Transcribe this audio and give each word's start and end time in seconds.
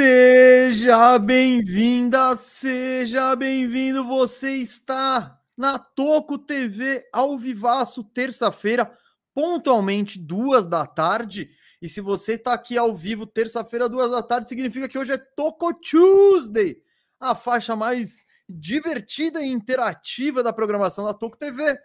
Seja 0.00 1.18
bem-vinda, 1.18 2.32
seja 2.36 3.34
bem-vindo. 3.34 4.04
Você 4.04 4.52
está 4.52 5.40
na 5.56 5.76
Toco 5.76 6.38
TV 6.38 7.02
ao 7.12 7.36
vivaço, 7.36 8.04
terça-feira, 8.04 8.96
pontualmente 9.34 10.16
duas 10.16 10.66
da 10.66 10.86
tarde. 10.86 11.50
E 11.82 11.88
se 11.88 12.00
você 12.00 12.34
está 12.34 12.52
aqui 12.52 12.78
ao 12.78 12.94
vivo, 12.94 13.26
terça-feira, 13.26 13.88
duas 13.88 14.12
da 14.12 14.22
tarde, 14.22 14.48
significa 14.48 14.88
que 14.88 14.96
hoje 14.96 15.14
é 15.14 15.18
Toco 15.18 15.74
Tuesday, 15.74 16.80
a 17.18 17.34
faixa 17.34 17.74
mais 17.74 18.24
divertida 18.48 19.42
e 19.42 19.48
interativa 19.48 20.44
da 20.44 20.52
programação 20.52 21.06
da 21.06 21.12
Toco 21.12 21.36
TV, 21.36 21.76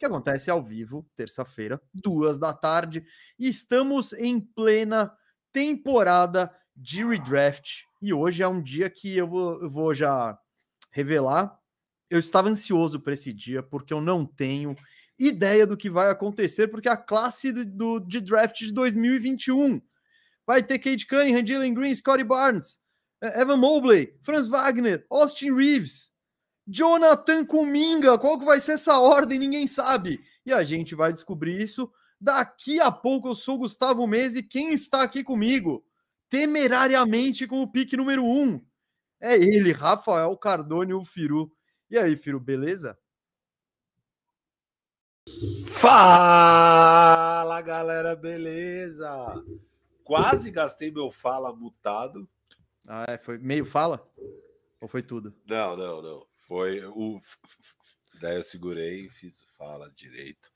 que 0.00 0.06
acontece 0.06 0.50
ao 0.50 0.64
vivo, 0.64 1.08
terça-feira, 1.14 1.80
duas 1.94 2.38
da 2.38 2.52
tarde. 2.52 3.06
E 3.38 3.48
estamos 3.48 4.12
em 4.14 4.40
plena 4.40 5.16
temporada 5.52 6.50
de 6.76 7.04
redraft. 7.04 7.84
E 8.00 8.12
hoje 8.12 8.42
é 8.42 8.48
um 8.48 8.62
dia 8.62 8.88
que 8.90 9.16
eu 9.16 9.26
vou, 9.26 9.62
eu 9.62 9.70
vou 9.70 9.94
já 9.94 10.38
revelar. 10.90 11.58
Eu 12.10 12.18
estava 12.18 12.48
ansioso 12.48 13.00
para 13.00 13.14
esse 13.14 13.32
dia, 13.32 13.62
porque 13.62 13.92
eu 13.92 14.00
não 14.00 14.26
tenho 14.26 14.76
ideia 15.18 15.66
do 15.66 15.76
que 15.76 15.88
vai 15.88 16.10
acontecer, 16.10 16.68
porque 16.68 16.88
a 16.88 16.96
classe 16.96 17.52
do, 17.52 17.64
do, 17.64 18.00
de 18.00 18.20
draft 18.20 18.58
de 18.58 18.72
2021 18.72 19.80
vai 20.46 20.62
ter 20.62 20.78
Kate 20.78 21.06
Cunningham, 21.06 21.46
Jalen 21.46 21.74
Green, 21.74 21.94
Scotty 21.94 22.24
Barnes, 22.24 22.78
Evan 23.22 23.56
Mobley, 23.56 24.16
Franz 24.22 24.48
Wagner, 24.48 25.06
Austin 25.08 25.54
Reeves, 25.54 26.12
Jonathan 26.66 27.44
Kuminga. 27.44 28.18
Qual 28.18 28.38
que 28.38 28.44
vai 28.44 28.58
ser 28.58 28.72
essa 28.72 28.98
ordem? 28.98 29.38
Ninguém 29.38 29.66
sabe. 29.66 30.20
E 30.44 30.52
a 30.52 30.64
gente 30.64 30.94
vai 30.94 31.12
descobrir 31.12 31.60
isso 31.60 31.90
daqui 32.20 32.80
a 32.80 32.90
pouco. 32.90 33.28
Eu 33.28 33.34
sou 33.34 33.58
Gustavo 33.58 34.06
Mese 34.06 34.42
quem 34.42 34.72
está 34.72 35.02
aqui 35.02 35.22
comigo? 35.22 35.84
Temerariamente 36.32 37.46
com 37.46 37.60
o 37.60 37.70
pique 37.70 37.94
número 37.94 38.24
um. 38.24 38.58
É 39.20 39.36
ele, 39.36 39.70
Rafael 39.70 40.34
Cardone, 40.38 40.94
o 40.94 41.04
Firu. 41.04 41.54
E 41.90 41.98
aí, 41.98 42.16
Firu, 42.16 42.40
beleza? 42.40 42.98
Fala, 45.76 47.60
galera, 47.60 48.16
beleza? 48.16 49.14
Quase 50.02 50.50
gastei 50.50 50.90
meu 50.90 51.12
fala 51.12 51.54
mutado. 51.54 52.26
Ah, 52.88 53.04
é, 53.08 53.18
foi 53.18 53.36
meio 53.36 53.66
fala? 53.66 54.02
Ou 54.80 54.88
foi 54.88 55.02
tudo? 55.02 55.36
Não, 55.46 55.76
não, 55.76 56.00
não. 56.00 56.26
Foi 56.48 56.82
o. 56.86 57.20
Daí 58.22 58.36
eu 58.36 58.42
segurei 58.42 59.04
e 59.04 59.10
fiz 59.10 59.44
fala 59.58 59.92
direito. 59.94 60.50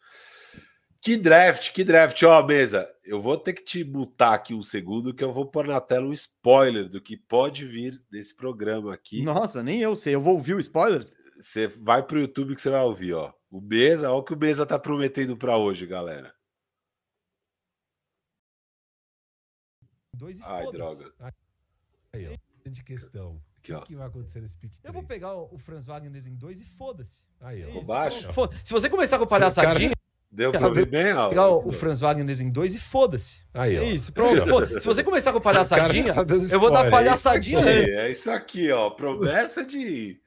Que 1.07 1.17
draft, 1.17 1.73
que 1.73 1.85
draft, 1.85 2.21
ó, 2.25 2.45
mesa. 2.45 2.93
Eu 3.05 3.23
vou 3.23 3.39
ter 3.39 3.53
que 3.53 3.63
te 3.63 3.85
mutar 3.85 4.35
aqui 4.35 4.53
um 4.53 4.61
segundo, 4.61 5.15
que 5.15 5.23
eu 5.23 5.33
vou 5.33 5.47
pôr 5.47 5.65
na 5.65 5.81
tela 5.81 6.05
um 6.05 6.13
spoiler 6.13 6.89
do 6.89 7.01
que 7.01 7.17
pode 7.17 7.65
vir 7.65 8.03
nesse 8.11 8.35
programa 8.35 8.93
aqui. 8.93 9.23
Nossa, 9.23 9.63
nem 9.63 9.81
eu 9.81 9.95
sei. 9.95 10.17
Eu 10.17 10.21
vou 10.21 10.35
ouvir 10.35 10.55
o 10.55 10.59
spoiler? 10.59 11.07
Você 11.41 11.69
vai 11.69 12.03
pro 12.05 12.19
YouTube 12.19 12.57
que 12.57 12.61
você 12.61 12.71
vai 12.71 12.83
ouvir, 12.83 13.13
ó. 13.13 13.33
O 13.49 13.61
Mesa, 13.61 14.11
olha 14.11 14.19
o 14.19 14.25
que 14.25 14.35
o 14.35 14.37
Mesa 14.37 14.67
tá 14.67 14.81
prometendo 14.81 15.37
para 15.37 15.57
hoje, 15.57 15.87
galera. 15.87 16.35
Dois 20.13 20.41
e 20.41 20.43
Ai, 20.43 20.67
droga. 20.73 21.15
Aí, 22.13 22.27
ó. 22.35 22.69
De 22.69 22.83
questão. 22.83 23.41
Aqui, 23.59 23.73
o 23.73 23.77
ó. 23.77 23.81
que, 23.83 23.87
que 23.87 23.95
vai 23.95 24.09
acontecer 24.09 24.41
nesse 24.41 24.59
pick 24.59 24.73
3? 24.81 24.85
Eu 24.85 24.93
vou 24.93 25.05
pegar 25.05 25.37
o 25.37 25.57
Franz 25.57 25.87
Wagner 25.87 26.27
em 26.27 26.35
dois 26.35 26.61
e 26.61 26.65
foda-se. 26.65 27.23
Aí, 27.41 27.65
ó. 27.65 27.69
É 27.69 27.79
isso. 27.79 27.87
Baixo? 27.87 28.33
Foda- 28.33 28.57
Se 28.65 28.73
você 28.73 28.91
começar 28.91 29.21
com 29.21 29.27
palhaçadinha, 29.27 29.93
Deu 30.37 30.53
pra 30.53 30.67
ouvir 30.69 30.85
bem, 30.87 31.15
ó. 31.15 31.31
pegar 31.31 31.49
o, 31.49 31.69
o 31.69 31.73
Franz 31.73 31.99
Wagner 31.99 32.41
em 32.43 32.51
dois 32.51 32.75
e 32.75 32.79
foda-se. 32.79 33.41
Aí, 33.55 33.79
ó. 33.79 33.81
É 33.81 33.85
isso, 33.87 34.13
pronto. 34.13 34.47
foda- 34.47 34.79
Se 34.81 34.87
você 34.87 35.03
começar 35.03 35.33
com 35.33 35.41
palhaçadinha, 35.41 36.13
tá 36.13 36.25
eu 36.53 36.61
vou 36.61 36.71
dar 36.71 36.91
palhaçadinha 36.91 37.59
antes. 37.61 37.89
É 37.89 38.11
isso 38.11 38.31
aqui, 38.31 38.71
ó. 38.71 38.91
Promessa 38.91 39.65
de. 39.65 40.21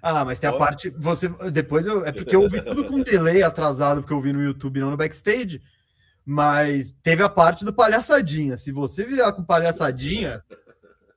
Ah, 0.00 0.24
mas 0.24 0.38
tem 0.38 0.48
a 0.48 0.52
parte. 0.52 0.90
Você 0.96 1.28
depois 1.50 1.84
eu, 1.86 2.06
é 2.06 2.12
porque 2.12 2.36
eu 2.36 2.42
ouvi 2.42 2.60
tudo 2.62 2.84
com 2.84 3.00
delay 3.02 3.42
atrasado, 3.42 4.00
porque 4.00 4.12
eu 4.12 4.20
vi 4.20 4.32
no 4.32 4.40
YouTube, 4.42 4.78
não 4.78 4.90
no 4.92 4.96
backstage. 4.96 5.60
Mas 6.24 6.94
teve 7.02 7.22
a 7.22 7.28
parte 7.28 7.64
do 7.64 7.72
palhaçadinha. 7.72 8.56
Se 8.56 8.70
você 8.70 9.04
vier 9.04 9.32
com 9.34 9.42
palhaçadinha, 9.42 10.40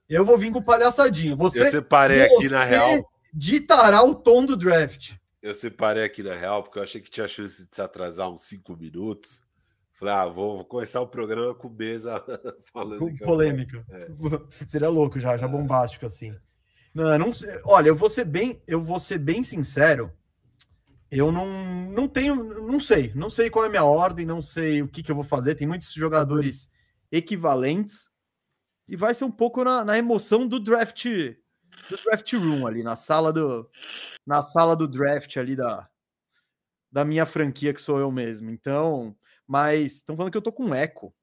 eu 0.10 0.26
vou 0.26 0.36
vir 0.38 0.52
com 0.52 0.64
palhaçadinha. 0.64 1.36
Você, 1.36 1.62
Eu 1.68 1.68
separei 1.72 2.24
aqui 2.24 2.50
na 2.50 2.64
você 2.64 2.70
real. 2.70 3.12
ditará 3.32 4.02
o 4.04 4.16
tom 4.16 4.46
do 4.46 4.58
draft. 4.58 5.12
Eu 5.42 5.54
separei 5.54 6.04
aqui 6.04 6.22
na 6.22 6.36
real, 6.36 6.64
porque 6.64 6.78
eu 6.78 6.84
achei 6.84 7.02
que 7.02 7.10
tinha 7.10 7.28
chance 7.28 7.66
de 7.66 7.76
se 7.76 7.82
atrasar 7.82 8.30
uns 8.30 8.42
cinco 8.42 8.76
minutos. 8.76 9.42
Falei, 9.94 10.14
ah, 10.14 10.28
vou, 10.28 10.58
vou 10.58 10.66
começar 10.66 11.02
o 11.02 11.08
programa 11.08 11.54
com 11.54 11.70
Mesa 11.70 12.24
falando. 12.74 13.00
Com 13.00 13.18
polêmica. 13.18 13.86
É. 13.90 14.08
Seria 14.68 14.90
louco 14.90 15.20
já, 15.20 15.38
já 15.38 15.48
bombástico 15.48 16.06
assim. 16.06 16.36
Não, 16.94 17.18
não. 17.18 17.32
Olha, 17.66 17.90
eu 17.90 17.96
vou 17.96 18.10
ser 18.10 18.26
bem, 18.26 18.62
eu 18.68 18.82
vou 18.82 19.00
ser 19.00 19.18
bem 19.18 19.44
sincero. 19.44 20.12
Eu 21.10 21.32
não, 21.32 21.46
não 21.92 22.08
tenho, 22.08 22.36
não 22.36 22.80
sei, 22.80 23.12
não 23.14 23.30
sei 23.30 23.50
qual 23.50 23.66
é 23.66 23.68
a 23.68 23.72
minha 23.72 23.84
ordem, 23.84 24.26
não 24.26 24.42
sei 24.42 24.82
o 24.82 24.88
que, 24.88 25.04
que 25.04 25.12
eu 25.12 25.16
vou 25.16 25.26
fazer. 25.26 25.56
Tem 25.56 25.68
muitos 25.68 25.92
jogadores 25.92 26.70
equivalentes 27.12 28.10
e 28.88 28.96
vai 28.96 29.14
ser 29.14 29.26
um 29.26 29.32
pouco 29.32 29.64
na, 29.64 29.84
na 29.84 29.98
emoção 29.98 30.48
do 30.48 30.60
draft, 30.60 31.06
do 31.92 32.04
draft 32.04 32.34
room 32.34 32.66
ali 32.66 32.84
na 32.84 32.96
sala 32.96 33.32
do, 33.32 33.70
na 34.26 34.42
sala 34.42 34.76
do 34.76 34.88
draft 34.88 35.38
ali 35.38 35.56
da, 35.56 35.88
da 36.92 37.06
minha 37.06 37.26
franquia 37.26 37.74
que 37.74 37.82
sou 37.82 38.00
eu 38.00 38.12
mesmo. 38.12 38.50
Então, 38.50 39.16
mas 39.48 39.98
estão 39.98 40.16
falando 40.16 40.32
que 40.32 40.38
eu 40.38 40.42
tô 40.42 40.52
com 40.52 40.74
eco. 40.74 41.14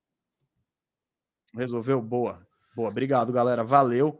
Resolveu? 1.55 2.01
Boa. 2.01 2.47
Boa, 2.75 2.91
obrigado, 2.91 3.33
galera. 3.33 3.65
Valeu. 3.65 4.19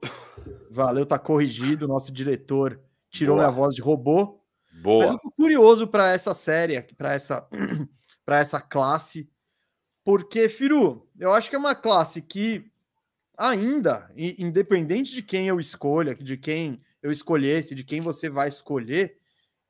Valeu, 0.71 1.07
tá 1.07 1.19
corrigido. 1.19 1.87
Nosso 1.87 2.11
diretor 2.11 2.81
tirou 3.11 3.37
Boa. 3.37 3.47
minha 3.47 3.57
voz 3.57 3.75
de 3.75 3.83
robô. 3.83 4.41
Mas 4.73 4.83
Boa. 4.83 5.05
eu 5.05 5.19
tô 5.19 5.31
curioso 5.31 5.87
para 5.87 6.13
essa 6.13 6.35
série, 6.35 6.81
para 6.97 7.13
essa, 7.13 7.49
para 8.25 8.39
essa 8.39 8.61
classe, 8.61 9.31
porque, 10.05 10.49
Firu, 10.49 11.07
eu 11.19 11.33
acho 11.33 11.51
que 11.51 11.57
é 11.57 11.59
uma 11.59 11.75
classe 11.75 12.23
que 12.23 12.71
ainda, 13.39 14.13
independente 14.17 15.13
de 15.13 15.23
quem 15.23 15.47
eu 15.47 15.61
escolha, 15.61 16.15
de 16.15 16.37
quem 16.37 16.83
eu 17.01 17.11
escolhesse, 17.13 17.75
de 17.75 17.85
quem 17.85 18.01
você 18.01 18.29
vai 18.29 18.49
escolher, 18.49 19.17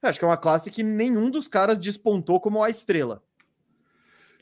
acho 0.00 0.18
que 0.18 0.24
é 0.24 0.28
uma 0.28 0.36
classe 0.36 0.70
que 0.70 0.82
nenhum 0.82 1.30
dos 1.30 1.46
caras 1.46 1.78
despontou 1.78 2.40
como 2.40 2.62
a 2.62 2.70
estrela. 2.70 3.22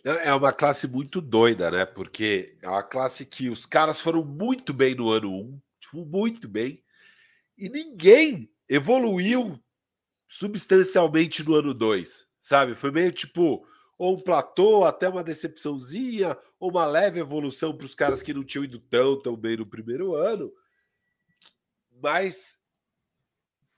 É 0.05 0.33
uma 0.33 0.53
classe 0.53 0.87
muito 0.87 1.21
doida, 1.21 1.69
né? 1.69 1.85
Porque 1.85 2.57
é 2.63 2.69
uma 2.69 2.85
classe 2.85 3.27
que 3.27 3.51
os 3.51 3.67
caras 3.67 4.01
foram 4.01 4.25
muito 4.25 4.73
bem 4.73 4.95
no 4.95 5.11
ano 5.11 5.33
1, 5.33 5.61
tipo, 5.81 6.07
muito 6.07 6.49
bem, 6.49 6.81
e 7.59 7.69
ninguém 7.69 8.49
evoluiu 8.69 9.59
substancialmente 10.29 11.43
no 11.43 11.55
ano 11.55 11.75
2, 11.75 12.29
sabe? 12.41 12.77
Foi 12.77 12.93
meio 12.93 13.11
tipo, 13.11 13.67
ou 13.99 14.17
um 14.17 14.21
platô, 14.21 14.85
até 14.85 15.09
uma 15.09 15.25
decepçãozinha, 15.25 16.37
ou 16.59 16.71
uma 16.71 16.87
leve 16.87 17.21
evolução 17.21 17.77
para 17.77 17.87
os 17.87 17.95
caras 17.95 18.23
que 18.23 18.35
não 18.35 18.45
tinham 18.45 18.65
ido 18.65 18.79
tão, 18.79 19.21
tão 19.21 19.37
bem 19.37 19.57
no 19.57 19.67
primeiro 19.67 20.15
ano. 20.15 20.53
Mas 22.03 22.61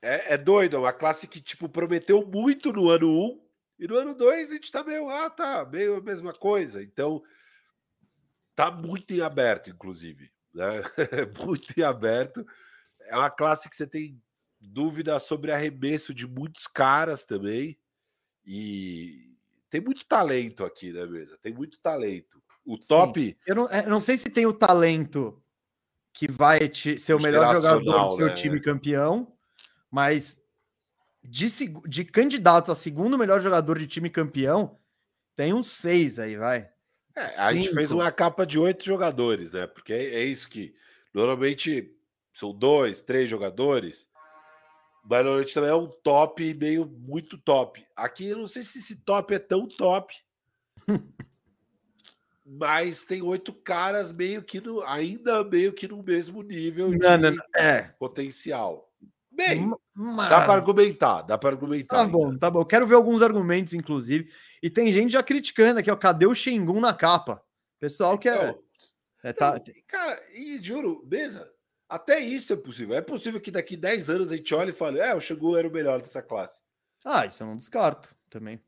é, 0.03 0.35
é 0.35 0.39
doido, 0.39 0.77
é 0.77 0.79
uma 0.81 0.93
classe 0.93 1.29
que, 1.29 1.41
tipo, 1.41 1.69
prometeu 1.69 2.27
muito 2.27 2.73
no 2.73 2.89
ano 2.89 3.09
1, 3.09 3.49
e 3.79 3.87
no 3.87 3.97
ano 3.97 4.15
2 4.15 4.51
a 4.51 4.55
gente 4.55 4.73
tá 4.73 4.83
meio, 4.83 5.09
ah, 5.09 5.31
tá, 5.31 5.65
meio 5.65 5.97
a 5.97 6.01
mesma 6.01 6.33
coisa. 6.33 6.83
Então, 6.83 7.23
tá 8.57 8.71
muito 8.71 9.15
em 9.15 9.21
aberto, 9.21 9.71
inclusive. 9.71 10.33
Né? 10.53 10.83
muito 11.47 11.79
em 11.79 11.83
aberto. 11.83 12.45
É 13.03 13.17
uma 13.17 13.31
classe 13.31 13.69
que 13.71 13.77
você 13.77 13.87
tem 13.87 14.21
dúvida 14.61 15.19
sobre 15.21 15.53
arremesso 15.53 16.13
de 16.13 16.27
muitos 16.27 16.67
caras 16.67 17.25
também. 17.25 17.79
E 18.45 19.28
tem 19.71 19.81
muito 19.81 20.05
talento 20.07 20.65
aqui, 20.65 20.93
né, 20.93 21.07
mesa? 21.07 21.39
Tem 21.43 21.53
muito 21.53 21.79
talento. 21.81 22.41
O 22.65 22.79
top. 22.79 23.37
Eu 23.47 23.55
não, 23.55 23.71
é, 23.71 23.85
eu 23.85 23.91
não 23.91 24.01
sei 24.01 24.17
se 24.17 24.31
tem 24.31 24.47
o 24.47 24.53
talento 24.53 25.43
que 26.13 26.31
vai 26.31 26.69
te, 26.69 26.99
ser 26.99 27.15
o 27.15 27.21
melhor 27.21 27.55
jogador 27.55 28.09
do 28.09 28.17
seu 28.17 28.27
né? 28.27 28.35
time 28.35 28.61
campeão, 28.61 29.33
mas 29.91 30.41
de, 31.23 31.47
de 31.87 32.05
candidatos 32.05 32.71
a 32.71 32.75
segundo 32.75 33.19
melhor 33.19 33.41
jogador 33.41 33.79
de 33.79 33.87
time 33.87 34.11
campeão, 34.11 34.79
tem 35.37 35.53
uns 35.53 35.71
seis 35.71 36.19
aí, 36.19 36.37
vai. 36.37 36.69
É, 37.15 37.39
a 37.39 37.53
gente 37.53 37.73
fez 37.73 37.93
uma 37.93 38.11
capa 38.11 38.47
de 38.47 38.59
oito 38.59 38.85
jogadores, 38.85 39.53
né? 39.53 39.67
Porque 39.67 39.93
é, 39.93 40.15
é 40.15 40.25
isso 40.25 40.49
que 40.49 40.75
normalmente 41.13 41.95
são 42.33 42.53
dois, 42.53 43.03
três 43.03 43.29
jogadores, 43.29 44.09
mas 45.09 45.25
normalmente 45.25 45.55
também 45.55 45.71
é 45.71 45.75
um 45.75 45.87
top 45.87 46.55
meio 46.55 46.85
muito 46.85 47.39
top. 47.39 47.83
Aqui 47.97 48.27
eu 48.27 48.37
não 48.37 48.47
sei 48.47 48.63
se 48.63 48.79
esse 48.79 49.03
top 49.05 49.35
é 49.35 49.39
tão 49.39 49.67
top, 49.67 50.15
mas 52.45 53.07
tem 53.07 53.23
oito 53.23 53.55
caras 53.55 54.13
meio 54.13 54.43
que 54.43 54.61
no, 54.61 54.83
ainda 54.83 55.43
meio 55.43 55.73
que 55.73 55.89
no 55.89 56.03
mesmo 56.03 56.43
nível 56.43 56.91
de 56.91 56.99
Não, 56.99 57.17
não, 57.17 57.31
não, 57.31 57.45
é. 57.57 57.95
potencial. 57.99 58.93
Bem, 59.33 59.71
dá 60.29 60.45
para 60.45 60.53
argumentar, 60.53 61.23
dá 61.23 61.39
para 61.39 61.51
argumentar. 61.51 61.97
Tá 61.97 62.03
ainda. 62.03 62.13
bom, 62.13 62.37
tá 62.37 62.51
bom. 62.51 62.61
Eu 62.61 62.67
quero 62.67 62.87
ver 62.87 62.97
alguns 62.97 63.23
argumentos, 63.23 63.73
inclusive. 63.73 64.31
E 64.63 64.69
tem 64.69 64.93
gente 64.93 65.13
já 65.13 65.23
criticando 65.23 65.81
aqui, 65.81 65.91
ó. 65.91 65.97
Cadê 65.97 66.27
o 66.27 66.35
Xingun 66.35 66.81
na 66.81 66.93
capa? 66.93 67.41
Pessoal 67.79 68.19
que 68.19 68.29
é. 68.29 68.35
Então, 68.35 68.63
É, 69.23 69.33
tá, 69.33 69.61
cara, 69.87 70.21
e 70.35 70.59
juro, 70.61 71.07
mesa, 71.09 71.49
até 71.89 72.21
isso 72.21 72.53
é 72.53 72.57
possível. 72.57 72.97
É 72.97 73.01
possível 73.01 73.41
que 73.41 73.51
daqui 73.51 73.77
10 73.77 74.11
anos 74.11 74.33
a 74.33 74.37
gente 74.37 74.55
olhe 74.55 74.71
e 74.71 74.75
fale, 74.75 75.01
é, 75.01 75.15
o 75.15 75.21
Xangu 75.21 75.57
era 75.57 75.67
o 75.67 75.73
melhor 75.73 76.01
dessa 76.01 76.23
classe. 76.23 76.63
Ah, 77.05 77.25
isso 77.25 77.43
eu 77.43 77.47
não 77.47 77.57
descarto 77.57 78.15
também. 78.29 78.61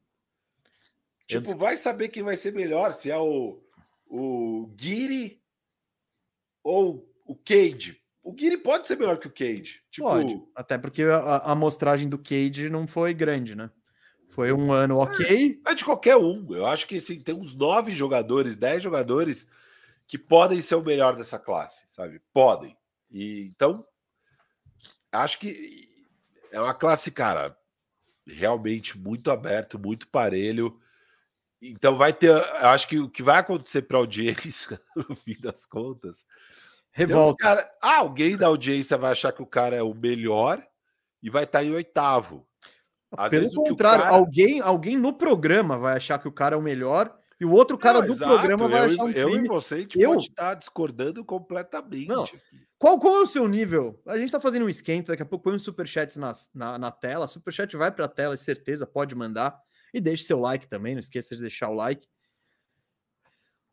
Tipo, 1.26 1.56
vai 1.56 1.76
saber 1.76 2.08
quem 2.08 2.22
vai 2.22 2.34
ser 2.34 2.52
melhor, 2.52 2.92
se 2.92 3.10
é 3.10 3.16
o, 3.16 3.62
o 4.06 4.66
Guiri 4.74 5.40
ou 6.64 7.08
o 7.24 7.36
Cage. 7.36 8.00
O 8.22 8.32
Guiri 8.32 8.56
pode 8.56 8.86
ser 8.86 8.96
melhor 8.96 9.18
que 9.18 9.28
o 9.28 9.32
Cage. 9.32 9.80
Tipo, 9.90 10.08
Pode. 10.08 10.42
Até 10.54 10.76
porque 10.76 11.02
a, 11.04 11.18
a 11.18 11.52
amostragem 11.52 12.08
do 12.08 12.18
Cage 12.18 12.68
não 12.68 12.86
foi 12.86 13.14
grande, 13.14 13.54
né? 13.54 13.70
Foi 14.30 14.52
um 14.52 14.72
ano 14.72 14.98
ok. 14.98 15.60
é 15.66 15.74
de 15.74 15.84
qualquer 15.84 16.16
um. 16.16 16.54
Eu 16.54 16.66
acho 16.66 16.86
que 16.86 16.96
assim, 16.96 17.20
tem 17.20 17.34
uns 17.34 17.54
nove 17.54 17.92
jogadores, 17.92 18.56
dez 18.56 18.82
jogadores 18.82 19.46
que 20.06 20.18
podem 20.18 20.60
ser 20.60 20.74
o 20.74 20.82
melhor 20.82 21.16
dessa 21.16 21.38
classe, 21.38 21.84
sabe? 21.88 22.20
Podem. 22.32 22.76
E 23.10 23.42
então 23.46 23.84
acho 25.12 25.38
que 25.38 25.88
é 26.52 26.60
uma 26.60 26.74
classe, 26.74 27.10
cara, 27.10 27.56
realmente 28.26 28.98
muito 28.98 29.30
aberto, 29.30 29.78
muito 29.78 30.08
parelho. 30.08 30.78
Então 31.62 31.96
vai 31.96 32.12
ter, 32.12 32.32
acho 32.64 32.88
que 32.88 32.98
o 32.98 33.08
que 33.10 33.22
vai 33.22 33.38
acontecer 33.38 33.82
para 33.82 33.98
a 33.98 34.00
audiência, 34.00 34.80
no 34.96 35.14
fim 35.16 35.36
das 35.40 35.66
contas, 35.66 36.24
Revolta. 36.92 37.36
cara, 37.36 37.70
ah, 37.82 37.98
alguém 37.98 38.36
da 38.36 38.46
audiência 38.46 38.96
vai 38.96 39.12
achar 39.12 39.32
que 39.32 39.42
o 39.42 39.46
cara 39.46 39.76
é 39.76 39.82
o 39.82 39.94
melhor 39.94 40.64
e 41.22 41.28
vai 41.28 41.44
estar 41.44 41.62
em 41.62 41.70
oitavo. 41.72 42.46
Às 43.12 43.28
Pelo 43.30 43.42
vezes 43.42 43.56
contrário, 43.56 44.04
cara- 44.04 44.14
alguém, 44.16 44.60
alguém 44.60 44.96
no 44.96 45.12
programa 45.12 45.76
vai 45.78 45.96
achar 45.96 46.18
que 46.18 46.28
o 46.28 46.32
cara 46.32 46.54
é 46.54 46.58
o 46.58 46.62
melhor 46.62 47.19
e 47.40 47.44
o 47.44 47.50
outro 47.52 47.78
cara 47.78 48.00
Não, 48.00 48.06
do 48.06 48.12
exato, 48.12 48.32
programa 48.34 48.68
vai 48.68 48.80
eu, 48.82 48.84
achar 48.86 49.04
um 49.04 49.10
eu 49.10 49.28
e 49.30 49.32
crime. 49.32 49.48
você, 49.48 49.74
a 49.76 49.78
gente 49.80 49.98
Eu- 49.98 50.10
pode 50.12 50.26
estar 50.26 50.54
discordando 50.54 51.24
completamente. 51.24 52.06
Não. 52.06 52.24
Qual, 52.78 52.98
qual 52.98 53.16
é 53.16 53.20
o 53.20 53.26
seu 53.26 53.48
nível? 53.48 54.00
A 54.06 54.18
gente 54.18 54.30
tá 54.30 54.40
fazendo 54.40 54.66
um 54.66 54.68
esquenta, 54.68 55.12
daqui 55.12 55.22
a 55.22 55.26
pouco 55.26 55.44
põe 55.44 55.54
uns 55.54 55.62
superchats 55.64 56.16
na, 56.16 56.32
na, 56.54 56.78
na 56.78 56.90
tela. 56.90 57.26
Superchat 57.26 57.74
vai 57.76 57.90
pra 57.90 58.06
tela, 58.08 58.36
certeza, 58.36 58.86
pode 58.86 59.14
mandar. 59.14 59.58
E 59.92 60.00
deixe 60.00 60.24
seu 60.24 60.38
like 60.38 60.68
também, 60.68 60.94
não 60.94 61.00
esqueça 61.00 61.34
de 61.34 61.40
deixar 61.42 61.68
o 61.70 61.74
like. 61.74 62.06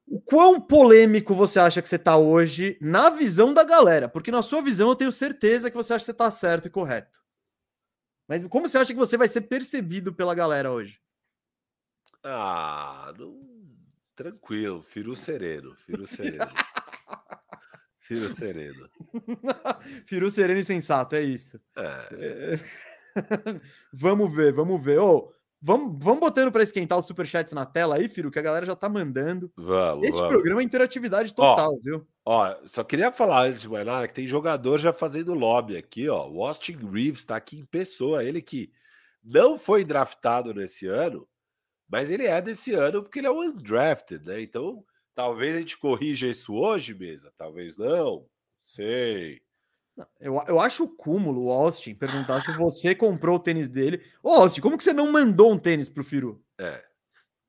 O 0.09 0.21
quão 0.21 0.59
polêmico 0.61 1.35
você 1.35 1.59
acha 1.59 1.81
que 1.81 1.87
você 1.89 1.99
tá 1.99 2.15
hoje 2.15 2.77
na 2.81 3.09
visão 3.09 3.53
da 3.53 3.63
galera? 3.65 4.07
Porque 4.07 4.31
na 4.31 4.41
sua 4.41 4.61
visão 4.61 4.87
eu 4.89 4.95
tenho 4.95 5.11
certeza 5.11 5.69
que 5.69 5.75
você 5.75 5.93
acha 5.93 6.05
que 6.05 6.11
você 6.11 6.17
tá 6.17 6.31
certo 6.31 6.67
e 6.67 6.71
correto. 6.71 7.19
Mas 8.27 8.45
como 8.45 8.67
você 8.67 8.77
acha 8.77 8.93
que 8.93 8.99
você 8.99 9.17
vai 9.17 9.27
ser 9.27 9.41
percebido 9.41 10.13
pela 10.13 10.33
galera 10.33 10.71
hoje? 10.71 10.99
Ah, 12.23 13.13
não... 13.17 13.56
tranquilo, 14.17 14.81
Firu 14.81 15.15
sereno, 15.15 15.75
Firu 15.85 16.07
sereno. 16.07 16.47
Firu 17.99 18.33
sereno. 18.33 18.89
Firu 20.07 20.29
sereno 20.29 20.59
e 20.59 20.63
sensato, 20.63 21.15
é 21.15 21.21
isso. 21.21 21.59
É, 21.77 22.59
vamos 23.93 24.33
ver, 24.33 24.51
vamos 24.51 24.83
ver. 24.83 24.97
Ô, 24.99 25.31
vamos, 25.61 26.03
vamos 26.03 26.19
botando 26.19 26.51
para 26.51 26.63
esquentar 26.63 26.97
os 26.97 27.05
superchats 27.05 27.53
na 27.53 27.65
tela 27.65 27.95
aí, 27.97 28.09
Firu, 28.09 28.31
que 28.31 28.39
a 28.39 28.41
galera 28.41 28.65
já 28.65 28.75
tá 28.75 28.89
mandando. 28.89 29.51
vamos, 29.55 30.07
Esse 30.07 30.17
vamos. 30.17 30.33
programa 30.33 30.61
é 30.61 30.63
interatividade 30.63 31.33
total, 31.35 31.79
viu? 31.83 32.07
Ó, 32.25 32.55
só 32.65 32.83
queria 32.83 33.11
falar 33.11 33.47
antes 33.47 33.61
de 33.61 33.69
mais 33.69 33.85
nada 33.85 34.07
que 34.07 34.15
tem 34.15 34.25
jogador 34.25 34.79
já 34.79 34.91
fazendo 34.91 35.35
lobby 35.35 35.77
aqui, 35.77 36.09
ó. 36.09 36.27
O 36.27 36.43
Austin 36.43 36.77
Reeves 36.91 37.23
tá 37.23 37.35
aqui 37.35 37.59
em 37.59 37.65
pessoa, 37.65 38.23
ele 38.23 38.41
que 38.41 38.71
não 39.23 39.59
foi 39.59 39.83
draftado 39.83 40.53
nesse 40.53 40.87
ano, 40.87 41.27
mas 41.87 42.09
ele 42.09 42.25
é 42.25 42.41
desse 42.41 42.73
ano 42.73 43.03
porque 43.03 43.19
ele 43.19 43.27
é 43.27 43.31
um 43.31 43.41
undrafted, 43.41 44.25
né? 44.25 44.41
Então, 44.41 44.83
talvez 45.15 45.55
a 45.55 45.59
gente 45.59 45.77
corrija 45.77 46.27
isso 46.27 46.53
hoje, 46.53 46.93
mesa, 46.93 47.31
talvez 47.37 47.77
não. 47.77 48.25
Sei. 48.63 49.41
Eu, 50.19 50.43
eu 50.47 50.59
acho 50.59 50.83
o 50.83 50.89
cúmulo, 50.89 51.45
o 51.45 51.51
Austin, 51.51 51.95
perguntar 51.95 52.41
se 52.41 52.51
você 52.51 52.93
comprou 52.93 53.37
o 53.37 53.39
tênis 53.39 53.67
dele. 53.67 54.03
Ô, 54.21 54.29
Austin, 54.29 54.61
como 54.61 54.77
que 54.77 54.83
você 54.83 54.93
não 54.93 55.11
mandou 55.11 55.51
um 55.51 55.57
tênis 55.57 55.89
pro 55.89 56.03
Firu? 56.03 56.43
É. 56.57 56.83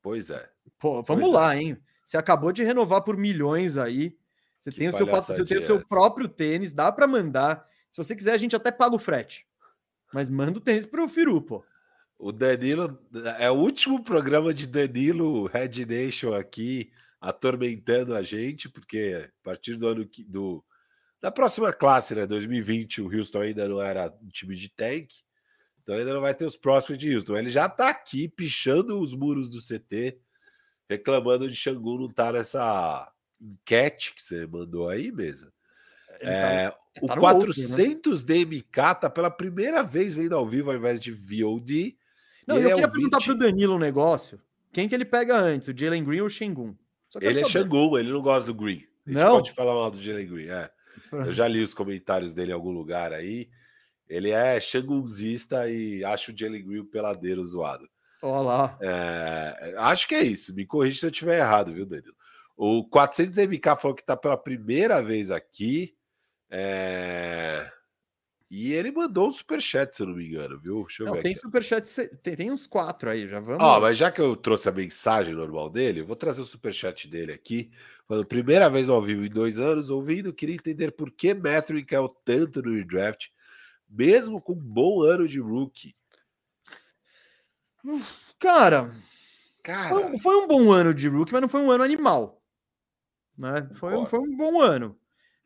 Pois 0.01 0.31
é. 0.31 0.49
Pô, 0.79 1.03
vamos 1.03 1.25
Pois 1.25 1.35
é. 1.35 1.37
lá, 1.37 1.57
hein? 1.57 1.79
Você 2.05 2.17
acabou 2.17 2.53
de 2.53 2.63
renovar 2.63 3.03
por 3.03 3.17
milhões 3.17 3.77
aí. 3.77 4.17
Você 4.59 4.71
Que 4.71 4.79
tem 4.79 4.89
o 4.89 4.93
seu 4.93 5.07
você 5.07 5.45
tem 5.45 5.59
o 5.59 5.63
seu 5.63 5.77
palhaçadinha 5.77 5.87
próprio 5.87 6.29
tênis, 6.29 6.73
dá 6.73 6.91
para 6.91 7.07
mandar. 7.07 7.67
Se 7.91 8.03
você 8.03 8.17
quiser, 8.17 8.33
a 8.33 8.39
gente 8.39 8.57
até 8.57 8.73
paga 8.73 8.97
o 8.97 8.99
frete. 8.99 9.47
Mas 10.13 10.31
manda 10.31 10.59
o 10.59 10.61
tênis 10.61 10.87
pro 10.87 11.09
Firu, 11.09 11.43
pô. 11.43 11.63
O 12.19 12.33
Danilo 12.33 12.99
é 13.39 13.51
o 13.51 13.55
último 13.55 14.03
programa 14.03 14.53
de 14.53 14.67
Danilo 14.67 15.47
Red 15.47 15.87
Nation 15.87 16.33
aqui 16.35 16.91
atormentando 17.21 18.15
a 18.15 18.23
gente, 18.23 18.69
porque 18.69 19.29
a 19.29 19.43
partir 19.45 19.77
do 19.77 19.87
ano 19.87 20.07
que- 20.07 20.25
do 20.25 20.65
da 21.21 21.33
próxima 21.33 21.73
classe, 21.73 22.15
né, 22.15 22.27
2020, 22.27 23.01
o 23.03 23.13
Houston 23.13 23.41
ainda 23.41 23.69
não 23.69 23.83
era 23.83 24.07
um 24.23 24.29
time 24.29 24.55
de 24.55 24.69
tank, 24.69 25.09
então 25.83 25.97
ainda 25.97 26.15
não 26.15 26.21
vai 26.21 26.33
ter 26.33 26.45
os 26.45 26.57
próximos 26.57 26.97
de 26.97 27.13
Houston. 27.13 27.37
Ele 27.37 27.51
já 27.51 27.69
tá 27.69 27.89
aqui 27.89 28.29
pichando 28.29 29.01
os 29.01 29.17
muros 29.17 29.49
do 29.51 29.61
CT, 29.61 30.17
reclamando 30.89 31.49
de 31.51 31.57
Xangu 31.57 31.99
não 31.99 32.07
estar 32.07 32.33
nessa 32.35 33.11
enquete 33.41 34.15
que 34.15 34.23
você 34.23 34.47
mandou 34.47 34.89
aí. 34.89 35.09
Ele 35.09 35.33
tá- 35.35 36.53
É, 36.53 36.69
o 37.03 37.07
tá 37.09 37.17
no 37.17 37.23
outro, 37.23 37.49
né? 37.49 37.55
400 37.55 38.23
DMK 38.23 38.95
tá 38.95 39.11
pela 39.11 39.31
primeira 39.31 39.83
vez 39.83 40.15
vendo 40.15 40.37
ao 40.37 40.47
vivo 40.49 40.71
ao 40.71 40.77
invés 40.77 41.01
de 41.01 41.11
VOD. 41.11 41.97
Não, 42.49 42.57
E 42.57 42.59
eu 42.59 42.65
ele 42.65 42.71
é 42.71 42.75
queria 42.75 42.91
perguntar 42.91 43.19
20 43.19 43.25
pro 43.27 43.35
Danilo 43.39 43.75
um 43.77 43.79
negócio. 43.79 44.41
Quem 44.73 44.89
que 44.89 44.95
ele 44.95 45.05
pega 45.05 45.37
antes, 45.37 45.69
o 45.69 45.77
Jalen 45.77 46.03
Green 46.05 46.21
ou 46.21 46.27
o 46.27 46.31
Shengun? 46.31 46.75
Ele 47.21 47.41
é 47.41 47.45
saber. 47.45 47.51
Xangu, 47.65 47.99
ele 47.99 48.11
não 48.11 48.21
gosta 48.23 48.47
do 48.47 48.55
Green. 48.55 48.85
A 49.07 49.11
gente 49.11 49.21
Não? 49.23 49.37
pode 49.37 49.53
falar 49.53 49.75
mal 49.75 49.91
do 49.91 50.01
Jalen 50.01 50.27
Green, 50.27 50.49
é. 50.49 50.71
Eu 51.13 51.33
já 51.33 51.47
li 51.49 51.63
os 51.63 51.73
comentários 51.75 52.35
dele 52.35 52.51
em 52.51 52.55
algum 52.55 52.71
lugar 52.73 53.13
aí. 53.13 53.49
Ele 54.09 54.31
é 54.31 54.59
Xanguzista 54.61 55.69
e 55.71 56.03
acha 56.05 56.33
o 56.33 56.37
Jalen 56.37 56.65
Green 56.67 56.85
peladeiro 56.85 57.45
zoado. 57.45 57.89
Ó 58.23 58.41
lá. 58.43 58.77
É, 58.83 59.75
acho 59.79 60.09
que 60.09 60.15
é 60.15 60.23
isso. 60.23 60.55
Me 60.55 60.67
corrija 60.67 60.99
se 60.99 61.07
eu 61.07 61.11
estiver 61.11 61.39
errado, 61.39 61.73
viu, 61.73 61.87
Danilo? 61.87 62.15
O 62.57 62.85
400 62.89 63.37
MK 63.47 63.77
falou 63.81 63.95
que 63.95 64.05
tá 64.05 64.17
pela 64.17 64.37
primeira 64.37 65.01
vez 65.01 65.31
aqui. 65.31 65.95
é, 66.51 67.71
E 68.51 68.73
ele 68.73 68.91
mandou 68.91 69.29
um 69.29 69.33
superchat, 69.33 69.95
se 69.97 70.03
eu 70.03 70.07
não 70.07 70.15
me 70.17 70.27
engano, 70.27 70.59
viu? 70.59 70.85
Deixa 70.85 71.03
eu 71.03 71.07
Não, 71.07 71.13
ver 71.13 71.21
tem 71.21 71.33
aqui. 71.33 71.41
superchat, 71.41 72.09
tem, 72.23 72.37
tem 72.37 72.51
uns 72.51 72.67
quatro 72.67 73.11
aí, 73.11 73.29
já 73.29 73.41
vamos. 73.41 73.61
Ó, 73.61 73.81
mas 73.81 73.99
já 73.99 74.11
que 74.13 74.21
eu 74.21 74.37
trouxe 74.37 74.69
a 74.69 74.73
mensagem 74.73 75.35
normal 75.35 75.69
dele, 75.69 76.01
eu 76.01 76.07
vou 76.07 76.15
trazer 76.17 76.41
o 76.41 76.45
superchat 76.45 77.09
dele 77.09 77.33
aqui. 77.33 77.71
Falando, 78.07 78.27
primeira 78.27 78.71
vez 78.71 78.89
ao 78.89 79.03
vivo 79.03 79.25
em 79.25 79.29
dois 79.31 79.59
anos, 79.59 79.91
ouvindo, 79.91 80.33
queria 80.33 80.55
entender 80.55 80.93
por 80.93 81.11
que 81.11 81.35
Matthew 81.35 81.85
caiu 81.87 82.09
tanto 82.09 82.63
no 82.63 82.73
redraft, 82.75 83.31
mesmo 83.89 84.41
com 84.41 84.53
um 84.55 84.57
bom 84.57 85.03
ano 85.03 85.27
de 85.29 85.41
rookie. 85.41 85.95
Cara, 88.39 88.91
Cara, 89.63 89.89
foi, 89.89 90.05
um- 90.05 90.19
foi 90.19 90.37
um 90.37 90.47
bom 90.47 90.73
ano 90.73 90.95
de 90.95 91.09
rookie, 91.09 91.33
mas 91.33 91.43
não 91.43 91.49
foi 91.49 91.61
um 91.63 91.71
ano 91.71 91.85
animal. 91.85 92.43
Né? 93.37 93.71
Foi, 93.75 94.05
foi 94.07 94.21
um 94.21 94.37
bom 94.37 94.61
ano. 94.61 94.99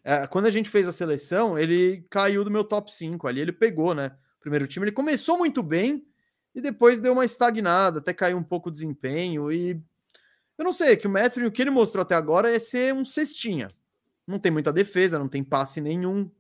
É, 0.05 0.27
quando 0.27 0.47
a 0.47 0.51
gente 0.51 0.69
fez 0.71 0.89
a 0.89 0.93
seleção, 0.93 1.59
ele 1.59 2.05
caiu 2.11 2.45
do 2.45 2.51
meu 2.51 2.65
top 2.65 2.93
5 2.93 3.29
ali, 3.29 3.41
ele 3.41 3.53
pegou, 3.53 3.95
né? 3.95 4.13
Primeiro 4.41 4.67
time, 4.67 4.85
ele 4.87 4.93
começou 4.93 5.39
muito 5.39 5.63
bem 5.63 6.05
e 6.55 6.61
depois 6.61 7.01
deu 7.01 7.13
uma 7.13 7.25
estagnada, 7.25 8.01
até 8.01 8.13
caiu 8.13 8.37
um 8.37 8.43
pouco 8.43 8.69
o 8.69 8.73
desempenho. 8.73 9.51
E 9.53 9.81
eu 10.59 10.65
não 10.65 10.73
sei, 10.73 10.97
que 10.97 11.07
o 11.07 11.11
Matthew, 11.11 11.47
o 11.49 11.53
que 11.53 11.63
ele 11.63 11.71
mostrou 11.71 12.03
até 12.03 12.15
agora 12.15 12.55
é 12.55 12.59
ser 12.59 12.95
um 12.95 13.05
cestinha. 13.05 13.69
Não 14.27 14.39
tem 14.39 14.53
muita 14.53 14.73
defesa, 14.73 15.19
não 15.19 15.29
tem 15.29 15.45
passe 15.45 15.81
nenhum. 15.81 16.31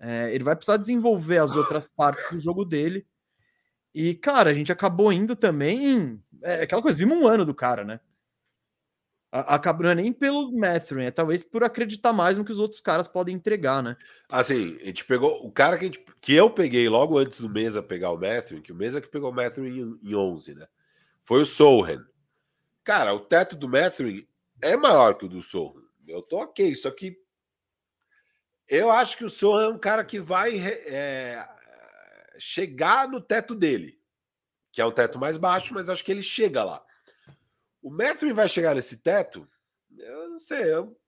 É, 0.00 0.34
ele 0.34 0.44
vai 0.44 0.56
precisar 0.56 0.78
desenvolver 0.78 1.38
as 1.38 1.56
outras 1.56 1.88
partes 1.88 2.26
do 2.30 2.40
jogo 2.40 2.64
dele. 2.64 3.06
E, 3.94 4.14
cara, 4.14 4.50
a 4.50 4.54
gente 4.54 4.72
acabou 4.72 5.12
indo 5.12 5.34
também. 5.36 5.84
em- 5.96 6.22
É 6.42 6.62
aquela 6.62 6.82
coisa, 6.82 6.98
vimos 6.98 7.18
um 7.18 7.26
ano 7.26 7.44
do 7.46 7.54
cara, 7.54 7.84
né? 7.84 8.00
Acabou 9.32 9.82
não 9.84 9.90
é 9.90 9.94
nem 9.94 10.12
pelo 10.12 10.50
Matthew, 10.52 11.00
é 11.00 11.10
talvez 11.10 11.42
por 11.42 11.62
acreditar 11.64 12.12
mais 12.12 12.38
no 12.38 12.44
que 12.44 12.52
os 12.52 12.58
outros 12.58 12.80
caras 12.80 13.06
podem 13.08 13.34
entregar, 13.34 13.82
né? 13.82 13.96
assim, 14.28 14.76
a 14.80 14.84
gente 14.86 15.04
pegou 15.04 15.44
o 15.44 15.50
cara 15.50 15.76
que, 15.76 15.86
gente- 15.86 16.04
que 16.20 16.32
eu 16.32 16.48
peguei 16.48 16.88
logo 16.88 17.18
antes 17.18 17.40
do 17.40 17.48
Mesa 17.48 17.82
pegar 17.82 18.12
o 18.12 18.18
Matthew, 18.18 18.62
que 18.62 18.72
o 18.72 18.74
Mesa 18.74 19.00
que 19.00 19.08
pegou 19.08 19.30
o 19.30 19.34
Matthew 19.34 19.66
em, 19.66 19.98
em 20.02 20.14
11, 20.14 20.54
né? 20.54 20.66
Foi 21.24 21.40
o 21.42 21.44
Sohan. 21.44 22.06
Cara, 22.84 23.12
o 23.12 23.20
teto 23.20 23.56
do 23.56 23.68
Matthew 23.68 24.26
é 24.62 24.76
maior 24.76 25.14
que 25.18 25.26
o 25.26 25.28
do 25.28 25.42
Sohan. 25.42 25.82
Eu 26.06 26.22
tô 26.22 26.38
ok, 26.38 26.74
só 26.76 26.90
que 26.90 27.18
eu 28.68 28.90
acho 28.90 29.18
que 29.18 29.24
o 29.24 29.28
Sohan 29.28 29.64
é 29.64 29.68
um 29.68 29.78
cara 29.78 30.04
que 30.04 30.20
vai 30.20 30.56
é, 30.58 31.46
chegar 32.38 33.08
no 33.08 33.20
teto 33.20 33.54
dele, 33.54 33.98
que 34.72 34.80
é 34.80 34.84
um 34.86 34.92
teto 34.92 35.18
mais 35.18 35.36
baixo, 35.36 35.74
mas 35.74 35.88
acho 35.88 36.04
que 36.04 36.12
ele 36.12 36.22
chega 36.22 36.64
lá. 36.64 36.82
O 37.86 37.90
Matthew 37.90 38.34
vai 38.34 38.48
chegar 38.48 38.74
nesse 38.74 38.96
teto? 38.96 39.46
Eu 39.96 40.28
não 40.28 40.40
sei, 40.40 40.74
eu 40.74 40.98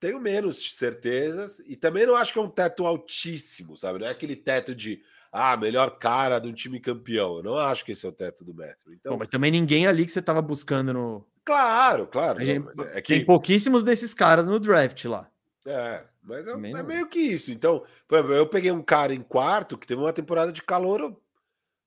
tenho 0.00 0.18
menos 0.18 0.72
certezas 0.76 1.60
e 1.60 1.76
também 1.76 2.04
não 2.04 2.16
acho 2.16 2.32
que 2.32 2.38
é 2.40 2.42
um 2.42 2.50
teto 2.50 2.84
altíssimo, 2.84 3.76
sabe? 3.76 4.00
Não 4.00 4.08
é 4.08 4.10
aquele 4.10 4.34
teto 4.34 4.74
de 4.74 5.00
ah, 5.30 5.56
melhor 5.56 5.96
cara 5.96 6.40
de 6.40 6.48
um 6.48 6.52
time 6.52 6.80
campeão. 6.80 7.36
Eu 7.36 7.44
não 7.44 7.56
acho 7.56 7.84
que 7.84 7.92
esse 7.92 8.04
é 8.04 8.08
o 8.08 8.12
teto 8.12 8.44
do 8.44 8.52
Matthew. 8.52 8.92
Então, 8.92 9.12
Bom, 9.12 9.18
mas 9.20 9.28
também 9.28 9.52
ninguém 9.52 9.86
ali 9.86 10.04
que 10.04 10.10
você 10.10 10.20
tava 10.20 10.42
buscando 10.42 10.92
no. 10.92 11.24
Claro, 11.44 12.08
claro. 12.08 12.40
Não, 12.40 12.44
gente- 12.44 12.64
mas 12.74 12.86
é 12.88 13.00
Tem 13.00 13.20
que 13.20 13.24
pouquíssimos 13.24 13.84
desses 13.84 14.12
caras 14.12 14.48
no 14.48 14.58
draft 14.58 15.04
lá. 15.04 15.30
É, 15.64 16.02
mas 16.24 16.44
é, 16.48 16.50
é 16.50 16.56
não- 16.56 16.84
meio 16.84 17.06
que 17.06 17.20
isso. 17.20 17.52
Então, 17.52 17.84
por 18.08 18.18
exemplo, 18.18 18.34
eu 18.34 18.48
peguei 18.48 18.72
um 18.72 18.82
cara 18.82 19.14
em 19.14 19.22
quarto 19.22 19.78
que 19.78 19.86
teve 19.86 20.00
uma 20.00 20.12
temporada 20.12 20.52
de 20.52 20.60
calor, 20.60 21.16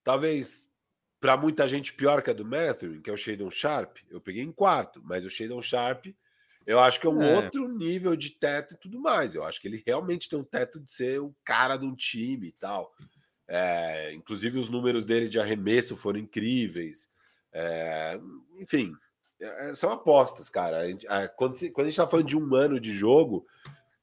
talvez 0.01 0.66
para 1.27 1.35
muita 1.35 1.67
gente 1.67 1.91
pior 1.91 2.21
que 2.21 2.29
a 2.29 2.33
do 2.33 2.45
Matthew, 2.45 3.01
que 3.01 3.09
é 3.09 3.13
o 3.13 3.17
Shadon 3.17 3.51
Sharp. 3.51 3.97
Eu 4.09 4.21
peguei 4.21 4.41
em 4.41 4.51
quarto, 4.51 5.01
mas 5.03 5.25
o 5.25 5.29
Shadon 5.29 5.61
Sharp 5.61 6.05
eu 6.65 6.79
acho 6.79 7.01
que 7.01 7.05
é 7.07 7.09
um 7.09 7.21
É. 7.21 7.35
outro 7.35 7.67
nível 7.67 8.15
de 8.15 8.29
teto 8.29 8.75
e 8.75 8.77
tudo 8.77 8.97
mais. 8.97 9.35
Eu 9.35 9.43
acho 9.43 9.59
que 9.59 9.67
ele 9.67 9.83
realmente 9.85 10.29
tem 10.29 10.39
um 10.39 10.43
teto 10.45 10.79
de 10.79 10.89
ser 10.89 11.19
o 11.19 11.35
cara 11.43 11.75
de 11.75 11.85
um 11.85 11.93
time 11.93 12.47
e 12.47 12.51
tal. 12.53 12.93
É, 13.45 14.13
inclusive, 14.13 14.57
os 14.57 14.69
números 14.69 15.03
dele 15.03 15.27
de 15.27 15.37
arremesso 15.37 15.97
foram 15.97 16.17
incríveis. 16.17 17.09
É, 17.51 18.17
enfim, 18.57 18.93
é, 19.41 19.73
são 19.73 19.91
apostas, 19.91 20.49
cara. 20.49 20.79
Quando, 21.35 21.57
quando 21.73 21.87
a 21.87 21.89
gente 21.89 21.97
tá 21.97 22.07
falando 22.07 22.27
de 22.27 22.37
um 22.37 22.55
ano 22.55 22.79
de 22.79 22.93
jogo, 22.93 23.45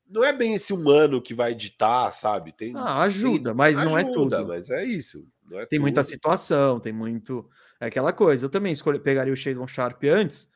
não 0.06 0.22
é 0.22 0.32
bem 0.32 0.52
esse 0.54 0.74
um 0.74 0.90
ano 0.90 1.22
que 1.22 1.32
vai 1.32 1.54
ditar, 1.54 2.12
sabe? 2.12 2.52
Tem, 2.52 2.74
Ah, 2.76 3.00
ajuda, 3.02 3.54
mas 3.54 3.78
não 3.78 3.96
é 3.96 4.02
ajuda, 4.02 4.38
tudo. 4.38 4.48
Mas 4.48 4.68
é 4.68 4.84
isso. 4.84 5.26
É 5.52 5.66
Tem 5.66 5.78
muita 5.78 6.02
tudo. 6.02 6.10
situação, 6.10 6.80
tem 6.80 6.92
muito. 6.92 7.48
É 7.80 7.86
aquela 7.86 8.12
coisa. 8.12 8.46
Eu 8.46 8.50
também 8.50 8.72
escolhi, 8.72 8.98
pegaria 8.98 9.32
o 9.32 9.36
Shadon 9.36 9.66
Sharp 9.66 10.02
antes 10.04 10.50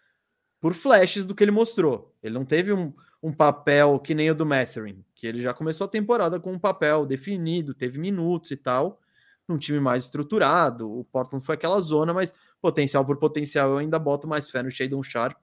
por 0.60 0.74
flashes 0.74 1.26
do 1.26 1.34
que 1.34 1.44
ele 1.44 1.50
mostrou. 1.50 2.14
Ele 2.22 2.34
não 2.34 2.44
teve 2.44 2.72
um, 2.72 2.92
um 3.22 3.32
papel 3.32 3.98
que 4.00 4.14
nem 4.14 4.30
o 4.30 4.34
do 4.34 4.46
Matherin, 4.46 5.04
que 5.14 5.26
ele 5.26 5.42
já 5.42 5.54
começou 5.54 5.86
a 5.86 5.88
temporada 5.88 6.40
com 6.40 6.52
um 6.52 6.58
papel 6.58 7.06
definido, 7.06 7.74
teve 7.74 7.98
minutos 7.98 8.50
e 8.50 8.56
tal, 8.56 9.00
num 9.48 9.58
time 9.58 9.80
mais 9.80 10.04
estruturado. 10.04 10.90
O 10.90 11.04
Portland 11.04 11.44
foi 11.44 11.54
aquela 11.54 11.80
zona, 11.80 12.12
mas 12.14 12.34
potencial 12.60 13.04
por 13.04 13.16
potencial 13.18 13.70
eu 13.72 13.78
ainda 13.78 13.98
boto 13.98 14.26
mais 14.28 14.48
fé 14.50 14.62
no 14.62 14.70
Shadon 14.70 15.02
Sharp. 15.02 15.38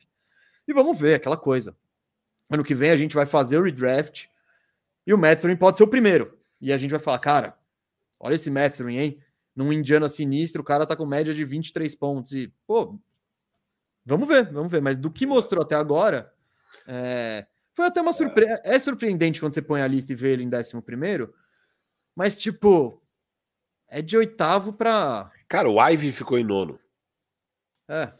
E 0.67 0.73
vamos 0.73 0.97
ver 0.99 1.15
aquela 1.15 1.37
coisa. 1.37 1.75
Ano 2.49 2.63
que 2.63 2.75
vem 2.75 2.91
a 2.91 2.97
gente 2.97 3.15
vai 3.15 3.25
fazer 3.25 3.57
o 3.57 3.63
redraft 3.63 4.27
e 5.05 5.13
o 5.13 5.17
Matherin 5.17 5.55
pode 5.55 5.77
ser 5.77 5.83
o 5.83 5.87
primeiro. 5.87 6.37
E 6.61 6.73
a 6.73 6.77
gente 6.77 6.91
vai 6.91 6.99
falar, 6.99 7.19
cara, 7.19 7.57
olha 8.19 8.35
esse 8.35 8.49
Matherin, 8.51 8.97
hein? 8.97 9.23
Num 9.55 9.71
Indiana 9.71 10.09
sinistro, 10.09 10.61
o 10.61 10.65
cara 10.65 10.85
tá 10.85 10.95
com 10.95 11.05
média 11.05 11.33
de 11.33 11.45
23 11.45 11.95
pontos. 11.95 12.33
E, 12.33 12.53
pô, 12.67 12.99
vamos 14.03 14.27
ver, 14.27 14.51
vamos 14.51 14.71
ver. 14.71 14.81
Mas 14.81 14.97
do 14.97 15.09
que 15.09 15.25
mostrou 15.25 15.63
até 15.63 15.75
agora, 15.75 16.33
é, 16.85 17.47
foi 17.73 17.85
até 17.85 18.01
uma 18.01 18.13
surpresa. 18.13 18.61
É 18.63 18.77
surpreendente 18.77 19.39
quando 19.39 19.53
você 19.53 19.61
põe 19.61 19.81
a 19.81 19.87
lista 19.87 20.11
e 20.11 20.15
vê 20.15 20.33
ele 20.33 20.43
em 20.43 20.49
11, 20.49 21.29
mas, 22.15 22.37
tipo, 22.37 23.01
é 23.87 24.01
de 24.01 24.17
oitavo 24.17 24.73
pra. 24.73 25.31
Cara, 25.47 25.69
o 25.69 25.85
Ivy 25.85 26.11
ficou 26.11 26.37
em 26.37 26.43
nono. 26.43 26.79
É. 27.87 28.11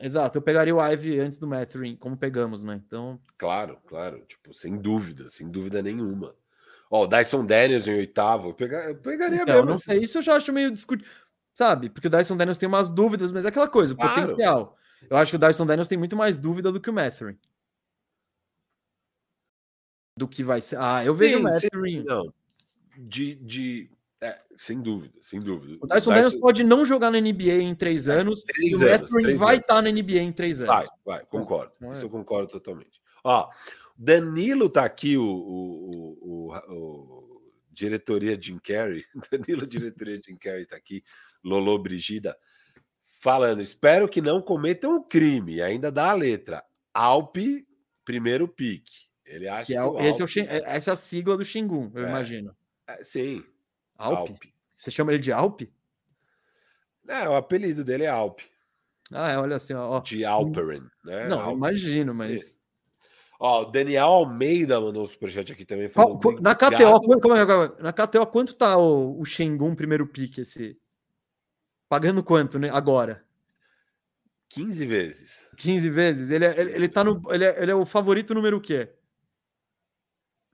Exato, 0.00 0.38
eu 0.38 0.42
pegaria 0.42 0.74
o 0.74 0.84
Ivy 0.84 1.20
antes 1.20 1.38
do 1.38 1.46
Matherin, 1.46 1.96
como 1.96 2.16
pegamos, 2.16 2.64
né? 2.64 2.80
Então, 2.84 3.20
Claro, 3.36 3.78
claro. 3.86 4.24
Tipo, 4.26 4.52
sem 4.52 4.76
dúvida, 4.76 5.30
sem 5.30 5.48
dúvida 5.48 5.82
nenhuma. 5.82 6.34
Ó, 6.90 7.04
o 7.04 7.06
Dyson 7.06 7.46
Daniels 7.46 7.86
em 7.86 7.94
oitavo. 7.94 8.48
Eu, 8.48 8.54
pega- 8.54 8.84
eu 8.88 8.96
pegaria 8.96 9.42
então 9.42 9.54
mesmo. 9.56 9.70
não 9.70 9.78
sei, 9.78 10.02
isso 10.02 10.18
eu 10.18 10.22
já 10.22 10.34
acho 10.36 10.52
meio 10.52 10.70
discutível, 10.72 11.10
sabe? 11.54 11.88
Porque 11.88 12.08
o 12.08 12.10
Dyson 12.10 12.36
Daniels 12.36 12.58
tem 12.58 12.68
umas 12.68 12.90
dúvidas, 12.90 13.30
mas 13.30 13.44
é 13.44 13.48
aquela 13.48 13.68
coisa, 13.68 13.94
o 13.94 13.96
Claro. 13.96 14.22
potencial. 14.22 14.76
Eu 15.08 15.16
acho 15.16 15.30
que 15.30 15.36
o 15.36 15.38
Dyson 15.38 15.64
Daniels 15.64 15.88
tem 15.88 15.96
muito 15.96 16.16
mais 16.16 16.38
dúvida 16.38 16.70
do 16.72 16.80
que 16.80 16.90
o 16.90 16.92
Matherin. 16.92 17.38
Do 20.16 20.28
que 20.28 20.42
vai 20.42 20.60
ser. 20.60 20.76
Ah, 20.78 21.04
eu 21.04 21.14
vejo 21.14 21.38
Sim, 21.38 21.44
o 21.44 21.48
sim. 21.48 21.54
Matherin. 21.68 22.04
Não. 22.04 22.34
De. 22.98 23.34
de 23.36 23.90
é, 24.20 24.38
sem 24.54 24.78
dúvida, 24.82 25.14
sem 25.22 25.40
dúvida. 25.40 25.78
O 25.80 25.86
Dyson 25.86 26.10
Daniels 26.12 26.34
pode 26.34 26.62
não 26.62 26.84
jogar 26.84 27.10
na 27.10 27.18
NBA 27.18 27.54
em 27.62 27.74
três 27.74 28.06
anos, 28.06 28.42
É, 28.46 28.52
três 28.52 28.70
e 28.72 28.74
o 28.74 29.06
três 29.22 29.38
vai 29.38 29.56
estar 29.56 29.80
na 29.80 29.88
NBA 29.90 30.18
em 30.20 30.30
três 30.32 30.60
anos. 30.60 30.74
Vai, 30.74 30.86
vai, 31.06 31.24
concordo. 31.24 31.72
é? 31.80 31.92
Isso 31.92 32.04
eu 32.04 32.10
concordo 32.10 32.50
totalmente. 32.52 33.00
Ó, 33.24 33.48
Danilo 34.02 34.70
tá 34.70 34.82
aqui, 34.84 35.18
o, 35.18 35.22
o, 35.24 36.18
o, 36.22 36.74
o- 36.74 37.52
diretoria 37.70 38.40
Jim 38.40 38.58
Carrey. 38.58 39.04
Danilo, 39.30 39.66
diretoria 39.66 40.18
Jim 40.18 40.36
Carrey, 40.36 40.64
tá 40.64 40.74
aqui. 40.76 41.04
Lolo 41.44 41.78
Brigida 41.78 42.34
falando. 43.20 43.60
Espero 43.60 44.08
que 44.08 44.22
não 44.22 44.40
cometam 44.40 44.96
um 44.96 45.02
crime. 45.02 45.56
E 45.56 45.62
ainda 45.62 45.92
dá 45.92 46.10
a 46.10 46.14
letra. 46.14 46.64
Alpe, 46.94 47.66
primeiro 48.04 48.48
pique. 48.48 49.08
Ele 49.26 49.46
acha 49.46 49.66
Que 49.66 49.72
que, 49.72 49.76
é, 49.78 49.82
o 49.84 49.92
o- 49.92 50.00
esse 50.00 50.22
é 50.22 50.24
o 50.24 50.28
Alpe- 50.28 50.40
é- 50.48 50.76
essa 50.76 50.90
é 50.90 50.94
a 50.94 50.96
sigla 50.96 51.36
do 51.36 51.44
Xingun, 51.44 51.90
eu 51.94 52.06
É. 52.06 52.08
imagino. 52.08 52.56
É, 52.86 53.04
sim, 53.04 53.44
Alpe? 53.98 54.32
Alpe. 54.32 54.54
Você 54.74 54.90
chama 54.90 55.12
ele 55.12 55.20
de 55.22 55.30
Alpe? 55.30 55.70
É, 57.06 57.28
o 57.28 57.34
apelido 57.36 57.84
dele 57.84 58.04
é 58.04 58.08
Alpe, 58.08 58.44
Ah, 59.12 59.30
é, 59.32 59.36
olha 59.38 59.56
assim, 59.56 59.74
ó. 59.74 60.00
de 60.00 60.24
Alperen, 60.24 60.82
né? 61.04 61.28
não, 61.28 61.40
Alpe. 61.40 61.56
imagino, 61.56 62.14
mas. 62.14 62.59
Ó, 63.42 63.62
o 63.62 63.64
Daniel 63.64 64.04
Almeida 64.06 64.78
mandou 64.78 65.02
um 65.02 65.06
superchat 65.06 65.50
aqui 65.50 65.64
também. 65.64 65.88
Qual- 65.88 66.18
qu- 66.18 66.38
na. 66.42 66.54
KTO, 66.54 67.00
quanto, 67.00 67.20
calma 67.22 67.46
calma 67.46 67.76
na 67.80 67.90
KTO, 67.90 68.26
quanto 68.26 68.54
tá 68.54 68.76
o, 68.76 69.18
o 69.18 69.24
Shengun 69.24 69.74
primeiro 69.74 70.06
pique 70.06 70.42
esse? 70.42 70.78
Pagando 71.88 72.22
quanto, 72.22 72.58
né? 72.58 72.68
Agora? 72.68 73.24
15 74.50 74.84
vezes. 74.84 75.48
15 75.56 75.88
vezes? 75.88 76.30
Ele, 76.30 76.44
é, 76.44 76.60
ele, 76.60 76.72
ele 76.72 76.88
tá 76.88 77.02
no. 77.02 77.22
Ele 77.32 77.44
é, 77.46 77.62
ele 77.62 77.70
é 77.70 77.74
o 77.74 77.86
favorito 77.86 78.34
número 78.34 78.58
o 78.58 78.60
quê? 78.60 78.92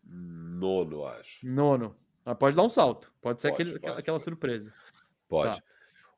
Nono, 0.04 1.04
acho. 1.06 1.44
Nono. 1.46 1.96
Ah, 2.24 2.34
pode 2.34 2.54
dar 2.56 2.62
um 2.62 2.68
salto. 2.68 3.12
Pode 3.20 3.42
ser 3.42 3.50
Pode, 3.50 3.62
aquele, 3.62 3.78
pode, 3.80 3.98
aquela 3.98 4.16
pode. 4.16 4.24
surpresa. 4.24 4.72
Pode. 5.28 5.56
Tá. 5.60 5.64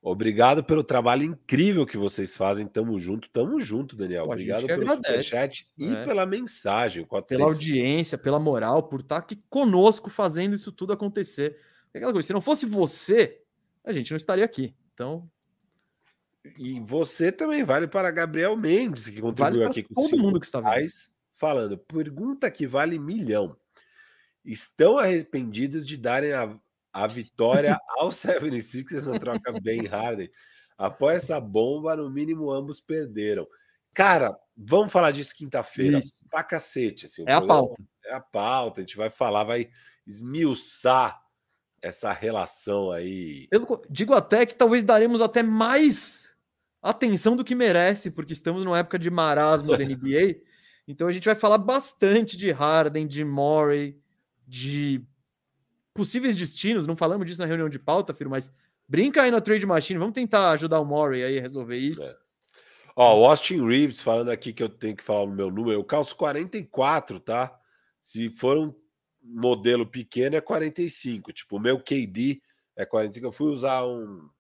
Obrigado 0.01 0.63
pelo 0.63 0.85
trabalho 0.85 1.25
incrível 1.25 1.85
que 1.85 1.97
vocês 1.99 2.37
fazem. 2.37 2.67
Tamo 2.67 2.99
junto, 3.01 3.29
tamo 3.31 3.61
junto, 3.61 3.97
Daniel. 3.97 4.27
Pô, 4.27 4.33
Obrigado 4.33 4.67
pelo 4.67 4.83
agradece. 4.83 5.25
superchat 5.25 5.69
e 5.77 5.89
É. 5.89 6.05
pela 6.05 6.25
mensagem. 6.25 7.05
400. 7.05 7.37
Pela 7.37 7.51
audiência, 7.51 8.17
pela 8.17 8.39
moral, 8.39 8.85
por 8.85 9.01
estar 9.01 9.17
aqui 9.19 9.43
conosco 9.51 10.09
fazendo 10.09 10.55
isso 10.55 10.71
tudo 10.71 10.93
acontecer. 10.93 11.59
É 11.93 11.99
Aquela 11.99 12.13
coisa, 12.13 12.27
se 12.27 12.33
não 12.33 12.41
fosse 12.41 12.65
você, 12.65 13.41
a 13.85 13.93
gente 13.93 14.11
não 14.13 14.17
estaria 14.17 14.45
aqui. 14.45 14.75
Então, 14.95 15.29
E 16.57 16.81
você 16.81 17.31
também 17.33 17.65
vale 17.65 17.87
para 17.89 18.11
Gabriel 18.11 18.57
Mendes, 18.57 19.05
que 19.09 19.21
vale 19.21 19.23
contribuiu 19.35 19.61
para 19.63 19.71
aqui 19.71 19.83
com 19.83 19.95
todo 19.95 20.19
mundo 20.23 20.39
que 20.41 20.47
está 20.47 20.61
vendo. 20.61 20.89
falando: 21.35 21.77
pergunta 21.77 22.51
que 22.51 22.67
vale 22.67 22.99
milhão. 22.99 23.57
Estão 24.45 24.97
arrependidos 24.97 25.87
de 25.87 25.97
darem 25.99 26.33
a, 26.33 26.57
a 26.93 27.07
vitória 27.07 27.79
ao 27.97 28.09
76ers 28.09 29.07
na 29.11 29.19
troca 29.19 29.53
Ben 29.61 29.87
Harden? 29.87 30.31
Após 30.77 31.25
essa 31.25 31.41
bomba, 31.41 31.97
no 31.97 32.11
mínimo 32.11 32.51
ambos 32.51 32.81
perderam. 32.81 33.47
Cara, 33.93 34.39
vamos 34.57 34.93
falar 34.93 35.11
disso 35.11 35.35
quinta-feira. 35.35 35.99
Pra 36.31 36.45
cacete. 36.45 37.07
Assim, 37.07 37.25
É 37.27 37.33
a 37.33 37.45
pauta. 37.45 37.83
É 38.05 38.15
a 38.15 38.21
pauta, 38.21 38.81
a 38.81 38.83
gente 38.83 38.97
vai 38.97 39.11
falar, 39.11 39.45
vai 39.45 39.69
esmiuçar 40.07 41.21
essa 41.83 42.13
relação 42.13 42.91
aí. 42.91 43.49
Eu 43.51 43.83
digo 43.91 44.15
até 44.15 44.47
que 44.47 44.55
talvez 44.55 44.83
daremos 44.83 45.21
até 45.21 45.43
mais 45.43 46.29
atenção 46.83 47.37
do 47.37 47.45
que 47.45 47.55
merece, 47.55 48.11
porque 48.11 48.33
estamos 48.33 48.65
numa 48.65 48.79
época 48.79 48.99
de 48.99 49.11
marasmo 49.11 49.77
da 49.77 49.85
NBA. 49.85 50.37
Então 50.91 51.07
a 51.07 51.13
gente 51.13 51.27
vai 51.27 51.35
falar 51.35 51.59
bastante 51.59 52.35
de 52.35 52.51
Harden, 52.51 53.07
de 53.07 53.23
Morey, 53.23 54.01
de 54.47 55.05
possíveis 55.99 56.37
destinos. 56.37 56.87
Não 56.87 56.95
falamos 56.95 57.27
disso 57.27 57.41
na 57.41 57.47
reunião 57.47 57.69
de 57.69 57.79
pauta, 57.79 58.15
filho, 58.15 58.31
mas 58.31 58.53
brinca 58.87 59.23
aí 59.23 59.33
na 59.33 59.41
Trade 59.41 59.67
Machine. 59.67 59.99
Vamos 59.99 60.15
tentar 60.15 60.53
ajudar 60.53 60.79
o 60.79 60.85
Morey 60.85 61.25
aí 61.25 61.37
a 61.37 61.43
resolver 61.43 61.77
isso. 61.77 62.05
É. 62.05 62.17
Ó, 62.95 63.21
o 63.21 63.27
Austin 63.27 63.67
Reeves 63.67 64.01
falando 64.01 64.31
aqui 64.31 64.53
que 64.53 64.63
eu 64.63 64.69
tenho 64.69 64.97
que 64.97 65.03
falar 65.03 65.27
no 65.27 65.35
meu 65.35 65.51
número. 65.51 65.73
Eu 65.73 65.83
calço 65.83 66.15
44, 66.15 67.19
tá? 67.19 67.59
Se 68.01 68.31
for 68.31 68.57
um 68.57 68.73
modelo 69.21 69.85
pequeno, 69.85 70.37
é 70.37 70.41
45. 70.41 71.33
Tipo, 71.33 71.57
o 71.57 71.61
meu 71.61 71.81
KD 71.81 72.41
é 72.77 72.87
45. 72.87 73.27
Eu 73.27 73.33
fui 73.33 73.51
usar 73.51 73.85
um, 73.85 74.31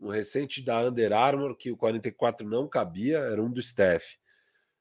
um 0.00 0.08
recente 0.08 0.60
da 0.60 0.80
Under 0.80 1.12
Armour, 1.12 1.56
que 1.56 1.70
o 1.70 1.76
44 1.76 2.48
não 2.48 2.66
cabia, 2.66 3.18
era 3.18 3.40
um 3.40 3.50
do 3.50 3.62
Steph. 3.62 4.16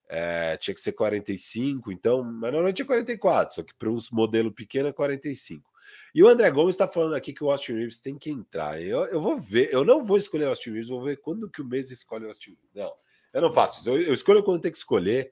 É, 0.10 0.58
tinha 0.58 0.74
que 0.74 0.82
ser 0.82 0.92
45, 0.92 1.92
então, 1.92 2.24
mas 2.24 2.52
normalmente 2.52 2.82
é 2.82 2.86
44, 2.86 3.56
só 3.56 3.64
que 3.64 3.74
para 3.74 3.90
uns 3.90 4.12
modelo 4.12 4.52
pequeno 4.52 4.90
é 4.90 4.94
45. 4.94 5.73
E 6.13 6.24
o 6.24 6.28
André 6.28 6.50
Gomes 6.52 6.75
está 6.75 6.88
falando 6.88 7.16
aqui 7.16 7.34
que 7.34 7.44
o 7.44 7.52
Austin 7.52 7.74
Reeves 7.74 8.00
tem 8.00 8.18
que 8.18 8.30
entrar. 8.30 8.82
Eu, 8.82 9.06
eu 9.06 9.22
vou 9.22 9.38
ver, 9.38 9.70
eu 9.72 9.84
não 9.84 10.04
vou 10.04 10.18
escolher 10.18 10.46
o 10.46 10.50
Austin 10.50 10.72
Reeves, 10.72 10.90
vou 10.90 11.04
ver 11.04 11.18
quando 11.18 11.50
que 11.50 11.62
o 11.62 11.66
mês 11.66 11.92
escolhe 11.92 12.25
o 12.25 12.28
Austin 12.28 12.52
Reeves. 12.52 12.70
Não, 12.75 12.94
eu 13.34 13.42
não 13.42 13.52
faço 13.52 13.80
isso. 13.82 13.90
Eu, 13.90 14.02
eu 14.02 14.13
escolho 14.13 14.44
quando 14.44 14.62
tem 14.62 14.72
que 14.72 14.78
escolher. 14.78 15.32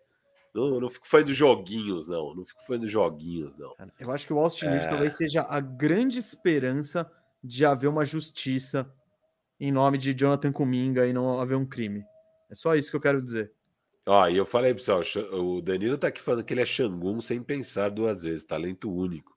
Não, 0.54 0.68
eu 0.76 0.82
não 0.82 0.90
fico 0.90 1.08
fã 1.08 1.24
dos 1.24 1.36
joguinhos, 1.38 2.08
não. 2.08 2.36
Não 2.36 2.46
fico 2.46 2.62
fã 2.66 2.78
dos 2.78 2.92
joguinhos, 2.92 3.58
não. 3.58 3.74
Eu 4.00 4.12
acho 4.12 4.28
que 4.28 4.34
o 4.34 4.40
Austin 4.40 4.66
Reeves 4.66 4.88
É. 4.88 4.90
talvez 4.90 5.16
seja 5.16 5.44
a 5.44 5.60
grande 5.60 6.20
esperança 6.20 7.10
de 7.44 7.66
haver 7.66 7.88
uma 7.88 8.04
justiça 8.06 8.92
em 9.60 9.72
nome 9.72 9.98
de 9.98 10.14
Jonathan 10.14 10.52
Kuminga 10.52 11.08
e 11.08 11.14
não 11.14 11.40
haver 11.40 11.56
um 11.56 11.66
crime. 11.66 12.04
É 12.50 12.56
só 12.56 12.76
isso 12.76 12.90
que 12.90 12.96
eu 12.98 13.02
quero 13.02 13.22
dizer. 13.22 13.54
Ó, 14.06 14.28
e 14.28 14.36
eu 14.36 14.46
falei 14.46 14.74
pessoal, 14.74 15.02
o 15.34 15.62
Danilo 15.62 15.98
tá 15.98 16.08
aqui 16.08 16.20
falando 16.20 16.44
que 16.44 16.54
ele 16.54 16.62
é 16.62 16.66
Xangun 16.66 17.20
sem 17.20 17.42
pensar 17.42 17.90
duas 17.90 18.24
vezes, 18.24 18.44
talento 18.44 18.92
único. 18.92 19.31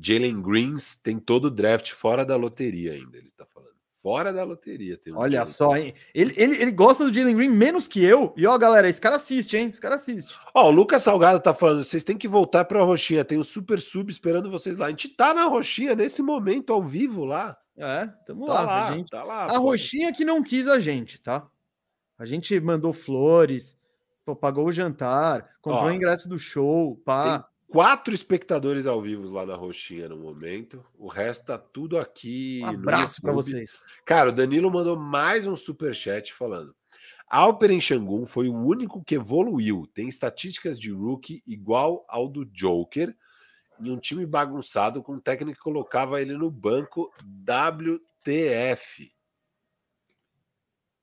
Jalen 0.00 0.40
Greens 0.42 0.94
tem 0.96 1.18
todo 1.18 1.46
o 1.46 1.50
draft 1.50 1.92
fora 1.92 2.24
da 2.24 2.36
loteria 2.36 2.92
ainda, 2.92 3.16
ele 3.18 3.30
tá 3.36 3.44
falando. 3.46 3.74
fora 4.02 4.32
da 4.32 4.44
loteria. 4.44 4.98
Tem 4.98 5.12
um 5.14 5.18
Olha 5.18 5.38
Jalen 5.38 5.46
só, 5.52 5.76
hein? 5.76 5.94
Ele, 6.14 6.34
ele, 6.36 6.60
ele 6.60 6.70
gosta 6.72 7.04
do 7.04 7.12
Jalen 7.12 7.34
Green 7.36 7.50
menos 7.50 7.88
que 7.88 8.04
eu. 8.04 8.34
E 8.36 8.46
ó, 8.46 8.58
galera, 8.58 8.88
esse 8.88 9.00
cara 9.00 9.16
assiste, 9.16 9.56
hein? 9.56 9.68
Esse 9.70 9.80
cara 9.80 9.94
assiste. 9.94 10.34
Ó, 10.52 10.68
o 10.68 10.70
Lucas 10.70 11.02
Salgado 11.02 11.40
tá 11.40 11.54
falando, 11.54 11.82
vocês 11.82 12.04
têm 12.04 12.16
que 12.18 12.28
voltar 12.28 12.64
pra 12.66 12.82
Roxinha, 12.84 13.24
tem 13.24 13.38
um 13.38 13.42
super 13.42 13.80
sub 13.80 14.10
esperando 14.10 14.50
vocês 14.50 14.76
lá. 14.76 14.86
A 14.86 14.90
gente 14.90 15.08
tá 15.08 15.32
na 15.32 15.44
Roxinha 15.46 15.94
nesse 15.94 16.22
momento 16.22 16.72
ao 16.72 16.82
vivo 16.82 17.24
lá. 17.24 17.56
É, 17.76 18.06
tamo 18.26 18.46
Tá 18.46 18.52
lá. 18.52 18.62
lá, 18.62 18.88
a 18.88 18.92
gente, 18.92 19.08
tá 19.10 19.24
lá. 19.24 19.44
a. 19.46 19.56
Roxinha 19.58 20.12
que 20.12 20.24
não 20.24 20.42
quis 20.42 20.68
a 20.68 20.78
gente, 20.78 21.18
tá? 21.20 21.46
A 22.18 22.24
gente 22.26 22.60
mandou 22.60 22.92
flores, 22.92 23.76
pô, 24.24 24.36
pagou 24.36 24.66
o 24.66 24.72
jantar, 24.72 25.48
comprou 25.60 25.84
Ó, 25.84 25.86
o 25.88 25.92
ingresso 25.92 26.28
do 26.28 26.38
show, 26.38 26.96
pá. 27.04 27.48
Quatro 27.74 28.14
espectadores 28.14 28.86
ao 28.86 29.02
vivo 29.02 29.28
lá 29.34 29.44
na 29.44 29.56
Roxinha 29.56 30.08
no 30.08 30.16
momento. 30.16 30.86
O 30.96 31.08
resto 31.08 31.46
tá 31.46 31.58
tudo 31.58 31.98
aqui. 31.98 32.60
Um 32.62 32.66
abraço 32.66 33.16
YouTube. 33.16 33.34
vocês. 33.34 33.82
Cara, 34.06 34.28
o 34.28 34.32
Danilo 34.32 34.70
mandou 34.70 34.96
mais 34.96 35.44
um 35.48 35.56
superchat 35.56 36.32
falando. 36.32 36.72
Alperen 37.28 37.80
Shangun 37.80 38.26
foi 38.26 38.48
o 38.48 38.54
único 38.54 39.02
que 39.02 39.16
evoluiu. 39.16 39.88
Tem 39.92 40.08
estatísticas 40.08 40.78
de 40.78 40.92
rookie 40.92 41.42
igual 41.44 42.04
ao 42.08 42.28
do 42.28 42.44
Joker. 42.44 43.12
Em 43.80 43.90
um 43.90 43.98
time 43.98 44.24
bagunçado 44.24 45.02
com 45.02 45.14
um 45.14 45.20
técnico 45.20 45.58
que 45.58 45.64
colocava 45.64 46.22
ele 46.22 46.34
no 46.34 46.52
banco 46.52 47.12
WTF. 47.42 49.12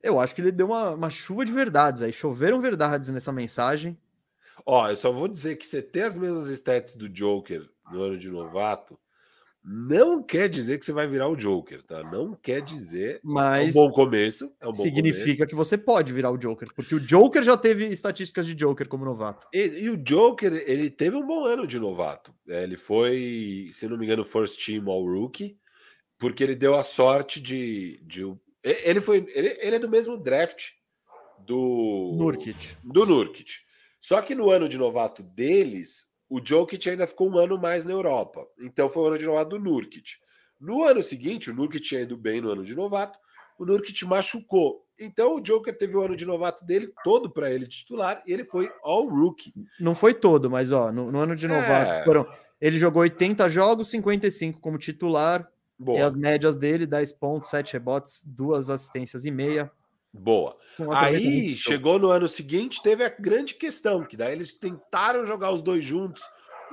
Eu 0.01 0.22
acho 0.22 0.34
que 0.34 0.40
ele 0.40 0.54
deu 0.54 0.68
uma, 0.68 0.92
uma 0.92 1.10
chuva 1.10 1.44
de 1.44 1.51
verdades 1.51 2.01
aí. 2.01 2.13
Choveram 2.13 2.62
verdades 2.62 3.10
nessa 3.10 3.34
mensagem. 3.34 3.98
Ó, 4.65 4.89
eu 4.89 4.96
só 4.96 5.12
vou 5.12 5.27
dizer 5.27 5.55
que 5.55 5.65
você 5.65 5.81
ter 5.81 6.03
as 6.03 6.17
mesmas 6.17 6.48
stats 6.50 6.96
do 6.96 7.10
Joker 7.10 7.67
no 7.91 8.01
ano 8.01 8.17
de 8.17 8.29
novato 8.29 8.98
não 9.63 10.24
quer 10.24 10.50
dizer 10.50 10.79
que 10.79 10.86
você 10.86 10.91
vai 10.91 11.08
virar 11.08 11.27
o 11.29 11.36
Joker, 11.36 11.84
tá? 11.84 12.01
Não 12.03 12.34
quer 12.34 12.62
dizer. 12.62 13.17
É 13.17 13.27
um 13.27 13.31
Mas 13.31 13.74
bom 13.75 13.91
começo. 13.91 14.51
É 14.60 14.67
um 14.67 14.72
bom 14.72 14.81
significa 14.81 15.24
começo. 15.24 15.46
que 15.46 15.55
você 15.55 15.77
pode 15.77 16.12
virar 16.12 16.31
o 16.31 16.38
Joker. 16.38 16.74
Porque 16.74 16.96
o 16.96 17.00
Joker 17.00 17.43
já 17.43 17.55
teve 17.55 17.86
estatísticas 17.86 18.48
de 18.48 18.55
Joker 18.55 18.88
como 18.88 19.05
novato. 19.05 19.48
E, 19.53 19.84
e 19.84 19.89
o 19.89 19.98
Joker, 19.98 20.51
ele 20.65 20.89
teve 20.89 21.15
um 21.15 21.25
bom 21.25 21.46
ano 21.46 21.67
de 21.67 21.77
novato. 21.77 22.34
É, 22.48 22.63
Ele 22.63 22.75
foi, 22.75 23.70
se 23.72 23.88
não 23.88 23.98
me 23.98 24.05
engano, 24.05 24.25
first 24.25 24.65
team 24.65 24.89
all 24.89 25.05
rookie, 25.05 25.58
porque 26.17 26.43
ele 26.43 26.55
deu 26.55 26.75
a 26.75 26.81
sorte 26.81 27.39
de. 27.39 28.01
de 28.03 28.24
ele 28.63 29.00
foi. 29.00 29.25
Ele, 29.36 29.58
ele 29.60 29.75
é 29.75 29.79
do 29.79 29.89
mesmo 29.89 30.17
draft 30.17 30.70
do. 31.46 32.15
Nurkic. 32.17 32.75
Do 32.84 33.05
Nurkic. 33.05 33.60
Só 34.01 34.22
que 34.22 34.34
no 34.36 34.50
ano 34.50 34.67
de 34.67 34.77
novato 34.77 35.22
deles, 35.22 36.05
o 36.27 36.41
Jokic 36.43 36.89
ainda 36.89 37.05
ficou 37.05 37.29
um 37.29 37.38
ano 37.38 37.58
mais 37.58 37.86
na 37.86 37.91
Europa. 37.91 38.46
Então 38.60 38.89
foi 38.89 39.03
o 39.03 39.08
ano 39.08 39.17
de 39.17 39.25
novato 39.25 39.51
do 39.51 39.60
Nurkic. 39.60 40.15
No 40.60 40.84
ano 40.84 41.01
seguinte, 41.03 41.50
o 41.51 41.53
Nurkic 41.53 41.84
tinha 41.84 42.01
ido 42.01 42.17
bem 42.17 42.41
no 42.41 42.50
ano 42.50 42.65
de 42.65 42.75
novato, 42.75 43.17
o 43.58 43.65
Nurkic 43.65 44.03
machucou. 44.05 44.84
Então 45.00 45.36
o 45.36 45.41
Joker 45.41 45.75
teve 45.75 45.96
o 45.96 46.01
ano 46.01 46.15
de 46.15 46.25
novato 46.25 46.63
dele 46.65 46.91
todo 47.03 47.29
para 47.31 47.51
ele 47.51 47.67
titular 47.67 48.22
e 48.25 48.31
ele 48.31 48.43
foi 48.46 48.72
all 48.84 49.08
rookie. 49.08 49.53
Não 49.79 49.96
foi 49.96 50.13
todo, 50.13 50.50
mas 50.50 50.72
ó, 50.72 50.91
no, 50.91 51.12
no 51.12 51.20
ano 51.20 51.36
de 51.36 51.48
novato 51.48 51.91
É. 51.91 52.03
foram. 52.03 52.27
Ele 52.60 52.77
jogou 52.77 53.01
80 53.01 53.50
jogos, 53.50 53.88
55 53.89 54.60
como 54.60 54.77
titular. 54.77 55.48
Boa. 55.77 55.98
E 55.98 56.01
as 56.03 56.13
médias 56.13 56.55
dele, 56.55 56.86
10 56.86 57.12
pontos, 57.13 57.50
7 57.50 57.74
rebotes, 57.74 58.24
duas 58.24 58.70
assistências 58.70 59.25
e 59.25 59.31
meia. 59.31 59.72
Boa. 60.13 60.58
aproveitamento 60.74 61.27
Aí 61.27 61.56
chegou 61.56 61.98
no 61.98 62.10
ano 62.10 62.27
seguinte, 62.27 62.82
teve 62.82 63.03
a 63.03 63.10
grande 63.10 63.53
questão, 63.53 64.03
que 64.03 64.18
daí 64.18 64.34
eles 64.34 64.53
tentaram 64.53 65.25
jogar 65.25 65.51
os 65.51 65.62
dois 65.62 65.85
juntos, 65.85 66.22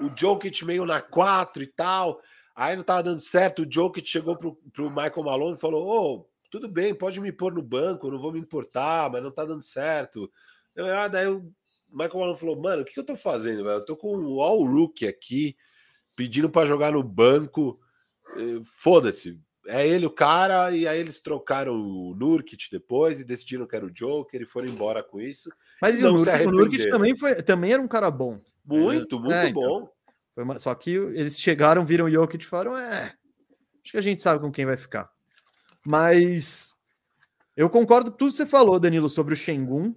o 0.00 0.10
Jokic 0.14 0.64
meio 0.64 0.84
na 0.84 1.00
4 1.00 1.62
e 1.62 1.66
tal. 1.66 2.20
Aí 2.54 2.76
não 2.76 2.82
tava 2.82 3.04
dando 3.04 3.20
certo, 3.20 3.62
o 3.62 3.72
Jokic 3.72 4.08
chegou 4.08 4.36
pro, 4.36 4.56
pro 4.72 4.90
Michael 4.90 5.22
Malone 5.22 5.56
e 5.56 5.60
falou: 5.60 5.86
Ô, 5.86 6.28
tudo 6.50 6.68
bem, 6.68 6.92
pode 6.94 7.20
me 7.20 7.30
pôr 7.30 7.54
no 7.54 7.62
banco, 7.62 8.10
não 8.10 8.18
vou 8.18 8.32
me 8.32 8.40
importar, 8.40 9.10
mas 9.10 9.22
não 9.22 9.30
tá 9.30 9.44
dando 9.44 9.62
certo. 9.62 10.30
Ah, 10.76 11.06
daí 11.06 11.28
o 11.28 11.52
Michael 11.88 12.18
Malone 12.18 12.38
falou: 12.38 12.60
Mano, 12.60 12.82
o 12.82 12.84
que, 12.84 12.94
que 12.94 13.00
eu 13.00 13.06
tô 13.06 13.14
fazendo, 13.14 13.62
velho? 13.62 13.76
Eu 13.76 13.84
tô 13.84 13.96
com 13.96 14.16
o 14.16 14.42
All 14.42 14.64
Rookie 14.64 15.06
aqui, 15.06 15.56
pedindo 16.16 16.50
para 16.50 16.66
jogar 16.66 16.92
no 16.92 17.02
banco. 17.02 17.78
Eh, 18.36 18.60
Foda-se, 18.64 19.40
é 19.68 19.86
ele 19.86 20.06
o 20.06 20.10
cara, 20.10 20.70
e 20.74 20.86
aí 20.88 20.98
eles 20.98 21.20
trocaram 21.20 21.74
o 21.74 22.14
Nurkic 22.14 22.68
depois 22.70 23.20
e 23.20 23.24
decidiram 23.24 23.66
que 23.66 23.76
era 23.76 23.86
o 23.86 23.90
Joker 23.90 24.40
e 24.42 24.46
foram 24.46 24.66
embora 24.68 25.02
com 25.02 25.20
isso. 25.20 25.50
Mas 25.80 26.00
e 26.00 26.04
o 26.04 26.08
arrependeram. 26.28 26.90
também, 26.90 27.16
foi, 27.16 27.34
também 27.42 27.72
era 27.72 27.80
um 27.82 27.88
cara 27.88 28.10
bom. 28.10 28.40
Muito, 28.64 29.18
muito 29.20 29.32
É, 29.34 29.48
então. 29.48 29.62
bom. 29.62 29.88
Foi 30.34 30.44
uma- 30.44 30.58
só 30.58 30.74
que 30.74 30.90
eles 30.90 31.40
chegaram, 31.40 31.84
viram 31.86 32.06
o 32.06 32.10
Jokic 32.10 32.42
e 32.44 32.46
falaram: 32.46 32.76
é, 32.76 33.14
acho 33.82 33.92
que 33.92 33.96
a 33.98 34.00
gente 34.02 34.22
sabe 34.22 34.40
com 34.40 34.50
quem 34.50 34.66
vai 34.66 34.76
ficar. 34.76 35.10
Mas 35.84 36.76
eu 37.56 37.68
concordo 37.70 38.10
com 38.10 38.16
tudo 38.16 38.30
que 38.30 38.36
você 38.36 38.46
falou, 38.46 38.78
Danilo, 38.78 39.08
sobre 39.08 39.34
o 39.34 39.36
Shengun. 39.36 39.94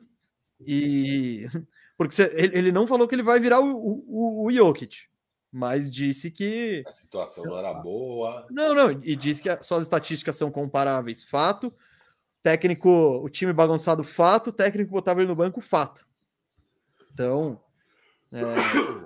E 0.65 1.43
porque 1.97 2.13
você- 2.15 2.31
ele, 2.35 2.57
ele 2.57 2.71
não 2.71 2.87
falou 2.87 3.07
que 3.07 3.15
ele 3.15 3.23
vai 3.23 3.39
virar 3.39 3.59
o, 3.59 3.75
o, 3.75 4.45
o 4.47 4.51
Jokic, 4.51 5.07
mas 5.51 5.89
disse 5.91 6.31
que. 6.31 6.83
A 6.87 6.91
situação 6.91 7.43
não 7.45 7.57
era 7.57 7.73
boa. 7.73 8.47
Não, 8.49 8.73
não, 8.73 8.91
e 9.03 9.15
disse 9.15 9.41
que 9.41 9.49
a- 9.49 9.61
suas 9.61 9.83
estatísticas 9.83 10.35
são 10.35 10.49
comparáveis, 10.51 11.23
fato. 11.23 11.73
Técnico, 12.43 12.89
o 12.89 13.29
time 13.29 13.53
bagunçado, 13.53 14.03
fato. 14.03 14.51
Técnico 14.51 14.91
botava 14.91 15.19
ele 15.21 15.27
no 15.27 15.35
banco, 15.35 15.61
fato. 15.61 16.05
Então, 17.13 17.59
é, 18.31 18.41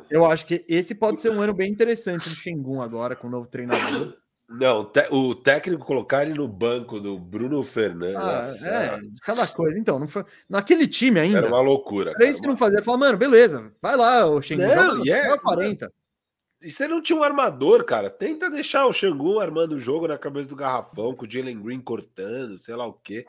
eu 0.10 0.24
acho 0.26 0.46
que 0.46 0.64
esse 0.70 0.94
pode 0.96 1.20
ser 1.20 1.32
um 1.32 1.42
ano 1.42 1.54
bem 1.54 1.72
interessante 1.72 2.30
do 2.30 2.36
Shengun 2.36 2.82
agora, 2.82 3.16
com 3.16 3.28
o 3.28 3.30
novo 3.32 3.48
treinador. 3.48 4.14
Não, 4.48 4.88
o 5.10 5.34
técnico 5.34 5.84
colocar 5.84 6.22
ele 6.24 6.36
no 6.36 6.48
banco 6.48 7.00
do 7.00 7.18
Bruno 7.18 7.64
Fernandes 7.64 8.16
Ah, 8.16 8.38
nossa, 8.38 8.68
é, 8.68 9.00
cada 9.24 9.48
coisa. 9.48 9.78
Então, 9.80 9.98
não 9.98 10.08
foi, 10.08 10.24
naquele 10.48 10.88
time 10.88 11.20
ainda, 11.20 11.40
era 11.40 11.48
uma 11.48 11.60
loucura. 11.62 12.12
era 12.12 12.20
cara, 12.20 12.30
isso 12.30 12.40
que 12.42 12.48
não 12.48 12.56
fazia. 12.56 12.84
Fala, 12.84 13.00
mano, 13.00 13.18
beleza, 13.18 13.74
vai 13.82 13.98
lá, 13.98 14.28
o 14.28 14.40
Shengun. 14.42 14.68
Não, 14.68 14.98
joga, 14.98 15.04
e 15.04 15.12
é- 15.12 15.24
joga 15.26 15.42
40. 15.42 15.92
E 16.66 16.72
você 16.72 16.88
não 16.88 17.02
tinha 17.02 17.20
um 17.20 17.24
armador, 17.24 17.84
cara? 17.86 18.10
Tenta 18.10 18.50
deixar 18.50 18.88
o 18.88 18.94
Xangu 18.94 19.40
armando 19.40 19.76
o 19.76 19.78
jogo 19.80 20.08
na 20.08 20.18
cabeça 20.18 20.50
do 20.50 20.56
garrafão, 20.56 21.16
com 21.16 21.26
o 21.26 21.30
Jalen 21.32 21.62
Green 21.62 21.80
cortando, 21.80 22.58
sei 22.58 22.76
lá 22.76 22.86
o 22.88 22.94
quê. 22.94 23.26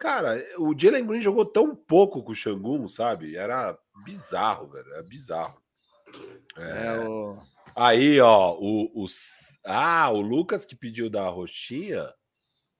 Cara, 0.00 0.44
o 0.58 0.74
Jalen 0.76 1.06
Green 1.06 1.20
jogou 1.20 1.46
tão 1.46 1.74
pouco 1.74 2.22
com 2.22 2.32
o 2.32 2.34
Xangu, 2.34 2.88
sabe? 2.88 3.36
Era 3.36 3.78
bizarro, 4.04 4.66
velho. 4.68 4.92
Era 4.92 5.02
bizarro. 5.02 5.56
É, 6.56 6.98
o... 7.08 7.38
Aí, 7.76 8.20
ó, 8.20 8.52
o, 8.58 9.04
o- 9.04 9.06
Ah, 9.64 10.10
o 10.10 10.20
Lucas 10.20 10.64
que 10.64 10.74
pediu 10.76 11.08
da 11.08 11.28
roxinha. 11.28 12.12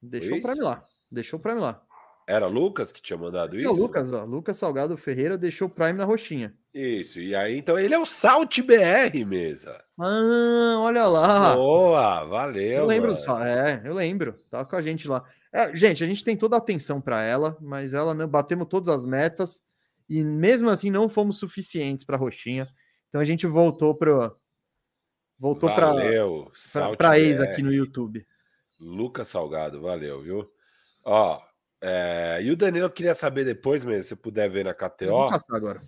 Deixou 0.03 0.41
pra 0.43 0.55
mim 0.55 0.61
lá. 0.63 0.83
Deixou 1.11 1.39
pra 1.39 1.55
mim 1.55 1.61
lá. 1.61 1.84
Era 2.27 2.47
Lucas 2.47 2.91
que 2.91 3.03
tinha 3.03 3.19
mandado 3.19 3.57
isso? 3.57 3.71
o 3.71 3.75
Lucas, 3.75 4.13
ó, 4.13 4.25
Lucas 4.25 4.57
Salgado 4.57 4.97
Ferreira 4.97 5.37
deixou 5.37 5.69
o 5.69 5.71
Prime 5.71 5.93
na 5.93 6.05
roxinha. 6.05 6.55
Isso, 6.73 7.21
e 7.21 7.35
aí, 7.35 7.59
então 7.59 7.79
ele 7.79 7.95
é 7.95 7.99
o 7.99 8.07
Salt 8.07 8.61
BR, 8.63 9.25
mesa. 9.27 9.85
Ah, 9.99 10.77
olha 10.81 11.07
lá. 11.07 11.55
Boa, 11.55 12.25
valeu. 12.25 12.79
eu 12.79 12.87
lembro 12.87 13.09
mano. 13.09 13.21
só, 13.21 13.45
é, 13.45 13.83
eu 13.85 13.95
lembro. 13.95 14.37
Tava 14.51 14.65
com 14.65 14.75
a 14.75 14.83
gente 14.83 15.07
lá. 15.07 15.23
É, 15.53 15.75
gente, 15.77 16.03
a 16.03 16.07
gente 16.07 16.25
tem 16.25 16.37
toda 16.37 16.57
a 16.57 16.59
atenção 16.59 17.01
para 17.01 17.23
ela, 17.23 17.57
mas 17.61 17.93
ela 17.93 18.15
não 18.15 18.27
batemos 18.27 18.67
todas 18.69 18.89
as 18.89 19.05
metas 19.05 19.63
e 20.09 20.25
mesmo 20.25 20.69
assim 20.69 20.91
não 20.91 21.09
fomos 21.09 21.39
suficientes 21.39 22.05
para 22.05 22.17
roxinha. 22.17 22.67
Então 23.09 23.21
a 23.21 23.25
gente 23.25 23.47
voltou 23.47 23.95
pro 23.95 24.35
voltou 25.39 25.69
para 25.73 25.93
para 26.97 27.19
ex 27.21 27.41
aqui 27.41 27.63
no 27.63 27.73
YouTube. 27.73 28.27
Lucas 28.81 29.29
Salgado, 29.29 29.81
valeu, 29.81 30.23
viu? 30.23 30.51
Ó, 31.05 31.41
é, 31.87 32.41
e 32.43 32.51
o 32.51 32.57
Danilo 32.57 32.89
queria 32.89 33.15
saber 33.15 33.45
depois, 33.45 33.85
mesmo, 33.85 34.05
se 34.05 34.17
puder 34.17 34.49
ver 34.49 34.65
na 34.65 34.71
Eu 34.71 35.11
vou 35.11 35.27
KTO, 35.27 35.29
passar 35.29 35.55
agora. 35.55 35.83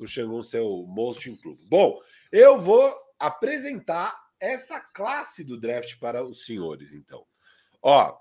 o 0.00 0.06
Xangun 0.06 0.42
ser 0.42 0.60
o 0.60 0.86
Most 0.86 1.28
Improved. 1.28 1.62
Bom, 1.68 2.00
eu 2.32 2.58
vou 2.58 2.90
apresentar 3.18 4.18
essa 4.40 4.80
classe 4.80 5.44
do 5.44 5.60
draft 5.60 5.98
para 5.98 6.24
os 6.24 6.46
senhores, 6.46 6.94
então. 6.94 7.26
Ó, 7.82 8.16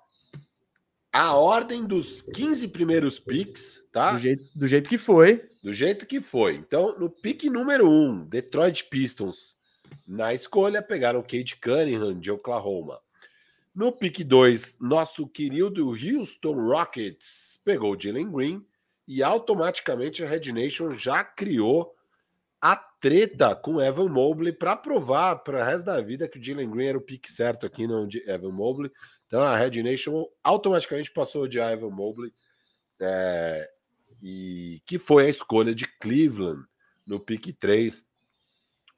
a 1.09 1.33
ordem 1.33 1.85
dos 1.85 2.21
15 2.21 2.67
primeiros 2.67 3.17
picks, 3.17 3.81
tá? 3.93 4.11
Do 4.11 4.19
jeito, 4.19 4.43
do 4.53 4.67
jeito 4.67 4.89
que 4.89 4.97
foi. 4.97 5.49
Do 5.63 5.71
jeito 5.71 6.05
que 6.05 6.19
foi. 6.19 6.55
Então, 6.55 6.99
no 6.99 7.09
pique 7.09 7.49
número 7.49 7.89
1, 7.89 8.09
um, 8.09 8.25
Detroit 8.25 8.83
Pistons, 8.89 9.55
na 10.05 10.33
escolha, 10.33 10.81
pegaram 10.81 11.21
o 11.21 11.23
Cade 11.23 11.55
Cunningham 11.55 12.19
de 12.19 12.29
Oklahoma. 12.29 12.99
No 13.73 13.91
pique 13.91 14.23
2, 14.23 14.79
nosso 14.81 15.25
querido 15.25 15.91
Houston 15.91 16.53
Rockets 16.53 17.61
pegou 17.63 17.95
o 17.95 17.99
Jalen 17.99 18.29
Green 18.29 18.65
e 19.07 19.23
automaticamente 19.23 20.23
a 20.23 20.27
Red 20.27 20.51
Nation 20.51 20.91
já 20.91 21.23
criou 21.23 21.95
a 22.59 22.75
treta 22.75 23.55
com 23.55 23.81
Evan 23.81 24.09
Mobley 24.09 24.51
para 24.51 24.75
provar 24.75 25.37
para 25.37 25.61
o 25.61 25.65
resto 25.65 25.85
da 25.85 26.01
vida 26.01 26.27
que 26.27 26.37
o 26.37 26.43
Jalen 26.43 26.69
Green 26.69 26.87
era 26.87 26.97
o 26.97 27.01
pique 27.01 27.31
certo 27.31 27.65
aqui, 27.65 27.87
não 27.87 28.05
de 28.05 28.21
Evan 28.29 28.51
Mobley. 28.51 28.91
Então 29.25 29.41
a 29.41 29.57
Red 29.57 29.81
Nation 29.81 30.25
automaticamente 30.43 31.09
passou 31.09 31.47
de 31.47 31.57
Evan 31.57 31.91
Mobley. 31.91 32.33
É, 32.99 33.69
e 34.21 34.81
que 34.85 34.99
foi 34.99 35.25
a 35.25 35.29
escolha 35.29 35.73
de 35.73 35.87
Cleveland 35.97 36.63
no 37.07 37.19
pick 37.19 37.57
3, 37.57 38.05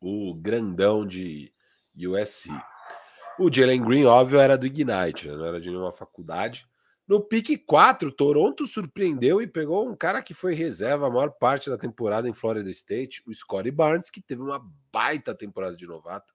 o 0.01 0.33
grandão 0.33 1.07
de 1.07 1.53
USC. 1.95 2.49
O 3.39 3.51
Jalen 3.51 3.81
Green, 3.83 4.05
óbvio, 4.05 4.39
era 4.39 4.57
do 4.57 4.65
Ignite, 4.65 5.27
né? 5.27 5.35
não 5.35 5.45
era 5.45 5.59
de 5.59 5.69
nenhuma 5.69 5.91
faculdade, 5.91 6.67
No 7.07 7.19
pique 7.21 7.57
4, 7.57 8.11
Toronto 8.11 8.65
surpreendeu 8.65 9.41
e 9.41 9.47
pegou 9.47 9.89
um 9.89 9.95
cara 9.95 10.21
que 10.21 10.33
foi 10.33 10.53
reserva 10.53 11.07
a 11.07 11.09
maior 11.09 11.31
parte 11.31 11.69
da 11.69 11.77
temporada 11.77 12.29
em 12.29 12.33
Florida 12.33 12.69
State, 12.69 13.21
o 13.27 13.33
Scottie 13.33 13.71
Barnes, 13.71 14.09
que 14.09 14.21
teve 14.21 14.41
uma 14.41 14.63
baita 14.91 15.35
temporada 15.35 15.75
de 15.75 15.85
novato. 15.85 16.33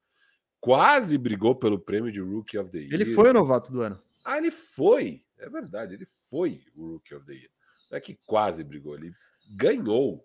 Quase 0.61 1.17
brigou 1.17 1.55
pelo 1.55 1.79
prêmio 1.79 2.13
de 2.13 2.21
Rookie 2.21 2.59
of 2.59 2.71
the 2.71 2.79
Year. 2.79 2.93
Ele 2.93 3.15
foi 3.15 3.31
o 3.31 3.33
novato 3.33 3.73
do 3.73 3.81
ano. 3.81 3.99
Ah, 4.25 4.37
ele 4.37 4.51
foi. 4.51 5.23
É 5.39 5.49
verdade, 5.49 5.95
ele 5.95 6.07
foi 6.29 6.61
o 6.77 6.93
Rookie 6.95 7.15
of 7.15 7.25
the 7.25 7.33
Year. 7.33 7.51
Não 7.91 7.97
é 7.97 8.01
que 8.01 8.19
quase 8.27 8.63
brigou, 8.63 8.95
ele 8.97 9.13
ganhou. 9.57 10.23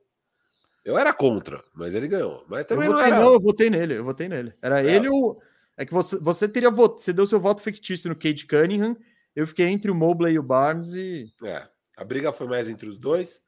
Eu 0.83 0.97
era 0.97 1.13
contra, 1.13 1.63
mas 1.73 1.95
ele 1.95 2.07
ganhou. 2.09 2.43
Mas 2.49 2.61
Eu 2.61 2.65
também 2.65 2.89
não 2.89 2.97
votei, 2.97 3.11
era. 3.11 3.21
não, 3.21 3.33
eu 3.33 3.39
votei 3.39 3.69
nele, 3.69 3.93
eu 3.97 4.03
votei 4.03 4.27
nele. 4.27 4.53
Era 4.61 4.81
É, 4.81 4.95
ele 4.95 5.07
ou. 5.07 5.41
É 5.77 5.85
que 5.85 5.93
você, 5.93 6.17
você 6.19 6.47
teria 6.47 6.69
voto, 6.69 7.01
você 7.01 7.11
deu 7.11 7.25
seu 7.25 7.39
voto 7.39 7.61
fictício 7.61 8.09
no 8.09 8.15
Cade 8.15 8.45
Cunningham. 8.45 8.95
Eu 9.35 9.47
fiquei 9.47 9.67
entre 9.67 9.89
o 9.89 9.95
Mobley 9.95 10.35
e 10.35 10.39
o 10.39 10.43
Barnes 10.43 10.93
e. 10.93 11.33
É, 11.43 11.67
a 11.97 12.03
briga 12.03 12.31
foi 12.31 12.47
mais 12.47 12.69
entre 12.69 12.87
os 12.87 12.97
dois. 12.97 13.41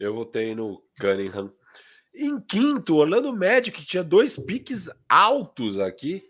Eu 0.00 0.14
votei 0.14 0.54
no 0.54 0.82
Cunningham. 1.00 1.52
Em 2.14 2.40
quinto, 2.40 2.96
Orlando 2.96 3.32
Magic, 3.36 3.72
que 3.72 3.86
tinha 3.86 4.02
dois 4.02 4.36
piques 4.36 4.88
altos 5.08 5.78
aqui, 5.78 6.24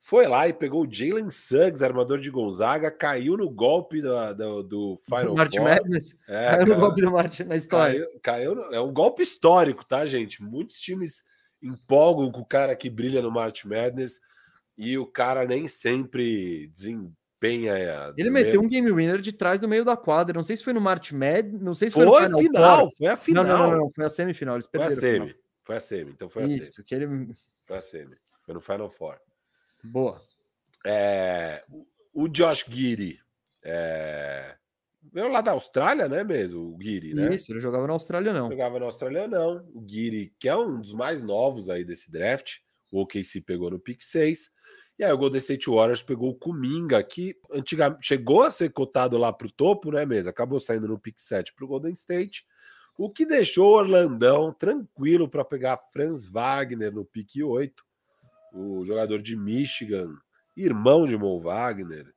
foi 0.00 0.26
lá 0.28 0.46
e 0.46 0.52
pegou 0.52 0.86
o 0.86 0.90
Jalen 0.90 1.30
Suggs, 1.30 1.82
armador 1.82 2.18
de 2.20 2.30
Gonzaga, 2.30 2.90
caiu 2.90 3.36
no 3.36 3.50
golpe 3.50 4.00
da- 4.00 4.32
do, 4.32 4.62
do 4.62 4.96
Final 5.04 5.26
do 5.26 5.34
Martin. 5.34 5.58
Madness. 5.60 6.16
É, 6.28 6.50
caiu 6.50 6.66
no 6.66 6.76
golpe 6.80 7.00
do 7.00 7.10
Martin 7.10 7.42
na 7.44 7.56
história. 7.56 8.06
caiu, 8.22 8.54
caiu 8.54 8.72
é 8.72 8.80
um 8.80 8.92
golpe 8.92 9.22
histórico, 9.22 9.84
tá, 9.84 10.06
gente? 10.06 10.42
Muitos 10.42 10.78
times 10.78 11.24
empolgam 11.62 12.30
com 12.30 12.40
o 12.42 12.46
cara 12.46 12.76
que 12.76 12.88
brilha 12.88 13.20
no 13.20 13.30
March 13.30 13.64
Madness 13.64 14.20
e 14.76 14.96
o 14.98 15.06
cara 15.06 15.44
nem 15.46 15.66
sempre 15.68 16.68
desempenha. 16.68 17.72
é, 17.76 18.12
Ele 18.16 18.30
meteu 18.30 18.60
mesmo- 18.62 18.64
um 18.64 18.68
game 18.68 18.90
winner 18.92 19.20
de 19.20 19.32
trás 19.32 19.60
no 19.60 19.68
meio 19.68 19.84
da 19.84 19.96
quadra. 19.96 20.34
Não 20.34 20.42
sei 20.44 20.56
se 20.56 20.64
foi 20.64 20.72
no 20.72 20.80
March 20.80 21.12
Madness, 21.12 21.60
não 21.60 21.74
sei 21.74 21.88
se 21.88 21.94
Foi, 21.94 22.06
foi, 22.06 22.28
no 22.28 22.38
final, 22.38 22.80
Four. 22.80 22.96
foi 22.96 23.06
a 23.06 23.16
final. 23.16 23.44
Não, 23.44 23.58
não, 23.58 23.70
não, 23.70 23.78
não, 23.80 23.90
foi 23.90 24.04
a 24.04 24.08
semifinal. 24.08 24.54
Eles 24.56 24.66
Foi 24.66 24.80
a 24.82 24.86
perderam. 24.88 25.00
semi. 25.00 25.26
final. 25.32 25.44
Foi 25.64 25.76
a 25.76 25.80
semi, 25.80 26.10
então 26.10 26.28
foi 26.28 26.42
a 26.42 26.48
semi. 26.48 26.58
Isso, 26.60 26.82
que 26.84 26.94
ele. 26.94 27.36
Foi 27.66 27.76
a 27.76 27.82
semi. 27.82 28.16
Foi 28.44 28.54
no 28.54 28.60
Final 28.60 28.88
Four. 28.90 29.14
Boa. 29.82 30.20
É, 30.86 31.62
o- 32.12 32.28
Josh 32.28 32.64
Giri 32.68 33.18
é, 33.62 34.54
veio 35.12 35.28
lá 35.30 35.40
da 35.40 35.52
Austrália, 35.52 36.08
né, 36.08 36.22
mesmo? 36.24 36.74
O 36.74 36.78
Giri, 36.82 37.14
né? 37.14 37.34
Isso, 37.34 37.52
ele 37.52 37.60
jogava 37.60 37.86
na 37.86 37.92
Austrália, 37.94 38.32
não. 38.32 38.50
Jogava 38.50 38.78
na 38.78 38.84
Austrália, 38.86 39.26
não. 39.28 39.66
O 39.74 39.84
Giri, 39.88 40.34
que 40.38 40.48
é 40.48 40.56
um 40.56 40.80
dos 40.80 40.92
mais 40.92 41.22
novos 41.22 41.68
aí 41.68 41.84
desse 41.84 42.10
draft. 42.10 42.56
O 42.92 43.00
OKC 43.02 43.40
pegou 43.40 43.70
no 43.70 43.78
pick 43.78 44.02
6. 44.02 44.50
E 44.98 45.04
aí 45.04 45.12
o 45.12 45.18
Golden 45.18 45.38
State 45.38 45.68
Warriors 45.68 46.02
pegou 46.02 46.30
o 46.30 46.34
Kuminga, 46.34 47.02
que 47.02 47.36
antigamente 47.52 48.06
chegou 48.06 48.42
a 48.42 48.50
ser 48.50 48.70
cotado 48.70 49.18
lá 49.18 49.32
para 49.32 49.48
o 49.48 49.52
topo, 49.52 49.90
né, 49.90 50.06
mesmo? 50.06 50.30
Acabou 50.30 50.60
saindo 50.60 50.86
no 50.86 50.98
pick 50.98 51.18
7 51.18 51.52
para 51.52 51.64
o 51.64 51.68
Golden 51.68 51.92
State. 51.92 52.46
O 52.96 53.10
que 53.10 53.26
deixou 53.26 53.72
o 53.72 53.76
Orlandão 53.76 54.52
tranquilo 54.52 55.28
para 55.28 55.44
pegar 55.44 55.78
Franz 55.92 56.28
Wagner 56.28 56.92
no 56.92 57.04
pick 57.04 57.42
8. 57.44 57.82
O 58.52 58.84
jogador 58.84 59.20
de 59.20 59.36
Michigan, 59.36 60.14
irmão 60.56 61.06
de 61.06 61.16
Mo 61.16 61.40
Wagner. 61.40 62.14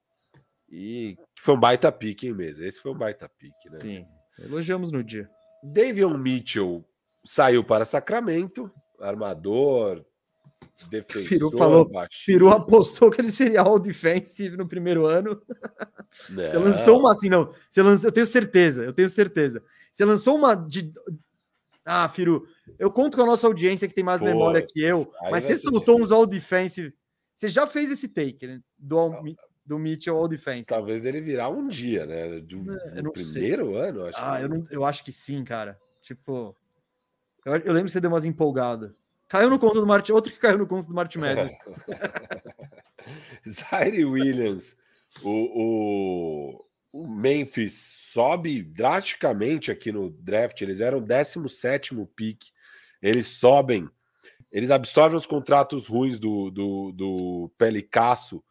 E 0.69 1.17
foi 1.39 1.55
um 1.55 1.59
baita 1.59 1.91
pique, 1.91 2.27
hein, 2.27 2.33
mesmo? 2.33 2.63
Esse 2.63 2.79
foi 2.79 2.91
um 2.91 2.97
baita 2.97 3.27
pique, 3.39 3.71
né? 3.71 3.79
Sim. 3.79 4.03
Elogiamos 4.37 4.91
no 4.91 5.03
dia. 5.03 5.27
Davion 5.63 6.15
Mitchell 6.15 6.85
saiu 7.25 7.63
para 7.63 7.85
Sacramento, 7.85 8.71
armador, 8.99 10.05
defensor, 10.89 11.21
Firu 11.27 11.51
falou- 11.57 11.89
baixinho. 11.89 12.23
Firu 12.37 12.49
apostou 12.49 13.09
que 13.11 13.19
ele 13.21 13.29
seria 13.29 13.61
all 13.61 13.79
defensive 13.79 14.55
no 14.57 14.67
primeiro 14.67 15.05
ano. 15.05 15.41
Você 16.29 16.53
Não, 16.57 16.63
lançou 16.65 16.99
uma 16.99 17.11
assim, 17.11 17.29
não. 17.29 17.51
Você 17.69 17.81
lançou, 17.81 18.07
eu 18.09 18.11
tenho 18.13 18.25
certeza, 18.25 18.83
eu 18.83 18.93
tenho 18.93 19.09
certeza. 19.09 19.63
Você 19.91 20.05
lançou 20.05 20.35
uma 20.37 20.55
de. 20.55 20.91
Ah, 21.85 22.07
Firu, 22.09 22.45
eu 22.77 22.91
conto 22.91 23.15
com 23.17 23.23
a 23.23 23.25
nossa 23.25 23.47
audiência 23.47 23.87
que 23.87 23.93
tem 23.93 24.03
mais 24.03 24.19
Pô, 24.19 24.25
memória 24.25 24.61
que 24.65 24.81
eu, 24.81 25.09
mas 25.21 25.31
vai 25.31 25.41
você 25.41 25.55
ser 25.55 25.61
soltou 25.63 25.95
difícil. 25.95 26.03
uns 26.03 26.11
all 26.11 26.25
defensive. 26.27 26.93
Você 27.33 27.49
já 27.49 27.65
fez 27.67 27.91
esse 27.91 28.07
take, 28.09 28.45
né? 28.47 28.59
Do, 28.77 28.97
all, 28.97 29.23
do 29.65 29.77
Mitchell 29.79 30.17
all 30.17 30.27
defensive. 30.27 30.67
Talvez 30.67 31.01
dele 31.01 31.21
virar 31.21 31.49
um 31.49 31.67
dia, 31.67 32.05
né? 32.05 32.27
Eu 32.27 32.41
no 32.41 33.03
não 33.03 33.15
sei. 33.15 33.33
primeiro 33.33 33.75
ano, 33.77 34.05
acho 34.05 34.17
Ah, 34.19 34.37
que 34.37 34.43
eu, 34.45 34.49
não, 34.49 34.67
eu 34.71 34.83
acho 34.85 35.03
que 35.03 35.11
sim, 35.11 35.43
cara. 35.43 35.79
Tipo, 36.01 36.55
eu, 37.45 37.53
eu 37.57 37.73
lembro 37.73 37.85
que 37.85 37.91
você 37.91 38.01
deu 38.01 38.09
umas 38.09 38.25
empolgadas. 38.25 38.91
Caiu 39.27 39.49
no 39.49 39.59
conto 39.59 39.81
do 39.81 39.87
Martin, 39.87 40.13
outro 40.13 40.31
que 40.31 40.39
caiu 40.39 40.57
no 40.57 40.67
conto 40.67 40.87
do 40.87 40.93
Martin 40.93 41.19
Madness. 41.19 41.53
Zaire 43.47 44.05
Williams, 44.05 44.77
o, 45.21 46.59
o, 46.93 47.03
o 47.03 47.07
Memphis 47.07 47.75
sobe 48.11 48.61
drasticamente 48.61 49.71
aqui 49.71 49.91
no 49.91 50.09
draft. 50.09 50.61
Eles 50.61 50.79
eram 50.79 51.01
17 51.01 51.95
pick. 52.15 52.43
Eles 53.01 53.27
sobem, 53.27 53.89
eles 54.51 54.71
absorvem 54.71 55.17
os 55.17 55.25
contratos 55.25 55.87
ruins 55.87 56.19
do, 56.19 56.49
do, 56.49 56.91
do 56.91 57.51
Pelicasso 57.57 58.43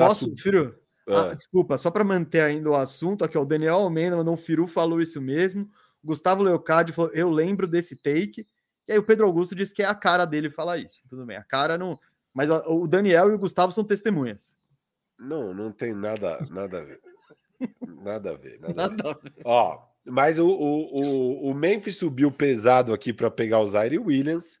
Posso, 0.00 0.34
Firu? 0.36 0.74
Ah, 1.06 1.34
desculpa, 1.34 1.78
só 1.78 1.90
para 1.90 2.02
manter 2.02 2.40
ainda 2.40 2.70
o 2.70 2.74
assunto, 2.74 3.24
aqui 3.24 3.38
ó, 3.38 3.42
o 3.42 3.46
Daniel 3.46 3.74
Almeida 3.74 4.16
mandou 4.16 4.34
um 4.34 4.38
Firu, 4.38 4.66
falou 4.66 5.00
isso 5.00 5.20
mesmo. 5.20 5.70
O 6.02 6.08
Gustavo 6.08 6.42
Leocádio 6.42 6.94
falou, 6.94 7.12
eu 7.12 7.30
lembro 7.30 7.66
desse 7.66 7.94
take. 7.94 8.46
E 8.86 8.92
aí 8.92 8.98
o 8.98 9.02
Pedro 9.02 9.26
Augusto 9.26 9.54
disse 9.54 9.74
que 9.74 9.82
é 9.82 9.86
a 9.86 9.94
cara 9.94 10.24
dele 10.24 10.50
falar 10.50 10.78
isso. 10.78 11.02
Tudo 11.08 11.24
bem, 11.24 11.36
a 11.36 11.44
cara 11.44 11.78
não. 11.78 11.98
Mas 12.32 12.50
ó, 12.50 12.62
o 12.66 12.86
Daniel 12.86 13.30
e 13.30 13.34
o 13.34 13.38
Gustavo 13.38 13.72
são 13.72 13.84
testemunhas. 13.84 14.56
Não, 15.18 15.54
não 15.54 15.72
tem 15.72 15.94
nada, 15.94 16.46
nada 16.50 16.80
a 16.80 16.84
ver. 16.84 17.00
Nada 18.02 18.30
a 18.32 18.36
ver. 18.36 18.60
Nada 18.60 18.74
a 18.74 18.88
ver. 18.88 18.98
Nada 18.98 19.10
a 19.10 19.14
ver. 19.14 19.32
Ó, 19.44 19.86
mas 20.04 20.38
o, 20.38 20.46
o, 20.46 21.00
o, 21.00 21.50
o 21.50 21.54
Memphis 21.54 21.96
subiu 21.96 22.30
pesado 22.30 22.92
aqui 22.92 23.12
para 23.12 23.30
pegar 23.30 23.60
o 23.60 23.66
Zaire 23.66 23.98
Williams. 23.98 24.60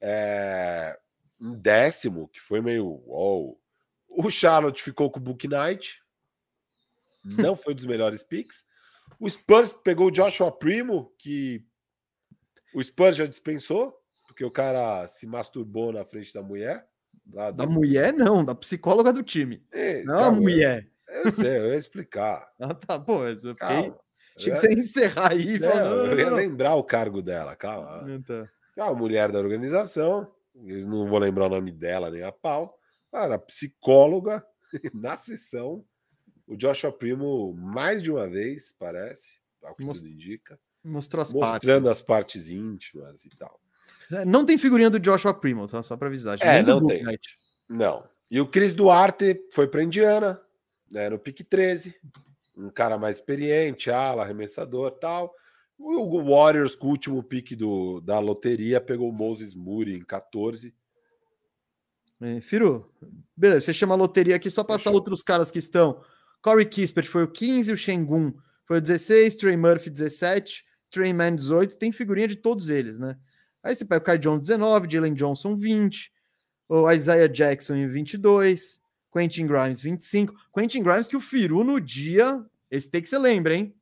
É, 0.00 0.98
um 1.40 1.54
décimo, 1.54 2.28
que 2.28 2.40
foi 2.40 2.60
meio 2.60 3.00
uou. 3.06 3.60
O 4.08 4.28
Charlotte 4.28 4.82
ficou 4.82 5.10
com 5.10 5.20
o 5.20 5.22
Book 5.22 5.46
Knight. 5.46 6.02
Não 7.24 7.54
foi 7.56 7.74
dos 7.74 7.86
melhores 7.86 8.24
picks. 8.24 8.66
O 9.18 9.28
Spurs 9.28 9.72
pegou 9.72 10.08
o 10.08 10.10
Joshua 10.10 10.50
Primo, 10.50 11.12
que 11.18 11.64
o 12.74 12.82
Spurs 12.82 13.16
já 13.16 13.26
dispensou, 13.26 13.96
porque 14.26 14.44
o 14.44 14.50
cara 14.50 15.06
se 15.08 15.26
masturbou 15.26 15.92
na 15.92 16.04
frente 16.04 16.32
da 16.32 16.42
mulher. 16.42 16.86
Da 17.24 17.50
do- 17.50 17.70
mulher, 17.70 18.12
não, 18.12 18.44
da 18.44 18.54
psicóloga 18.54 19.12
do 19.12 19.22
time. 19.22 19.64
Ei, 19.72 20.02
Não 20.04 20.18
a 20.18 20.30
mulher. 20.30 20.90
Eu 21.08 21.30
sei, 21.30 21.58
eu 21.58 21.66
ia 21.68 21.76
explicar. 21.76 22.48
Ah, 22.60 22.74
tá, 22.74 22.98
pô, 22.98 23.24
eu 23.26 23.36
fiquei. 23.36 23.54
Calma. 23.56 23.98
Achei 24.36 24.52
que 24.52 24.58
você 24.58 24.68
ia 24.72 24.78
encerrar 24.78 25.32
aí. 25.32 25.58
Não, 25.58 25.68
falando, 25.70 26.12
eu 26.12 26.18
ia 26.18 26.30
não, 26.30 26.36
lembrar 26.36 26.74
o 26.76 26.84
cargo 26.84 27.20
dela, 27.20 27.54
calma. 27.56 28.02
não. 28.02 28.22
Tá. 28.22 28.46
É 28.76 28.82
uma 28.84 28.94
mulher 28.94 29.30
da 29.32 29.38
organização, 29.38 30.32
eu 30.54 30.86
não 30.86 31.08
vou 31.08 31.18
lembrar 31.18 31.46
o 31.46 31.50
nome 31.50 31.70
dela 31.72 32.10
nem 32.10 32.22
a 32.22 32.32
pau. 32.32 32.78
Ela 33.12 33.24
era 33.24 33.38
psicóloga 33.38 34.44
na 34.94 35.16
sessão. 35.16 35.84
O 36.46 36.56
Joshua 36.56 36.92
Primo, 36.92 37.52
mais 37.54 38.02
de 38.02 38.10
uma 38.10 38.28
vez, 38.28 38.72
parece, 38.78 39.38
ao 39.62 39.74
que 39.74 39.84
Most- 39.84 40.02
tudo 40.02 40.12
indica, 40.12 40.58
Mostrou 40.84 41.22
as 41.22 41.32
partes. 41.32 41.50
mostrando 41.52 41.88
as 41.88 42.00
partes 42.02 42.50
íntimas 42.50 43.24
e 43.24 43.30
tal. 43.30 43.60
Não 44.26 44.44
tem 44.44 44.58
figurinha 44.58 44.90
do 44.90 44.98
Joshua 44.98 45.32
Primo, 45.32 45.68
tá? 45.68 45.82
Só 45.82 45.96
pra 45.96 46.08
avisar. 46.08 46.36
É, 46.40 46.54
Nem 46.54 46.62
não 46.64 46.86
tem. 46.86 47.04
Knight. 47.04 47.36
Não. 47.68 48.04
E 48.30 48.40
o 48.40 48.46
Cris 48.46 48.74
Duarte 48.74 49.40
foi 49.52 49.68
para 49.68 49.82
Indiana, 49.82 50.40
né, 50.90 51.08
no 51.10 51.18
pique 51.18 51.44
13. 51.44 51.94
Um 52.56 52.70
cara 52.70 52.98
mais 52.98 53.16
experiente, 53.16 53.90
ala, 53.90 54.22
arremessador 54.22 54.92
tal. 54.92 55.34
O 55.78 56.22
Warriors, 56.22 56.74
com 56.74 56.88
o 56.88 56.90
último 56.90 57.22
pique 57.22 57.56
do, 57.56 58.00
da 58.00 58.18
loteria, 58.18 58.80
pegou 58.80 59.08
o 59.08 59.12
Moses 59.12 59.54
Moody 59.54 59.94
em 59.94 60.04
14. 60.04 60.74
É, 62.20 62.40
Firu, 62.40 62.92
beleza, 63.34 63.64
fechamos 63.64 63.94
a 63.94 63.96
loteria 63.96 64.36
aqui, 64.36 64.50
só 64.50 64.62
passar 64.62 64.90
Fechou. 64.90 64.94
outros 64.94 65.22
caras 65.22 65.50
que 65.50 65.58
estão. 65.58 66.02
Corey 66.42 66.66
Kispert 66.66 67.06
foi 67.08 67.22
o 67.24 67.28
15, 67.28 67.72
o 67.72 67.76
Shengun 67.76 68.34
foi 68.66 68.78
o 68.78 68.80
16, 68.80 69.36
Trey 69.36 69.56
Murphy 69.56 69.88
17, 69.88 70.64
Trey 70.90 71.12
Man 71.12 71.36
18, 71.36 71.76
tem 71.76 71.92
figurinha 71.92 72.28
de 72.28 72.36
todos 72.36 72.68
eles, 72.68 72.98
né? 72.98 73.16
Aí 73.62 73.74
você 73.74 73.84
pega 73.84 74.00
o 74.00 74.04
Kai 74.04 74.18
Jones 74.18 74.46
19, 74.46 74.90
Jalen 74.90 75.14
Johnson 75.14 75.54
20, 75.54 76.12
o 76.68 76.90
Isaiah 76.90 77.28
Jackson 77.28 77.74
em 77.76 77.86
22, 77.86 78.80
Quentin 79.12 79.46
Grimes 79.46 79.82
25. 79.82 80.34
Quentin 80.54 80.82
Grimes 80.82 81.08
que 81.08 81.16
o 81.16 81.20
Firu 81.20 81.64
no 81.64 81.80
dia, 81.80 82.44
esse 82.70 82.90
tem 82.90 83.02
que 83.02 83.08
você 83.08 83.18
lembra, 83.18 83.54
hein? 83.54 83.74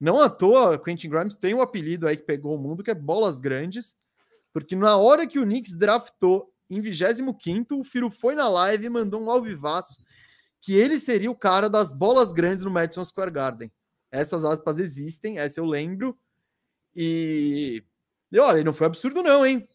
Não 0.00 0.20
à 0.20 0.28
toa, 0.28 0.78
Quentin 0.78 1.08
Grimes 1.08 1.34
tem 1.34 1.54
um 1.54 1.60
apelido 1.60 2.06
aí 2.06 2.16
que 2.16 2.24
pegou 2.24 2.54
o 2.54 2.58
mundo, 2.58 2.82
que 2.82 2.90
é 2.90 2.94
bolas 2.94 3.38
grandes, 3.38 3.96
porque 4.52 4.76
na 4.76 4.96
hora 4.96 5.26
que 5.26 5.38
o 5.38 5.44
Knicks 5.44 5.76
draftou 5.76 6.52
em 6.68 6.80
25 6.80 7.74
o 7.74 7.84
Firo 7.84 8.10
foi 8.10 8.34
na 8.34 8.48
live 8.48 8.86
e 8.86 8.90
mandou 8.90 9.22
um 9.22 9.30
alvivaço 9.30 10.02
que 10.60 10.74
ele 10.74 10.98
seria 10.98 11.30
o 11.30 11.36
cara 11.36 11.68
das 11.68 11.90
bolas 11.90 12.32
grandes 12.32 12.64
no 12.64 12.70
Madison 12.70 13.04
Square 13.04 13.30
Garden. 13.32 13.70
Essas 14.10 14.44
aspas 14.44 14.78
existem, 14.78 15.38
essa 15.38 15.58
eu 15.58 15.64
lembro. 15.64 16.16
E, 16.94 17.82
e 18.30 18.38
olha, 18.38 18.56
ele 18.56 18.64
não 18.64 18.72
foi 18.72 18.86
absurdo 18.86 19.22
não, 19.22 19.44
hein? 19.46 19.66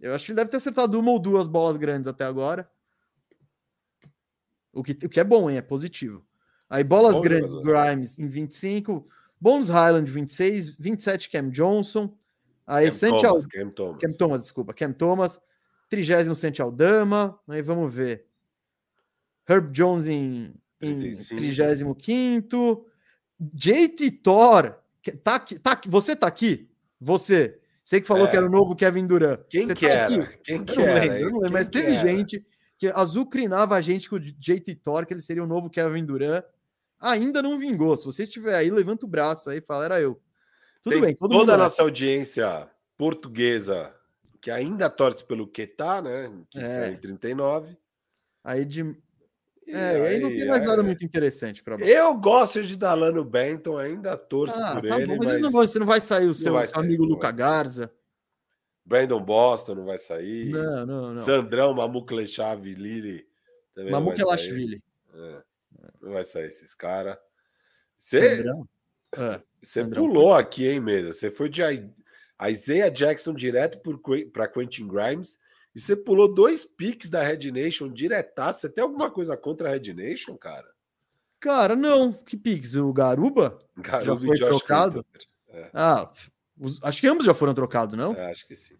Eu 0.00 0.14
acho 0.14 0.26
que 0.26 0.32
ele 0.32 0.36
deve 0.36 0.50
ter 0.50 0.56
acertado 0.56 0.98
uma 0.98 1.10
ou 1.12 1.18
duas 1.18 1.46
bolas 1.46 1.76
grandes 1.76 2.08
até 2.08 2.24
agora. 2.24 2.68
O 4.72 4.82
que, 4.82 4.92
o 5.06 5.08
que 5.08 5.20
é 5.20 5.24
bom, 5.24 5.48
hein? 5.48 5.58
É 5.58 5.62
positivo. 5.62 6.26
Aí 6.68 6.82
bolas 6.82 7.16
Bom 7.16 7.20
grandes, 7.20 7.52
jogador. 7.52 7.90
Grimes 7.90 8.18
em 8.18 8.26
25, 8.26 9.06
Bones 9.38 9.68
Highland 9.68 10.10
26, 10.10 10.76
27 10.76 11.30
Cam 11.30 11.50
Johnson, 11.50 12.16
aí 12.66 12.86
Cam 12.86 12.92
Santi 12.92 13.22
Thomas, 13.22 13.46
Cam 13.46 13.70
Thomas. 13.70 14.00
Cam 14.00 14.12
Thomas, 14.16 14.40
desculpa, 14.40 14.72
Cam 14.72 14.92
Thomas, 14.92 15.40
30 15.90 16.34
Santi 16.34 16.62
Aldama, 16.62 17.38
aí 17.46 17.60
vamos 17.60 17.92
ver. 17.92 18.26
Herb 19.46 19.70
Jones 19.70 20.08
em, 20.08 20.54
em 20.80 20.98
35. 21.00 21.36
35 21.36 22.86
JT 23.38 24.10
Thor, 24.22 24.81
tá 25.10 25.34
aqui, 25.34 25.58
tá 25.58 25.72
aqui, 25.72 25.88
você 25.88 26.14
tá 26.14 26.26
aqui? 26.28 26.70
Você. 27.00 27.58
Você 27.82 28.00
que 28.00 28.06
falou 28.06 28.26
É. 28.26 28.30
que 28.30 28.36
era 28.36 28.46
o 28.46 28.50
novo 28.50 28.76
Kevin 28.76 29.06
Durant. 29.06 29.40
Quem 29.50 29.66
Você 29.66 29.74
que 29.74 29.88
tá 29.88 29.92
era? 29.92 30.04
aqui? 30.22 30.38
Quem 30.44 30.56
Eu 30.58 30.64
que 30.64 30.76
não 30.76 30.84
era? 30.84 31.00
lembro, 31.00 31.16
eu 31.18 31.30
não 31.30 31.38
lembro, 31.40 31.52
mas 31.52 31.68
que 31.68 31.80
teve 31.80 31.94
era? 31.96 32.06
gente 32.08 32.46
que 32.78 32.86
azucrinava 32.88 33.74
a 33.74 33.80
gente 33.80 34.08
com 34.08 34.16
o 34.16 34.20
JT 34.20 34.76
Thor, 34.76 35.04
que 35.04 35.12
ele 35.14 35.20
seria 35.20 35.42
o 35.42 35.46
novo 35.46 35.68
Kevin 35.68 36.04
Durant. 36.04 36.44
Ainda 37.00 37.42
não 37.42 37.58
vingou. 37.58 37.96
Se 37.96 38.04
você 38.04 38.22
estiver 38.22 38.54
aí, 38.54 38.70
levanta 38.70 39.04
o 39.04 39.08
braço 39.08 39.50
aí 39.50 39.58
e 39.58 39.62
fala, 39.62 39.84
era 39.84 40.00
eu. 40.00 40.20
Tudo 40.82 40.92
Tem 40.92 41.02
bem, 41.02 41.14
toda 41.16 41.54
a 41.54 41.56
nossa 41.56 41.82
audiência 41.82 42.68
portuguesa 42.96 43.92
que 44.40 44.50
ainda 44.50 44.88
torce 44.90 45.24
pelo 45.24 45.46
Quetá, 45.46 46.00
né? 46.02 46.30
Que 46.50 46.58
É. 46.58 46.68
saiu 46.68 46.94
em 46.94 46.96
39. 46.96 47.76
Aí 48.44 48.64
de. 48.64 48.96
É, 49.68 49.98
e 49.98 50.06
aí 50.06 50.20
não 50.20 50.28
tem 50.28 50.46
mais 50.46 50.62
é. 50.62 50.66
nada 50.66 50.82
muito 50.82 51.04
interessante 51.04 51.62
para 51.62 51.76
Eu 51.86 52.14
gosto 52.14 52.62
de 52.62 52.76
Dalano 52.76 53.24
Benton, 53.24 53.78
ainda 53.78 54.16
torço 54.16 54.54
Ah, 54.56 54.74
por 54.74 54.88
tá 54.88 54.96
ele, 54.98 55.06
bom, 55.06 55.16
mas, 55.18 55.28
mas 55.28 55.42
não 55.42 55.50
vão- 55.50 55.66
você 55.66 55.78
não 55.78 55.86
vai 55.86 56.00
sair 56.00 56.28
o 56.28 56.34
seu, 56.34 56.52
vai 56.52 56.66
seu 56.66 56.80
amigo 56.80 57.04
Luca 57.04 57.28
vai. 57.28 57.36
Garza. 57.36 57.92
Brandon 58.84 59.22
Boston 59.22 59.76
não 59.76 59.84
vai 59.84 59.98
sair. 59.98 60.50
Não, 60.50 60.86
não, 60.86 61.14
não. 61.14 61.22
Sandrão, 61.22 61.72
Mamuco 61.72 62.14
Lechave, 62.14 62.74
Lili 62.74 63.26
vai. 63.74 64.20
Elashvili. 64.20 64.82
É, 65.14 65.42
não 66.00 66.12
vai 66.12 66.24
sair 66.24 66.48
esses 66.48 66.74
caras. 66.74 67.16
Você. 67.96 68.44
É. 69.16 69.84
pulou 69.94 70.34
aqui, 70.34 70.66
hein, 70.66 70.80
mesa? 70.80 71.12
Você 71.12 71.30
foi 71.30 71.48
de 71.48 71.62
Isaiah 72.50 72.90
Jackson 72.90 73.32
direto 73.32 73.80
para 74.32 74.48
Quentin 74.48 74.88
Grimes 74.88 75.38
e 75.74 75.80
você 75.80 75.96
pulou 75.96 76.32
dois 76.32 76.64
picks 76.64 77.08
da 77.08 77.22
Red 77.22 77.50
Nation 77.50 77.88
diretaço. 77.92 78.60
Você 78.60 78.68
tem 78.68 78.82
alguma 78.82 79.10
coisa 79.10 79.36
contra 79.36 79.68
a 79.68 79.72
Red 79.72 79.92
Nation, 79.94 80.36
cara? 80.36 80.68
Cara, 81.40 81.74
não. 81.74 82.12
Que 82.12 82.36
Pix? 82.36 82.76
O 82.76 82.92
Garuba? 82.92 83.58
Garoto 83.76 84.20
foi 84.26 84.36
e 84.36 84.38
Josh 84.38 84.48
trocado? 84.48 85.04
Christopher. 85.04 85.70
Ah, 85.74 86.10
os- 86.58 86.82
acho 86.84 87.00
que 87.00 87.06
ambos 87.08 87.24
já 87.26 87.34
foram 87.34 87.52
trocados, 87.54 87.94
não? 87.96 88.14
É, 88.14 88.30
acho 88.30 88.46
que 88.46 88.54
sim. 88.54 88.76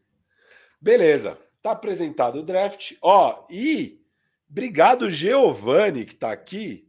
Beleza, 0.80 1.36
tá 1.60 1.72
apresentado 1.72 2.38
o 2.38 2.42
draft. 2.42 2.92
Ó, 3.02 3.46
e 3.50 4.00
obrigado 4.48 5.10
Giovanni 5.10 6.04
que 6.04 6.14
tá 6.14 6.30
aqui 6.30 6.88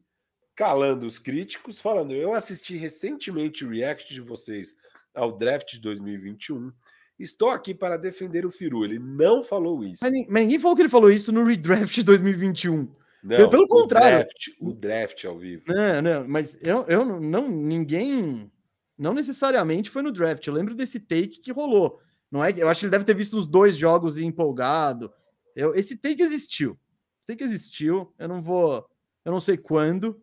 calando 0.56 1.06
os 1.06 1.18
críticos, 1.18 1.80
falando: 1.82 2.14
"Eu 2.14 2.34
assisti 2.34 2.76
recentemente 2.78 3.66
o 3.66 3.70
react 3.70 4.14
de 4.14 4.22
vocês 4.22 4.76
ao 5.14 5.32
draft 5.36 5.72
de 5.74 5.80
2021. 5.80 6.72
Estou 7.20 7.50
aqui 7.50 7.74
para 7.74 7.98
defender 7.98 8.46
o 8.46 8.52
Firu". 8.52 8.84
Ele 8.86 9.00
não 9.00 9.44
falou 9.44 9.84
isso. 9.84 10.04
Mas, 10.04 10.12
nin- 10.12 10.26
mas 10.30 10.44
ninguém 10.44 10.60
falou 10.60 10.76
que 10.76 10.82
ele 10.82 10.90
falou 10.90 11.10
isso 11.12 11.32
no 11.32 11.44
redraft 11.46 11.94
de 11.94 12.04
2021. 12.04 12.90
Não, 13.24 13.50
pelo 13.50 13.64
o 13.64 13.68
contrário. 13.68 14.18
Draft, 14.18 14.48
o 14.60 14.74
draft 14.74 15.24
ao 15.26 15.38
vivo. 15.40 15.64
Não, 15.68 16.02
não, 16.02 16.28
mas 16.28 16.58
eu, 16.62 16.84
eu 16.88 17.06
não- 17.22 17.48
ninguém, 17.50 18.52
não 18.98 19.14
necessariamente 19.14 19.90
foi 19.90 20.02
no 20.02 20.12
draft. 20.12 20.46
Eu 20.46 20.54
lembro 20.54 20.76
desse 20.76 21.00
take 21.00 21.40
que 21.40 21.52
rolou. 21.52 22.00
Não 22.30 22.44
é? 22.44 22.52
que- 22.52 22.60
Eu 22.62 22.68
acho 22.68 22.80
que 22.82 22.86
ele 22.88 22.92
deve 22.92 23.06
ter 23.06 23.16
visto 23.16 23.38
os 23.38 23.46
dois 23.48 23.78
jogos 23.78 24.18
e 24.18 24.26
empolgado. 24.26 25.14
Eu, 25.56 25.74
esse 25.76 25.96
take 25.98 26.22
existiu. 26.22 26.78
Esse 27.20 27.28
take 27.28 27.44
existiu. 27.44 28.12
Eu 28.20 28.28
não 28.28 28.42
vou, 28.42 28.86
eu 29.24 29.32
não 29.32 29.40
sei 29.40 29.56
quando, 29.56 30.20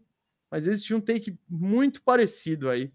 mas 0.50 0.66
existiu 0.66 0.96
um 0.98 1.00
take 1.00 1.38
muito 1.48 2.02
parecido 2.02 2.68
aí. 2.68 2.92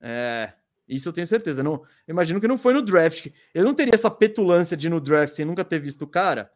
É, 0.00 0.52
isso 0.88 1.08
eu 1.08 1.12
tenho 1.12 1.26
certeza. 1.26 1.62
Não, 1.62 1.82
imagino 2.06 2.40
que 2.40 2.46
não 2.46 2.56
foi 2.56 2.72
no 2.72 2.82
draft. 2.82 3.26
Ele 3.54 3.64
não 3.64 3.74
teria 3.74 3.94
essa 3.94 4.10
petulância 4.10 4.76
de 4.76 4.86
ir 4.86 4.90
no 4.90 5.00
draft 5.00 5.34
sem 5.34 5.44
nunca 5.44 5.64
ter 5.64 5.80
visto 5.80 6.02
o 6.02 6.06
cara. 6.06 6.50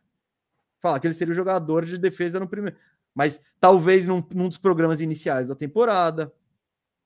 Falar 0.78 1.00
que 1.00 1.06
ele 1.06 1.14
seria 1.14 1.32
o 1.32 1.36
jogador 1.36 1.84
de 1.84 1.98
defesa 1.98 2.38
no 2.38 2.48
primeiro. 2.48 2.76
Mas 3.14 3.40
talvez 3.60 4.06
num, 4.06 4.24
num 4.32 4.48
dos 4.48 4.58
programas 4.58 5.00
iniciais 5.00 5.48
da 5.48 5.54
temporada, 5.54 6.32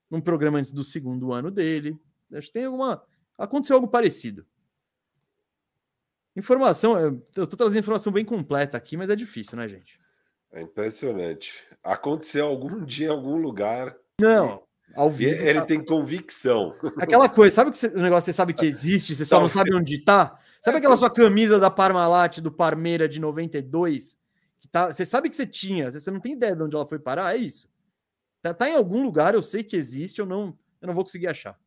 num 0.09 0.21
programa 0.21 0.59
antes 0.59 0.71
do 0.71 0.83
segundo 0.83 1.33
ano 1.33 1.49
dele. 1.49 1.99
Acho 2.31 2.47
que 2.47 2.53
tem 2.53 2.65
alguma. 2.65 3.03
Aconteceu 3.37 3.75
algo 3.75 3.87
parecido. 3.87 4.45
Informação, 6.35 7.23
eu 7.35 7.47
tô 7.47 7.55
trazendo 7.55 7.79
informação 7.79 8.11
bem 8.11 8.25
completa 8.25 8.77
aqui, 8.77 8.97
mas 8.97 9.09
é 9.09 9.15
difícil, 9.15 9.57
né, 9.57 9.69
gente? 9.69 9.99
É 10.51 10.61
impressionante. 10.61 11.65
Aconteceu 11.81 12.45
algum 12.45 12.83
dia 12.83 13.07
em 13.07 13.11
algum 13.11 13.37
lugar. 13.37 13.95
Não, 14.21 14.64
ao 14.93 15.09
E 15.09 15.13
vivo. 15.13 15.43
ele 15.43 15.59
tá- 15.59 15.65
tem 15.65 15.83
convicção. 15.83 16.73
Aquela 16.97 17.27
coisa, 17.29 17.55
sabe 17.55 17.71
que 17.71 17.77
você- 17.77 17.87
o 17.87 18.01
negócio 18.01 18.25
você 18.25 18.33
sabe 18.33 18.53
que 18.53 18.65
existe, 18.65 19.15
você 19.15 19.25
só 19.25 19.39
não 19.39 19.47
sabe 19.49 19.73
onde 19.73 19.99
tá? 19.99 20.39
Sabe 20.61 20.77
aquela 20.77 20.95
sua 20.97 21.09
camisa 21.11 21.59
da 21.59 21.69
Parmalat 21.69 22.39
do 22.39 22.51
Parmeira 22.51 23.07
de 23.07 23.19
92? 23.19 24.17
Que 24.59 24.67
tá, 24.67 24.91
você 24.91 25.05
sabe 25.05 25.29
que 25.29 25.35
você 25.35 25.45
tinha, 25.45 25.91
você 25.91 26.09
não 26.09 26.19
tem 26.19 26.33
ideia 26.33 26.55
de 26.55 26.63
onde 26.63 26.75
ela 26.75 26.85
foi 26.87 26.97
parar? 26.99 27.35
É 27.35 27.37
isso. 27.37 27.69
Tá, 28.41 28.53
tá 28.53 28.69
em 28.69 28.75
algum 28.75 29.03
lugar, 29.03 29.33
eu 29.33 29.43
sei 29.43 29.63
que 29.63 29.75
existe, 29.75 30.19
eu 30.19 30.25
não, 30.25 30.57
eu 30.81 30.87
não 30.87 30.93
vou 30.93 31.03
conseguir 31.03 31.27
achar. 31.27 31.59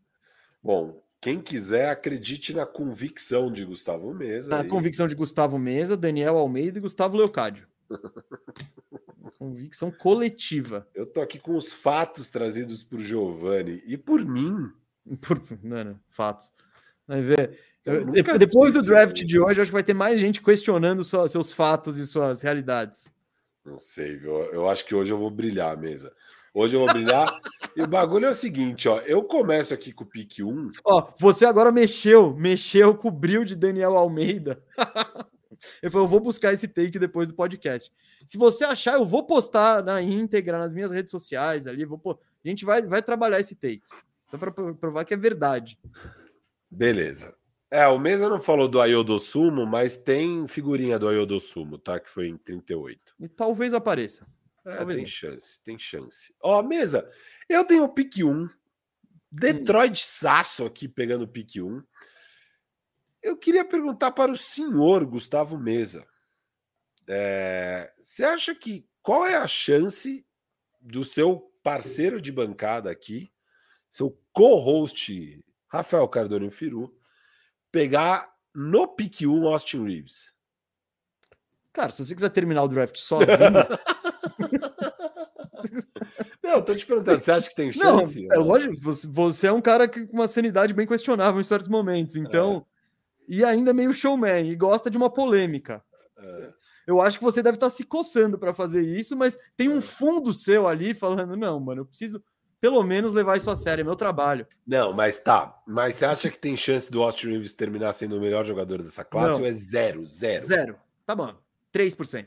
Bom, 0.62 1.00
quem 1.20 1.40
quiser, 1.40 1.90
acredite 1.90 2.52
na 2.54 2.64
convicção 2.66 3.52
de 3.52 3.64
Gustavo 3.64 4.12
Mesa. 4.14 4.48
Na 4.50 4.60
aí. 4.62 4.68
convicção 4.68 5.06
de 5.06 5.14
Gustavo 5.14 5.58
Mesa, 5.58 5.96
Daniel 5.96 6.36
Almeida 6.38 6.78
e 6.78 6.80
Gustavo 6.80 7.16
Leocádio. 7.16 7.66
convicção 9.38 9.90
coletiva. 9.90 10.86
Eu 10.94 11.06
tô 11.06 11.20
aqui 11.20 11.38
com 11.38 11.56
os 11.56 11.72
fatos 11.72 12.28
trazidos 12.28 12.82
por 12.82 12.98
Giovanni 12.98 13.82
e 13.86 13.96
por 13.96 14.24
mim. 14.24 14.70
Por, 15.22 15.40
mano, 15.64 15.98
fatos. 16.10 16.52
Vai 17.06 17.22
ver. 17.22 17.58
Eu 17.82 18.12
Eu- 18.14 18.38
depois 18.38 18.74
do 18.74 18.82
draft 18.82 19.24
de 19.24 19.40
hoje, 19.40 19.58
eu 19.58 19.62
acho 19.62 19.70
que 19.70 19.74
vai 19.74 19.82
ter 19.82 19.94
mais 19.94 20.20
gente 20.20 20.42
questionando 20.42 21.02
sua- 21.02 21.26
seus 21.30 21.50
fatos 21.50 21.96
e 21.96 22.06
suas 22.06 22.42
realidades. 22.42 23.10
Não 23.64 23.78
sei, 23.78 24.18
viu? 24.18 24.34
Eu 24.52 24.68
acho 24.68 24.84
que 24.84 24.94
hoje 24.94 25.10
eu 25.10 25.16
vou 25.16 25.30
brilhar 25.30 25.72
a 25.72 25.76
mesa. 25.80 26.12
Hoje 26.52 26.76
eu 26.76 26.80
vou 26.80 26.92
brilhar. 26.92 27.24
e 27.76 27.82
o 27.82 27.86
bagulho 27.86 28.26
é 28.26 28.30
o 28.30 28.34
seguinte, 28.34 28.86
ó. 28.86 28.98
Eu 29.00 29.22
começo 29.22 29.72
aqui 29.72 29.92
com 29.92 30.04
o 30.04 30.06
pique 30.06 30.42
1. 30.42 30.72
Ó, 30.84 31.10
você 31.18 31.46
agora 31.46 31.72
mexeu, 31.72 32.34
mexeu 32.34 32.94
com 32.94 33.08
o 33.08 33.12
brilho 33.12 33.46
de 33.46 33.56
Daniel 33.56 33.96
Almeida. 33.96 34.62
Ele 35.82 35.90
falou, 35.90 36.06
eu 36.06 36.10
vou 36.10 36.20
buscar 36.20 36.52
esse 36.52 36.68
take 36.68 36.98
depois 36.98 37.28
do 37.28 37.34
podcast. 37.34 37.92
Se 38.26 38.36
você 38.36 38.64
achar, 38.64 38.94
eu 38.94 39.04
vou 39.04 39.24
postar 39.24 39.82
na 39.82 40.00
íntegra, 40.02 40.58
nas 40.58 40.72
minhas 40.72 40.90
redes 40.90 41.10
sociais 41.10 41.66
ali. 41.66 41.84
Vou 41.84 42.00
A 42.44 42.48
gente 42.48 42.64
vai, 42.64 42.82
vai 42.82 43.02
trabalhar 43.02 43.40
esse 43.40 43.54
take. 43.54 43.82
Só 44.28 44.36
para 44.36 44.50
provar 44.50 45.04
que 45.04 45.14
é 45.14 45.16
verdade. 45.16 45.78
Beleza. 46.70 47.34
É, 47.70 47.86
o 47.86 47.98
Mesa 47.98 48.28
não 48.28 48.40
falou 48.40 48.66
do 48.66 48.80
Ayodossumo, 48.80 49.66
mas 49.66 49.96
tem 49.96 50.46
figurinha 50.48 50.98
do 50.98 51.08
Ayodossumo, 51.08 51.76
tá? 51.78 52.00
Que 52.00 52.08
foi 52.08 52.28
em 52.28 52.36
38. 52.36 53.14
E 53.20 53.28
talvez 53.28 53.74
apareça. 53.74 54.26
É, 54.64 54.76
Talvez 54.76 54.96
tem 54.96 55.04
não. 55.04 55.10
chance, 55.10 55.62
tem 55.62 55.78
chance. 55.78 56.34
Ó, 56.42 56.62
Mesa, 56.62 57.08
eu 57.48 57.64
tenho 57.64 57.84
o 57.84 57.88
pique 57.88 58.22
1. 58.22 58.48
Detroit 59.30 59.98
Saço 60.04 60.64
aqui 60.64 60.88
pegando 60.88 61.24
o 61.24 61.28
pique 61.28 61.60
1. 61.60 61.82
Eu 63.22 63.36
queria 63.36 63.64
perguntar 63.64 64.12
para 64.12 64.30
o 64.30 64.36
senhor 64.36 65.04
Gustavo 65.04 65.58
Mesa. 65.58 66.06
É, 67.08 67.92
você 68.00 68.24
acha 68.24 68.54
que 68.54 68.86
qual 69.02 69.26
é 69.26 69.34
a 69.36 69.48
chance 69.48 70.24
do 70.80 71.04
seu 71.04 71.50
parceiro 71.62 72.20
de 72.20 72.30
bancada 72.30 72.90
aqui, 72.90 73.32
seu 73.90 74.16
co-host 74.32 75.42
Rafael 75.68 76.06
Cardone 76.08 76.50
Firu, 76.50 76.94
pegar 77.72 78.32
no 78.54 78.86
pique 78.86 79.26
1 79.26 79.48
Austin 79.48 79.84
Reeves? 79.84 80.32
Cara, 81.72 81.90
se 81.90 82.04
você 82.04 82.14
quiser 82.14 82.30
terminar 82.30 82.62
o 82.62 82.68
draft 82.68 82.96
sozinho, 82.96 83.38
Não, 86.42 86.50
eu 86.52 86.64
tô 86.64 86.74
te 86.74 86.86
perguntando, 86.86 87.20
você 87.20 87.32
acha 87.32 87.48
que 87.48 87.54
tem 87.56 87.70
Não, 87.76 88.00
chance? 88.00 88.26
é 88.30 88.36
lógico, 88.38 88.76
você, 88.80 89.06
você 89.06 89.46
é 89.48 89.52
um 89.52 89.60
cara 89.60 89.88
que- 89.88 90.06
com 90.06 90.14
uma 90.14 90.28
sanidade 90.28 90.72
bem 90.72 90.86
questionável 90.86 91.40
em 91.40 91.44
certos 91.44 91.68
momentos, 91.68 92.16
então. 92.16 92.64
E 93.28 93.44
ainda 93.44 93.74
meio 93.74 93.92
showman, 93.92 94.50
e 94.50 94.56
gosta 94.56 94.90
de 94.90 94.96
uma 94.96 95.10
polêmica. 95.10 95.84
É. 96.16 96.52
Eu 96.86 97.02
acho 97.02 97.18
que 97.18 97.24
você 97.24 97.42
deve 97.42 97.56
estar 97.56 97.68
se 97.68 97.84
coçando 97.84 98.38
para 98.38 98.54
fazer 98.54 98.82
isso, 98.82 99.14
mas 99.14 99.36
tem 99.56 99.68
um 99.68 99.82
fundo 99.82 100.32
seu 100.32 100.66
ali 100.66 100.94
falando: 100.94 101.36
não, 101.36 101.60
mano, 101.60 101.82
eu 101.82 101.86
preciso 101.86 102.22
pelo 102.60 102.82
menos 102.82 103.14
levar 103.14 103.36
isso 103.36 103.50
a 103.50 103.56
sério, 103.56 103.82
é 103.82 103.84
meu 103.84 103.94
trabalho. 103.94 104.46
Não, 104.66 104.92
mas 104.92 105.18
tá. 105.18 105.62
Mas 105.66 105.96
você 105.96 106.04
acha 106.04 106.30
que 106.30 106.38
tem 106.38 106.56
chance 106.56 106.90
do 106.90 107.02
Austin 107.02 107.28
Reeves 107.28 107.54
terminar 107.54 107.92
sendo 107.92 108.16
o 108.16 108.20
melhor 108.20 108.44
jogador 108.44 108.82
dessa 108.82 109.04
classe 109.04 109.34
Não. 109.34 109.40
ou 109.42 109.46
é 109.46 109.52
zero? 109.52 110.06
Zero. 110.06 110.44
Zero. 110.44 110.80
Tá 111.06 111.14
bom. 111.14 111.36
3%. 111.72 112.26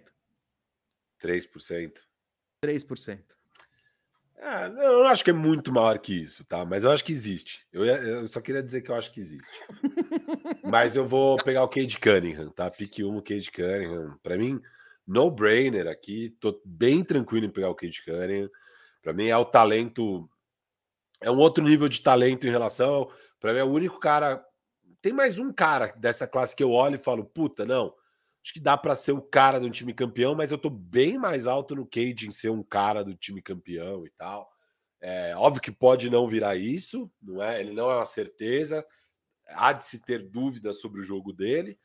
3%. 1.21 1.93
3%. 2.63 3.19
Ah, 4.43 4.67
não, 4.69 4.81
eu 4.81 5.07
acho 5.07 5.23
que 5.23 5.29
é 5.29 5.33
muito 5.33 5.71
maior 5.71 5.99
que 5.99 6.13
isso, 6.13 6.43
tá? 6.43 6.65
Mas 6.65 6.83
eu 6.83 6.89
acho 6.89 7.05
que 7.05 7.13
existe. 7.13 7.63
Eu, 7.71 7.85
eu 7.85 8.25
só 8.25 8.41
queria 8.41 8.63
dizer 8.63 8.81
que 8.81 8.89
eu 8.89 8.95
acho 8.95 9.11
que 9.11 9.19
existe. 9.19 9.51
Mas 10.63 10.95
eu 10.95 11.05
vou 11.05 11.37
pegar 11.45 11.63
o 11.63 11.69
Cade 11.69 11.99
Cunningham, 11.99 12.49
tá? 12.49 12.69
Pique 12.71 13.03
1, 13.03 13.17
o 13.17 13.21
Cade 13.21 13.51
Cunningham. 13.51 14.17
Pra 14.23 14.35
mim, 14.35 14.59
no 15.05 15.29
brainer 15.29 15.87
aqui. 15.87 16.35
Tô 16.39 16.59
bem 16.65 17.03
tranquilo 17.03 17.45
em 17.45 17.51
pegar 17.51 17.69
o 17.69 17.75
Cade 17.75 18.03
Cunningham. 18.03 18.49
Para 19.03 19.13
mim 19.13 19.27
é 19.27 19.37
o 19.37 19.45
talento, 19.45 20.27
é 21.21 21.29
um 21.29 21.37
outro 21.37 21.63
nível 21.63 21.87
de 21.87 22.01
talento 22.01 22.47
em 22.47 22.51
relação. 22.51 23.11
Para 23.39 23.53
mim 23.53 23.59
é 23.59 23.63
o 23.63 23.71
único 23.71 23.99
cara. 23.99 24.43
Tem 25.03 25.13
mais 25.13 25.37
um 25.37 25.53
cara 25.53 25.93
dessa 25.97 26.25
classe 26.25 26.55
que 26.55 26.63
eu 26.63 26.71
olho 26.71 26.95
e 26.95 26.99
falo, 26.99 27.25
puta, 27.25 27.63
não. 27.63 27.93
Acho 28.43 28.53
que 28.53 28.59
dá 28.59 28.75
para 28.75 28.95
ser 28.95 29.11
o 29.11 29.21
cara 29.21 29.59
do 29.59 29.69
time 29.69 29.93
campeão, 29.93 30.33
mas 30.33 30.51
eu 30.51 30.57
tô 30.57 30.69
bem 30.69 31.17
mais 31.17 31.45
alto 31.45 31.75
no 31.75 31.85
Cade 31.85 32.27
em 32.27 32.31
ser 32.31 32.49
um 32.49 32.63
cara 32.63 33.03
do 33.03 33.13
time 33.13 33.41
campeão 33.41 34.05
e 34.05 34.09
tal. 34.11 34.51
É 34.99 35.35
óbvio 35.35 35.61
que 35.61 35.71
pode 35.71 36.09
não 36.09 36.27
virar 36.27 36.55
isso, 36.55 37.11
não 37.21 37.41
é? 37.41 37.59
Ele 37.59 37.71
não 37.71 37.89
é 37.89 37.95
uma 37.95 38.05
certeza. 38.05 38.85
Há 39.47 39.73
de 39.73 39.85
se 39.85 40.03
ter 40.03 40.27
dúvidas 40.27 40.79
sobre 40.79 41.01
o 41.01 41.03
jogo 41.03 41.33
dele. 41.33 41.79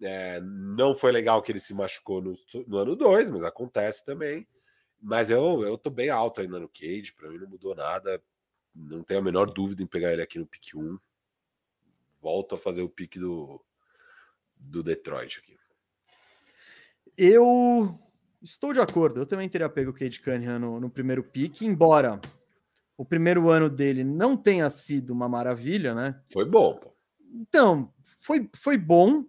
É, 0.00 0.40
não 0.40 0.94
foi 0.94 1.10
legal 1.10 1.42
que 1.42 1.50
ele 1.50 1.60
se 1.60 1.74
machucou 1.74 2.20
no, 2.20 2.34
no 2.66 2.76
ano 2.76 2.94
2, 2.94 3.30
mas 3.30 3.42
acontece 3.42 4.04
também. 4.04 4.46
Mas 5.00 5.30
eu, 5.30 5.62
eu 5.62 5.76
tô 5.78 5.90
bem 5.90 6.10
alto 6.10 6.40
ainda 6.40 6.58
no 6.58 6.68
Cade, 6.68 7.14
para 7.14 7.30
mim 7.30 7.38
não 7.38 7.48
mudou 7.48 7.74
nada. 7.74 8.22
Não 8.74 9.02
tenho 9.02 9.20
a 9.20 9.22
menor 9.22 9.50
dúvida 9.50 9.82
em 9.82 9.86
pegar 9.86 10.12
ele 10.12 10.22
aqui 10.22 10.38
no 10.38 10.46
pick 10.46 10.74
1. 10.74 10.98
Volto 12.20 12.54
a 12.54 12.58
fazer 12.58 12.82
o 12.82 12.88
pick 12.88 13.16
do, 13.16 13.64
do 14.56 14.82
Detroit 14.82 15.38
aqui. 15.38 15.55
Eu 17.16 17.98
estou 18.42 18.72
de 18.72 18.80
acordo. 18.80 19.20
Eu 19.20 19.26
também 19.26 19.48
teria 19.48 19.68
pego 19.68 19.90
o 19.90 19.94
Cade 19.94 20.20
Cunningham 20.20 20.58
no, 20.58 20.80
no 20.80 20.90
primeiro 20.90 21.22
pick, 21.22 21.62
embora 21.62 22.20
o 22.96 23.04
primeiro 23.04 23.48
ano 23.50 23.68
dele 23.68 24.04
não 24.04 24.36
tenha 24.36 24.68
sido 24.70 25.10
uma 25.10 25.28
maravilha, 25.28 25.94
né? 25.94 26.18
Foi 26.32 26.44
bom, 26.44 26.74
pô. 26.74 26.92
Então, 27.32 27.92
foi, 28.20 28.48
foi 28.56 28.78
bom, 28.78 29.24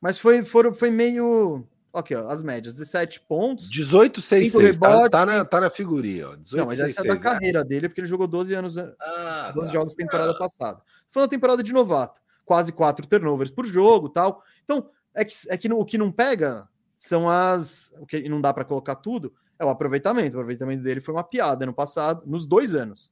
mas 0.00 0.18
foi, 0.18 0.44
foi, 0.44 0.72
foi 0.74 0.90
meio. 0.90 1.66
Ok, 1.92 2.16
ó, 2.16 2.28
as 2.28 2.42
médias: 2.42 2.74
17 2.74 3.20
pontos. 3.22 3.68
18, 3.68 4.20
6, 4.20 4.46
Cinco 4.52 4.62
6. 4.62 4.78
Tá, 4.78 4.88
rebotes. 4.88 5.10
tá, 5.10 5.26
na, 5.26 5.44
tá 5.44 5.60
na 5.60 5.70
figurinha, 5.70 6.28
ó. 6.30 6.36
18, 6.36 6.56
Não, 6.60 6.66
mas 6.66 6.78
6, 6.78 6.90
essa 6.90 7.00
é 7.00 7.04
da 7.04 7.12
6, 7.14 7.24
né? 7.24 7.30
carreira 7.30 7.64
dele, 7.64 7.88
porque 7.88 8.00
ele 8.00 8.06
jogou 8.08 8.28
12 8.28 8.54
anos, 8.54 8.78
Ah, 8.78 9.50
12 9.54 9.68
tá. 9.68 9.72
jogos 9.74 9.94
temporada 9.94 10.36
passada. 10.38 10.80
Foi 11.10 11.22
uma 11.22 11.28
temporada 11.28 11.62
de 11.64 11.72
novato, 11.72 12.20
quase 12.44 12.70
quatro 12.72 13.06
turnovers 13.06 13.50
por 13.50 13.66
jogo 13.66 14.08
tal. 14.08 14.44
Então, 14.64 14.88
é 15.12 15.24
que, 15.24 15.34
é 15.48 15.56
que 15.58 15.68
no- 15.68 15.80
o 15.80 15.84
que 15.84 15.98
não 15.98 16.12
pega 16.12 16.68
são 17.02 17.30
as. 17.30 17.90
O 17.98 18.04
que 18.04 18.28
não 18.28 18.42
dá 18.42 18.52
para 18.52 18.62
colocar 18.62 18.94
tudo 18.94 19.32
é 19.58 19.64
o 19.64 19.70
aproveitamento. 19.70 20.36
O 20.36 20.40
aproveitamento 20.40 20.82
dele 20.82 21.00
foi 21.00 21.14
uma 21.14 21.24
piada 21.24 21.64
no 21.64 21.72
passado, 21.72 22.22
nos 22.26 22.46
dois 22.46 22.74
anos. 22.74 23.10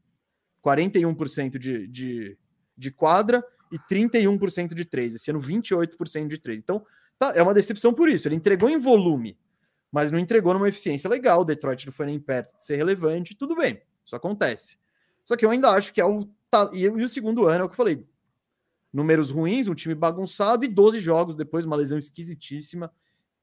41% 0.62 1.56
de, 1.58 1.86
de, 1.86 2.36
de 2.76 2.90
quadra 2.90 3.42
e 3.72 3.78
31% 3.78 4.74
de 4.74 4.84
três. 4.84 5.14
Esse 5.14 5.30
ano, 5.30 5.40
28% 5.40 6.28
de 6.28 6.38
três. 6.38 6.60
Então, 6.60 6.84
tá, 7.18 7.32
é 7.34 7.42
uma 7.42 7.54
decepção 7.54 7.94
por 7.94 8.10
isso. 8.10 8.28
Ele 8.28 8.34
entregou 8.34 8.68
em 8.68 8.76
volume, 8.76 9.38
mas 9.90 10.10
não 10.10 10.18
entregou 10.18 10.52
numa 10.52 10.68
eficiência 10.68 11.08
legal. 11.08 11.40
O 11.40 11.44
Detroit 11.46 11.86
não 11.86 11.92
foi 11.92 12.04
nem 12.06 12.20
perto 12.20 12.58
de 12.58 12.64
ser 12.66 12.76
relevante. 12.76 13.34
Tudo 13.34 13.56
bem, 13.56 13.80
isso 14.04 14.14
acontece. 14.14 14.76
Só 15.24 15.34
que 15.34 15.46
eu 15.46 15.50
ainda 15.50 15.70
acho 15.70 15.94
que 15.94 16.00
é 16.00 16.04
o. 16.04 16.28
ta- 16.50 16.70
E, 16.74 16.82
e 16.82 16.88
o 16.90 17.08
segundo 17.08 17.46
ano 17.46 17.62
é 17.62 17.64
o 17.64 17.68
que 17.68 17.72
eu 17.72 17.76
falei. 17.78 18.06
Números 18.92 19.30
ruins, 19.30 19.66
um 19.66 19.74
time 19.74 19.94
bagunçado 19.94 20.64
e 20.64 20.68
12 20.68 21.00
jogos 21.00 21.34
depois, 21.36 21.64
uma 21.64 21.76
lesão 21.76 21.98
esquisitíssima. 21.98 22.92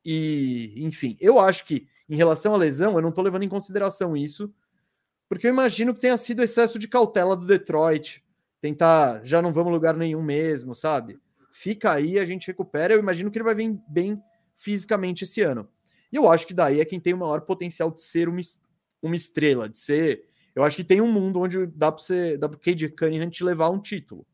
E, 0.05 0.73
enfim, 0.77 1.17
eu 1.19 1.39
acho 1.39 1.65
que 1.65 1.87
em 2.07 2.15
relação 2.15 2.53
à 2.53 2.57
lesão, 2.57 2.95
eu 2.95 3.01
não 3.01 3.11
tô 3.11 3.21
levando 3.21 3.43
em 3.43 3.49
consideração 3.49 4.15
isso, 4.15 4.53
porque 5.27 5.47
eu 5.47 5.51
imagino 5.51 5.93
que 5.93 6.01
tenha 6.01 6.17
sido 6.17 6.43
excesso 6.43 6.77
de 6.77 6.87
cautela 6.87 7.35
do 7.35 7.47
Detroit. 7.47 8.23
Tentar, 8.61 9.21
já 9.23 9.41
não 9.41 9.51
vamos 9.51 9.73
lugar 9.73 9.95
nenhum 9.95 10.21
mesmo, 10.21 10.75
sabe? 10.75 11.19
Fica 11.51 11.91
aí, 11.91 12.19
a 12.19 12.25
gente 12.25 12.47
recupera. 12.47 12.93
Eu 12.93 12.99
imagino 12.99 13.31
que 13.31 13.37
ele 13.37 13.45
vai 13.45 13.55
vir 13.55 13.79
bem 13.87 14.21
fisicamente 14.55 15.23
esse 15.23 15.41
ano. 15.41 15.67
E 16.11 16.15
eu 16.15 16.31
acho 16.31 16.45
que 16.45 16.53
daí 16.53 16.79
é 16.79 16.85
quem 16.85 16.99
tem 16.99 17.13
o 17.13 17.17
maior 17.17 17.41
potencial 17.41 17.91
de 17.91 18.01
ser 18.01 18.29
uma, 18.29 18.39
uma 19.01 19.15
estrela, 19.15 19.67
de 19.67 19.77
ser. 19.77 20.25
Eu 20.53 20.63
acho 20.63 20.77
que 20.77 20.83
tem 20.83 21.01
um 21.01 21.11
mundo 21.11 21.41
onde 21.41 21.65
dá 21.65 21.91
para 21.91 22.01
você, 22.01 22.37
dá 22.37 22.47
pro 22.47 22.59
Cade 22.59 22.89
Cunningham 22.89 23.29
te 23.29 23.43
levar 23.43 23.69
um 23.69 23.79
título. 23.79 24.25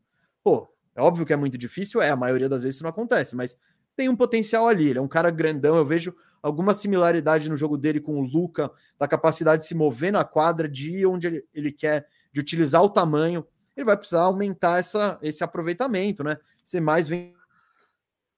Pô, 0.42 0.68
é 0.94 1.00
óbvio 1.00 1.24
que 1.24 1.32
é 1.32 1.36
muito 1.36 1.56
difícil, 1.56 2.02
é, 2.02 2.10
a 2.10 2.16
maioria 2.16 2.48
das 2.48 2.62
vezes 2.62 2.76
isso 2.76 2.84
não 2.84 2.90
acontece, 2.90 3.34
mas 3.34 3.56
tem 3.96 4.08
um 4.08 4.16
potencial 4.16 4.68
ali. 4.68 4.88
Ele 4.88 4.98
é 4.98 5.02
um 5.02 5.08
cara 5.08 5.30
grandão, 5.30 5.76
eu 5.76 5.84
vejo 5.84 6.14
alguma 6.42 6.74
similaridade 6.74 7.48
no 7.48 7.56
jogo 7.56 7.76
dele 7.76 8.00
com 8.00 8.20
o 8.20 8.24
Luca, 8.24 8.70
da 8.98 9.06
capacidade 9.06 9.62
de 9.62 9.68
se 9.68 9.74
mover 9.74 10.12
na 10.12 10.24
quadra, 10.24 10.68
de 10.68 10.90
ir 10.90 11.06
onde 11.06 11.26
ele, 11.26 11.44
ele 11.54 11.72
quer, 11.72 12.06
de 12.32 12.40
utilizar 12.40 12.82
o 12.82 12.90
tamanho. 12.90 13.46
Ele 13.76 13.84
vai 13.84 13.96
precisar 13.96 14.22
aumentar 14.22 14.78
essa, 14.78 15.18
esse 15.22 15.44
aproveitamento, 15.44 16.24
né? 16.24 16.36
Ser 16.64 16.80
mais 16.80 17.08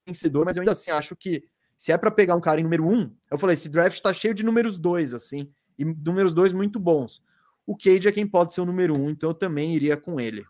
vencedor, 0.06 0.44
mas 0.44 0.56
eu 0.56 0.60
ainda 0.60 0.72
assim 0.72 0.90
acho 0.90 1.16
que 1.16 1.44
se 1.76 1.92
é 1.92 1.98
para 1.98 2.10
pegar 2.10 2.34
um 2.34 2.40
cara 2.40 2.60
em 2.60 2.62
número 2.62 2.86
um, 2.86 3.10
eu 3.30 3.38
falei, 3.38 3.54
esse 3.54 3.68
draft 3.68 4.00
tá 4.00 4.12
cheio 4.12 4.34
de 4.34 4.44
números 4.44 4.78
dois, 4.78 5.12
assim, 5.12 5.50
e 5.78 5.84
números 5.84 6.32
dois 6.32 6.52
muito 6.52 6.78
bons. 6.78 7.22
O 7.66 7.76
Cade 7.76 8.08
é 8.08 8.12
quem 8.12 8.26
pode 8.26 8.54
ser 8.54 8.60
o 8.60 8.66
número 8.66 8.98
um, 8.98 9.10
então 9.10 9.30
eu 9.30 9.34
também 9.34 9.74
iria 9.74 9.96
com 9.96 10.20
ele. 10.20 10.46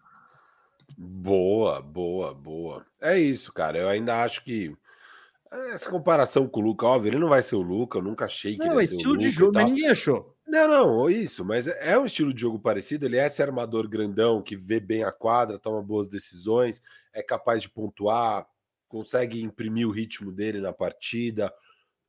Boa, 0.97 1.81
boa, 1.81 2.35
boa. 2.35 2.87
É 3.01 3.19
isso, 3.19 3.53
cara. 3.53 3.79
Eu 3.79 3.89
ainda 3.89 4.23
acho 4.23 4.45
que 4.45 4.77
essa 5.73 5.91
comparação 5.91 6.49
com 6.49 6.61
o 6.61 6.65
Luca, 6.65 6.87
óbvio, 6.87 7.11
ele 7.11 7.19
não 7.19 7.29
vai 7.29 7.43
ser 7.43 7.57
o 7.57 7.63
Luca. 7.63 7.99
Eu 7.99 8.03
nunca 8.03 8.25
achei 8.25 8.57
que 8.57 8.59
Não, 8.59 8.73
ele 8.73 8.81
é 8.81 8.83
ia 8.83 8.87
ser 8.89 8.95
o 8.95 8.97
estilo 8.97 9.19
de 9.19 9.27
Luka 9.27 9.29
e 9.29 9.33
jogo, 9.33 9.53
mas 9.55 9.71
ninguém 9.71 9.89
achou. 9.89 10.37
Não, 10.47 10.69
não, 10.69 11.11
isso, 11.11 11.45
mas 11.45 11.67
é 11.67 11.99
um 11.99 12.05
estilo 12.05 12.33
de 12.33 12.41
jogo 12.41 12.59
parecido. 12.59 13.07
Ele 13.07 13.17
é 13.17 13.27
esse 13.27 13.43
armador 13.43 13.89
grandão 13.89 14.43
que 14.43 14.57
vê 14.57 14.79
bem 14.79 15.03
a 15.03 15.11
quadra, 15.11 15.59
toma 15.59 15.83
boas 15.83 16.09
decisões, 16.09 16.83
é 17.13 17.23
capaz 17.23 17.63
de 17.63 17.71
pontuar, 17.71 18.47
consegue 18.89 19.43
imprimir 19.43 19.89
o 19.89 19.91
ritmo 19.91 20.31
dele 20.31 20.61
na 20.61 20.73
partida. 20.73 21.53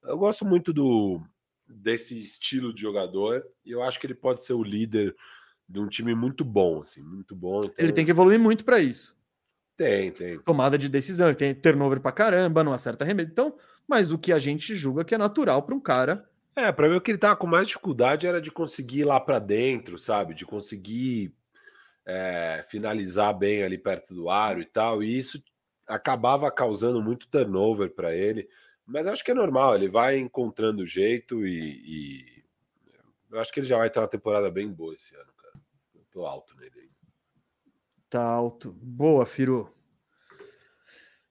Eu 0.04 0.18
gosto 0.18 0.46
muito 0.46 0.74
do 0.74 1.22
desse 1.68 2.20
estilo 2.20 2.72
de 2.72 2.82
jogador 2.82 3.44
e 3.66 3.72
eu 3.72 3.82
acho 3.82 4.00
que 4.00 4.06
ele 4.06 4.14
pode 4.14 4.46
ser 4.46 4.54
o 4.54 4.64
líder 4.64 5.16
de 5.68 5.80
um 5.80 5.88
time 5.88 6.14
muito 6.14 6.46
bom, 6.46 6.82
assim, 6.84 7.02
muito 7.02 7.36
bom. 7.36 7.60
Então, 7.60 7.74
Ele 7.78 7.92
tem 7.92 8.06
que 8.06 8.12
evoluir 8.12 8.40
muito 8.40 8.64
para 8.64 8.80
isso. 8.80 9.16
Tem, 9.78 10.12
tem. 10.12 10.40
Tomada 10.40 10.78
de 10.78 10.88
decisão, 10.88 11.28
ele 11.28 11.36
tem 11.36 11.54
turnover 11.54 12.00
pra 12.00 12.12
caramba, 12.12 12.64
não 12.64 12.74
acerta 12.74 13.04
arremesso. 13.04 13.30
Então, 13.30 13.56
mas 13.88 14.12
o 14.12 14.18
que 14.18 14.32
a 14.32 14.40
gente 14.40 14.74
julga 14.76 15.04
que 15.04 15.14
é 15.14 15.18
natural 15.18 15.62
para 15.64 15.76
um 15.76 15.80
cara. 15.80 16.28
É, 16.56 16.72
para 16.72 16.88
mim 16.88 16.96
o 16.96 17.02
que 17.02 17.12
ele 17.12 17.18
tava 17.18 17.36
com 17.36 17.48
mais 17.48 17.68
dificuldade 17.68 18.26
era 18.26 18.42
de 18.42 18.50
conseguir 18.50 19.02
ir 19.02 19.04
lá 19.04 19.20
para 19.20 19.40
dentro, 19.40 19.98
sabe? 19.98 20.34
De 20.34 20.46
conseguir 20.46 21.34
é, 22.06 22.66
finalizar 22.70 23.38
bem 23.38 23.64
ali 23.64 23.78
perto 23.78 24.14
do 24.14 24.30
aro 24.30 24.62
e 24.62 24.66
tal. 24.66 25.04
E 25.04 25.18
isso 25.18 25.44
acabava 25.86 26.50
causando 26.50 27.02
muito 27.02 27.28
turnover 27.28 27.92
para 27.92 28.16
ele. 28.16 28.48
Mas 28.86 29.08
acho 29.08 29.24
que 29.24 29.32
é 29.32 29.36
normal, 29.36 29.76
ele 29.76 29.90
vai 29.90 30.18
encontrando 30.18 30.84
o 30.84 30.86
jeito 30.86 31.46
e, 31.46 31.82
e 31.86 32.44
eu 33.32 33.40
acho 33.40 33.52
que 33.52 33.60
ele 33.60 33.68
já 33.68 33.78
vai 33.78 33.90
ter 33.90 34.00
uma 34.00 34.08
temporada 34.08 34.50
bem 34.50 34.72
boa 34.72 34.94
esse 34.94 35.16
ano, 35.16 35.34
cara. 35.36 35.54
Eu 35.94 36.06
tô 36.12 36.26
alto 36.26 36.56
nele. 36.56 36.85
Tá 38.16 38.24
alto. 38.24 38.72
Boa, 38.82 39.26
Firu. 39.26 39.70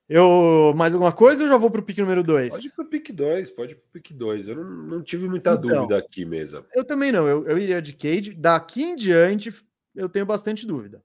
Eu. 0.07 0.71
Mais 0.75 0.93
alguma 0.93 1.11
coisa 1.11 1.41
ou 1.43 1.49
já 1.49 1.57
vou 1.57 1.71
pro 1.71 1.81
pique 1.81 1.99
número 1.99 2.23
2? 2.23 2.51
Pode 2.53 2.67
ir 2.67 2.71
pro 2.73 2.85
pick 2.85 3.11
2, 3.11 3.49
pode 3.49 3.71
ir 3.71 3.75
pro 3.77 3.87
pick 3.93 4.13
2. 4.15 4.47
Eu 4.49 4.55
não, 4.57 4.63
não 4.97 5.01
tive 5.03 5.27
muita 5.27 5.53
Então. 5.53 5.61
dúvida 5.61 5.97
aqui 5.97 6.23
mesmo. 6.25 6.63
Eu 6.75 6.83
também 6.85 7.11
não, 7.11 7.27
eu, 7.27 7.43
eu 7.47 7.57
iria 7.57 7.81
de 7.81 7.91
Cade. 7.91 8.35
Daqui 8.35 8.83
em 8.83 8.95
diante, 8.95 9.51
eu 9.95 10.07
tenho 10.07 10.27
bastante 10.27 10.67
dúvida. 10.67 11.01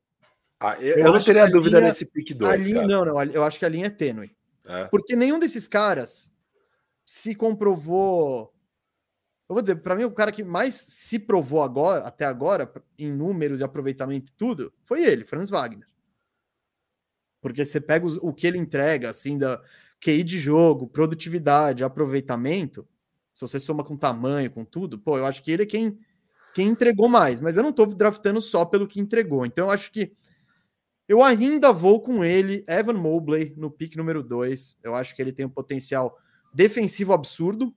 Ah, 0.60 0.76
eu, 0.78 0.98
Eu 0.98 1.12
não 1.14 1.18
teria 1.18 1.48
dúvida 1.48 1.78
linha- 1.78 1.88
nesse 1.88 2.04
A 2.04 2.34
2, 2.34 2.66
linha, 2.66 2.74
cara. 2.82 2.86
não, 2.86 3.04
não, 3.06 3.22
eu 3.24 3.42
acho 3.42 3.58
que 3.58 3.64
a 3.64 3.68
linha 3.70 3.86
é 3.86 3.90
tênue. 3.90 4.30
É. 4.68 4.84
Porque 4.88 5.16
nenhum 5.16 5.38
desses 5.38 5.66
caras 5.66 6.30
se 7.06 7.34
comprovou. 7.34 8.52
Eu 9.50 9.54
vou 9.54 9.62
dizer, 9.62 9.74
para 9.82 9.96
mim, 9.96 10.04
o 10.04 10.12
cara 10.12 10.30
que 10.30 10.44
mais 10.44 10.76
se 10.76 11.18
provou 11.18 11.60
agora, 11.60 12.06
até 12.06 12.24
agora, 12.24 12.72
em 12.96 13.12
números 13.12 13.58
e 13.58 13.64
aproveitamento 13.64 14.30
e 14.30 14.34
tudo, 14.36 14.72
foi 14.84 15.02
ele, 15.04 15.24
Franz 15.24 15.50
Wagner. 15.50 15.88
Porque 17.40 17.64
você 17.64 17.80
pega 17.80 18.06
os- 18.06 18.16
o 18.18 18.32
que 18.32 18.46
ele 18.46 18.58
entrega, 18.58 19.10
assim, 19.10 19.36
da 19.36 19.60
QI 20.00 20.22
de 20.22 20.38
jogo, 20.38 20.86
produtividade, 20.86 21.82
aproveitamento, 21.82 22.86
se 23.34 23.40
você 23.40 23.58
soma 23.58 23.82
com 23.82 23.96
tamanho, 23.96 24.52
com 24.52 24.64
tudo, 24.64 25.00
pô, 25.00 25.18
eu 25.18 25.26
acho 25.26 25.42
que 25.42 25.50
ele 25.50 25.64
é 25.64 25.66
quem, 25.66 25.98
quem 26.54 26.68
entregou 26.68 27.08
mais. 27.08 27.40
Mas 27.40 27.56
eu 27.56 27.64
não 27.64 27.72
tô 27.72 27.86
draftando 27.86 28.40
só 28.40 28.64
pelo 28.64 28.86
que 28.86 29.00
entregou. 29.00 29.44
Então 29.44 29.66
eu 29.66 29.70
acho 29.72 29.90
que 29.90 30.12
eu 31.08 31.22
ainda 31.24 31.72
vou 31.72 32.00
com 32.00 32.24
ele, 32.24 32.64
Evan 32.68 32.94
Mobley, 32.94 33.52
no 33.56 33.70
pick 33.70 33.96
número 33.96 34.22
2. 34.22 34.76
Eu 34.82 34.94
acho 34.94 35.14
que 35.16 35.20
ele 35.20 35.32
tem 35.32 35.46
um 35.46 35.50
potencial 35.50 36.16
defensivo 36.54 37.12
absurdo 37.12 37.74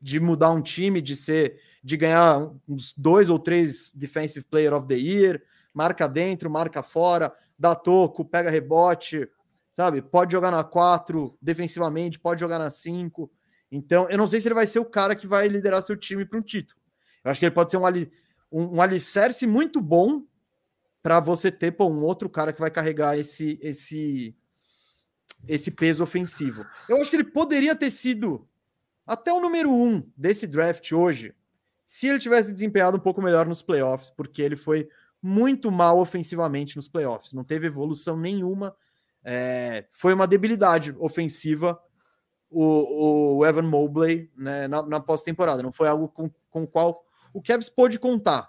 de 0.00 0.18
mudar 0.18 0.50
um 0.50 0.62
time, 0.62 1.00
de 1.00 1.14
ser, 1.14 1.60
de 1.82 1.96
ganhar 1.96 2.50
uns 2.68 2.94
dois 2.96 3.28
ou 3.28 3.38
três 3.38 3.90
Defensive 3.94 4.46
Player 4.46 4.72
of 4.72 4.86
the 4.86 4.94
Year, 4.94 5.42
marca 5.74 6.08
dentro, 6.08 6.50
marca 6.50 6.82
fora, 6.82 7.32
dá 7.58 7.74
toco, 7.74 8.24
pega 8.24 8.50
rebote, 8.50 9.28
sabe? 9.70 10.02
Pode 10.02 10.32
jogar 10.32 10.50
na 10.50 10.64
4 10.64 11.36
defensivamente, 11.40 12.18
pode 12.18 12.40
jogar 12.40 12.58
na 12.58 12.70
5. 12.70 13.30
Então, 13.70 14.08
eu 14.08 14.18
não 14.18 14.26
sei 14.26 14.40
se 14.40 14.48
ele 14.48 14.54
vai 14.54 14.66
ser 14.66 14.78
o 14.78 14.84
cara 14.84 15.14
que 15.14 15.26
vai 15.26 15.46
liderar 15.46 15.82
seu 15.82 15.96
time 15.96 16.24
para 16.24 16.38
um 16.38 16.42
título. 16.42 16.80
Eu 17.22 17.30
acho 17.30 17.38
que 17.38 17.46
ele 17.46 17.54
pode 17.54 17.70
ser 17.70 17.76
um, 17.76 17.86
ali, 17.86 18.10
um, 18.50 18.76
um 18.76 18.82
alicerce 18.82 19.46
muito 19.46 19.80
bom 19.80 20.24
para 21.02 21.20
você 21.20 21.50
ter 21.50 21.72
pô, 21.72 21.86
um 21.86 22.02
outro 22.02 22.28
cara 22.28 22.52
que 22.52 22.60
vai 22.60 22.70
carregar 22.70 23.16
esse, 23.18 23.58
esse, 23.62 24.34
esse 25.46 25.70
peso 25.70 26.02
ofensivo. 26.02 26.64
Eu 26.88 26.96
acho 27.00 27.10
que 27.10 27.16
ele 27.16 27.24
poderia 27.24 27.76
ter 27.76 27.90
sido 27.90 28.48
até 29.10 29.32
o 29.32 29.40
número 29.40 29.72
um 29.72 30.08
desse 30.16 30.46
draft 30.46 30.92
hoje, 30.92 31.34
se 31.84 32.06
ele 32.06 32.20
tivesse 32.20 32.52
desempenhado 32.52 32.96
um 32.96 33.00
pouco 33.00 33.20
melhor 33.20 33.44
nos 33.44 33.60
playoffs, 33.60 34.08
porque 34.08 34.40
ele 34.40 34.54
foi 34.54 34.88
muito 35.20 35.72
mal 35.72 35.98
ofensivamente 35.98 36.76
nos 36.76 36.86
playoffs, 36.86 37.32
não 37.32 37.42
teve 37.42 37.66
evolução 37.66 38.16
nenhuma. 38.16 38.72
É, 39.24 39.86
foi 39.90 40.14
uma 40.14 40.28
debilidade 40.28 40.94
ofensiva 40.96 41.76
o, 42.48 43.38
o 43.38 43.46
Evan 43.46 43.62
Mobley 43.62 44.30
né, 44.36 44.68
na, 44.68 44.80
na 44.84 45.00
pós-temporada. 45.00 45.60
Não 45.60 45.72
foi 45.72 45.88
algo 45.88 46.08
com, 46.08 46.30
com 46.48 46.62
o 46.62 46.66
qual 46.68 47.04
o 47.34 47.42
Kevs 47.42 47.68
pôde 47.68 47.98
contar. 47.98 48.48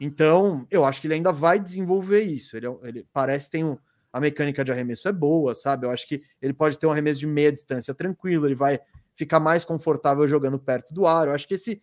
Então, 0.00 0.66
eu 0.70 0.86
acho 0.86 1.02
que 1.02 1.06
ele 1.06 1.14
ainda 1.14 1.32
vai 1.32 1.60
desenvolver 1.60 2.22
isso. 2.22 2.56
Ele, 2.56 2.66
é 2.66 2.76
ele 2.84 3.06
parece 3.12 3.50
ter 3.50 3.62
um, 3.62 3.76
a 4.10 4.18
mecânica 4.20 4.64
de 4.64 4.72
arremesso 4.72 5.06
é 5.06 5.12
boa, 5.12 5.54
sabe? 5.54 5.86
Eu 5.86 5.90
acho 5.90 6.08
que 6.08 6.22
ele 6.40 6.54
pode 6.54 6.78
ter 6.78 6.86
um 6.86 6.92
arremesso 6.92 7.20
de 7.20 7.26
meia 7.26 7.52
distância 7.52 7.94
tranquilo, 7.94 8.46
ele 8.46 8.54
vai 8.54 8.80
ficar 9.16 9.40
mais 9.40 9.64
confortável 9.64 10.28
jogando 10.28 10.58
perto 10.58 10.94
do 10.94 11.06
ar. 11.06 11.26
Eu 11.26 11.34
acho 11.34 11.48
que 11.48 11.54
esse 11.54 11.82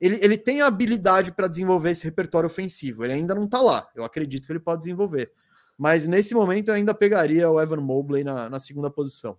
ele, 0.00 0.18
ele 0.20 0.36
tem 0.36 0.60
a 0.60 0.66
habilidade 0.66 1.30
para 1.30 1.46
desenvolver 1.46 1.90
esse 1.90 2.04
repertório 2.04 2.48
ofensivo. 2.48 3.04
Ele 3.04 3.12
ainda 3.12 3.36
não 3.36 3.44
está 3.44 3.62
lá. 3.62 3.88
Eu 3.94 4.02
acredito 4.02 4.44
que 4.44 4.52
ele 4.52 4.58
pode 4.58 4.80
desenvolver. 4.80 5.32
Mas 5.78 6.08
nesse 6.08 6.34
momento 6.34 6.68
eu 6.68 6.74
ainda 6.74 6.92
pegaria 6.92 7.48
o 7.48 7.60
Evan 7.60 7.80
Mobley 7.80 8.24
na, 8.24 8.50
na 8.50 8.58
segunda 8.58 8.90
posição. 8.90 9.38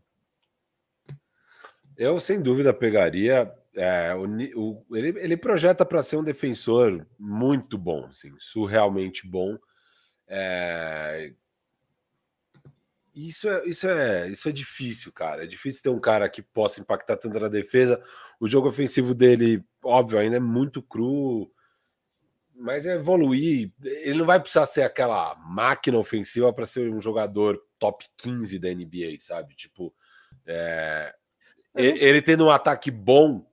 Eu, 1.98 2.18
sem 2.18 2.42
dúvida, 2.42 2.74
pegaria. 2.74 3.54
É, 3.76 4.16
o, 4.16 4.26
o, 4.56 4.96
ele, 4.96 5.20
ele 5.20 5.36
projeta 5.36 5.86
para 5.86 6.02
ser 6.02 6.16
um 6.16 6.24
defensor 6.24 7.06
muito 7.20 7.78
bom, 7.78 8.06
assim, 8.06 8.34
surrealmente 8.40 9.28
bom. 9.28 9.58
É, 10.30 11.34
isso 13.14 13.48
é, 13.48 13.68
isso, 13.68 13.88
é, 13.88 14.30
isso 14.30 14.50
é 14.50 14.52
difícil, 14.52 15.12
cara. 15.12 15.44
É 15.44 15.48
difícil 15.48 15.84
ter 15.84 15.90
um 15.90 16.00
cara 16.00 16.28
que 16.28 16.42
possa 16.42 16.82
impactar 16.82 17.18
tanto 17.18 17.40
na 17.40 17.48
defesa. 17.48 18.02
O 18.40 18.48
jogo 18.48 18.68
ofensivo 18.68 19.14
dele, 19.14 19.64
óbvio, 19.84 20.20
ainda 20.20 20.38
é 20.38 20.40
muito 20.40 20.82
cru, 20.82 21.52
mas 22.56 22.88
é 22.88 22.96
evoluir. 22.96 23.72
Ele 23.84 24.18
não 24.18 24.26
vai 24.26 24.40
precisar 24.40 24.66
ser 24.66 24.84
aquela 24.84 25.36
máquina 25.36 25.98
ofensiva 25.98 26.52
para 26.52 26.66
ser 26.66 26.92
um 26.92 27.00
jogador 27.00 27.62
top 27.78 28.06
15 28.18 28.58
da 28.58 28.70
NBA, 28.70 29.18
sabe? 29.20 29.56
Tipo, 29.56 29.94
é, 30.46 31.14
ele 31.76 32.22
tendo 32.22 32.46
um 32.46 32.50
ataque 32.50 32.90
bom, 32.90 33.46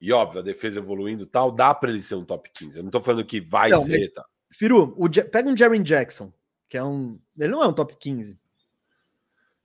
e 0.00 0.12
óbvio, 0.12 0.40
a 0.40 0.44
defesa 0.44 0.80
evoluindo 0.80 1.26
tal, 1.26 1.50
dá 1.52 1.74
para 1.74 1.90
ele 1.90 2.02
ser 2.02 2.14
um 2.14 2.24
top 2.24 2.50
15. 2.52 2.78
Eu 2.78 2.82
não 2.82 2.90
tô 2.90 3.00
falando 3.00 3.26
que 3.26 3.40
vai 3.40 3.70
não, 3.70 3.82
ser. 3.82 3.92
Mas, 3.92 4.12
tá. 4.12 4.24
Firu, 4.50 4.94
o, 4.96 5.08
pega 5.10 5.48
um 5.48 5.56
Jaren 5.56 5.82
Jackson, 5.82 6.32
que 6.68 6.76
é 6.76 6.82
um. 6.82 7.18
Ele 7.38 7.52
não 7.52 7.62
é 7.62 7.68
um 7.68 7.72
top 7.72 7.96
15. 7.98 8.40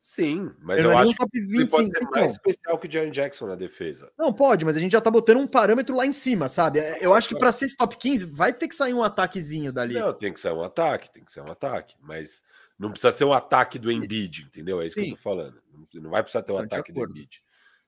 Sim, 0.10 0.54
mas 0.62 0.82
eu, 0.82 0.86
eu 0.86 0.98
é 0.98 1.02
acho 1.02 1.14
que 1.14 1.38
ele 1.38 1.68
pode 1.68 1.92
ser 1.92 1.98
então. 1.98 2.12
mais 2.12 2.32
especial 2.32 2.80
que 2.80 2.88
o 2.88 2.92
Jaron 2.92 3.12
Jackson 3.12 3.46
na 3.46 3.56
defesa. 3.56 4.10
Não, 4.18 4.32
pode, 4.32 4.64
mas 4.64 4.78
a 4.78 4.80
gente 4.80 4.94
já 4.94 5.02
tá 5.02 5.12
botando 5.12 5.36
um 5.36 5.46
parâmetro 5.46 5.94
lá 5.98 6.06
em 6.06 6.14
cima, 6.14 6.48
sabe? 6.48 6.80
É, 6.80 7.06
eu 7.06 7.14
acho 7.14 7.28
que 7.28 7.38
para 7.38 7.52
ser 7.52 7.66
esse 7.66 7.76
top 7.76 7.98
15 7.98 8.24
vai 8.24 8.54
ter 8.54 8.70
que 8.70 8.76
sair 8.76 8.94
um 8.94 9.04
ataquezinho 9.04 9.70
dali. 9.70 9.96
Não, 9.96 10.14
tem 10.14 10.32
que 10.32 10.40
sair 10.40 10.54
um 10.54 10.64
ataque, 10.64 11.12
tem 11.12 11.26
que 11.26 11.32
ser 11.32 11.42
um 11.42 11.52
ataque, 11.52 11.98
mas 12.00 12.42
não 12.80 12.90
precisa 12.90 13.12
ser 13.12 13.26
um 13.26 13.34
ataque 13.34 13.78
do 13.78 13.92
Embiid, 13.92 14.46
entendeu? 14.46 14.80
É 14.80 14.86
isso 14.86 14.94
Sim. 14.94 15.02
que 15.02 15.08
eu 15.10 15.16
tô 15.18 15.22
falando. 15.22 15.62
Não 15.96 16.12
vai 16.12 16.24
precisar 16.24 16.42
ter 16.42 16.54
um 16.54 16.58
ataque 16.58 16.94
do 16.94 17.04
Embiid. 17.04 17.44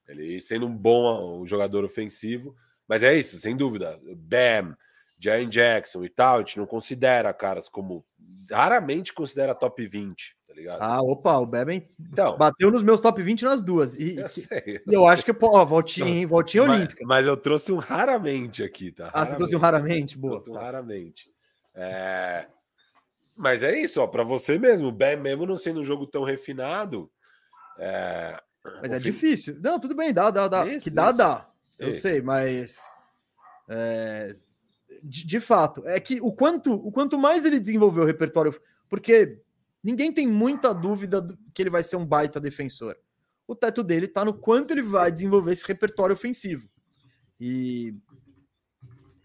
Ele 0.06 0.42
sendo 0.42 0.68
um 0.68 0.76
bom 0.76 1.42
um 1.42 1.48
jogador 1.48 1.86
ofensivo, 1.86 2.54
mas 2.86 3.02
é 3.02 3.16
isso, 3.16 3.38
sem 3.38 3.56
dúvida. 3.56 3.98
Bam, 4.18 4.76
Jaren 5.18 5.48
Jackson 5.48 6.04
e 6.04 6.10
tal, 6.10 6.36
a 6.36 6.40
gente 6.40 6.58
não 6.58 6.66
considera 6.66 7.34
caras 7.34 7.70
como 7.70 8.06
raramente 8.52 9.14
considera 9.14 9.56
top 9.56 9.88
20 9.88 10.38
ligado? 10.54 10.82
Ah, 10.82 11.02
opa, 11.02 11.38
o 11.38 11.46
Beben 11.46 11.88
então, 12.00 12.38
bateu 12.38 12.72
nos 12.72 12.84
meus 12.84 13.00
top 13.00 13.22
20 13.22 13.44
nas 13.44 13.62
duas. 13.62 13.96
E 13.96 14.18
eu, 14.18 14.30
sei, 14.30 14.82
eu, 14.88 14.94
eu 14.94 15.08
acho 15.08 15.24
que, 15.24 15.34
pô, 15.34 15.66
voltinha, 15.66 16.28
voltinha 16.28 16.66
mas, 16.66 16.78
olímpica. 16.78 17.06
Mas 17.06 17.28
eu 17.28 17.38
trouxe 17.38 17.72
um 17.72 17.78
raramente 17.78 18.64
aqui, 18.64 18.92
tá? 18.92 19.12
Ah, 19.14 19.26
você 19.26 19.36
trouxe 19.36 19.56
um 19.56 19.60
raramente? 19.60 20.18
Boa. 20.18 20.34
Trouxe 20.34 20.50
um 20.52 20.56
raramente. 20.56 21.30
É... 21.76 22.48
Mas 23.36 23.64
é 23.64 23.80
isso, 23.80 24.02
ó, 24.02 24.08
para 24.08 24.24
você 24.24 24.58
mesmo, 24.60 24.90
o 24.90 25.22
mesmo 25.22 25.46
não 25.46 25.58
sendo 25.58 25.82
um 25.82 25.86
jogo 25.86 26.06
tão 26.06 26.24
refinado. 26.24 27.10
É... 27.78 28.40
Mas 28.82 28.92
é 28.92 28.98
fim... 28.98 29.04
difícil. 29.04 29.58
Não, 29.62 29.80
tudo 29.80 29.96
bem, 29.96 30.14
dá, 30.14 30.30
dá, 30.30 30.48
dá. 30.48 30.66
Isso, 30.66 30.84
que 30.84 30.90
dá, 30.90 31.08
isso. 31.08 31.18
dá. 31.18 31.50
Eu 31.78 31.90
isso. 31.90 32.02
sei, 32.02 32.22
mas. 32.22 32.82
É... 33.68 34.36
De, 35.02 35.26
de, 35.26 35.40
fato, 35.40 35.82
é 35.86 35.98
que 36.00 36.20
o 36.22 36.34
quanto, 36.34 36.74
o 36.74 36.92
quanto 36.92 37.18
mais 37.18 37.46
ele 37.46 37.60
desenvolveu 37.60 38.04
o 38.04 38.06
repertório, 38.06 38.60
porque 38.90 39.40
Ninguém 39.84 40.12
tem 40.12 40.28
muita 40.28 40.74
dúvida 40.74 41.26
que 41.54 41.62
ele 41.62 41.70
vai 41.70 41.84
ser 41.84 41.96
um 41.96 42.06
baita 42.06 42.40
defensor. 42.40 42.98
O 43.48 43.56
teto 43.56 43.82
dele 43.82 44.06
está 44.06 44.24
no 44.24 44.34
quanto 44.34 44.72
ele 44.72 44.82
vai 44.82 45.12
desenvolver 45.12 45.52
esse 45.52 45.66
repertório 45.66 46.14
ofensivo. 46.14 46.70
E, 47.40 47.96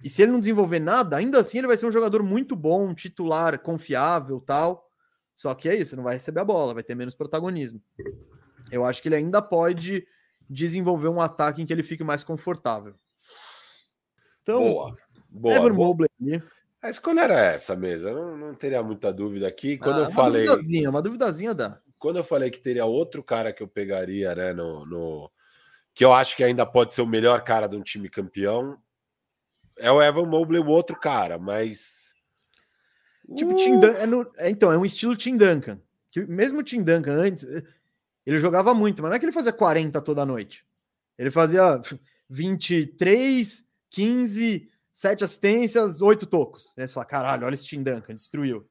e 0.02 0.08
se 0.08 0.22
ele 0.22 0.32
não 0.32 0.40
desenvolver 0.40 0.78
nada, 0.78 1.16
ainda 1.16 1.40
assim 1.40 1.58
ele 1.58 1.66
vai 1.66 1.76
ser 1.76 1.86
um 1.86 1.92
jogador 1.92 2.22
muito 2.22 2.54
bom, 2.54 2.94
titular, 2.94 3.58
confiável, 3.58 4.40
tal. 4.40 4.88
Só 5.34 5.52
que 5.54 5.68
é 5.68 5.74
isso, 5.74 5.96
não 5.96 6.04
vai 6.04 6.14
receber 6.14 6.40
a 6.40 6.44
bola, 6.44 6.74
vai 6.74 6.82
ter 6.82 6.94
menos 6.94 7.14
protagonismo. 7.14 7.82
Eu 8.70 8.84
acho 8.84 9.02
que 9.02 9.08
ele 9.08 9.16
ainda 9.16 9.42
pode 9.42 10.06
desenvolver 10.48 11.08
um 11.08 11.20
ataque 11.20 11.60
em 11.60 11.66
que 11.66 11.72
ele 11.72 11.82
fique 11.82 12.04
mais 12.04 12.22
confortável. 12.22 12.94
Então, 14.42 14.60
boa. 14.62 14.96
Boa, 15.28 15.56
Evan 15.56 15.74
boa. 15.74 15.88
Mobley 15.88 16.08
a 16.84 16.90
escolha 16.90 17.22
era 17.22 17.40
essa 17.40 17.74
mesmo, 17.74 18.10
eu 18.10 18.14
não, 18.14 18.36
não 18.36 18.54
teria 18.54 18.82
muita 18.82 19.10
dúvida 19.10 19.48
aqui. 19.48 19.78
Quando 19.78 19.96
ah, 19.96 20.00
eu 20.00 20.04
uma 20.08 20.10
falei. 20.10 20.44
Duvidazinha, 20.44 20.90
uma 20.90 21.00
duvidazinha 21.00 21.54
dá. 21.54 21.80
Quando 21.98 22.16
eu 22.18 22.24
falei 22.24 22.50
que 22.50 22.60
teria 22.60 22.84
outro 22.84 23.22
cara 23.22 23.54
que 23.54 23.62
eu 23.62 23.68
pegaria, 23.68 24.34
né, 24.34 24.52
no, 24.52 24.84
no, 24.84 25.30
que 25.94 26.04
eu 26.04 26.12
acho 26.12 26.36
que 26.36 26.44
ainda 26.44 26.66
pode 26.66 26.94
ser 26.94 27.00
o 27.00 27.06
melhor 27.06 27.42
cara 27.42 27.66
de 27.66 27.74
um 27.74 27.82
time 27.82 28.10
campeão, 28.10 28.76
é 29.78 29.90
o 29.90 30.02
Evan 30.02 30.26
Mobley, 30.26 30.60
o 30.60 30.66
outro 30.66 30.94
cara, 30.94 31.38
mas. 31.38 32.12
Tipo, 33.34 33.52
uh... 33.52 33.56
Tim 33.56 33.80
Dun 33.80 33.88
é 33.88 34.06
no... 34.06 34.32
é, 34.36 34.50
então, 34.50 34.70
é 34.70 34.76
um 34.76 34.84
estilo 34.84 35.16
Tim 35.16 35.38
Duncan. 35.38 35.80
Que 36.10 36.20
mesmo 36.26 36.58
o 36.58 36.62
Tim 36.62 36.82
Duncan 36.82 37.14
antes, 37.14 37.44
ele 38.26 38.36
jogava 38.36 38.74
muito, 38.74 39.00
mas 39.00 39.08
não 39.08 39.16
é 39.16 39.18
que 39.18 39.24
ele 39.24 39.32
fazia 39.32 39.54
40 39.54 40.02
toda 40.02 40.26
noite. 40.26 40.66
Ele 41.16 41.30
fazia 41.30 41.80
23, 42.28 43.64
15, 43.88 44.70
sete 44.94 45.24
assistências, 45.24 46.00
oito 46.00 46.24
tocos. 46.24 46.72
Aí 46.78 46.86
você 46.86 46.94
fala, 46.94 47.04
caralho, 47.04 47.44
olha 47.44 47.54
esse 47.54 47.66
Tim 47.66 47.82
Duncan, 47.82 48.14
destruiu. 48.14 48.70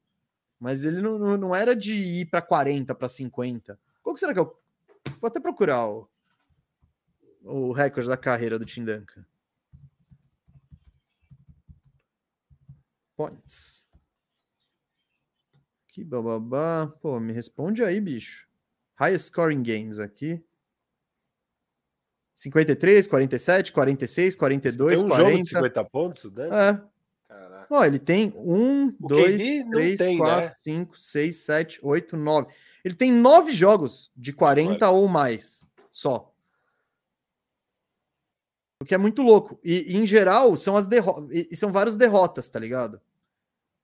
Mas 0.57 0.85
ele 0.85 1.01
não, 1.01 1.19
não, 1.19 1.35
não 1.35 1.55
era 1.55 1.75
de 1.75 1.93
ir 1.93 2.27
para 2.27 2.41
40, 2.41 2.95
para 2.95 3.09
50. 3.09 3.77
Qual 4.01 4.13
que 4.13 4.19
será 4.21 4.33
que 4.33 4.39
eu. 4.39 4.57
Vou 5.19 5.27
até 5.27 5.41
procurar 5.41 5.85
o, 5.85 6.09
o 7.43 7.73
recorde 7.73 8.07
da 8.07 8.15
carreira 8.15 8.57
do 8.57 8.65
Tim 8.65 8.85
Duncan. 8.85 9.25
Points. 13.17 13.85
Que 15.89 16.05
bababá. 16.05 16.87
Pô, 17.01 17.19
me 17.19 17.33
responde 17.33 17.83
aí, 17.83 17.99
bicho. 17.99 18.47
Highest 18.97 19.27
scoring 19.27 19.61
games 19.61 19.99
aqui. 19.99 20.41
53, 22.35 23.07
47, 23.07 23.71
46, 23.71 24.35
42, 24.35 24.95
tem 24.95 25.05
um 25.05 25.09
40. 25.09 25.31
Jogo 25.31 25.43
de 25.43 25.49
50 25.49 25.85
pontos, 25.85 26.31
né? 26.31 26.47
É. 26.47 26.81
Caraca. 27.27 27.67
Ó, 27.69 27.85
ele 27.85 27.99
tem 27.99 28.33
1, 28.35 28.95
2, 28.99 29.41
3, 29.69 30.17
4, 30.17 30.55
5, 30.61 30.97
6, 30.97 31.35
7, 31.35 31.79
8, 31.81 32.17
9. 32.17 32.53
Ele 32.83 32.95
tem 32.95 33.11
9 33.11 33.53
jogos 33.53 34.11
de 34.15 34.33
40 34.33 34.89
ou 34.89 35.07
mais 35.07 35.65
só. 35.89 36.33
O 38.79 38.85
que 38.85 38.93
é 38.93 38.97
muito 38.97 39.21
louco. 39.21 39.57
E, 39.63 39.93
e 39.93 39.97
em 39.97 40.05
geral, 40.05 40.57
são 40.57 40.75
as 40.75 40.85
derrotas. 40.85 41.29
E 41.31 41.55
são 41.55 41.71
várias 41.71 41.95
derrotas, 41.95 42.49
tá 42.49 42.59
ligado? 42.59 42.99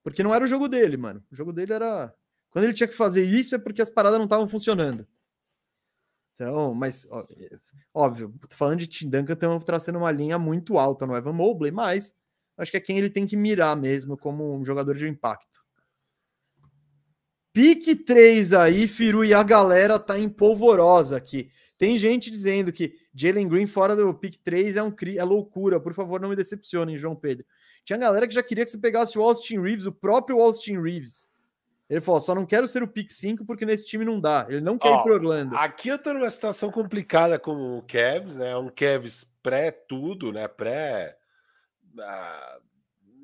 Porque 0.04 0.24
não 0.24 0.34
era 0.34 0.44
o 0.44 0.48
jogo 0.48 0.68
dele, 0.68 0.98
mano. 0.98 1.24
O 1.32 1.36
jogo 1.36 1.54
dele 1.54 1.72
era. 1.72 2.14
Quando 2.50 2.66
ele 2.66 2.74
tinha 2.74 2.88
que 2.88 2.96
fazer 2.96 3.24
isso 3.24 3.56
é 3.56 3.60
porque 3.60 3.82
as 3.82 3.90
paradas 3.90 4.18
não 4.18 4.26
estavam 4.26 4.50
funcionando. 4.50 5.08
Então, 6.36 6.74
mas 6.74 7.06
ó, 7.10 7.26
óbvio, 7.94 8.34
falando 8.50 8.80
de 8.80 8.88
Tim 8.88 9.10
Duncan, 9.10 9.34
estamos 9.34 9.64
traçando 9.64 10.00
uma 10.00 10.12
linha 10.12 10.38
muito 10.38 10.78
alta 10.78 11.06
no 11.06 11.16
Evan 11.16 11.34
Mobley, 11.34 11.72
mas 11.72 12.14
acho 12.58 12.72
que 12.72 12.78
é 12.78 12.82
quem 12.82 12.98
ele 12.98 13.10
tem 13.10 13.26
que 13.26 13.38
mirar 13.38 13.76
mesmo 13.76 14.18
como 14.18 14.56
um 14.56 14.64
jogador 14.64 14.96
de 14.96 15.08
impacto. 15.08 15.60
Pique 17.52 17.96
3 17.96 18.54
aí, 18.54 18.88
Firu, 18.88 19.26
e 19.26 19.34
a 19.34 19.42
galera 19.44 19.98
tá 20.00 20.18
em 20.18 20.30
polvorosa 20.30 21.18
aqui. 21.18 21.50
Tem 21.78 21.98
gente 21.98 22.30
dizendo 22.30 22.72
que 22.72 22.94
Jalen 23.14 23.48
Green 23.48 23.66
fora 23.66 23.96
do 23.96 24.14
pick 24.14 24.36
3 24.44 24.76
é, 24.76 24.84
um, 24.84 24.94
é 25.16 25.24
loucura. 25.24 25.80
Por 25.80 25.94
favor, 25.94 26.20
não 26.20 26.30
me 26.30 26.36
decepcionem, 26.36 26.98
João 26.98 27.16
Pedro. 27.16 27.46
Tinha 27.86 27.98
galera 27.98 28.28
que 28.28 28.34
já 28.34 28.44
queria 28.44 28.66
que 28.66 28.70
você 28.70 28.78
pegasse 28.78 29.18
o 29.18 29.22
Austin 29.22 29.60
Reeves, 29.60 29.86
o 29.86 29.92
próprio 29.92 30.40
Austin 30.40 30.80
Reeves. 30.80 31.32
Ele 31.90 32.02
falou: 32.02 32.22
só 32.22 32.36
não 32.36 32.46
quero 32.46 32.68
ser 32.68 32.84
o 32.84 32.88
pick 32.88 33.10
5 33.12 33.46
porque 33.46 33.66
nesse 33.66 33.86
time 33.86 34.06
não 34.06 34.20
dá. 34.20 34.46
Ele 34.48 34.62
não 34.62 34.78
quer 34.78 34.90
Ó, 34.90 35.00
ir 35.00 35.04
pro 35.04 35.14
Orlando. 35.16 35.56
Aqui 35.58 35.90
eu 35.90 35.98
tô 35.98 36.14
numa 36.14 36.30
situação 36.30 36.70
complicada 36.70 37.40
com 37.40 37.78
o 37.78 37.82
Kevs, 37.82 38.38
né? 38.38 38.56
Um 38.56 38.70
Kevs 38.70 39.26
pré-tudo, 39.42 40.32
né? 40.32 40.48
Pré. 40.48 41.18
Ah, 42.00 42.60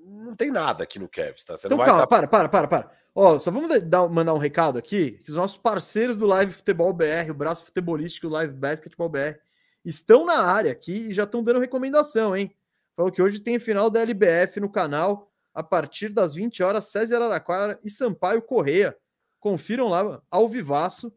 não 0.03 0.35
tem 0.35 0.49
nada 0.49 0.83
aqui 0.83 0.97
no 0.97 1.07
Kevs, 1.07 1.43
tá? 1.43 1.55
Você 1.55 1.67
então, 1.67 1.77
calma, 1.77 2.01
tá... 2.01 2.07
para, 2.07 2.27
para, 2.27 2.49
para, 2.49 2.67
para. 2.67 2.91
Ó, 3.13 3.37
só 3.37 3.51
vamos 3.51 3.69
dar, 3.83 4.09
mandar 4.09 4.33
um 4.33 4.39
recado 4.39 4.79
aqui: 4.79 5.19
que 5.23 5.29
os 5.29 5.37
nossos 5.37 5.57
parceiros 5.57 6.17
do 6.17 6.25
Live 6.25 6.51
Futebol 6.51 6.91
BR, 6.91 7.29
o 7.29 7.35
braço 7.35 7.63
futebolístico 7.65 8.27
do 8.27 8.33
Live 8.33 8.53
Basketball 8.53 9.09
BR, 9.09 9.37
estão 9.85 10.25
na 10.25 10.41
área 10.41 10.71
aqui 10.71 11.09
e 11.09 11.13
já 11.13 11.23
estão 11.23 11.43
dando 11.43 11.59
recomendação, 11.59 12.35
hein? 12.35 12.55
falou 12.95 13.11
que 13.11 13.21
hoje 13.21 13.39
tem 13.39 13.59
final 13.59 13.89
da 13.89 14.01
LBF 14.01 14.59
no 14.59 14.69
canal 14.69 15.29
a 15.55 15.63
partir 15.63 16.09
das 16.09 16.35
20 16.35 16.61
horas, 16.61 16.91
César 16.91 17.21
Araquara 17.21 17.79
e 17.81 17.89
Sampaio 17.89 18.41
Correia. 18.41 18.95
Confiram 19.39 19.87
lá 19.87 20.21
ao 20.29 20.49
vivaço. 20.49 21.13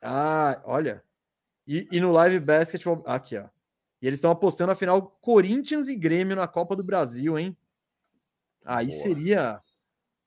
Ah, 0.00 0.62
olha. 0.64 1.04
E, 1.66 1.86
e 1.92 2.00
no 2.00 2.10
Live 2.10 2.40
Basketball. 2.40 3.02
Aqui, 3.06 3.36
ó. 3.36 3.44
E 4.00 4.06
eles 4.06 4.16
estão 4.16 4.30
apostando 4.30 4.72
a 4.72 4.76
final 4.76 5.18
Corinthians 5.20 5.88
e 5.88 5.96
Grêmio 5.96 6.34
na 6.34 6.46
Copa 6.46 6.74
do 6.74 6.84
Brasil, 6.84 7.38
hein? 7.38 7.54
Aí 8.64 8.86
Boa. 8.86 9.00
seria. 9.00 9.60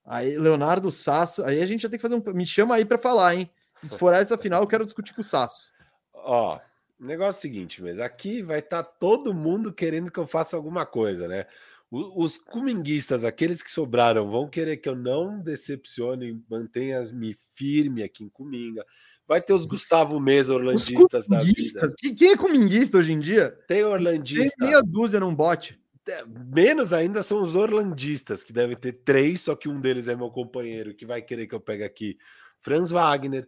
Aí, 0.05 0.37
Leonardo 0.37 0.91
Sasso. 0.91 1.43
Aí 1.43 1.61
a 1.61 1.65
gente 1.65 1.81
já 1.81 1.89
tem 1.89 1.97
que 1.97 2.07
fazer 2.07 2.15
um. 2.15 2.33
Me 2.33 2.45
chama 2.45 2.75
aí 2.75 2.85
para 2.85 2.97
falar, 2.97 3.35
hein? 3.35 3.49
Se 3.75 3.97
for 3.97 4.13
essa 4.13 4.37
final, 4.37 4.61
eu 4.61 4.67
quero 4.67 4.85
discutir 4.85 5.15
com 5.15 5.21
o 5.21 5.23
Sasso. 5.23 5.71
Ó, 6.13 6.59
o 6.99 7.05
negócio 7.05 7.37
é 7.37 7.39
o 7.39 7.41
seguinte, 7.41 7.81
mas 7.81 7.97
aqui 7.97 8.43
vai 8.43 8.59
estar 8.59 8.83
todo 8.83 9.33
mundo 9.33 9.71
querendo 9.71 10.11
que 10.11 10.19
eu 10.19 10.27
faça 10.27 10.57
alguma 10.57 10.85
coisa, 10.85 11.27
né? 11.27 11.47
Os 11.91 12.37
cuminguistas, 12.37 13.23
aqueles 13.23 13.63
que 13.63 13.71
sobraram, 13.71 14.29
vão 14.29 14.47
querer 14.47 14.77
que 14.77 14.87
eu 14.87 14.95
não 14.95 15.41
decepcione, 15.41 16.39
mantenha-me 16.47 17.35
firme 17.55 18.03
aqui 18.03 18.23
em 18.23 18.29
Cuminga. 18.29 18.85
Vai 19.27 19.41
ter 19.41 19.53
os 19.53 19.65
Gustavo 19.65 20.19
Mesa 20.19 20.53
Os 20.53 20.59
orlandistas 20.59 21.27
da 21.27 21.41
vida. 21.41 21.51
cominguistas. 21.51 21.95
Quem 21.95 22.29
é 22.31 22.37
cominguista 22.37 22.97
hoje 22.99 23.11
em 23.13 23.19
dia? 23.19 23.49
Tem 23.67 23.77
Tem 23.77 23.83
orlandista. 23.85 24.63
meia 24.63 24.81
dúzia 24.83 25.19
num 25.19 25.33
bote. 25.33 25.79
É, 26.07 26.23
Menos 26.25 26.93
ainda 26.93 27.23
são 27.23 27.41
os 27.41 27.55
orlandistas, 27.55 28.43
que 28.43 28.53
devem 28.53 28.75
ter 28.75 28.93
três, 28.93 29.41
só 29.41 29.55
que 29.55 29.67
um 29.67 29.81
deles 29.81 30.07
é 30.07 30.15
meu 30.15 30.29
companheiro, 30.29 30.93
que 30.93 31.05
vai 31.07 31.21
querer 31.23 31.47
que 31.47 31.55
eu 31.55 31.59
pegue 31.59 31.83
aqui 31.83 32.17
Franz 32.61 32.91
Wagner. 32.91 33.47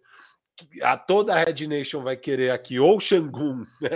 A 0.82 0.98
toda 0.98 1.34
a 1.34 1.44
Red 1.44 1.68
Nation 1.68 2.02
vai 2.04 2.16
querer 2.18 2.52
aqui 2.52 2.80
ou 2.80 3.00
Shangun 3.00 3.66
né, 3.82 3.90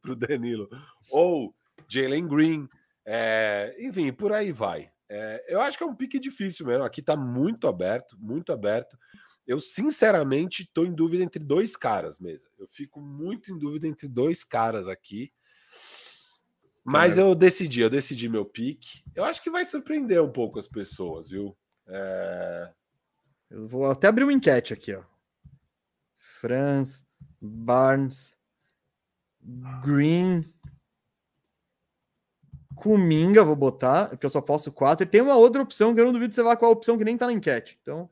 para 0.00 0.12
o 0.12 0.16
Danilo, 0.16 0.68
ou 1.10 1.54
Jalen 1.88 2.26
Green. 2.26 2.68
É, 3.04 3.74
enfim, 3.78 4.12
por 4.12 4.32
aí 4.32 4.52
vai. 4.52 4.90
É, 5.08 5.44
eu 5.48 5.60
acho 5.60 5.76
que 5.76 5.84
é 5.84 5.86
um 5.86 5.94
pique 5.94 6.18
difícil 6.18 6.66
mesmo. 6.66 6.84
Aqui 6.84 7.00
está 7.00 7.16
muito 7.16 7.66
aberto, 7.68 8.16
muito 8.18 8.52
aberto. 8.52 8.98
Eu, 9.46 9.58
sinceramente, 9.58 10.62
estou 10.62 10.86
em 10.86 10.94
dúvida 10.94 11.22
entre 11.22 11.42
dois 11.42 11.76
caras 11.76 12.18
mesmo. 12.20 12.48
Eu 12.58 12.68
fico 12.68 13.00
muito 13.00 13.52
em 13.52 13.58
dúvida 13.58 13.86
entre 13.86 14.08
dois 14.08 14.44
caras 14.44 14.88
aqui. 14.88 15.32
Mas 16.84 17.18
eu 17.18 17.34
decidi, 17.34 17.80
eu 17.80 17.90
decidi 17.90 18.28
meu 18.28 18.44
pique. 18.44 19.04
Eu 19.14 19.24
acho 19.24 19.42
que 19.42 19.50
vai 19.50 19.64
surpreender 19.64 20.22
um 20.22 20.30
pouco 20.30 20.58
as 20.58 20.68
pessoas, 20.68 21.30
viu? 21.30 21.56
É, 21.86 22.72
Eu 23.50 23.68
vou 23.68 23.86
até 23.86 24.08
abrir 24.08 24.24
uma 24.24 24.32
enquete 24.32 24.72
aqui, 24.72 24.94
ó. 24.94 25.02
Franz, 26.16 27.06
Barnes, 27.40 28.38
Green, 29.84 30.52
Kuminga, 32.76 33.44
vou 33.44 33.56
botar, 33.56 34.08
porque 34.08 34.26
eu 34.26 34.30
só 34.30 34.40
posso 34.40 34.72
quatro. 34.72 35.04
E 35.04 35.08
tem 35.08 35.20
uma 35.20 35.36
outra 35.36 35.62
opção 35.62 35.94
que 35.94 36.00
eu 36.00 36.04
não 36.04 36.12
duvido 36.12 36.30
que 36.30 36.34
você 36.34 36.42
vá 36.42 36.56
com 36.56 36.66
a 36.66 36.70
opção 36.70 36.96
que 36.98 37.04
nem 37.04 37.16
tá 37.16 37.26
na 37.26 37.32
enquete. 37.32 37.78
Então, 37.82 38.08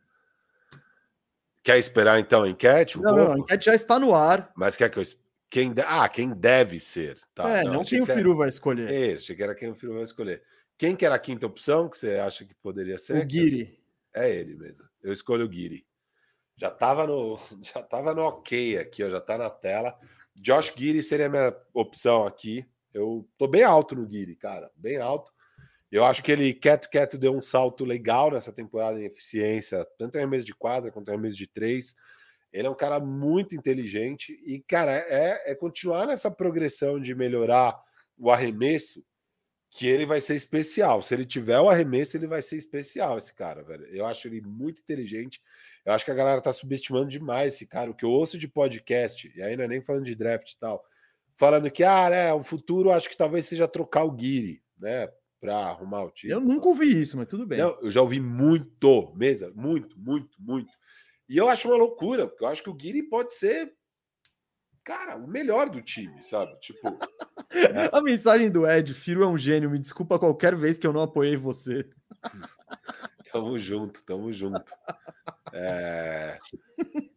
Quer 1.62 1.78
esperar 1.78 2.18
então 2.18 2.42
a 2.44 2.48
enquete? 2.48 2.98
Um 2.98 3.02
não, 3.02 3.14
não, 3.16 3.32
a 3.34 3.38
enquete 3.38 3.66
já 3.66 3.74
está 3.74 3.98
no 3.98 4.14
ar. 4.14 4.50
Mas 4.56 4.76
quer 4.76 4.88
que 4.90 4.98
eu. 4.98 5.02
Quem 5.50 5.72
de- 5.72 5.82
Ah, 5.82 6.08
quem 6.08 6.30
deve 6.30 6.80
ser. 6.80 7.18
Tá, 7.34 7.48
é, 7.50 7.64
não, 7.64 7.80
achei 7.80 7.98
quem 7.98 8.00
o 8.00 8.06
Firu 8.06 8.36
vai 8.36 8.48
escolher. 8.48 8.90
Isso, 8.90 9.24
achei 9.24 9.36
que 9.36 9.42
era 9.42 9.54
quem 9.54 9.68
o 9.70 9.74
Firu 9.74 9.94
vai 9.94 10.02
escolher. 10.02 10.42
Quem 10.78 10.96
que 10.96 11.04
era 11.04 11.16
a 11.16 11.18
quinta 11.18 11.46
opção 11.46 11.88
que 11.88 11.96
você 11.98 12.14
acha 12.14 12.44
que 12.46 12.54
poderia 12.54 12.96
ser? 12.98 13.22
o 13.22 13.26
Guiri. 13.26 13.78
É 14.14 14.30
ele 14.34 14.54
mesmo. 14.56 14.86
Eu 15.02 15.12
escolho 15.12 15.44
o 15.44 15.48
Guiri. 15.48 15.84
Já 16.56 16.70
tava 16.70 17.06
no, 17.06 17.38
já 17.62 17.82
tava 17.82 18.14
no 18.14 18.22
ok 18.22 18.78
aqui, 18.78 19.04
ó, 19.04 19.10
já 19.10 19.20
tá 19.20 19.36
na 19.36 19.50
tela. 19.50 19.98
Josh 20.34 20.70
Guiri 20.74 21.02
seria 21.02 21.26
a 21.26 21.28
minha 21.28 21.54
opção 21.74 22.26
aqui. 22.26 22.64
Eu 22.92 23.28
tô 23.38 23.46
bem 23.46 23.62
alto 23.62 23.94
no 23.94 24.06
Guiri, 24.06 24.36
cara, 24.36 24.70
bem 24.76 24.98
alto. 24.98 25.32
Eu 25.90 26.04
acho 26.04 26.22
que 26.22 26.30
ele, 26.30 26.52
quieto, 26.54 26.88
quieto, 26.88 27.18
deu 27.18 27.34
um 27.34 27.42
salto 27.42 27.84
legal 27.84 28.30
nessa 28.30 28.52
temporada 28.52 29.00
em 29.00 29.04
eficiência, 29.04 29.84
tanto 29.98 30.16
em 30.16 30.18
arremesso 30.18 30.46
de 30.46 30.54
quadra 30.54 30.90
quanto 30.90 31.08
em 31.08 31.12
arremesso 31.12 31.36
de 31.36 31.48
três. 31.48 31.96
Ele 32.52 32.66
é 32.66 32.70
um 32.70 32.76
cara 32.76 33.00
muito 33.00 33.56
inteligente 33.56 34.40
e, 34.44 34.60
cara, 34.60 34.92
é, 34.92 35.52
é 35.52 35.54
continuar 35.54 36.06
nessa 36.06 36.30
progressão 36.30 37.00
de 37.00 37.14
melhorar 37.14 37.80
o 38.16 38.30
arremesso 38.30 39.04
que 39.70 39.86
ele 39.86 40.04
vai 40.04 40.20
ser 40.20 40.34
especial. 40.34 41.00
Se 41.00 41.14
ele 41.14 41.24
tiver 41.24 41.58
o 41.60 41.68
arremesso, 41.68 42.16
ele 42.16 42.26
vai 42.26 42.42
ser 42.42 42.56
especial, 42.56 43.16
esse 43.16 43.34
cara, 43.34 43.62
velho. 43.62 43.86
Eu 43.86 44.04
acho 44.04 44.26
ele 44.26 44.40
muito 44.40 44.80
inteligente. 44.80 45.40
Eu 45.84 45.92
acho 45.92 46.04
que 46.04 46.10
a 46.10 46.14
galera 46.14 46.40
tá 46.40 46.52
subestimando 46.52 47.08
demais 47.08 47.54
esse 47.54 47.66
cara. 47.66 47.90
O 47.90 47.94
que 47.94 48.04
eu 48.04 48.10
ouço 48.10 48.36
de 48.36 48.48
podcast, 48.48 49.32
e 49.34 49.40
ainda 49.40 49.66
nem 49.68 49.80
falando 49.80 50.04
de 50.04 50.14
draft 50.14 50.50
e 50.52 50.58
tal, 50.58 50.84
falando 51.40 51.70
que, 51.70 51.82
ah, 51.82 52.10
né, 52.10 52.34
o 52.34 52.42
futuro 52.42 52.92
acho 52.92 53.08
que 53.08 53.16
talvez 53.16 53.46
seja 53.46 53.66
trocar 53.66 54.04
o 54.04 54.10
Guiri, 54.10 54.62
né, 54.78 55.08
para 55.40 55.56
arrumar 55.56 56.04
o 56.04 56.10
time. 56.10 56.34
Eu 56.34 56.38
nunca 56.38 56.68
ouvi 56.68 57.00
isso, 57.00 57.16
mas 57.16 57.26
tudo 57.26 57.46
bem. 57.46 57.60
Não, 57.60 57.78
eu 57.80 57.90
já 57.90 58.02
ouvi 58.02 58.20
muito, 58.20 59.10
mesa, 59.16 59.50
muito, 59.56 59.98
muito, 59.98 60.36
muito. 60.38 60.70
E 61.26 61.38
eu 61.38 61.48
acho 61.48 61.66
uma 61.66 61.78
loucura, 61.78 62.28
porque 62.28 62.44
eu 62.44 62.48
acho 62.48 62.62
que 62.62 62.68
o 62.68 62.74
Guiri 62.74 63.02
pode 63.04 63.34
ser, 63.34 63.72
cara, 64.84 65.16
o 65.16 65.26
melhor 65.26 65.70
do 65.70 65.80
time, 65.80 66.22
sabe? 66.22 66.60
Tipo, 66.60 66.98
A 67.90 68.02
mensagem 68.02 68.50
do 68.50 68.68
Ed, 68.68 68.92
Firu 68.92 69.22
é 69.22 69.26
um 69.26 69.38
gênio, 69.38 69.70
me 69.70 69.78
desculpa 69.78 70.18
qualquer 70.18 70.54
vez 70.54 70.78
que 70.78 70.86
eu 70.86 70.92
não 70.92 71.00
apoiei 71.00 71.38
você. 71.38 71.88
Tamo 73.32 73.56
junto, 73.56 74.02
tamo 74.04 74.32
junto. 74.32 74.64
É, 75.52 76.36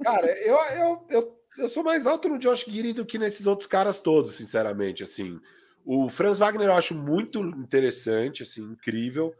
Cara, 0.04 0.28
eu, 0.28 0.56
eu, 0.56 1.08
eu, 1.10 1.43
eu 1.58 1.70
sou 1.70 1.84
mais 1.84 2.08
alto 2.08 2.30
no 2.30 2.40
Josh 2.40 2.66
Giri 2.66 2.94
do 2.94 3.06
que 3.06 3.18
nesses 3.18 3.48
outros 3.48 3.68
caras 3.68 4.00
todos, 4.00 4.34
sinceramente. 4.34 5.04
Assim, 5.04 5.40
o 5.86 6.10
Franz 6.10 6.40
Wagner 6.40 6.68
eu 6.68 6.74
acho 6.74 6.96
muito 6.96 7.40
interessante, 7.40 8.44
assim, 8.44 8.64
incrível. 8.64 9.34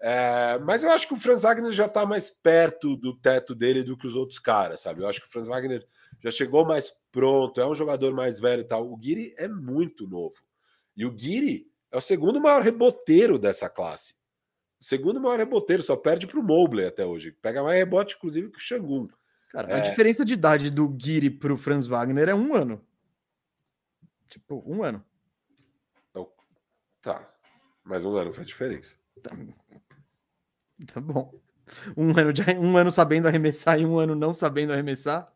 É, 0.00 0.58
Mas 0.64 0.82
eu 0.82 0.90
acho 0.90 1.06
que 1.06 1.14
o 1.14 1.18
Franz 1.18 1.42
Wagner 1.42 1.72
já 1.72 1.88
tá 1.88 2.04
mais 2.04 2.28
perto 2.28 2.96
do 2.96 3.14
teto 3.16 3.54
dele 3.54 3.84
do 3.84 3.96
que 3.96 4.06
os 4.06 4.16
outros 4.16 4.38
caras, 4.38 4.80
sabe? 4.80 5.00
Eu 5.00 5.08
acho 5.08 5.20
que 5.20 5.28
o 5.28 5.30
Franz 5.30 5.46
Wagner 5.46 5.86
já 6.20 6.30
chegou 6.30 6.64
mais 6.64 6.92
pronto, 7.10 7.60
é 7.60 7.66
um 7.66 7.74
jogador 7.74 8.12
mais 8.12 8.40
velho 8.40 8.62
e 8.62 8.66
tal. 8.66 8.90
O 8.90 8.96
Guiri 8.96 9.32
é 9.36 9.46
muito 9.46 10.06
novo. 10.06 10.34
E 10.96 11.06
o 11.06 11.10
Guiri 11.10 11.70
é 11.90 11.96
o 11.96 12.00
segundo 12.00 12.40
maior 12.40 12.62
reboteiro 12.62 13.38
dessa 13.38 13.68
classe. 13.68 14.14
O 14.80 14.84
segundo 14.84 15.20
maior 15.20 15.38
reboteiro, 15.38 15.82
só 15.82 15.94
perde 15.94 16.26
para 16.26 16.40
o 16.40 16.42
Mobley 16.42 16.86
até 16.86 17.06
hoje. 17.06 17.30
Pega 17.40 17.62
mais 17.62 17.78
rebote, 17.78 18.16
inclusive, 18.16 18.50
que 18.50 18.58
o 18.58 18.60
Xangun. 18.60 19.06
Cara, 19.52 19.74
a 19.74 19.78
É. 19.78 19.80
diferença 19.82 20.24
de 20.24 20.32
idade 20.32 20.70
do 20.70 20.88
Guiri 20.88 21.30
pro 21.30 21.56
Franz 21.56 21.86
Wagner 21.86 22.28
é 22.28 22.34
um 22.34 22.54
ano. 22.54 22.84
Tipo, 24.28 24.62
um 24.66 24.82
ano. 24.82 25.04
Tá. 27.02 27.28
Mas 27.84 28.04
um 28.04 28.14
ano 28.16 28.32
faz 28.32 28.46
diferença. 28.46 28.94
Tá 30.86 31.00
bom. 31.00 31.34
Um 31.96 32.10
ano, 32.18 32.32
de, 32.32 32.42
um 32.58 32.76
ano 32.76 32.90
sabendo 32.90 33.26
arremessar 33.28 33.80
e 33.80 33.84
um 33.84 33.98
ano 33.98 34.14
não 34.14 34.32
sabendo 34.32 34.72
arremessar. 34.72 35.32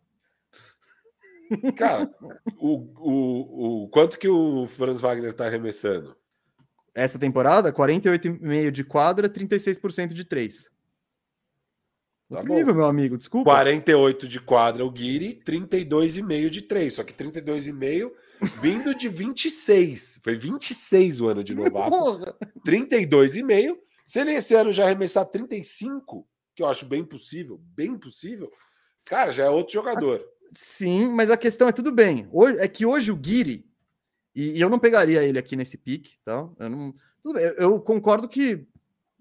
Cara, 1.76 2.12
o, 2.58 2.74
o, 2.98 3.84
o 3.84 3.88
quanto 3.88 4.18
que 4.18 4.28
o 4.28 4.66
Franz 4.66 5.00
Wagner 5.00 5.32
tá 5.34 5.46
arremessando? 5.46 6.16
Essa 6.94 7.18
temporada, 7.18 7.72
48,5% 7.72 8.70
de 8.70 8.84
quadra, 8.84 9.28
36% 9.28 10.12
de 10.12 10.24
3. 10.24 10.70
Tá 12.28 12.36
Outro 12.36 12.48
bom. 12.48 12.54
nível, 12.56 12.74
meu 12.74 12.86
amigo, 12.86 13.16
desculpa. 13.16 13.50
48 13.50 14.26
de 14.26 14.40
quadra 14.40 14.84
o 14.84 14.90
Guiri, 14.90 15.40
32,5 15.46 16.50
de 16.50 16.62
3. 16.62 16.94
Só 16.94 17.04
que 17.04 17.12
32,5 17.12 18.10
vindo 18.60 18.94
de 18.94 19.08
26. 19.08 20.20
Foi 20.22 20.36
26 20.36 21.20
o 21.20 21.28
ano 21.28 21.44
de 21.44 21.54
novato. 21.54 21.90
Porra. 21.90 22.36
32,5. 22.66 23.76
Se 24.04 24.20
ele 24.20 24.32
esse 24.32 24.54
ano 24.54 24.72
já 24.72 24.84
arremessar 24.84 25.24
35, 25.26 26.26
que 26.54 26.62
eu 26.62 26.66
acho 26.66 26.86
bem 26.86 27.04
possível, 27.04 27.60
bem 27.74 27.96
possível, 27.98 28.50
cara, 29.04 29.30
já 29.32 29.44
é 29.44 29.50
outro 29.50 29.74
jogador. 29.74 30.24
Sim, 30.54 31.08
mas 31.08 31.30
a 31.30 31.36
questão 31.36 31.68
é 31.68 31.72
tudo 31.72 31.90
bem. 31.92 32.28
Hoje, 32.32 32.58
é 32.58 32.68
que 32.68 32.86
hoje 32.86 33.10
o 33.10 33.16
Guiri, 33.16 33.66
e, 34.34 34.58
e 34.58 34.60
eu 34.60 34.68
não 34.68 34.78
pegaria 34.78 35.24
ele 35.24 35.38
aqui 35.38 35.56
nesse 35.56 35.76
pique, 35.76 36.18
tá? 36.24 36.48
Eu, 36.58 36.70
não, 36.70 36.94
eu 37.58 37.80
concordo 37.80 38.28
que 38.28 38.66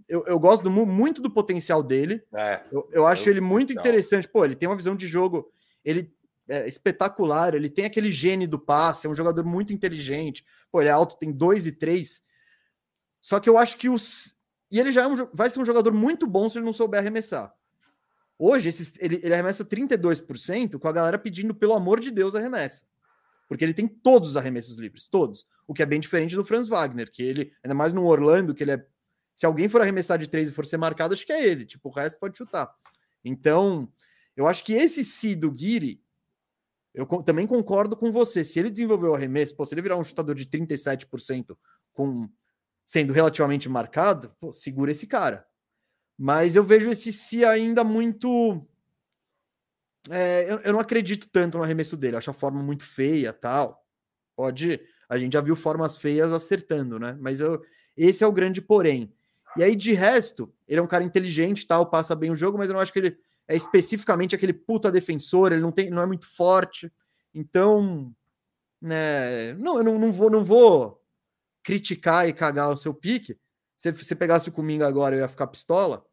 eu, 0.07 0.25
eu 0.27 0.39
gosto 0.39 0.63
do 0.63 0.71
mu- 0.71 0.85
muito 0.85 1.21
do 1.21 1.29
potencial 1.31 1.81
dele. 1.83 2.23
É. 2.33 2.61
Eu, 2.71 2.87
eu 2.91 3.07
acho 3.07 3.29
ele 3.29 3.41
muito 3.41 3.67
potencial. 3.69 3.81
interessante. 3.85 4.27
Pô, 4.27 4.45
ele 4.45 4.55
tem 4.55 4.67
uma 4.69 4.75
visão 4.75 4.95
de 4.95 5.07
jogo, 5.07 5.51
ele 5.83 6.13
é 6.47 6.67
espetacular, 6.67 7.55
ele 7.55 7.69
tem 7.69 7.85
aquele 7.85 8.11
gene 8.11 8.45
do 8.45 8.59
passe, 8.59 9.07
é 9.07 9.09
um 9.09 9.15
jogador 9.15 9.43
muito 9.43 9.73
inteligente. 9.73 10.45
Pô, 10.71 10.79
ele 10.81 10.89
é 10.89 10.91
alto, 10.91 11.17
tem 11.17 11.31
2 11.31 11.67
e 11.67 11.71
3. 11.71 12.23
Só 13.21 13.39
que 13.39 13.49
eu 13.49 13.57
acho 13.57 13.77
que 13.77 13.89
os. 13.89 14.35
E 14.71 14.79
ele 14.79 14.91
já 14.91 15.03
é 15.03 15.07
um 15.07 15.15
vai 15.33 15.49
ser 15.49 15.59
um 15.59 15.65
jogador 15.65 15.93
muito 15.93 16.27
bom 16.27 16.47
se 16.49 16.57
ele 16.57 16.65
não 16.65 16.73
souber 16.73 16.99
arremessar. 16.99 17.53
Hoje, 18.37 18.67
esses, 18.67 18.93
ele, 18.99 19.19
ele 19.23 19.33
arremessa 19.33 19.63
32% 19.63 20.77
com 20.77 20.87
a 20.87 20.91
galera 20.91 21.17
pedindo, 21.17 21.55
pelo 21.55 21.73
amor 21.73 21.99
de 21.99 22.11
Deus, 22.11 22.35
arremessa. 22.35 22.83
Porque 23.47 23.63
ele 23.63 23.73
tem 23.73 23.87
todos 23.87 24.31
os 24.31 24.37
arremessos 24.37 24.77
livres, 24.77 25.07
todos. 25.07 25.47
O 25.67 25.73
que 25.73 25.81
é 25.81 25.85
bem 25.85 25.99
diferente 25.99 26.35
do 26.35 26.43
Franz 26.43 26.67
Wagner, 26.67 27.09
que 27.09 27.23
ele, 27.23 27.53
ainda 27.63 27.73
mais 27.73 27.93
no 27.93 28.05
Orlando, 28.05 28.53
que 28.53 28.63
ele 28.63 28.71
é. 28.71 28.85
Se 29.35 29.45
alguém 29.45 29.67
for 29.67 29.81
arremessar 29.81 30.17
de 30.17 30.27
três 30.27 30.49
e 30.49 30.53
for 30.53 30.65
ser 30.65 30.77
marcado, 30.77 31.13
acho 31.13 31.25
que 31.25 31.33
é 31.33 31.45
ele. 31.45 31.65
Tipo, 31.65 31.89
o 31.89 31.91
resto 31.91 32.17
pode 32.19 32.37
chutar. 32.37 32.73
Então, 33.23 33.91
eu 34.35 34.47
acho 34.47 34.63
que 34.63 34.73
esse 34.73 35.03
si 35.03 35.35
do 35.35 35.51
Guiri, 35.51 36.01
eu 36.93 37.05
também 37.23 37.45
concordo 37.45 37.97
com 37.97 38.11
você. 38.11 38.43
Se 38.43 38.59
ele 38.59 38.69
desenvolver 38.69 39.07
o 39.07 39.15
arremesso, 39.15 39.55
pô, 39.55 39.65
se 39.65 39.73
ele 39.73 39.81
virar 39.81 39.97
um 39.97 40.03
chutador 40.03 40.33
de 40.33 40.45
37% 40.45 41.57
com 41.91 42.29
sendo 42.85 43.11
relativamente 43.11 43.67
marcado, 43.67 44.33
pô, 44.39 44.53
segura 44.53 44.91
esse 44.91 45.05
cara. 45.05 45.45
Mas 46.17 46.55
eu 46.55 46.63
vejo 46.63 46.89
esse 46.89 47.11
si 47.11 47.43
ainda 47.43 47.83
muito. 47.83 48.65
É, 50.09 50.49
eu, 50.49 50.59
eu, 50.59 50.71
não 50.71 50.79
acredito 50.79 51.27
tanto 51.29 51.57
no 51.57 51.63
arremesso 51.63 51.97
dele, 51.97 52.15
acho 52.15 52.29
a 52.29 52.33
forma 52.33 52.63
muito 52.63 52.85
feia 52.85 53.33
tal. 53.33 53.83
Pode. 54.35 54.79
A 55.09 55.17
gente 55.17 55.33
já 55.33 55.41
viu 55.41 55.55
formas 55.55 55.97
feias 55.97 56.31
acertando, 56.31 56.97
né? 56.97 57.17
Mas 57.19 57.41
eu, 57.41 57.61
esse 57.97 58.23
é 58.23 58.27
o 58.27 58.31
grande 58.31 58.61
porém. 58.61 59.13
E 59.57 59.63
aí, 59.63 59.75
de 59.75 59.93
resto, 59.93 60.53
ele 60.67 60.79
é 60.79 60.83
um 60.83 60.87
cara 60.87 61.03
inteligente 61.03 61.65
tal, 61.65 61.85
passa 61.89 62.15
bem 62.15 62.31
o 62.31 62.35
jogo, 62.35 62.57
mas 62.57 62.69
eu 62.69 62.73
não 62.73 62.81
acho 62.81 62.91
que 62.91 62.99
ele 62.99 63.17
é 63.47 63.55
especificamente 63.55 64.35
aquele 64.35 64.53
puta 64.53 64.91
defensor, 64.91 65.51
ele 65.51 65.61
não, 65.61 65.71
tem, 65.71 65.89
não 65.89 66.01
é 66.01 66.05
muito 66.05 66.27
forte. 66.27 66.91
Então, 67.33 68.13
né, 68.81 69.53
não, 69.53 69.77
eu 69.77 69.83
não, 69.83 69.99
não, 69.99 70.11
vou, 70.11 70.29
não 70.29 70.43
vou 70.43 71.01
criticar 71.63 72.27
e 72.27 72.33
cagar 72.33 72.71
o 72.71 72.77
seu 72.77 72.93
pique. 72.93 73.37
Se 73.75 73.91
você 73.91 74.15
pegasse 74.15 74.49
o 74.49 74.51
Cominga 74.51 74.87
agora, 74.87 75.15
eu 75.15 75.19
ia 75.19 75.27
ficar 75.27 75.47
pistola. 75.47 76.05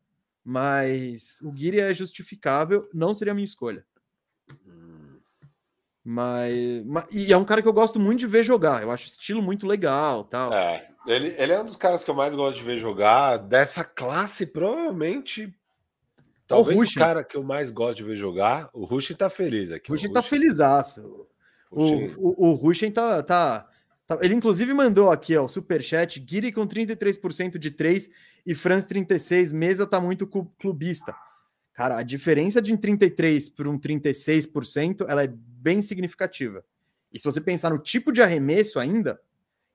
Mas 0.44 1.40
o 1.42 1.52
Guiri 1.52 1.80
é 1.80 1.94
justificável, 1.94 2.88
não 2.92 3.14
seria 3.14 3.32
a 3.32 3.34
minha 3.34 3.44
escolha. 3.44 3.86
Mas, 6.04 6.84
mas, 6.84 7.04
E 7.12 7.32
é 7.32 7.36
um 7.36 7.44
cara 7.44 7.62
que 7.62 7.68
eu 7.68 7.72
gosto 7.72 8.00
muito 8.00 8.20
de 8.20 8.26
ver 8.26 8.44
jogar. 8.44 8.82
Eu 8.82 8.90
acho 8.90 9.04
o 9.04 9.08
estilo 9.08 9.40
muito 9.40 9.66
legal. 9.66 10.24
tal. 10.24 10.52
É, 10.52 10.88
ele, 11.06 11.34
ele 11.38 11.52
é 11.52 11.60
um 11.60 11.64
dos 11.64 11.76
caras 11.76 12.02
que 12.02 12.10
eu 12.10 12.14
mais 12.14 12.34
gosto 12.34 12.58
de 12.58 12.64
ver 12.64 12.76
jogar. 12.76 13.38
Dessa 13.38 13.84
classe, 13.84 14.46
provavelmente. 14.46 15.52
Talvez 16.46 16.78
o, 16.78 16.82
o 16.82 16.94
cara 16.94 17.22
que 17.22 17.36
eu 17.36 17.42
mais 17.42 17.70
gosto 17.70 17.98
de 17.98 18.04
ver 18.04 18.16
jogar. 18.16 18.68
O 18.72 18.84
Rushin 18.84 19.14
tá 19.14 19.30
feliz 19.30 19.70
aqui. 19.70 19.90
O 19.90 19.94
Rushin 19.94 20.12
tá 20.12 20.22
felizaço. 20.22 21.26
O, 21.70 21.84
o, 22.18 22.50
o 22.50 22.54
Rushin 22.54 22.90
tá, 22.90 23.22
tá, 23.22 23.66
tá, 24.06 24.18
Ele, 24.20 24.34
inclusive, 24.34 24.74
mandou 24.74 25.10
aqui, 25.10 25.36
ó, 25.36 25.44
o 25.44 25.48
superchat. 25.48 26.18
Guiri 26.18 26.52
com 26.52 26.66
33% 26.66 27.58
de 27.58 27.70
3 27.70 28.10
e 28.44 28.54
Franz 28.54 28.84
36. 28.84 29.52
Mesa 29.52 29.86
tá 29.86 30.00
muito 30.00 30.26
clubista. 30.26 31.14
Cara, 31.74 31.98
a 31.98 32.02
diferença 32.02 32.60
de 32.60 32.72
um 32.72 32.76
33 32.76 33.48
para 33.48 33.68
um 33.68 33.78
36%, 33.78 35.06
ela 35.08 35.24
é 35.24 35.28
bem 35.28 35.80
significativa. 35.80 36.64
E 37.12 37.18
se 37.18 37.24
você 37.24 37.40
pensar 37.40 37.70
no 37.70 37.78
tipo 37.78 38.12
de 38.12 38.20
arremesso 38.20 38.78
ainda, 38.78 39.20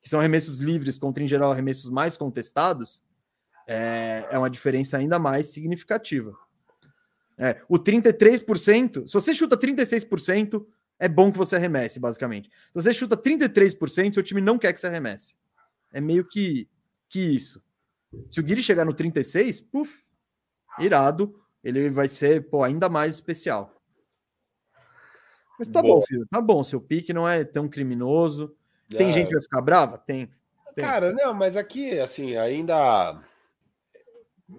que 0.02 0.10
são 0.10 0.20
arremessos 0.20 0.60
livres 0.60 0.98
contra, 0.98 1.24
em 1.24 1.28
geral, 1.28 1.52
arremessos 1.52 1.90
mais 1.90 2.16
contestados, 2.16 3.04
é, 3.68 4.28
é 4.32 4.38
uma 4.38 4.50
diferença 4.50 4.98
ainda 4.98 5.18
mais 5.18 5.48
significativa. 5.48 6.36
É, 7.38 7.62
o 7.68 7.78
33%, 7.78 9.08
se 9.08 9.14
você 9.14 9.36
chuta 9.36 9.58
36%, 9.58 10.66
é 11.00 11.08
bom 11.08 11.32
que 11.32 11.38
você 11.38 11.56
arremesse, 11.56 12.00
basicamente. 12.00 12.50
Se 12.50 12.74
você 12.74 12.94
chuta 12.94 13.16
33%, 13.16 14.14
seu 14.14 14.24
time 14.24 14.42
não 14.42 14.58
quer 14.58 14.74
que 14.74 14.80
você 14.80 14.88
arremesse. 14.88 15.38
É 15.92 16.02
meio 16.02 16.26
que, 16.26 16.68
que 17.08 17.20
isso. 17.20 17.62
Se 18.32 18.40
o 18.40 18.44
Guiri 18.44 18.64
chegar 18.64 18.86
no 18.86 18.94
36, 18.94 19.60
puf, 19.60 20.04
irado 20.80 21.36
ele 21.64 21.90
vai 21.90 22.08
ser 22.08 22.50
pô, 22.50 22.64
ainda 22.64 22.90
mais 22.90 23.16
especial. 23.16 23.74
Mas 25.58 25.68
tá 25.68 25.82
bom, 25.82 26.02
filho, 26.02 26.26
tá 26.30 26.40
bom. 26.40 26.62
Seu 26.64 26.80
pique 26.80 27.14
não 27.14 27.28
é 27.28 27.44
tão 27.44 27.68
criminoso. 27.68 28.56
Tem 28.90 29.10
é. 29.10 29.12
gente 29.12 29.28
que 29.28 29.34
vai 29.34 29.42
ficar 29.42 29.62
brava? 29.62 29.98
Tem. 29.98 30.30
Tem. 30.76 30.86
Cara, 30.86 31.12
não, 31.12 31.34
mas 31.34 31.58
aqui, 31.58 32.00
assim, 32.00 32.38
ainda. 32.38 33.20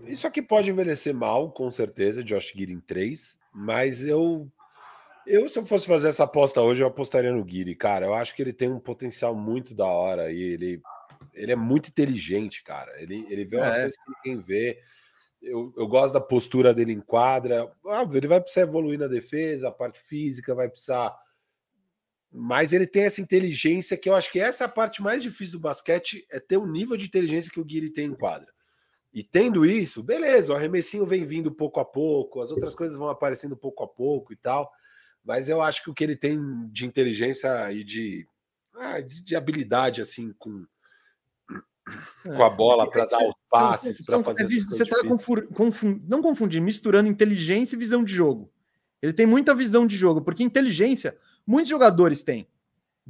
Isso 0.04 0.26
aqui 0.26 0.42
pode 0.42 0.68
envelhecer 0.68 1.14
mal, 1.14 1.50
com 1.50 1.70
certeza, 1.70 2.22
Josh 2.22 2.52
Giri 2.54 2.72
em 2.72 2.80
3, 2.80 3.38
mas 3.52 4.04
eu. 4.04 4.50
Eu, 5.24 5.46
se 5.48 5.58
eu 5.58 5.66
fosse 5.66 5.86
fazer 5.86 6.08
essa 6.08 6.24
aposta 6.24 6.60
hoje, 6.62 6.82
eu 6.82 6.86
apostaria 6.86 7.30
no 7.30 7.46
Giri, 7.46 7.74
cara. 7.74 8.06
Eu 8.06 8.14
acho 8.14 8.34
que 8.34 8.42
ele 8.42 8.52
tem 8.52 8.70
um 8.70 8.80
potencial 8.80 9.34
muito 9.34 9.74
da 9.74 9.84
hora 9.84 10.32
e 10.32 10.40
ele, 10.40 10.82
ele 11.34 11.52
é 11.52 11.56
muito 11.56 11.90
inteligente, 11.90 12.64
cara. 12.64 12.90
Ele, 13.00 13.26
ele 13.28 13.44
vê 13.44 13.58
umas 13.58 13.74
é. 13.74 13.80
coisas 13.80 13.96
que 13.98 14.10
ninguém 14.10 14.42
vê. 14.42 14.82
Eu, 15.40 15.72
eu 15.76 15.86
gosto 15.86 16.14
da 16.14 16.20
postura 16.20 16.74
dele 16.74 16.92
em 16.92 17.00
quadra. 17.00 17.70
Óbvio, 17.84 18.18
ele 18.18 18.28
vai 18.28 18.40
precisar 18.40 18.62
evoluir 18.62 18.98
na 18.98 19.06
defesa, 19.06 19.68
a 19.68 19.72
parte 19.72 20.00
física 20.00 20.54
vai 20.54 20.68
precisar. 20.68 21.16
Mas 22.30 22.72
ele 22.72 22.86
tem 22.86 23.04
essa 23.04 23.20
inteligência 23.20 23.96
que 23.96 24.08
eu 24.08 24.14
acho 24.14 24.30
que 24.30 24.40
essa 24.40 24.64
é 24.64 24.66
a 24.66 24.70
parte 24.70 25.02
mais 25.02 25.22
difícil 25.22 25.58
do 25.58 25.62
basquete 25.62 26.26
é 26.30 26.38
ter 26.38 26.56
o 26.56 26.66
nível 26.66 26.96
de 26.96 27.06
inteligência 27.06 27.50
que 27.50 27.60
o 27.60 27.64
Guiri 27.64 27.90
tem 27.90 28.06
em 28.06 28.14
quadra. 28.14 28.52
E 29.12 29.22
tendo 29.22 29.64
isso, 29.64 30.02
beleza, 30.02 30.52
o 30.52 30.56
arremessinho 30.56 31.06
vem 31.06 31.24
vindo 31.24 31.50
pouco 31.50 31.80
a 31.80 31.84
pouco, 31.84 32.42
as 32.42 32.50
outras 32.50 32.74
coisas 32.74 32.96
vão 32.96 33.08
aparecendo 33.08 33.56
pouco 33.56 33.82
a 33.82 33.88
pouco 33.88 34.32
e 34.32 34.36
tal. 34.36 34.70
Mas 35.24 35.48
eu 35.48 35.62
acho 35.62 35.82
que 35.82 35.90
o 35.90 35.94
que 35.94 36.04
ele 36.04 36.16
tem 36.16 36.38
de 36.70 36.86
inteligência 36.86 37.72
e 37.72 37.82
de, 37.82 38.26
ah, 38.74 39.00
de, 39.00 39.22
de 39.22 39.34
habilidade, 39.34 40.00
assim, 40.00 40.32
com, 40.38 40.66
com 42.24 42.42
a 42.42 42.50
bola 42.50 42.90
para 42.90 43.06
dar 43.06 43.18
os 43.18 43.34
passes, 43.50 44.04
para 44.04 44.22
fazer 44.22 44.44
Você 44.46 44.82
está 44.82 44.96
confundindo, 45.54 46.04
não 46.08 46.22
confundir, 46.22 46.60
misturando 46.60 47.08
inteligência 47.08 47.76
e 47.76 47.78
visão 47.78 48.04
de 48.04 48.14
jogo. 48.14 48.50
Ele 49.00 49.12
tem 49.12 49.26
muita 49.26 49.54
visão 49.54 49.86
de 49.86 49.96
jogo, 49.96 50.20
porque 50.20 50.42
inteligência 50.42 51.16
muitos 51.46 51.70
jogadores 51.70 52.22
têm. 52.22 52.46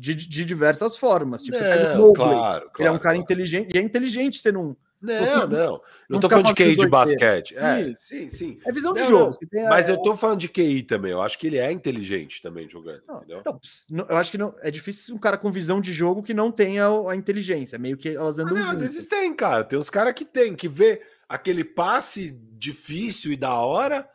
De, 0.00 0.14
de 0.14 0.44
diversas 0.44 0.96
formas. 0.96 1.42
Tipo, 1.42 1.58
não, 1.58 1.64
você 1.64 1.76
pega 1.76 1.94
o 1.94 1.98
Mobley, 1.98 2.14
claro, 2.14 2.38
claro, 2.38 2.72
ele 2.78 2.86
é 2.86 2.92
um 2.92 2.98
cara 2.98 3.16
claro. 3.16 3.16
inteligente, 3.16 3.74
e 3.74 3.78
é 3.78 3.82
inteligente 3.82 4.38
ser 4.38 4.56
um. 4.56 4.76
Não, 5.00 5.24
não. 5.24 5.48
Não, 5.48 5.80
não 6.08 6.20
tô 6.20 6.28
falando 6.28 6.48
de 6.48 6.54
QI 6.54 6.76
de 6.76 6.88
basquete. 6.88 7.56
É, 7.56 7.94
sim, 7.96 8.28
sim. 8.28 8.58
É 8.66 8.72
visão 8.72 8.92
de 8.92 9.04
jogo. 9.04 9.36
Mas 9.68 9.88
eu 9.88 10.00
tô 10.02 10.16
falando 10.16 10.40
de 10.40 10.48
QI 10.48 10.82
também. 10.82 11.12
Eu 11.12 11.22
acho 11.22 11.38
que 11.38 11.46
ele 11.46 11.58
é 11.58 11.70
inteligente 11.70 12.42
também 12.42 12.68
jogando. 12.68 13.02
Não, 13.06 14.06
eu 14.08 14.16
acho 14.16 14.30
que 14.30 14.38
não, 14.38 14.54
é 14.60 14.70
difícil 14.70 15.14
um 15.14 15.18
cara 15.18 15.38
com 15.38 15.52
visão 15.52 15.80
de 15.80 15.92
jogo 15.92 16.22
que 16.22 16.34
não 16.34 16.50
tenha 16.50 16.88
a, 17.08 17.14
inteligência. 17.14 17.78
Meio 17.78 17.96
que 17.96 18.08
elas 18.08 18.38
andam. 18.38 18.56
Ah, 18.56 18.60
não, 18.60 18.70
às 18.70 18.80
vezes 18.80 19.06
tem, 19.06 19.32
cara. 19.34 19.62
Tem 19.62 19.78
uns 19.78 19.90
caras 19.90 20.14
que 20.14 20.24
tem, 20.24 20.56
que 20.56 20.68
vê 20.68 21.00
aquele 21.28 21.62
passe 21.62 22.32
difícil 22.58 23.32
e 23.32 23.36
da 23.36 23.54
hora, 23.54 24.08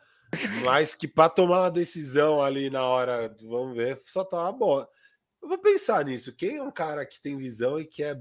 mas 0.64 0.94
que 0.94 1.08
para 1.08 1.30
tomar 1.30 1.62
uma 1.62 1.70
decisão 1.70 2.42
ali 2.42 2.68
na 2.68 2.82
hora, 2.82 3.34
vamos 3.42 3.74
ver, 3.74 3.98
só 4.04 4.22
tá 4.22 4.42
uma 4.42 4.52
bola. 4.52 4.88
Eu 5.40 5.48
vou 5.48 5.58
pensar 5.58 6.04
nisso. 6.04 6.34
Quem 6.34 6.56
é 6.56 6.62
um 6.62 6.70
cara 6.70 7.06
que 7.06 7.20
tem 7.20 7.36
visão 7.36 7.78
e 7.78 7.84
que 7.84 8.02
é 8.02 8.18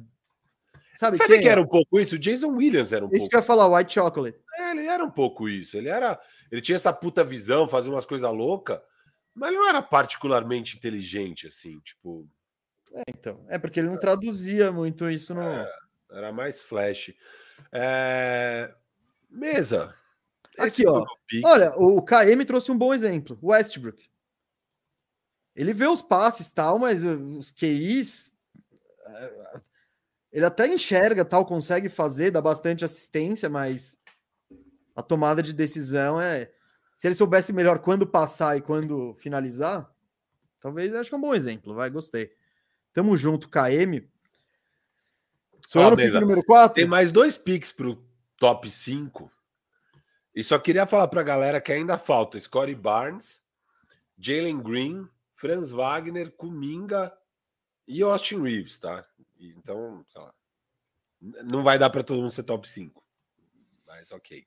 Sabe, 0.93 1.17
Sabe 1.17 1.39
que 1.39 1.49
era 1.49 1.59
um 1.59 1.67
pouco 1.67 1.99
isso? 1.99 2.15
O 2.15 2.19
Jason 2.19 2.49
Williams 2.49 2.93
era 2.93 3.03
um 3.03 3.07
isso 3.07 3.11
pouco. 3.11 3.17
Isso 3.17 3.29
que 3.29 3.35
eu 3.35 3.39
ia 3.39 3.45
falar, 3.45 3.67
White 3.67 3.93
Chocolate. 3.93 4.37
É, 4.55 4.71
ele 4.71 4.85
era 4.85 5.03
um 5.03 5.09
pouco 5.09 5.49
isso. 5.49 5.75
Ele 5.75 5.89
era. 5.89 6.19
Ele 6.51 6.61
tinha 6.61 6.75
essa 6.75 6.93
puta 6.93 7.23
visão, 7.23 7.67
fazia 7.67 7.91
umas 7.91 8.05
coisas 8.05 8.31
loucas, 8.31 8.79
mas 9.33 9.49
ele 9.49 9.57
não 9.57 9.67
era 9.67 9.81
particularmente 9.81 10.77
inteligente, 10.77 11.47
assim, 11.47 11.79
tipo. 11.79 12.27
É, 12.93 13.01
então. 13.07 13.43
É 13.49 13.57
porque 13.57 13.79
ele 13.79 13.89
não 13.89 13.97
traduzia 13.97 14.71
muito 14.71 15.09
isso 15.09 15.33
no. 15.33 15.41
É, 15.41 15.67
era 16.11 16.31
mais 16.31 16.61
flash. 16.61 17.11
É... 17.71 18.71
Mesa. 19.29 19.95
Aqui, 20.59 20.85
ó. 20.87 21.03
Olha, 21.43 21.73
o 21.75 21.99
KM 22.03 22.45
trouxe 22.45 22.71
um 22.71 22.77
bom 22.77 22.93
exemplo. 22.93 23.39
Westbrook. 23.41 24.07
Ele 25.55 25.73
vê 25.73 25.87
os 25.87 26.03
passes 26.03 26.51
tal, 26.51 26.77
mas 26.77 27.01
os 27.01 27.51
QIs 27.51 28.31
ele 30.33 30.45
até 30.45 30.67
enxerga, 30.67 31.23
tal, 31.23 31.45
consegue 31.45 31.89
fazer, 31.89 32.31
dá 32.31 32.41
bastante 32.41 32.83
assistência, 32.83 33.47
mas 33.47 33.99
a 34.95 35.03
tomada 35.03 35.43
de 35.43 35.53
decisão 35.53 36.19
é. 36.19 36.51
Se 36.97 37.07
ele 37.07 37.15
soubesse 37.15 37.53
melhor 37.53 37.79
quando 37.79 38.07
passar 38.07 38.57
e 38.57 38.61
quando 38.61 39.13
finalizar, 39.19 39.87
talvez 40.59 40.95
acho 40.95 41.09
que 41.09 41.15
é 41.15 41.17
um 41.17 41.21
bom 41.21 41.35
exemplo. 41.35 41.75
Vai, 41.75 41.89
gostei. 41.91 42.31
Tamo 42.93 43.15
junto, 43.15 43.47
KM. 43.47 44.07
Sou 45.65 45.91
no 45.91 45.95
pick 45.95 46.13
número 46.13 46.43
4. 46.43 46.75
Tem 46.75 46.87
mais 46.87 47.11
dois 47.11 47.37
picks 47.37 47.71
pro 47.71 48.03
top 48.37 48.69
5. 48.69 49.31
E 50.35 50.43
só 50.43 50.57
queria 50.57 50.87
falar 50.87 51.07
pra 51.09 51.21
galera 51.21 51.61
que 51.61 51.71
ainda 51.71 51.97
falta 51.97 52.39
Scottie 52.39 52.73
Barnes, 52.73 53.39
Jalen 54.17 54.61
Green, 54.61 55.07
Franz 55.35 55.71
Wagner, 55.71 56.31
Kuminga 56.31 57.13
e 57.87 58.01
Austin 58.01 58.41
Reeves, 58.41 58.79
tá? 58.79 59.05
Então, 59.49 60.03
sei 60.07 60.21
lá. 60.21 60.33
Não 61.43 61.63
vai 61.63 61.79
dar 61.79 61.89
para 61.89 62.03
todo 62.03 62.21
mundo 62.21 62.31
ser 62.31 62.43
top 62.43 62.67
5. 62.67 63.03
Mas 63.87 64.11
ok. 64.11 64.45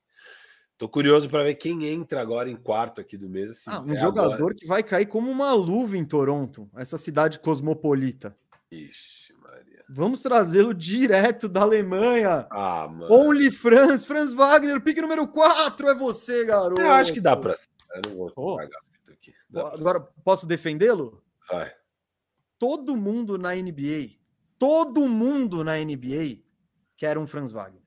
Tô 0.77 0.87
curioso 0.87 1.27
para 1.27 1.43
ver 1.43 1.55
quem 1.55 1.87
entra 1.87 2.21
agora 2.21 2.49
em 2.49 2.55
quarto 2.55 3.01
aqui 3.01 3.17
do 3.17 3.27
mês. 3.27 3.49
Assim, 3.49 3.69
ah, 3.71 3.81
um 3.81 3.93
é 3.93 3.97
jogador 3.97 4.33
agora. 4.33 4.53
que 4.53 4.67
vai 4.67 4.83
cair 4.83 5.07
como 5.07 5.31
uma 5.31 5.51
luva 5.51 5.97
em 5.97 6.05
Toronto, 6.05 6.69
essa 6.75 6.97
cidade 6.97 7.39
cosmopolita. 7.39 8.37
Ixi, 8.71 9.33
Maria. 9.41 9.83
Vamos 9.89 10.21
trazê-lo 10.21 10.75
direto 10.75 11.49
da 11.49 11.61
Alemanha. 11.61 12.45
Ah, 12.51 12.87
mano. 12.87 13.11
Only 13.11 13.49
Franz, 13.49 14.05
Franz 14.05 14.33
Wagner, 14.33 14.79
pique 14.79 15.01
número 15.01 15.27
4 15.27 15.89
é 15.89 15.95
você, 15.95 16.45
garoto. 16.45 16.79
Eu 16.79 16.91
acho 16.91 17.11
que 17.11 17.21
dá 17.21 17.35
para. 17.35 17.55
Eu 17.95 18.01
não 18.09 18.17
vou 18.17 18.31
oh. 18.35 18.57
pagar 18.57 18.79
aqui. 19.11 19.33
Agora, 19.55 20.01
posso 20.23 20.45
defendê-lo? 20.45 21.23
Vai. 21.49 21.73
Todo 22.59 22.97
mundo 22.97 23.37
na 23.37 23.55
NBA 23.55 24.16
todo 24.57 25.07
mundo 25.07 25.63
na 25.63 25.77
NBA 25.77 26.39
quer 26.95 27.17
um 27.17 27.27
Franz 27.27 27.51
Wagner. 27.51 27.81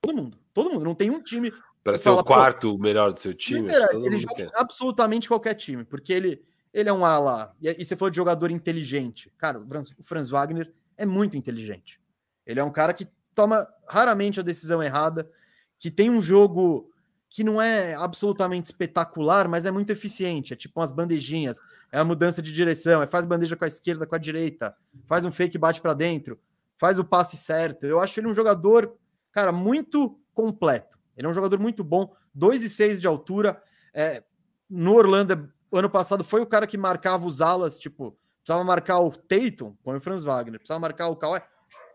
Todo 0.00 0.16
mundo. 0.16 0.38
Todo 0.52 0.70
mundo. 0.70 0.84
Não 0.84 0.94
tem 0.94 1.10
um 1.10 1.22
time. 1.22 1.52
Para 1.82 1.96
ser 1.96 2.04
fala, 2.04 2.20
o 2.20 2.24
quarto 2.24 2.78
melhor 2.78 3.12
do 3.12 3.20
seu 3.20 3.34
time. 3.34 3.68
ele 4.04 4.18
joga 4.18 4.34
quer. 4.34 4.50
absolutamente 4.54 5.28
qualquer 5.28 5.54
time, 5.54 5.84
porque 5.84 6.12
ele, 6.12 6.42
ele 6.72 6.88
é 6.88 6.92
um 6.92 7.04
ala. 7.04 7.54
E, 7.60 7.84
você 7.84 7.96
falou 7.96 8.10
de 8.10 8.16
jogador 8.16 8.50
inteligente. 8.50 9.32
Cara, 9.38 9.58
o 9.58 9.66
Franz, 9.66 9.90
o 9.98 10.04
Franz 10.04 10.28
Wagner 10.28 10.72
é 10.96 11.06
muito 11.06 11.36
inteligente. 11.36 12.00
Ele 12.46 12.60
é 12.60 12.64
um 12.64 12.72
cara 12.72 12.92
que 12.92 13.06
toma 13.34 13.66
raramente 13.88 14.40
a 14.40 14.42
decisão 14.42 14.82
errada, 14.82 15.30
que 15.78 15.90
tem 15.90 16.10
um 16.10 16.20
jogo 16.20 16.89
que 17.30 17.44
não 17.44 17.62
é 17.62 17.94
absolutamente 17.94 18.66
espetacular, 18.66 19.46
mas 19.46 19.64
é 19.64 19.70
muito 19.70 19.90
eficiente. 19.90 20.52
É 20.52 20.56
tipo 20.56 20.80
umas 20.80 20.90
bandejinhas, 20.90 21.60
é 21.92 22.00
a 22.00 22.04
mudança 22.04 22.42
de 22.42 22.52
direção, 22.52 23.00
é 23.00 23.06
faz 23.06 23.24
bandeja 23.24 23.56
com 23.56 23.64
a 23.64 23.68
esquerda, 23.68 24.04
com 24.04 24.16
a 24.16 24.18
direita, 24.18 24.74
faz 25.06 25.24
um 25.24 25.30
fake 25.30 25.56
bate 25.56 25.80
para 25.80 25.94
dentro, 25.94 26.38
faz 26.76 26.98
o 26.98 27.04
passe 27.04 27.36
certo. 27.36 27.86
Eu 27.86 28.00
acho 28.00 28.18
ele 28.18 28.26
um 28.26 28.34
jogador, 28.34 28.96
cara, 29.30 29.52
muito 29.52 30.18
completo. 30.34 30.98
Ele 31.16 31.26
é 31.26 31.30
um 31.30 31.34
jogador 31.34 31.60
muito 31.60 31.84
bom, 31.84 32.12
2,6 32.36 32.98
de 32.98 33.06
altura. 33.06 33.62
É, 33.94 34.24
no 34.68 34.94
Orlando, 34.94 35.52
ano 35.72 35.88
passado, 35.88 36.24
foi 36.24 36.40
o 36.40 36.46
cara 36.46 36.66
que 36.66 36.76
marcava 36.76 37.24
os 37.24 37.40
alas, 37.40 37.78
tipo, 37.78 38.18
precisava 38.38 38.64
marcar 38.64 38.98
o 38.98 39.10
Tatum, 39.12 39.76
põe 39.84 39.96
o 39.96 40.00
Franz 40.00 40.24
Wagner, 40.24 40.58
precisava 40.58 40.80
marcar 40.80 41.06
o 41.08 41.16
Kawhi, 41.16 41.40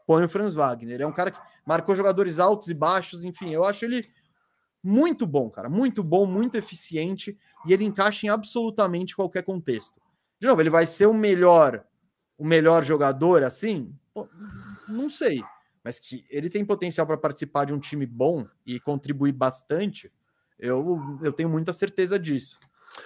põe 0.07 0.23
o 0.23 0.29
Franz 0.29 0.53
Wagner. 0.53 1.01
É 1.01 1.07
um 1.07 1.11
cara 1.11 1.31
que 1.31 1.39
marcou 1.65 1.93
jogadores 1.93 2.39
altos 2.39 2.69
e 2.69 2.73
baixos, 2.73 3.25
enfim, 3.25 3.49
eu 3.49 3.65
acho 3.65 3.83
ele 3.83 4.07
muito 4.85 5.25
bom, 5.25 5.49
cara, 5.49 5.67
muito 5.67 6.03
bom, 6.03 6.27
muito 6.27 6.55
eficiente 6.55 7.35
e 7.65 7.73
ele 7.73 7.83
encaixa 7.83 8.27
em 8.27 8.29
absolutamente 8.29 9.15
qualquer 9.15 9.41
contexto. 9.41 9.99
De 10.39 10.45
novo, 10.45 10.61
ele 10.61 10.69
vai 10.69 10.85
ser 10.85 11.07
o 11.07 11.13
melhor, 11.13 11.83
o 12.37 12.45
melhor 12.45 12.83
jogador 12.83 13.43
assim? 13.43 13.91
Pô, 14.13 14.29
não 14.87 15.09
sei, 15.09 15.43
mas 15.83 15.99
que 15.99 16.23
ele 16.29 16.49
tem 16.49 16.63
potencial 16.63 17.07
para 17.07 17.17
participar 17.17 17.65
de 17.65 17.73
um 17.73 17.79
time 17.79 18.05
bom 18.05 18.45
e 18.63 18.79
contribuir 18.79 19.31
bastante, 19.31 20.11
eu, 20.59 21.19
eu 21.23 21.33
tenho 21.33 21.49
muita 21.49 21.73
certeza 21.73 22.19
disso. 22.19 22.59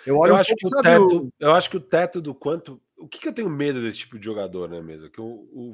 Eu, 0.05 0.17
olho 0.17 0.31
eu 0.31 0.35
um 0.35 0.37
acho 0.37 0.53
pouco, 0.59 0.75
que 0.75 0.79
o 0.79 0.81
teto, 0.81 1.17
o... 1.17 1.33
eu 1.39 1.53
acho 1.53 1.69
que 1.69 1.77
o 1.77 1.81
teto 1.81 2.21
do 2.21 2.35
quanto, 2.35 2.81
o 2.97 3.07
que, 3.07 3.19
que 3.19 3.27
eu 3.27 3.33
tenho 3.33 3.49
medo 3.49 3.81
desse 3.81 3.99
tipo 3.99 4.19
de 4.19 4.25
jogador, 4.25 4.69
né, 4.69 4.81
mesmo? 4.81 5.09
Que 5.09 5.21
o, 5.21 5.25
o 5.25 5.73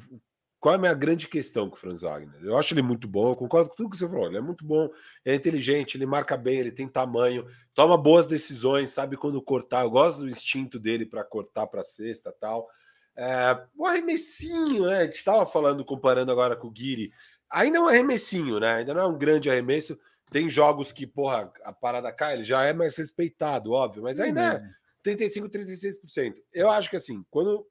qual 0.66 0.74
é 0.74 0.78
a 0.78 0.82
minha 0.82 0.96
grande 0.96 1.28
questão 1.28 1.70
com 1.70 1.76
o 1.76 1.80
Franz 1.80 2.02
Wagner? 2.02 2.44
Eu 2.44 2.58
acho 2.58 2.74
ele 2.74 2.82
muito 2.82 3.08
bom, 3.08 3.30
eu 3.30 3.36
concordo 3.36 3.70
com 3.70 3.76
tudo 3.76 3.92
que 3.92 3.98
você 3.98 4.10
falou. 4.10 4.26
Ele 4.26 4.38
é 4.38 4.42
muito 4.42 4.66
bom, 4.66 4.90
é 5.24 5.36
inteligente, 5.36 5.96
ele 5.96 6.08
marca 6.08 6.36
bem, 6.36 6.58
ele 6.58 6.72
tem 6.72 6.88
tamanho, 6.88 7.46
toma 7.72 7.96
boas 7.96 8.26
decisões, 8.26 8.90
sabe 8.90 9.16
quando 9.16 9.40
cortar. 9.44 9.84
Eu 9.84 9.92
gosto 9.92 10.22
do 10.22 10.28
instinto 10.28 10.80
dele 10.80 11.06
para 11.06 11.24
cortar 11.24 11.68
para 11.68 11.84
cesta 11.84 12.34
tal. 12.42 12.68
É, 13.16 13.64
um 13.78 13.86
arremessinho, 13.86 14.88
né? 14.88 15.02
A 15.02 15.06
gente 15.06 15.18
estava 15.18 15.46
falando, 15.46 15.86
comparando 15.86 16.32
agora 16.32 16.56
com 16.56 16.66
o 16.66 16.72
Guiri. 16.72 17.14
Ainda 17.48 17.78
é 17.78 17.82
um 17.82 17.88
arremessinho, 17.88 18.60
né? 18.60 18.78
Ainda 18.78 18.96
não 18.96 19.02
é 19.02 19.06
um 19.06 19.20
grande 19.20 19.52
arremesso. 19.52 19.96
Tem 20.32 20.50
jogos 20.50 20.92
que, 20.92 21.06
porra, 21.06 21.54
a 21.64 21.72
parada 21.72 22.12
cai, 22.12 22.34
ele 22.34 22.44
já 22.44 22.64
é 22.64 22.74
mais 22.74 22.98
respeitado, 22.98 23.72
óbvio, 23.72 24.02
mas 24.02 24.20
ainda 24.20 24.56
é 24.56 24.60
35, 25.04 25.48
36%. 25.48 26.34
Eu 26.52 26.72
acho 26.72 26.90
que 26.90 26.96
assim, 26.96 27.24
quando 27.30 27.68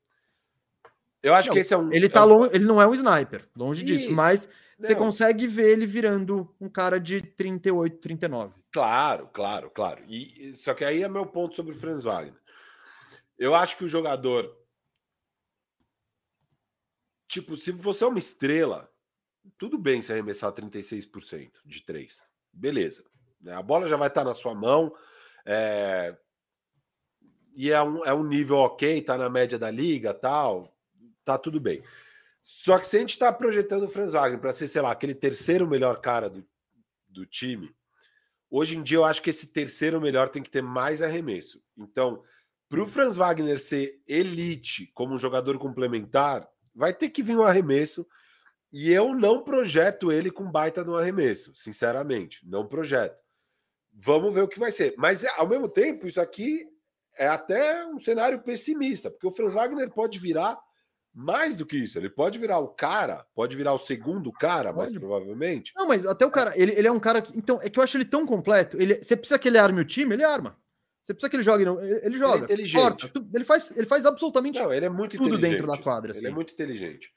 eu 1.25 1.35
acho 1.35 1.49
não, 1.49 1.55
que 1.55 1.61
esse 1.61 1.73
é 1.73 1.79
um. 1.79 1.91
Ele 1.91 2.07
tá 2.07 2.21
é 2.21 2.25
um... 2.25 2.27
longe, 2.27 2.51
ele 2.55 2.65
não 2.67 2.83
é 2.83 2.87
um 2.87 2.93
sniper, 2.93 3.49
longe 3.57 3.83
Isso. 3.83 3.95
disso, 3.95 4.13
mas 4.13 4.47
não. 4.47 4.55
você 4.87 4.95
consegue 4.95 5.47
ver 5.47 5.71
ele 5.71 5.87
virando 5.87 6.55
um 6.61 6.69
cara 6.69 7.01
de 7.01 7.23
38, 7.23 7.97
39. 7.97 8.53
Claro, 8.71 9.31
claro, 9.33 9.71
claro. 9.71 10.05
E 10.07 10.53
só 10.55 10.75
que 10.75 10.85
aí 10.85 11.03
é 11.03 11.09
meu 11.09 11.25
ponto 11.25 11.57
sobre 11.57 11.73
o 11.73 11.79
Franz 11.79 12.05
Wagner. 12.05 12.39
Eu 13.39 13.55
acho 13.55 13.79
que 13.79 13.85
o 13.85 13.89
jogador 13.89 14.55
tipo, 17.27 17.57
se 17.57 17.73
você 17.73 18.05
é 18.05 18.07
uma 18.07 18.19
estrela, 18.19 18.91
tudo 19.57 19.79
bem 19.79 20.03
se 20.03 20.13
arremessar 20.13 20.53
36% 20.53 21.53
de 21.65 21.83
três. 21.83 22.23
Beleza. 22.53 23.03
A 23.47 23.63
bola 23.63 23.89
já 23.89 23.97
vai 23.97 24.09
estar 24.09 24.25
na 24.25 24.35
sua 24.35 24.55
mão. 24.55 24.95
É... 25.47 26.15
E 27.57 27.71
é 27.71 27.83
um, 27.83 28.05
é 28.05 28.13
um 28.13 28.25
nível 28.25 28.57
ok, 28.57 29.01
tá 29.01 29.17
na 29.17 29.31
média 29.31 29.59
da 29.59 29.71
liga 29.71 30.13
tal 30.13 30.74
tá 31.25 31.39
tudo 31.39 31.61
bem. 31.61 31.83
Só 32.43 32.79
que 32.79 32.87
se 32.87 32.97
a 32.97 33.01
gente 33.01 33.11
está 33.11 33.33
projetando 33.33 33.85
o 33.85 33.89
Franz 33.89 34.13
Wagner 34.13 34.39
para 34.39 34.53
ser, 34.53 34.69
sei 34.69 34.83
lá, 34.83 34.93
aquele 34.93 35.15
terceiro 35.15 35.67
melhor 35.67 36.01
cara 36.01 36.29
do, 36.29 36.47
do 37.09 37.25
time, 37.25 37.75
hoje 38.51 38.77
em 38.77 38.83
dia 38.83 38.99
eu 38.99 39.05
acho 39.05 39.23
que 39.23 39.31
esse 39.31 39.53
terceiro 39.53 40.01
melhor 40.01 40.29
tem 40.29 40.43
que 40.43 40.51
ter 40.51 40.63
mais 40.63 41.01
arremesso. 41.01 41.63
Então, 41.77 42.23
para 42.69 42.83
o 42.83 42.89
Franz 42.89 43.17
Wagner 43.17 43.59
ser 43.59 44.03
elite 44.07 44.91
como 44.95 45.15
um 45.15 45.19
jogador 45.19 45.59
complementar, 45.59 46.47
vai 46.75 46.93
ter 46.93 47.09
que 47.09 47.23
vir 47.23 47.37
um 47.37 47.43
arremesso. 47.43 48.07
E 48.73 48.91
eu 48.91 49.15
não 49.15 49.43
projeto 49.43 50.11
ele 50.11 50.31
com 50.31 50.51
baita 50.51 50.85
no 50.85 50.97
arremesso, 50.97 51.55
sinceramente. 51.55 52.47
Não 52.47 52.67
projeto. 52.67 53.17
Vamos 53.93 54.35
ver 54.35 54.43
o 54.43 54.49
que 54.49 54.59
vai 54.59 54.73
ser. 54.73 54.95
Mas, 54.99 55.25
ao 55.37 55.49
mesmo 55.49 55.69
tempo, 55.69 56.07
isso 56.07 56.21
aqui 56.21 56.69
é 57.17 57.29
até 57.29 57.87
um 57.87 58.01
cenário 58.01 58.43
pessimista, 58.43 59.11
porque 59.11 59.27
o 59.27 59.31
Franz 59.31 59.55
Wagner 59.55 59.89
pode 59.91 60.19
virar 60.19 60.59
mais 61.15 61.57
do 61.57 61.65
que 61.65 61.77
isso, 61.77 61.97
ele 61.97 62.11
pode 62.11 62.41
virar 62.41 62.59
o 62.59 62.67
cara, 62.67 63.25
pode 63.37 63.57
virar 63.57 63.73
o 63.73 63.79
segundo 63.79 64.33
cara, 64.33 64.73
mais 64.73 64.93
provavelmente. 64.93 65.73
Não, 65.77 65.87
mas 65.87 66.05
até 66.05 66.27
o 66.27 66.31
cara, 66.31 66.53
ele, 66.57 66.73
ele 66.73 66.89
é 66.89 66.93
um 66.93 66.99
cara 66.99 67.23
que. 67.23 67.39
Então, 67.39 67.61
é 67.63 67.71
que 67.71 67.79
eu 67.79 67.85
acho 67.85 67.97
ele 67.97 68.05
tão 68.05 68.27
completo. 68.27 68.77
Ele, 68.81 68.97
você 68.97 69.17
precisa 69.17 69.39
que 69.39 69.47
ele 69.47 69.57
arme 69.57 69.81
o 69.81 69.85
time, 69.85 70.13
ele 70.13 70.25
arma. 70.25 70.59
Você 71.05 71.15
precisa 71.15 71.31
que 71.31 71.37
ele 71.37 71.45
jogue, 71.45 71.63
ele, 71.63 72.01
ele 72.03 72.19
joga. 72.19 72.37
Ele 72.37 72.43
é 72.43 72.45
inteligente. 72.47 72.81
Corta, 72.81 73.13
ele, 73.33 73.45
faz, 73.45 73.71
ele 73.77 73.87
faz 73.87 74.05
absolutamente 74.07 74.59
Não, 74.59 74.73
ele 74.73 74.87
é 74.87 74.89
muito 74.89 75.17
tudo 75.17 75.39
dentro 75.39 75.69
da 75.69 75.79
quadra. 75.79 76.11
Ele 76.11 76.19
é 76.19 76.21
assim. 76.27 76.35
muito 76.35 76.53
inteligente. 76.53 77.13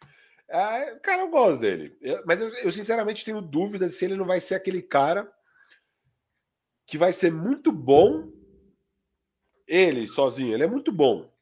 É, 0.48 0.96
cara, 1.02 1.24
eu 1.24 1.30
gosto 1.30 1.62
dele. 1.62 1.98
Eu, 2.00 2.22
mas 2.24 2.40
eu, 2.40 2.50
eu, 2.50 2.72
sinceramente 2.72 3.26
tenho 3.26 3.42
dúvidas 3.42 3.96
se 3.96 4.06
ele 4.06 4.16
não 4.16 4.26
vai 4.26 4.40
ser 4.40 4.56
aquele 4.56 4.82
cara 4.82 5.32
que 6.86 7.00
vai 7.00 7.12
ser 7.12 7.32
muito 7.32 7.72
bom. 7.72 8.32
Ele 9.68 10.08
sozinho, 10.08 10.54
ele 10.54 10.64
é 10.64 10.68
muito 10.68 10.92
bom 10.92 11.36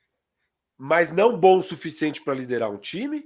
mas 0.77 1.11
não 1.11 1.37
bom 1.37 1.57
o 1.57 1.61
suficiente 1.61 2.21
para 2.21 2.33
liderar 2.33 2.71
um 2.71 2.77
time. 2.77 3.25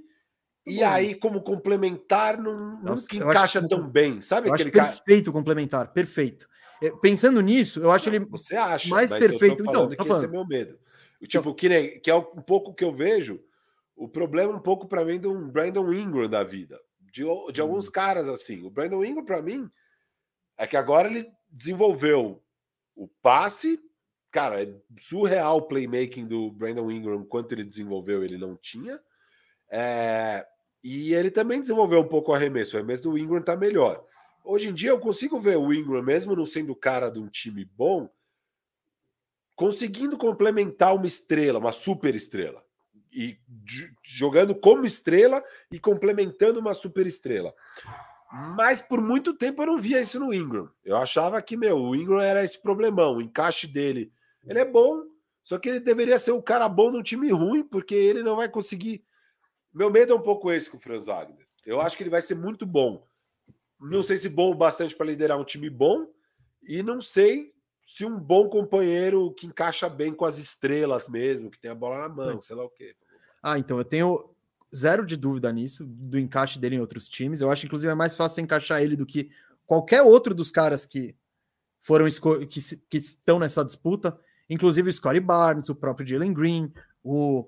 E 0.66 0.82
aí, 0.82 1.14
como 1.14 1.40
complementar, 1.42 2.40
não, 2.40 2.80
Nossa, 2.82 3.02
nunca 3.12 3.16
encaixa 3.16 3.66
tão 3.66 3.88
bem. 3.88 4.20
Sabe 4.20 4.48
eu 4.48 4.54
aquele 4.54 4.70
cara? 4.70 4.88
Perfeito 4.88 5.32
complementar, 5.32 5.92
perfeito. 5.92 6.48
É, 6.82 6.90
pensando 6.90 7.40
nisso, 7.40 7.80
eu 7.80 7.90
acho 7.90 8.08
ele 8.08 8.20
Você 8.20 8.56
acha, 8.56 8.88
mais 8.88 9.12
perfeito. 9.12 9.62
então, 9.62 9.88
que 9.88 9.96
falando. 9.96 10.16
esse 10.16 10.26
é 10.26 10.28
meu 10.28 10.46
medo. 10.46 10.78
Tipo, 11.26 11.54
que, 11.54 11.68
nem, 11.68 12.00
que 12.00 12.10
é 12.10 12.14
um 12.14 12.42
pouco 12.42 12.74
que 12.74 12.84
eu 12.84 12.92
vejo. 12.92 13.42
O 13.96 14.08
problema 14.08 14.54
um 14.54 14.60
pouco 14.60 14.86
para 14.86 15.04
mim 15.04 15.20
de 15.20 15.26
um 15.26 15.48
Brandon 15.48 15.92
Ingram 15.92 16.28
da 16.28 16.42
vida. 16.42 16.80
De, 17.12 17.24
de 17.52 17.60
alguns 17.60 17.88
hum. 17.88 17.92
caras 17.92 18.28
assim. 18.28 18.64
O 18.64 18.70
Brandon 18.70 19.04
Ingram, 19.04 19.24
para 19.24 19.42
mim, 19.42 19.70
é 20.56 20.66
que 20.66 20.76
agora 20.76 21.08
ele 21.08 21.30
desenvolveu 21.50 22.42
o 22.94 23.08
passe 23.20 23.78
cara, 24.30 24.62
é 24.62 24.72
surreal 24.98 25.58
o 25.58 25.62
playmaking 25.62 26.26
do 26.26 26.50
Brandon 26.50 26.90
Ingram, 26.90 27.24
quanto 27.24 27.52
ele 27.52 27.64
desenvolveu, 27.64 28.22
ele 28.22 28.38
não 28.38 28.56
tinha. 28.56 29.00
É, 29.70 30.46
e 30.82 31.12
ele 31.14 31.30
também 31.30 31.60
desenvolveu 31.60 32.00
um 32.00 32.08
pouco 32.08 32.32
o 32.32 32.34
arremesso. 32.34 32.74
O 32.74 32.78
arremesso 32.78 33.02
do 33.02 33.18
Ingram 33.18 33.42
tá 33.42 33.56
melhor. 33.56 34.04
Hoje 34.44 34.68
em 34.68 34.74
dia 34.74 34.90
eu 34.90 34.98
consigo 34.98 35.40
ver 35.40 35.56
o 35.56 35.72
Ingram, 35.72 36.02
mesmo 36.02 36.34
não 36.34 36.46
sendo 36.46 36.74
cara 36.74 37.10
de 37.10 37.18
um 37.18 37.28
time 37.28 37.64
bom, 37.64 38.08
conseguindo 39.54 40.16
complementar 40.16 40.94
uma 40.94 41.06
estrela, 41.06 41.58
uma 41.58 41.72
super 41.72 42.14
estrela. 42.14 42.64
E 43.12 43.38
jogando 44.02 44.54
como 44.54 44.86
estrela 44.86 45.44
e 45.70 45.78
complementando 45.78 46.60
uma 46.60 46.72
super 46.72 47.06
estrela. 47.06 47.52
Mas 48.56 48.80
por 48.80 49.02
muito 49.02 49.34
tempo 49.34 49.60
eu 49.60 49.66
não 49.66 49.78
via 49.78 50.00
isso 50.00 50.20
no 50.20 50.32
Ingram. 50.32 50.70
Eu 50.84 50.96
achava 50.96 51.42
que, 51.42 51.56
meu, 51.56 51.76
o 51.76 51.96
Ingram 51.96 52.20
era 52.20 52.44
esse 52.44 52.60
problemão, 52.62 53.16
o 53.16 53.22
encaixe 53.22 53.66
dele 53.66 54.12
ele 54.46 54.58
é 54.58 54.64
bom, 54.64 55.04
só 55.42 55.58
que 55.58 55.68
ele 55.68 55.80
deveria 55.80 56.18
ser 56.18 56.32
um 56.32 56.40
cara 56.40 56.68
bom 56.68 56.90
num 56.90 57.02
time 57.02 57.30
ruim, 57.30 57.62
porque 57.62 57.94
ele 57.94 58.22
não 58.22 58.36
vai 58.36 58.48
conseguir. 58.48 59.04
Meu 59.72 59.90
medo 59.90 60.12
é 60.12 60.16
um 60.16 60.22
pouco 60.22 60.50
esse 60.50 60.70
com 60.70 60.76
o 60.76 60.80
Franz 60.80 61.06
Wagner. 61.06 61.46
Eu 61.64 61.80
acho 61.80 61.96
que 61.96 62.02
ele 62.02 62.10
vai 62.10 62.20
ser 62.20 62.34
muito 62.34 62.66
bom. 62.66 63.06
Não 63.80 64.02
sei 64.02 64.16
se 64.16 64.28
bom 64.28 64.50
o 64.50 64.54
bastante 64.54 64.94
para 64.94 65.06
liderar 65.06 65.38
um 65.38 65.44
time 65.44 65.70
bom, 65.70 66.06
e 66.62 66.82
não 66.82 67.00
sei 67.00 67.52
se 67.82 68.04
um 68.04 68.18
bom 68.18 68.48
companheiro 68.48 69.32
que 69.32 69.46
encaixa 69.46 69.88
bem 69.88 70.12
com 70.12 70.24
as 70.24 70.38
estrelas 70.38 71.08
mesmo, 71.08 71.50
que 71.50 71.58
tem 71.58 71.70
a 71.70 71.74
bola 71.74 71.98
na 71.98 72.08
mão, 72.08 72.42
sei 72.42 72.54
lá 72.54 72.64
o 72.64 72.70
quê. 72.70 72.94
Ah, 73.42 73.58
então 73.58 73.78
eu 73.78 73.84
tenho 73.84 74.30
zero 74.74 75.04
de 75.04 75.16
dúvida 75.16 75.50
nisso, 75.52 75.84
do 75.84 76.18
encaixe 76.18 76.58
dele 76.58 76.76
em 76.76 76.80
outros 76.80 77.08
times. 77.08 77.40
Eu 77.40 77.50
acho, 77.50 77.66
inclusive, 77.66 77.90
é 77.90 77.94
mais 77.94 78.14
fácil 78.14 78.42
encaixar 78.42 78.82
ele 78.82 78.96
do 78.96 79.06
que 79.06 79.30
qualquer 79.66 80.02
outro 80.02 80.34
dos 80.34 80.50
caras 80.50 80.84
que 80.84 81.16
foram 81.80 82.06
que, 82.48 82.60
que 82.88 82.98
estão 82.98 83.38
nessa 83.38 83.64
disputa 83.64 84.18
inclusive 84.50 84.90
o 84.90 84.92
Scottie 84.92 85.20
Barnes, 85.20 85.68
o 85.68 85.74
próprio 85.74 86.06
Jalen 86.06 86.34
Green, 86.34 86.72
o, 87.02 87.46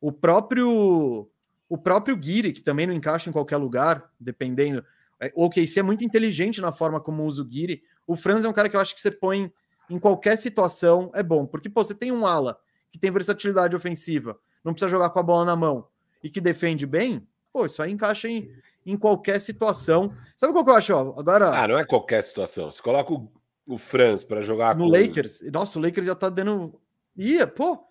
o 0.00 0.12
próprio 0.12 1.28
o 1.68 1.78
próprio 1.78 2.14
Guiri, 2.14 2.52
que 2.52 2.60
também 2.60 2.86
não 2.86 2.92
encaixa 2.92 3.30
em 3.30 3.32
qualquer 3.32 3.56
lugar, 3.56 4.12
dependendo. 4.20 4.84
É, 5.18 5.32
o 5.34 5.46
OKC 5.46 5.80
é 5.80 5.82
muito 5.82 6.04
inteligente 6.04 6.60
na 6.60 6.70
forma 6.70 7.00
como 7.00 7.24
usa 7.24 7.40
o 7.40 7.44
Guiri. 7.46 7.82
O 8.06 8.14
Franz 8.14 8.44
é 8.44 8.48
um 8.48 8.52
cara 8.52 8.68
que 8.68 8.76
eu 8.76 8.80
acho 8.80 8.94
que 8.94 9.00
você 9.00 9.10
põe 9.10 9.50
em 9.88 9.98
qualquer 9.98 10.36
situação, 10.36 11.10
é 11.14 11.22
bom. 11.22 11.46
Porque, 11.46 11.70
pô, 11.70 11.82
você 11.82 11.94
tem 11.94 12.12
um 12.12 12.26
ala 12.26 12.58
que 12.90 12.98
tem 12.98 13.10
versatilidade 13.10 13.74
ofensiva, 13.74 14.38
não 14.62 14.74
precisa 14.74 14.90
jogar 14.90 15.08
com 15.08 15.18
a 15.18 15.22
bola 15.22 15.46
na 15.46 15.56
mão 15.56 15.86
e 16.22 16.28
que 16.28 16.42
defende 16.42 16.84
bem, 16.84 17.26
pô, 17.50 17.64
isso 17.64 17.82
aí 17.82 17.90
encaixa 17.90 18.28
em, 18.28 18.50
em 18.84 18.96
qualquer 18.98 19.40
situação. 19.40 20.14
Sabe 20.36 20.52
qual 20.52 20.64
que 20.64 20.70
eu 20.70 20.76
acho? 20.76 20.92
Ó, 20.92 21.18
agora... 21.18 21.58
Ah, 21.58 21.66
não 21.66 21.78
é 21.78 21.86
qualquer 21.86 22.22
situação. 22.22 22.70
Você 22.70 22.82
coloca 22.82 23.14
o 23.14 23.32
o 23.66 23.78
Franz 23.78 24.24
para 24.24 24.42
jogar 24.42 24.76
no. 24.76 24.86
Lakers. 24.86 25.42
Nossa, 25.52 25.78
o 25.78 25.82
Lakers 25.82 26.06
já 26.06 26.14
tá 26.14 26.28
dando. 26.28 26.80
Ia, 27.16 27.46
pô. 27.46 27.84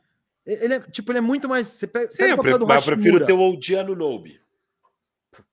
Ele 0.45 0.73
é, 0.73 0.79
tipo, 0.79 1.11
ele 1.11 1.19
é 1.19 1.21
muito 1.21 1.47
mais. 1.47 1.67
Você 1.67 1.87
pega, 1.87 2.11
Sim, 2.11 2.17
pega 2.17 2.33
eu, 2.33 2.37
prefiro, 2.37 2.67
mas 2.67 2.87
eu 2.87 2.93
prefiro 2.93 3.25
ter 3.25 3.33
o 3.33 3.39
Odiano 3.39 3.95
Nobe. 3.95 4.41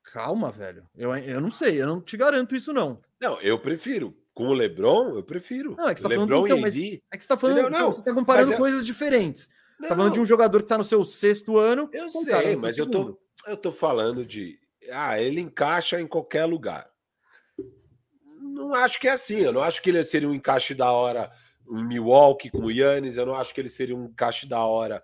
Calma, 0.02 0.50
velho. 0.50 0.84
Eu, 0.96 1.14
eu 1.16 1.40
não 1.40 1.50
sei, 1.50 1.80
eu 1.80 1.86
não 1.86 2.00
te 2.00 2.16
garanto 2.16 2.56
isso, 2.56 2.72
não. 2.72 3.00
Não, 3.20 3.40
eu 3.40 3.58
prefiro. 3.58 4.16
Com 4.32 4.48
o 4.48 4.52
LeBron, 4.54 5.16
eu 5.16 5.22
prefiro. 5.22 5.74
Não, 5.76 5.88
é 5.88 5.94
que 5.94 6.00
você 6.00 6.04
tá 6.04 6.08
LeBron 6.10 6.26
falando. 6.28 6.46
Então, 6.46 6.60
mas 6.60 6.76
é 6.76 7.16
que 7.16 7.22
você 7.22 7.28
tá 7.28 7.36
falando. 7.36 7.58
Entendeu? 7.58 7.78
Não, 7.78 7.86
Não, 7.86 7.92
você 7.92 8.04
tá 8.04 8.14
comparando 8.14 8.52
é- 8.52 8.56
coisas 8.56 8.86
diferentes. 8.86 9.42
Você 9.42 9.88
tá 9.88 9.88
Não, 9.90 9.96
falando 9.96 10.12
de 10.14 10.20
um 10.20 10.24
jogador 10.24 10.62
que 10.62 10.68
tá 10.68 10.78
no 10.78 10.84
seu 10.84 11.04
sexto 11.04 11.58
ano. 11.58 11.90
Eu 11.92 12.10
cara 12.10 12.24
sei, 12.24 12.56
seu 12.56 12.60
mas 12.62 12.78
eu 12.78 12.86
tô, 12.90 13.18
eu 13.46 13.56
tô 13.56 13.72
falando 13.72 14.24
de. 14.24 14.58
Ah, 14.90 15.20
ele 15.20 15.40
encaixa 15.40 16.00
em 16.00 16.06
qualquer 16.06 16.44
lugar. 16.46 16.87
Não 18.58 18.74
acho 18.74 19.00
que 19.00 19.08
é 19.08 19.12
assim. 19.12 19.38
Eu 19.40 19.52
não 19.52 19.62
acho 19.62 19.80
que 19.82 19.90
ele 19.90 20.02
seria 20.04 20.28
um 20.28 20.34
encaixe 20.34 20.74
da 20.74 20.90
hora 20.92 21.30
em 21.70 21.84
Milwaukee 21.84 22.50
com 22.50 22.58
o 22.64 22.70
Yannis. 22.70 23.16
Eu 23.16 23.26
não 23.26 23.34
acho 23.34 23.54
que 23.54 23.60
ele 23.60 23.68
seria 23.68 23.96
um 23.96 24.06
encaixe 24.06 24.46
da 24.48 24.64
hora 24.64 25.02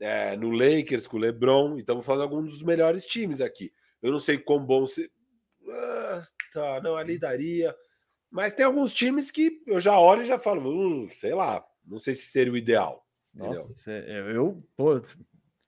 é, 0.00 0.36
no 0.36 0.50
Lakers 0.50 1.06
com 1.06 1.16
o 1.16 1.20
LeBron. 1.20 1.78
Então, 1.78 1.96
vou 1.96 2.02
falar 2.04 2.18
de 2.18 2.24
alguns 2.24 2.52
dos 2.52 2.62
melhores 2.62 3.06
times 3.06 3.40
aqui. 3.40 3.72
Eu 4.00 4.12
não 4.12 4.18
sei 4.18 4.38
quão 4.38 4.64
bom 4.64 4.86
se. 4.86 5.10
Ah, 5.68 6.20
tá, 6.52 6.80
não, 6.82 6.96
ali 6.96 7.18
daria. 7.18 7.74
Mas 8.30 8.52
tem 8.52 8.64
alguns 8.64 8.94
times 8.94 9.30
que 9.30 9.62
eu 9.66 9.78
já 9.78 9.98
olho 9.98 10.22
e 10.22 10.26
já 10.26 10.38
falo, 10.38 10.70
hum, 10.70 11.08
sei 11.12 11.34
lá, 11.34 11.64
não 11.86 11.98
sei 11.98 12.14
se 12.14 12.26
seria 12.26 12.52
o 12.52 12.56
ideal. 12.56 13.06
entendeu? 13.34 13.50
Nossa, 13.54 13.72
cê- 13.72 14.04
eu, 14.08 14.30
eu, 14.30 14.68
pô, 14.76 15.00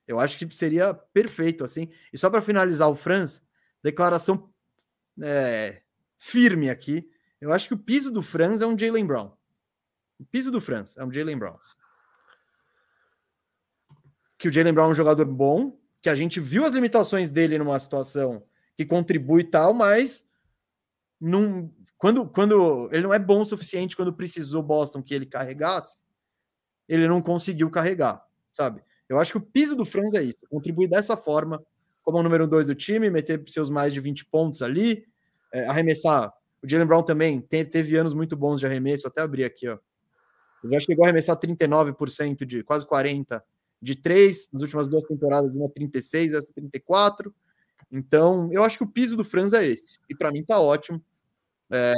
eu 0.07 0.19
acho 0.19 0.39
que 0.39 0.49
seria 0.55 0.95
perfeito 0.95 1.63
assim. 1.63 1.91
E 2.13 2.19
só 2.19 2.31
para 2.31 2.41
finalizar 2.43 2.89
o 2.91 2.95
Franz, 2.95 3.43
declaração 3.83 4.51
é, 5.23 5.83
firme 6.19 6.71
aqui. 6.71 7.11
Eu 7.45 7.53
acho 7.53 7.69
que 7.69 7.75
o 7.75 7.79
piso 7.79 8.11
do 8.11 8.23
Franz 8.23 8.63
é 8.63 8.67
um 8.67 8.79
Jalen 8.79 9.05
Brown. 9.05 9.31
O 10.19 10.25
piso 10.25 10.51
do 10.51 10.63
Franz 10.63 10.97
é 10.97 11.05
um 11.05 11.13
Jalen 11.13 11.37
Brown. 11.37 11.59
Que 14.39 14.49
o 14.49 14.53
Jalen 14.53 14.73
Brown 14.73 14.89
é 14.89 14.93
um 14.93 14.95
jogador 14.95 15.27
bom, 15.27 15.79
que 16.01 16.09
a 16.09 16.15
gente 16.15 16.41
viu 16.41 16.65
as 16.65 16.73
limitações 16.73 17.29
dele 17.29 17.59
numa 17.59 17.79
situação 17.79 18.43
que 18.75 18.87
contribui 18.87 19.43
e 19.43 19.45
tal, 19.45 19.75
mas 19.75 20.27
não, 21.21 21.71
quando, 21.99 22.27
quando 22.27 22.89
ele 22.91 23.03
não 23.03 23.13
é 23.13 23.19
bom 23.19 23.43
o 23.43 23.45
suficiente 23.45 23.95
quando 23.95 24.15
precisou 24.15 24.63
Boston 24.63 25.03
que 25.03 25.13
ele 25.15 25.27
carregasse, 25.27 25.99
ele 26.89 27.07
não 27.07 27.21
conseguiu 27.21 27.71
carregar, 27.71 28.25
sabe? 28.55 28.83
Eu 29.07 29.21
acho 29.21 29.33
que 29.33 29.39
o 29.39 29.43
piso 29.43 29.77
do 29.77 29.85
Franz 29.85 30.15
é 30.15 30.23
isso, 30.23 30.39
contribuir 30.49 30.89
dessa 30.89 31.15
forma, 31.15 31.63
como 32.03 32.17
o 32.17 32.23
número 32.23 32.49
dois 32.49 32.67
do 32.67 32.75
time, 32.75 33.11
meter 33.11 33.45
seus 33.49 33.69
mais 33.69 33.93
de 33.93 34.01
20 34.01 34.25
pontos 34.25 34.63
ali, 34.63 35.05
é, 35.53 35.67
arremessar. 35.67 36.33
O 36.65 36.69
Jalen 36.69 36.87
Brown 36.87 37.03
também 37.03 37.41
te- 37.41 37.65
teve 37.65 37.95
anos 37.97 38.15
muito 38.15 38.35
bons 38.37 38.59
de 38.59 38.67
arremesso, 38.67 39.07
até 39.07 39.21
abrir 39.21 39.45
aqui, 39.45 39.69
ó. 39.69 39.79
Ele 40.65 40.73
já 40.73 40.81
chegou 40.81 41.05
a 41.05 41.09
arremessar 41.09 41.37
39% 41.37 42.47
de 42.47 42.63
quase 42.65 42.87
40% 42.87 43.43
de 43.83 43.95
3, 43.95 44.49
nas 44.51 44.63
últimas 44.63 44.89
duas 44.89 45.05
temporadas, 45.05 45.57
uma 45.57 45.69
36, 45.69 46.33
essa 46.33 46.51
34. 46.55 47.35
Então, 47.93 48.49
eu 48.51 48.65
acho 48.65 48.79
que 48.79 48.85
o 48.85 48.89
piso 48.89 49.15
do 49.15 49.25
Franz 49.25 49.53
é 49.53 49.67
esse. 49.67 49.99
E 50.09 50.17
para 50.17 50.33
mim 50.33 50.43
tá 50.43 50.59
ótimo. 50.59 51.05
É, 51.71 51.93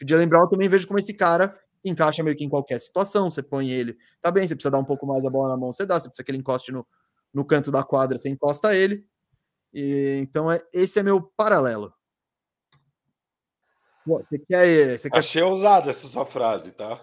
o 0.00 0.08
Jalen 0.08 0.28
Brown 0.28 0.48
também 0.48 0.68
vejo 0.68 0.86
como 0.86 1.00
esse 1.00 1.12
cara 1.12 1.58
encaixa 1.84 2.22
meio 2.22 2.36
que 2.36 2.44
em 2.44 2.48
qualquer 2.48 2.80
situação. 2.80 3.28
Você 3.28 3.42
põe 3.42 3.70
ele, 3.70 3.98
tá 4.20 4.30
bem, 4.30 4.46
você 4.46 4.54
precisa 4.54 4.70
dar 4.70 4.78
um 4.78 4.84
pouco 4.84 5.04
mais 5.04 5.24
a 5.24 5.30
bola 5.30 5.48
na 5.48 5.56
mão, 5.56 5.72
você 5.72 5.84
dá. 5.84 5.98
Você 5.98 6.08
precisa 6.08 6.24
que 6.24 6.30
ele 6.30 6.38
encoste 6.38 6.70
no, 6.70 6.86
no 7.34 7.44
canto 7.44 7.72
da 7.72 7.82
quadra, 7.82 8.16
você 8.16 8.28
encosta 8.28 8.72
ele. 8.72 9.04
E, 9.74 10.18
então, 10.22 10.48
é, 10.48 10.60
esse 10.72 11.00
é 11.00 11.02
meu 11.02 11.20
paralelo. 11.20 11.92
Você 14.06 14.38
quer, 14.38 14.98
você 14.98 15.10
quer. 15.10 15.18
Achei 15.18 15.42
ousada 15.42 15.90
essa 15.90 16.06
sua 16.08 16.24
frase, 16.26 16.72
tá? 16.72 17.00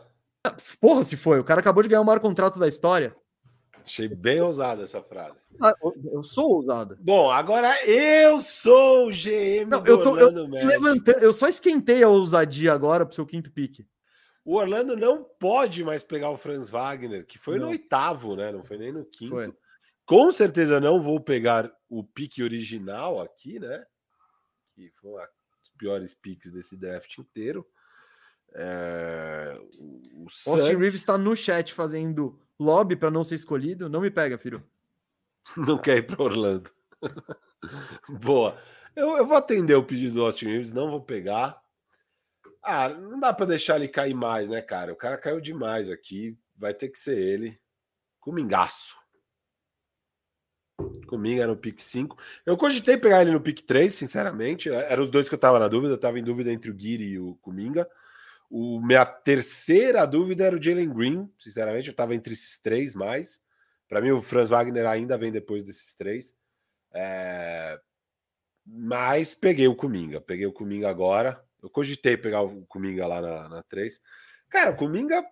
Porra, 0.80 1.04
se 1.04 1.16
foi. 1.18 1.40
O 1.40 1.44
cara 1.44 1.60
acabou 1.60 1.84
de 1.84 1.90
ganhar 1.90 2.02
o 2.02 2.06
maior 2.06 2.20
contrato 2.20 2.58
da 2.60 2.68
história. 2.68 3.16
Achei 3.86 4.08
bem 4.08 4.40
ousada 4.42 4.84
essa 4.84 5.02
frase. 5.02 5.46
Ah, 5.62 5.74
eu- 5.82 5.96
eu 6.14 6.24
sou 6.24 6.52
ousado. 6.52 6.96
Bom, 7.02 7.32
agora 7.32 7.74
eu 7.88 8.40
sou 8.40 9.08
o 9.08 9.12
GM 9.12 9.66
Não, 9.70 9.82
do 9.82 9.90
eu 9.90 10.04
tô- 10.04 10.18
eu 10.18 10.28
Orlando 10.28 10.48
Magic. 10.50 10.68
Levantando, 10.68 11.18
eu 11.20 11.34
só 11.34 11.48
esquentei 11.48 12.04
a 12.04 12.08
ousadia 12.10 12.72
agora 12.72 13.06
pro 13.06 13.16
seu 13.16 13.26
quinto 13.26 13.52
pique. 13.52 13.88
O 14.46 14.56
Orlando 14.58 14.96
não 14.96 15.24
pode 15.40 15.84
mais 15.84 16.04
pegar 16.04 16.30
o 16.30 16.38
Franz 16.38 16.70
Wagner, 16.70 17.26
que 17.26 17.38
foi 17.40 17.56
no 17.58 17.64
Não. 17.66 17.70
oitavo, 17.72 18.36
né? 18.36 18.52
Não 18.52 18.64
foi 18.64 18.78
nem 18.78 18.92
no 18.92 19.06
quinto. 19.06 19.32
Foi. 19.32 19.54
Com 20.06 20.32
certeza 20.32 20.80
não 20.80 21.02
vou 21.02 21.20
pegar 21.20 21.72
o 21.90 22.04
pique 22.04 22.44
original 22.44 23.20
aqui, 23.22 23.60
né? 23.60 23.84
Que 24.76 24.92
foi 25.02 25.12
dos 25.22 25.28
piores 25.80 26.14
piques 26.14 26.52
desse 26.52 26.78
draft 26.78 27.18
inteiro. 27.18 27.66
É, 28.54 29.58
o 29.80 30.24
Austin 30.24 30.50
Suns 30.50 30.64
Reeves 30.64 30.94
está 30.94 31.18
no 31.18 31.36
chat 31.36 31.74
fazendo 31.74 32.40
lobby 32.60 32.96
para 32.96 33.10
não 33.10 33.24
ser 33.24 33.36
escolhido. 33.36 33.90
Não 33.90 34.02
me 34.02 34.12
pega, 34.12 34.38
filho. 34.38 34.64
não 35.56 35.78
quer 35.78 35.98
ir 35.98 36.02
para 36.04 36.22
Orlando. 36.22 36.70
Boa. 38.22 38.62
Eu, 38.96 39.16
eu 39.18 39.26
vou 39.26 39.38
atender 39.38 39.76
o 39.76 39.84
pedido 39.84 40.16
do 40.16 40.26
Austin 40.26 40.48
Reeves, 40.48 40.74
não 40.74 40.92
vou 40.92 41.02
pegar. 41.02 41.62
Ah, 42.62 42.90
não 42.90 43.20
dá 43.20 43.34
para 43.34 43.46
deixar 43.46 43.78
ele 43.78 43.88
cair 43.88 44.14
mais, 44.14 44.50
né, 44.50 44.62
cara? 44.62 44.92
O 44.92 44.98
cara 44.98 45.18
caiu 45.18 45.40
demais 45.40 45.90
aqui. 45.90 46.38
Vai 46.58 46.74
ter 46.74 46.90
que 46.90 47.00
ser 47.00 47.18
ele. 47.18 47.58
Comingaço. 48.20 48.99
Cominga 51.08 51.48
no 51.48 51.56
pick 51.56 51.80
5. 51.80 52.18
Eu 52.46 52.58
cogitei 52.58 52.98
pegar 52.98 53.22
ele 53.22 53.32
no 53.32 53.42
pick 53.42 53.62
3, 53.62 53.94
sinceramente. 53.94 54.70
Eram 54.70 55.04
os 55.04 55.10
dois 55.10 55.28
que 55.28 55.36
eu 55.36 55.40
tava 55.40 55.60
na 55.60 55.68
dúvida. 55.68 55.94
Eu 55.94 55.98
tava 55.98 56.20
em 56.20 56.24
dúvida 56.24 56.52
entre 56.52 56.70
o 56.70 56.74
Guiri 56.74 57.06
e 57.06 57.20
o 57.20 57.36
Cominga. 57.42 57.88
O, 58.50 58.82
minha 58.82 59.06
terceira 59.06 60.06
dúvida 60.06 60.46
era 60.46 60.56
o 60.56 60.62
Jalen 60.62 60.90
Green, 60.90 61.30
sinceramente. 61.38 61.88
Eu 61.88 61.94
tava 61.94 62.16
entre 62.16 62.34
esses 62.34 62.60
três 62.60 62.96
mais. 62.96 63.42
Para 63.88 64.02
mim, 64.02 64.12
o 64.12 64.22
Franz 64.22 64.50
Wagner 64.50 64.86
ainda 64.86 65.18
vem 65.18 65.32
depois 65.32 65.64
desses 65.64 65.94
três. 65.96 66.36
É, 66.94 67.80
Mas 68.66 69.36
peguei 69.36 69.68
o 69.68 69.76
Cominga. 69.76 70.22
Peguei 70.22 70.46
o 70.46 70.54
Cominga 70.54 70.90
agora. 70.90 71.44
Eu 71.62 71.70
cogitei 71.70 72.16
pegar 72.16 72.42
o 72.42 72.66
Cominga 72.66 73.06
lá 73.06 73.22
na, 73.22 73.50
na 73.50 73.64
3. 73.64 74.00
Cara, 74.50 74.72
o 74.72 74.76
Cominga. 74.76 75.24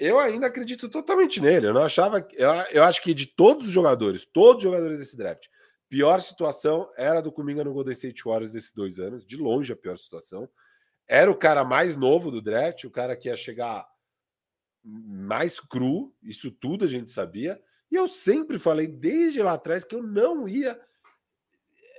Eu 0.00 0.18
ainda 0.18 0.46
acredito 0.46 0.88
totalmente 0.88 1.42
nele. 1.42 1.66
Eu 1.66 1.74
não 1.74 1.82
achava. 1.82 2.26
Eu, 2.32 2.48
eu 2.70 2.82
acho 2.82 3.02
que 3.02 3.12
de 3.12 3.26
todos 3.26 3.66
os 3.66 3.70
jogadores, 3.70 4.24
todos 4.24 4.56
os 4.56 4.62
jogadores 4.62 4.98
desse 4.98 5.14
draft, 5.14 5.46
pior 5.90 6.22
situação 6.22 6.90
era 6.96 7.20
do 7.20 7.30
Cominga 7.30 7.62
no 7.62 7.74
Golden 7.74 7.92
State 7.92 8.24
Warriors 8.24 8.50
desses 8.50 8.72
dois 8.72 8.98
anos. 8.98 9.26
De 9.26 9.36
longe 9.36 9.74
a 9.74 9.76
pior 9.76 9.98
situação. 9.98 10.48
Era 11.06 11.30
o 11.30 11.36
cara 11.36 11.64
mais 11.66 11.96
novo 11.96 12.30
do 12.30 12.40
draft, 12.40 12.84
o 12.84 12.90
cara 12.90 13.14
que 13.14 13.28
ia 13.28 13.36
chegar 13.36 13.86
mais 14.82 15.60
cru, 15.60 16.14
isso 16.22 16.50
tudo 16.50 16.86
a 16.86 16.88
gente 16.88 17.10
sabia. 17.10 17.62
E 17.90 17.94
eu 17.94 18.08
sempre 18.08 18.58
falei 18.58 18.86
desde 18.86 19.42
lá 19.42 19.52
atrás 19.52 19.84
que 19.84 19.94
eu 19.94 20.02
não 20.02 20.48
ia 20.48 20.80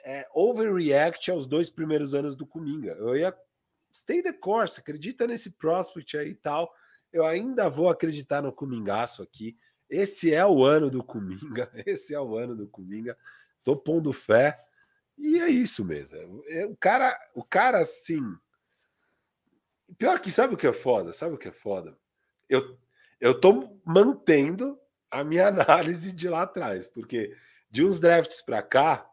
é, 0.03 0.27
overreact 0.33 1.29
aos 1.29 1.47
dois 1.47 1.69
primeiros 1.69 2.15
anos 2.15 2.35
do 2.35 2.47
Cominga. 2.47 2.93
Eu 2.93 3.15
ia 3.15 3.37
stay 3.93 4.23
the 4.23 4.33
course, 4.33 4.79
acredita 4.79 5.27
nesse 5.27 5.51
prospect 5.51 6.17
aí 6.17 6.29
e 6.29 6.35
tal. 6.35 6.73
Eu 7.11 7.25
ainda 7.25 7.69
vou 7.69 7.89
acreditar 7.89 8.41
no 8.41 8.51
Comingaço 8.53 9.21
aqui. 9.21 9.57
Esse 9.89 10.33
é 10.33 10.45
o 10.45 10.63
ano 10.63 10.89
do 10.89 11.03
Cominga, 11.03 11.69
esse 11.85 12.13
é 12.13 12.19
o 12.19 12.37
ano 12.37 12.55
do 12.55 12.67
Cominga. 12.67 13.17
Tô 13.63 13.75
pondo 13.75 14.13
fé. 14.13 14.63
E 15.17 15.39
é 15.39 15.49
isso 15.49 15.83
mesmo. 15.83 16.43
É, 16.47 16.65
O 16.65 16.75
cara, 16.75 17.17
o 17.35 17.43
cara 17.43 17.79
assim. 17.79 18.21
Pior 19.97 20.19
que 20.19 20.31
sabe 20.31 20.53
o 20.53 20.57
que 20.57 20.65
é 20.65 20.71
foda? 20.73 21.11
Sabe 21.11 21.35
o 21.35 21.37
que 21.37 21.49
é 21.49 21.51
foda? 21.51 21.97
Eu, 22.47 22.77
eu 23.19 23.37
tô 23.37 23.77
mantendo 23.85 24.79
a 25.09 25.23
minha 25.23 25.47
análise 25.49 26.13
de 26.13 26.29
lá 26.29 26.43
atrás, 26.43 26.87
porque 26.87 27.35
de 27.69 27.83
uns 27.83 27.99
drafts 27.99 28.41
para 28.41 28.63
cá, 28.63 29.10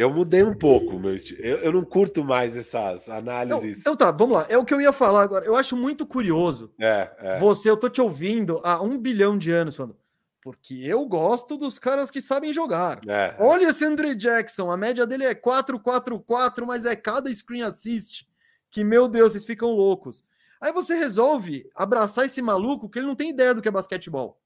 eu 0.00 0.10
mudei 0.10 0.42
um 0.42 0.54
pouco 0.54 0.98
meu 0.98 1.14
estilo. 1.14 1.42
Eu, 1.42 1.58
eu 1.58 1.72
não 1.72 1.84
curto 1.84 2.24
mais 2.24 2.56
essas 2.56 3.06
análises. 3.10 3.80
então 3.80 3.94
tá, 3.94 4.10
vamos 4.10 4.34
lá. 4.34 4.46
É 4.48 4.56
o 4.56 4.64
que 4.64 4.72
eu 4.72 4.80
ia 4.80 4.92
falar 4.92 5.20
agora. 5.20 5.44
Eu 5.44 5.54
acho 5.54 5.76
muito 5.76 6.06
curioso. 6.06 6.72
É, 6.80 7.10
é. 7.18 7.38
Você, 7.38 7.68
eu 7.68 7.76
tô 7.76 7.86
te 7.90 8.00
ouvindo 8.00 8.62
há 8.64 8.80
um 8.80 8.96
bilhão 8.96 9.36
de 9.36 9.52
anos 9.52 9.76
falando. 9.76 9.94
Porque 10.42 10.74
eu 10.82 11.04
gosto 11.04 11.58
dos 11.58 11.78
caras 11.78 12.10
que 12.10 12.22
sabem 12.22 12.50
jogar. 12.50 12.98
é. 13.06 13.36
Olha 13.38 13.68
esse 13.68 13.84
Andre 13.84 14.14
Jackson, 14.14 14.70
a 14.70 14.76
média 14.76 15.06
dele 15.06 15.24
é 15.24 15.34
4-4-4, 15.34 16.64
mas 16.64 16.86
é 16.86 16.96
cada 16.96 17.30
screen 17.34 17.60
assist. 17.60 18.26
Que, 18.70 18.82
meu 18.82 19.06
Deus, 19.06 19.32
vocês 19.32 19.44
ficam 19.44 19.68
loucos. 19.68 20.24
Aí 20.62 20.72
você 20.72 20.94
resolve 20.94 21.68
abraçar 21.74 22.24
esse 22.24 22.40
maluco 22.40 22.88
que 22.88 22.98
ele 22.98 23.06
não 23.06 23.14
tem 23.14 23.28
ideia 23.28 23.54
do 23.54 23.60
que 23.60 23.68
é 23.68 23.70
basquetebol. 23.70 24.40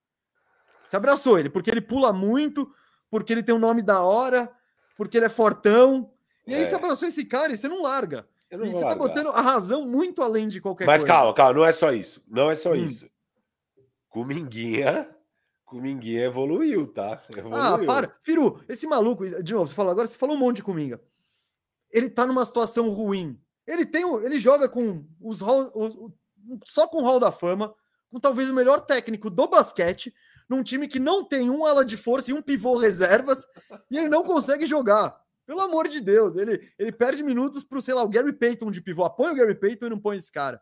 Você 0.84 0.96
abraçou 0.96 1.38
ele 1.38 1.48
porque 1.48 1.70
ele 1.70 1.80
pula 1.80 2.12
muito, 2.12 2.68
porque 3.08 3.32
ele 3.32 3.42
tem 3.44 3.54
um 3.54 3.60
nome 3.60 3.82
da 3.82 4.02
hora, 4.02 4.50
porque 4.94 5.16
ele 5.16 5.26
é 5.26 5.30
fortão. 5.30 6.10
E 6.46 6.54
aí 6.54 6.62
É. 6.62 6.64
você 6.64 6.74
abraçou 6.74 7.08
esse 7.08 7.24
cara 7.24 7.52
e 7.52 7.56
você 7.56 7.68
não 7.68 7.82
larga. 7.82 8.28
Não 8.50 8.64
E 8.64 8.68
você 8.72 8.80
tá 8.80 8.88
largar. 8.90 9.08
botando 9.08 9.28
a 9.28 9.40
razão 9.40 9.86
muito 9.86 10.22
além 10.22 10.46
de 10.46 10.60
qualquer 10.60 10.86
Mas 10.86 11.02
coisa. 11.02 11.14
calma, 11.14 11.34
calma, 11.34 11.52
não 11.54 11.64
é 11.64 11.72
só 11.72 11.92
isso. 11.92 12.22
Não 12.28 12.48
é 12.50 12.54
só 12.54 12.70
Hum. 12.72 12.76
isso. 12.86 13.08
Cominguinha, 14.08 15.08
Cominguinha 15.64 16.24
evoluiu, 16.26 16.86
tá? 16.86 17.20
Evoluiu. 17.36 17.60
Ah, 17.60 17.78
para. 17.84 18.14
Firu, 18.20 18.62
esse 18.68 18.86
maluco, 18.86 19.26
de 19.42 19.52
novo, 19.52 19.66
você 19.66 19.74
falou 19.74 19.90
agora, 19.90 20.06
você 20.06 20.16
falou 20.16 20.36
um 20.36 20.38
monte 20.38 20.56
de 20.56 20.62
cominga. 20.62 21.00
Ele 21.90 22.08
tá 22.08 22.26
numa 22.26 22.44
situação 22.44 22.90
ruim. 22.90 23.40
Ele 23.66 23.84
tem, 23.86 24.04
o- 24.04 24.20
ele 24.20 24.38
joga 24.38 24.68
com 24.68 25.04
os 25.20 25.40
hall- 25.40 25.72
só 26.64 26.86
com 26.86 26.98
o 26.98 27.04
Hall 27.04 27.18
da 27.18 27.32
Fama, 27.32 27.74
com 28.10 28.20
talvez 28.20 28.48
o 28.50 28.54
melhor 28.54 28.82
técnico 28.82 29.30
do 29.30 29.48
basquete, 29.48 30.14
num 30.48 30.62
time 30.62 30.86
que 30.88 30.98
não 30.98 31.24
tem 31.24 31.50
um 31.50 31.64
ala 31.64 31.84
de 31.84 31.96
força 31.96 32.30
e 32.30 32.34
um 32.34 32.42
pivô 32.42 32.76
reservas 32.76 33.46
e 33.90 33.98
ele 33.98 34.08
não 34.08 34.22
consegue 34.24 34.66
jogar. 34.66 35.16
Pelo 35.46 35.60
amor 35.60 35.88
de 35.88 36.00
Deus, 36.00 36.36
ele, 36.36 36.70
ele 36.78 36.90
perde 36.90 37.22
minutos 37.22 37.62
pro, 37.62 37.82
sei 37.82 37.92
lá, 37.94 38.02
o 38.02 38.08
Gary 38.08 38.32
Payton 38.32 38.70
de 38.70 38.80
pivô. 38.80 39.04
Apoia 39.04 39.32
o 39.32 39.36
Gary 39.36 39.54
Payton 39.54 39.86
e 39.86 39.90
não 39.90 39.98
põe 40.00 40.16
esse 40.16 40.32
cara. 40.32 40.60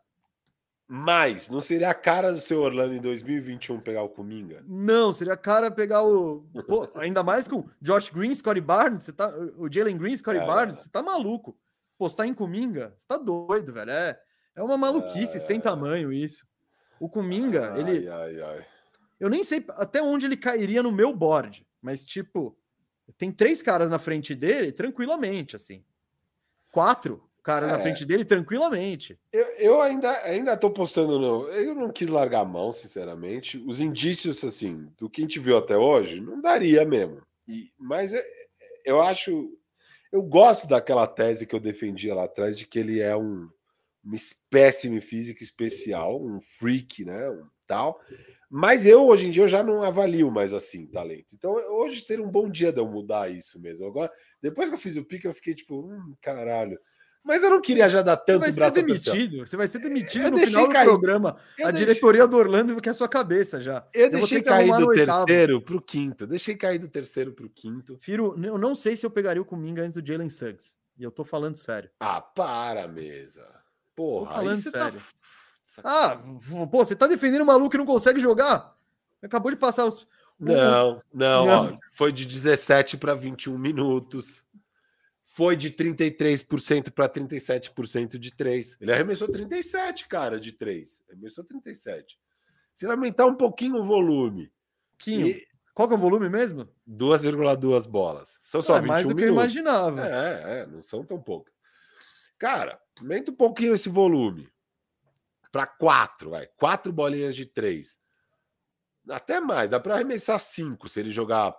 Mas 0.85 1.49
não 1.49 1.61
seria 1.61 1.89
a 1.89 1.93
cara 1.93 2.33
do 2.33 2.41
seu 2.41 2.59
Orlando 2.59 2.93
em 2.93 2.99
2021 2.99 3.79
pegar 3.79 4.03
o 4.03 4.09
Cominga? 4.09 4.63
Não, 4.67 5.13
seria 5.13 5.37
cara 5.37 5.71
pegar 5.71 6.03
o. 6.03 6.45
Pô, 6.67 6.89
ainda 6.95 7.23
mais 7.23 7.47
com 7.47 7.63
Josh 7.81 8.09
Green, 8.09 8.33
Scotty 8.33 8.59
Barnes, 8.59 9.03
você 9.03 9.13
tá. 9.13 9.33
O 9.57 9.71
Jalen 9.71 9.97
Green, 9.97 10.15
Scotty 10.17 10.39
É. 10.39 10.45
Barnes, 10.45 10.77
você 10.79 10.89
tá 10.89 11.01
maluco. 11.01 11.57
Você 11.97 12.17
tá 12.17 12.27
em 12.27 12.33
Cominga? 12.33 12.93
Você 12.97 13.07
tá 13.07 13.17
doido, 13.17 13.71
velho. 13.71 13.89
É, 13.91 14.19
é 14.57 14.61
uma 14.61 14.77
maluquice 14.77 15.37
É. 15.37 15.39
sem 15.39 15.59
tamanho 15.59 16.11
isso. 16.11 16.45
O 16.99 17.07
Cominga, 17.09 17.73
ele. 17.77 18.07
Ai, 18.09 18.41
ai, 18.41 18.41
ai. 18.41 18.65
Eu 19.23 19.29
nem 19.29 19.41
sei 19.43 19.63
até 19.69 20.01
onde 20.01 20.25
ele 20.25 20.35
cairia 20.35 20.83
no 20.83 20.91
meu 20.91 21.13
board, 21.15 21.65
mas 21.81 22.03
tipo, 22.03 22.57
tem 23.17 23.31
três 23.31 23.61
caras 23.61 23.89
na 23.89 23.97
frente 23.97 24.35
dele 24.35 24.69
tranquilamente, 24.71 25.55
assim. 25.55 25.81
Quatro 26.71 27.23
caras 27.41 27.69
na 27.69 27.77
É. 27.77 27.81
frente 27.81 28.03
dele 28.05 28.25
tranquilamente. 28.25 29.17
Eu, 29.31 29.45
eu 29.57 29.81
ainda, 29.81 30.11
ainda 30.23 30.57
tô 30.57 30.69
postando 30.71 31.17
no. 31.19 31.47
Eu 31.49 31.73
não 31.75 31.89
quis 31.91 32.09
largar 32.09 32.41
a 32.41 32.45
mão, 32.45 32.73
sinceramente. 32.73 33.57
Os 33.65 33.79
indícios, 33.79 34.43
assim, 34.43 34.87
do 34.97 35.09
que 35.09 35.21
a 35.21 35.23
gente 35.23 35.39
viu 35.39 35.57
até 35.57 35.77
hoje, 35.77 36.19
não 36.19 36.41
daria 36.41 36.83
mesmo. 36.85 37.21
E, 37.47 37.71
mas 37.77 38.11
é- 38.13 38.25
eu 38.85 39.01
acho. 39.01 39.57
Eu 40.11 40.21
gosto 40.21 40.67
daquela 40.67 41.07
tese 41.07 41.47
que 41.47 41.55
eu 41.55 41.59
defendia 41.59 42.13
lá 42.13 42.25
atrás 42.25 42.55
de 42.55 42.65
que 42.67 42.77
ele 42.77 42.99
é 42.99 43.15
um, 43.15 43.49
uma 44.03 44.15
espécime 44.15 44.99
física 45.01 45.41
especial, 45.43 46.21
um 46.23 46.39
freak, 46.41 47.03
né? 47.05 47.29
Um 47.29 47.47
tal. 47.65 47.99
Mas 48.55 48.85
eu, 48.85 49.07
hoje 49.07 49.27
em 49.27 49.31
dia, 49.31 49.41
eu 49.43 49.47
já 49.47 49.63
não 49.63 49.81
avalio 49.81 50.29
mais 50.29 50.53
assim 50.53 50.85
talento. 50.85 51.33
Então, 51.33 51.53
hoje 51.53 52.01
seria 52.01 52.23
um 52.23 52.29
bom 52.29 52.47
dia 52.47 52.71
de 52.71 52.79
eu 52.79 52.87
mudar 52.87 53.31
isso 53.31 53.59
mesmo. 53.59 53.87
Agora, 53.87 54.11
depois 54.39 54.69
que 54.69 54.75
eu 54.75 54.79
fiz 54.79 54.95
o 54.95 55.03
pique, 55.03 55.25
eu 55.25 55.33
fiquei 55.33 55.55
tipo, 55.55 55.79
hum, 55.81 56.13
caralho. 56.21 56.77
Mas 57.23 57.41
eu 57.41 57.49
não 57.49 57.59
queria 57.59 57.89
já 57.89 58.03
dar 58.03 58.15
Você 58.17 58.25
tanto 58.25 58.41
vai 58.41 58.51
ser 58.51 58.63
a 58.63 58.69
demitido. 58.69 59.37
Você 59.47 59.57
vai 59.57 59.67
ser 59.67 59.79
demitido 59.79 60.25
Eu 60.25 60.31
no 60.31 60.37
final 60.37 60.67
do 60.67 60.73
cair. 60.73 60.85
programa. 60.85 61.37
Eu 61.57 61.67
a 61.67 61.71
deixei- 61.71 61.87
diretoria 61.87 62.27
do 62.27 62.37
Orlando 62.37 62.79
quer 62.79 62.93
sua 62.93 63.07
cabeça 63.07 63.59
já. 63.59 63.87
Eu 63.91 64.11
vou 64.11 64.19
deixei 64.19 64.41
cair 64.43 64.71
do 64.77 64.87
terceiro 64.91 65.59
pro 65.61 65.81
quinto. 65.81 66.27
Deixei 66.27 66.55
cair 66.55 66.77
do 66.77 66.89
terceiro 66.89 67.33
pro 67.33 67.49
quinto. 67.49 67.97
Firo, 68.01 68.35
eu 68.45 68.57
não 68.59 68.75
sei 68.75 68.95
se 68.95 69.03
eu 69.03 69.09
pegaria 69.09 69.41
o 69.41 69.45
Cominga 69.45 69.81
antes 69.81 69.95
do 69.99 70.05
Jalen 70.05 70.29
Suggs. 70.29 70.75
E 70.95 71.01
eu 71.03 71.09
tô 71.09 71.23
falando 71.23 71.55
sério. 71.55 71.89
Ah, 71.99 72.21
para, 72.21 72.87
mesa. 72.87 73.47
Porra, 73.95 74.27
Tô 74.29 74.35
falando 74.35 74.57
você 74.57 74.71
tá- 74.71 74.91
sério. 74.91 75.01
Ah, 75.83 76.17
pô, 76.71 76.83
você 76.83 76.95
tá 76.95 77.07
defendendo 77.07 77.41
um 77.41 77.45
maluco 77.45 77.69
que 77.69 77.77
não 77.77 77.85
consegue 77.85 78.19
jogar? 78.19 78.75
Acabou 79.21 79.49
de 79.51 79.57
passar 79.57 79.85
os. 79.85 80.05
Não, 80.39 81.01
não, 81.13 81.45
Não. 81.45 81.73
ó, 81.75 81.77
foi 81.91 82.11
de 82.11 82.25
17 82.25 82.97
para 82.97 83.13
21 83.15 83.57
minutos. 83.57 84.43
Foi 85.23 85.55
de 85.55 85.71
33% 85.71 86.91
para 86.91 87.07
37% 87.09 88.17
de 88.19 88.31
3. 88.35 88.77
Ele 88.81 88.91
arremessou 88.93 89.27
37, 89.27 90.07
cara, 90.07 90.39
de 90.39 90.51
3. 90.51 91.01
Arremessou 91.09 91.43
37. 91.43 92.19
Se 92.75 92.85
ele 92.85 92.91
aumentar 92.93 93.25
um 93.25 93.35
pouquinho 93.35 93.77
o 93.77 93.83
volume, 93.83 94.51
Quinho. 94.97 95.27
e 95.27 95.47
Qual 95.73 95.87
que 95.87 95.93
é 95.93 95.97
o 95.97 95.99
volume 95.99 96.29
mesmo? 96.29 96.67
2,2 96.87 97.87
bolas. 97.87 98.39
São 98.43 98.61
só 98.61 98.75
Ah, 98.75 98.77
é 98.77 98.81
21 98.81 98.87
mais 98.93 99.03
do 99.07 99.15
que 99.15 99.21
eu 99.23 99.27
minutos. 99.27 99.43
imaginava. 99.55 100.05
É, 100.07 100.59
é, 100.61 100.65
não 100.67 100.81
são 100.83 101.03
tão 101.03 101.19
poucas. 101.19 101.53
Cara, 102.37 102.79
aumenta 102.99 103.31
um 103.31 103.35
pouquinho 103.35 103.73
esse 103.73 103.89
volume. 103.89 104.49
Para 105.53 105.67
quatro, 105.67 106.31
vai. 106.31 106.47
Quatro 106.57 106.91
bolinhas 106.91 107.35
de 107.35 107.45
três. 107.45 107.99
Até 109.07 109.39
mais, 109.39 109.69
dá 109.69 109.79
para 109.79 109.93
arremessar 109.93 110.39
cinco 110.39 110.89
se 110.89 110.99
ele 110.99 111.11
jogar 111.11 111.55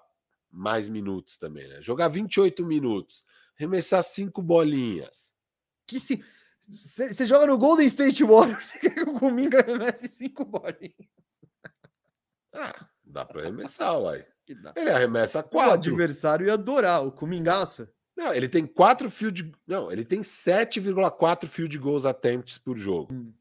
mais 0.50 0.88
minutos 0.88 1.38
também, 1.38 1.68
né? 1.68 1.80
Jogar 1.80 2.08
28 2.08 2.66
minutos, 2.66 3.24
arremessar 3.56 4.02
cinco 4.02 4.42
bolinhas. 4.42 5.32
Que 5.86 6.00
se. 6.00 6.24
Você 6.68 7.24
joga 7.24 7.46
no 7.46 7.56
Golden 7.56 7.86
State 7.86 8.24
Warriors, 8.24 8.66
você 8.66 8.78
quer 8.80 8.94
que 8.94 9.02
o 9.02 9.16
Cominga 9.20 9.60
arremesse 9.60 10.08
cinco 10.08 10.44
bolinhas? 10.44 10.94
Ah, 12.52 12.88
dá 13.04 13.24
para 13.24 13.42
arremessar, 13.42 13.96
uai. 13.96 14.26
Ele 14.74 14.90
arremessa 14.90 15.38
O 15.38 15.44
quatro. 15.44 15.72
adversário 15.74 16.46
ia 16.48 16.54
adorar. 16.54 17.06
O 17.06 17.12
Comingaço. 17.12 17.88
Não, 18.16 18.32
ele 18.34 18.48
tem 18.48 18.66
quatro 18.66 19.10
field. 19.10 19.52
Não, 19.66 19.90
ele 19.90 20.04
tem 20.04 20.20
7,4 20.20 21.48
field 21.48 21.76
goals 21.78 22.06
attempts 22.06 22.58
por 22.58 22.76
jogo. 22.76 23.12
Hum. 23.12 23.32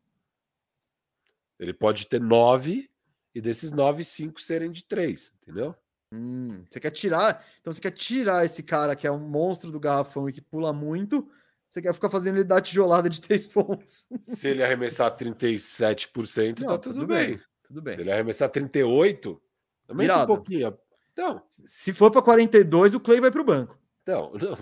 Ele 1.63 1.73
pode 1.73 2.07
ter 2.07 2.19
nove 2.21 2.89
e 3.33 3.41
desses 3.41 3.71
nove, 3.71 4.03
cinco 4.03 4.39
serem 4.41 4.71
de 4.71 4.83
três, 4.83 5.31
entendeu? 5.41 5.75
Hum, 6.11 6.63
você 6.69 6.79
quer 6.79 6.91
tirar. 6.91 7.43
Então 7.59 7.73
você 7.73 7.81
quer 7.81 7.91
tirar 7.91 8.45
esse 8.45 8.61
cara 8.61 8.95
que 8.95 9.07
é 9.07 9.11
um 9.11 9.17
monstro 9.19 9.71
do 9.71 9.79
garrafão 9.79 10.29
e 10.29 10.33
que 10.33 10.41
pula 10.41 10.71
muito. 10.71 11.27
Você 11.67 11.81
quer 11.81 11.93
ficar 11.93 12.09
fazendo 12.09 12.35
ele 12.35 12.43
dar 12.43 12.61
tijolada 12.61 13.09
de 13.09 13.19
três 13.23 13.47
pontos. 13.47 14.07
Se 14.21 14.47
ele 14.47 14.61
arremessar 14.61 15.15
37%, 15.17 16.59
Não, 16.59 16.67
tá 16.67 16.77
tudo, 16.77 17.07
bem. 17.07 17.39
Tudo 17.63 17.79
Se 17.79 17.83
bem. 17.83 17.99
ele 17.99 18.11
arremessar 18.11 18.49
38, 18.49 19.41
aumenta 19.89 20.23
um 20.23 20.27
pouquinho. 20.27 20.77
Então, 21.13 21.41
Se 21.47 21.93
for 21.93 22.11
para 22.11 22.21
42, 22.21 22.93
o 22.93 22.99
Clay 22.99 23.19
vai 23.21 23.31
para 23.31 23.41
o 23.41 23.45
banco. 23.45 23.79
então, 24.03 24.31
não, 24.33 24.53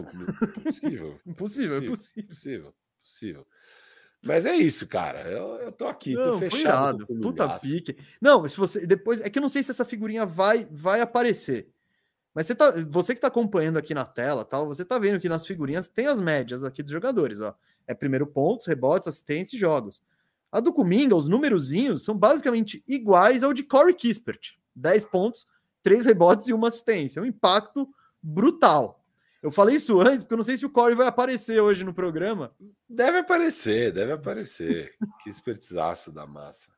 impossível. 0.61 1.19
Impossível, 1.25 1.77
é 1.83 1.87
Possível. 1.87 2.73
impossível. 2.99 3.47
Mas 4.23 4.45
é 4.45 4.55
isso, 4.55 4.87
cara. 4.87 5.21
Eu, 5.29 5.55
eu 5.55 5.71
tô 5.71 5.87
aqui, 5.87 6.13
tô 6.13 6.31
Não, 6.31 6.39
foi 6.39 6.49
fechado. 6.49 7.05
irado. 7.05 7.21
Puta 7.21 7.59
pique. 7.59 7.97
Não, 8.21 8.47
se 8.47 8.55
você 8.55 8.85
depois 8.85 9.19
é 9.21 9.29
que 9.29 9.39
eu 9.39 9.41
não 9.41 9.49
sei 9.49 9.63
se 9.63 9.71
essa 9.71 9.85
figurinha 9.85 10.25
vai 10.25 10.67
vai 10.71 11.01
aparecer. 11.01 11.69
Mas 12.33 12.45
você 12.45 12.55
tá, 12.55 12.71
você 12.87 13.13
que 13.13 13.19
tá 13.19 13.27
acompanhando 13.27 13.77
aqui 13.77 13.93
na 13.93 14.05
tela, 14.05 14.45
tal, 14.45 14.65
você 14.65 14.85
tá 14.85 14.97
vendo 14.97 15.19
que 15.19 15.27
nas 15.27 15.45
figurinhas 15.45 15.87
tem 15.87 16.07
as 16.07 16.21
médias 16.21 16.63
aqui 16.63 16.81
dos 16.81 16.91
jogadores, 16.91 17.41
ó. 17.41 17.53
É 17.85 17.93
primeiro 17.93 18.25
pontos, 18.25 18.67
rebotes, 18.67 19.07
assistência 19.07 19.55
e 19.57 19.59
jogos. 19.59 20.01
A 20.51 20.59
do 20.59 20.71
Kuminga, 20.71 21.15
os 21.15 21.27
númerozinhos 21.27 22.03
são 22.03 22.17
basicamente 22.17 22.83
iguais 22.87 23.43
ao 23.43 23.53
de 23.53 23.63
Corey 23.63 23.93
Kispert. 23.93 24.53
10 24.75 25.05
pontos, 25.05 25.45
3 25.83 26.05
rebotes 26.05 26.47
e 26.47 26.53
uma 26.53 26.67
assistência. 26.69 27.21
Um 27.21 27.25
impacto 27.25 27.89
brutal. 28.21 29.00
Eu 29.41 29.49
falei 29.51 29.75
isso 29.75 29.99
antes, 29.99 30.19
porque 30.23 30.33
eu 30.33 30.37
não 30.37 30.43
sei 30.43 30.55
se 30.55 30.65
o 30.65 30.69
Corey 30.69 30.95
vai 30.95 31.07
aparecer 31.07 31.59
hoje 31.59 31.83
no 31.83 31.93
programa. 31.93 32.55
Deve 32.87 33.17
aparecer, 33.19 33.91
deve 33.91 34.11
aparecer. 34.11 34.95
que 35.23 35.29
espertizaço 35.29 36.11
da 36.11 36.27
massa. 36.27 36.71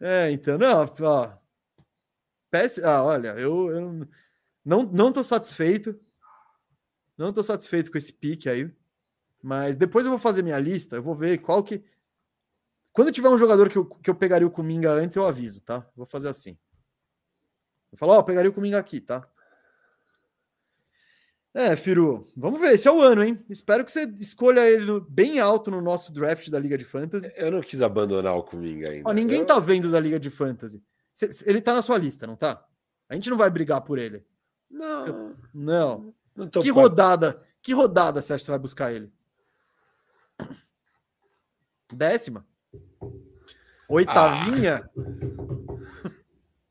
É, 0.00 0.30
então, 0.30 0.56
não, 0.58 0.92
ó. 1.00 1.32
Péss- 2.50 2.82
Ah, 2.84 3.02
olha, 3.02 3.28
eu, 3.38 3.70
eu 3.70 4.08
não, 4.64 4.82
não 4.84 5.12
tô 5.12 5.24
satisfeito. 5.24 5.98
Não 7.18 7.32
tô 7.32 7.42
satisfeito 7.42 7.90
com 7.90 7.98
esse 7.98 8.12
pique 8.12 8.48
aí. 8.48 8.72
Mas 9.42 9.76
depois 9.76 10.04
eu 10.06 10.10
vou 10.10 10.20
fazer 10.20 10.42
minha 10.42 10.58
lista, 10.58 10.96
eu 10.96 11.02
vou 11.02 11.14
ver 11.16 11.38
qual 11.38 11.62
que. 11.64 11.82
Quando 12.92 13.10
tiver 13.10 13.28
um 13.28 13.38
jogador 13.38 13.68
que 13.68 13.76
eu, 13.78 13.86
que 13.86 14.08
eu 14.10 14.14
pegaria 14.14 14.46
o 14.46 14.50
Cominga 14.50 14.90
antes, 14.92 15.16
eu 15.16 15.26
aviso, 15.26 15.62
tá? 15.62 15.84
Vou 15.96 16.06
fazer 16.06 16.28
assim. 16.28 16.56
Eu 17.90 17.98
falo, 17.98 18.12
ó, 18.12 18.16
eu 18.18 18.24
pegaria 18.24 18.50
o 18.50 18.54
Cominga 18.54 18.78
aqui, 18.78 19.00
tá? 19.00 19.26
É, 21.54 21.76
Firu, 21.76 22.26
vamos 22.34 22.58
ver, 22.60 22.72
esse 22.72 22.88
é 22.88 22.90
o 22.92 23.00
ano, 23.02 23.22
hein? 23.22 23.44
Espero 23.50 23.84
que 23.84 23.92
você 23.92 24.04
escolha 24.18 24.60
ele 24.68 25.00
bem 25.08 25.38
alto 25.38 25.70
no 25.70 25.82
nosso 25.82 26.10
draft 26.10 26.48
da 26.48 26.58
Liga 26.58 26.78
de 26.78 26.84
Fantasy. 26.84 27.30
Eu 27.36 27.50
não 27.50 27.60
quis 27.60 27.82
abandonar 27.82 28.34
o 28.36 28.42
Cominga 28.42 28.88
ainda. 28.88 29.08
Ó, 29.08 29.12
ninguém 29.12 29.40
Eu- 29.40 29.46
tá 29.46 29.58
vendo 29.58 29.90
da 29.90 30.00
Liga 30.00 30.18
de 30.18 30.30
Fantasy. 30.30 30.82
Ele 31.44 31.60
tá 31.60 31.74
na 31.74 31.82
sua 31.82 31.98
lista, 31.98 32.26
não 32.26 32.36
tá? 32.36 32.64
A 33.06 33.14
gente 33.14 33.28
não 33.28 33.36
vai 33.36 33.50
brigar 33.50 33.82
por 33.82 33.98
ele. 33.98 34.24
Não, 34.70 35.36
Não. 35.52 36.14
não 36.34 36.48
tô 36.48 36.62
Que 36.62 36.70
a- 36.70 36.72
rodada? 36.72 37.42
Que 37.60 37.74
rodada 37.74 38.22
você 38.22 38.32
acha 38.32 38.40
que 38.40 38.46
você 38.46 38.50
vai 38.52 38.58
buscar 38.58 38.90
ele? 38.94 39.12
Décima? 41.92 42.46
Oitavinha? 43.88 44.88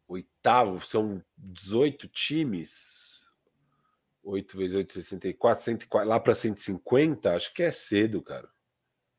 oitavo, 0.08 0.84
são 0.84 1.24
18 1.38 2.08
times. 2.08 3.11
8 4.24 4.58
vezes 4.58 4.76
8, 4.76 4.94
64, 4.94 5.64
104, 5.64 6.10
lá 6.10 6.20
para 6.20 6.36
150, 6.36 7.36
acho 7.36 7.54
que 7.54 7.64
é 7.64 7.72
cedo, 7.72 8.22
cara. 8.22 8.48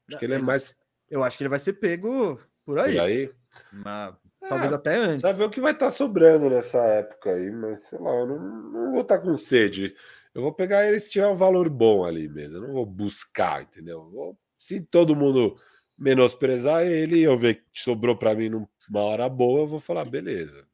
Acho 0.09 0.19
que 0.19 0.25
ele 0.25 0.35
é 0.35 0.39
mais 0.39 0.75
Eu 1.11 1.23
acho 1.25 1.37
que 1.37 1.43
ele 1.45 1.49
vai 1.51 1.59
ser 1.59 1.75
pego 1.75 2.37
por 2.65 2.77
por 2.77 2.79
aí. 2.79 2.99
aí. 2.99 3.33
Mas, 3.73 4.15
É, 4.43 4.49
talvez 4.49 4.73
até 4.73 4.97
antes. 4.97 5.21
Saber 5.31 5.45
o 5.45 5.51
que 5.51 5.61
vai 5.61 5.73
estar 5.73 5.91
sobrando 5.91 6.49
nessa 6.49 6.79
época 6.85 7.33
aí, 7.33 7.51
mas 7.51 7.83
sei 7.83 7.99
lá, 7.99 8.11
eu 8.13 8.27
não, 8.27 8.39
não 8.39 8.93
vou 8.93 9.03
estar 9.03 9.19
com 9.19 9.37
sede. 9.37 9.95
Eu 10.35 10.43
vou 10.43 10.53
pegar 10.53 10.87
ele 10.87 10.99
se 10.99 11.11
tiver 11.11 11.27
um 11.27 11.37
valor 11.37 11.69
bom 11.69 12.05
ali 12.05 12.29
mesmo. 12.29 12.57
Eu 12.57 12.63
não 12.63 12.73
vou 12.73 12.87
buscar, 12.87 13.63
entendeu? 13.63 13.99
Eu 14.01 14.11
vou- 14.11 14.39
se 14.59 14.81
todo 14.81 15.15
mundo 15.17 15.57
menosprezar 15.99 16.85
ele 16.87 17.19
e 17.19 17.23
eu 17.23 17.37
ver 17.39 17.65
que 17.73 17.81
sobrou 17.81 18.17
para 18.17 18.35
mim 18.35 18.49
numa 18.49 18.69
hora 19.03 19.29
boa, 19.29 19.61
eu 19.61 19.67
vou 19.67 19.81
falar, 19.81 20.05
beleza. 20.05 20.67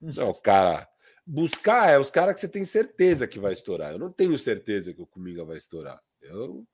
Não, 0.00 0.32
cara. 0.42 0.88
Buscar 1.26 1.90
é 1.90 1.98
os 1.98 2.10
caras 2.10 2.34
que 2.34 2.40
você 2.40 2.48
tem 2.48 2.64
certeza 2.64 3.26
que 3.26 3.38
vai 3.40 3.52
estourar. 3.52 3.92
Eu 3.92 3.98
não 3.98 4.12
tenho 4.12 4.36
certeza 4.38 4.94
que 4.94 5.02
o 5.02 5.06
Cominga 5.06 5.44
vai 5.44 5.56
estourar. 5.56 6.00
Eu 6.22 6.64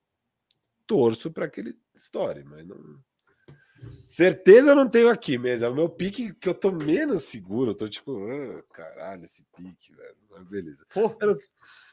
torço 0.87 1.31
para 1.31 1.49
que 1.49 1.61
ele 1.61 1.79
estoure, 1.95 2.45
mas 2.45 2.67
não. 2.67 2.77
Certeza 4.07 4.71
eu 4.73 4.77
não 4.77 4.89
tenho 4.89 5.09
aqui 5.09 5.39
mesmo. 5.39 5.67
É 5.67 5.69
o 5.71 5.75
meu 5.75 5.89
pique 5.89 6.35
que 6.35 6.49
eu 6.49 6.55
tô 6.55 6.71
menos 6.71 7.25
seguro. 7.25 7.71
Eu 7.71 7.75
tô 7.75 7.89
tipo, 7.89 8.13
ah, 8.29 8.63
caralho, 8.73 9.25
esse 9.25 9.43
pique, 9.57 9.95
velho. 9.95 10.17
Mas 10.31 10.45
beleza. 10.45 10.85
Pô, 10.93 11.17
Eu 11.19 11.27
não, 11.29 11.35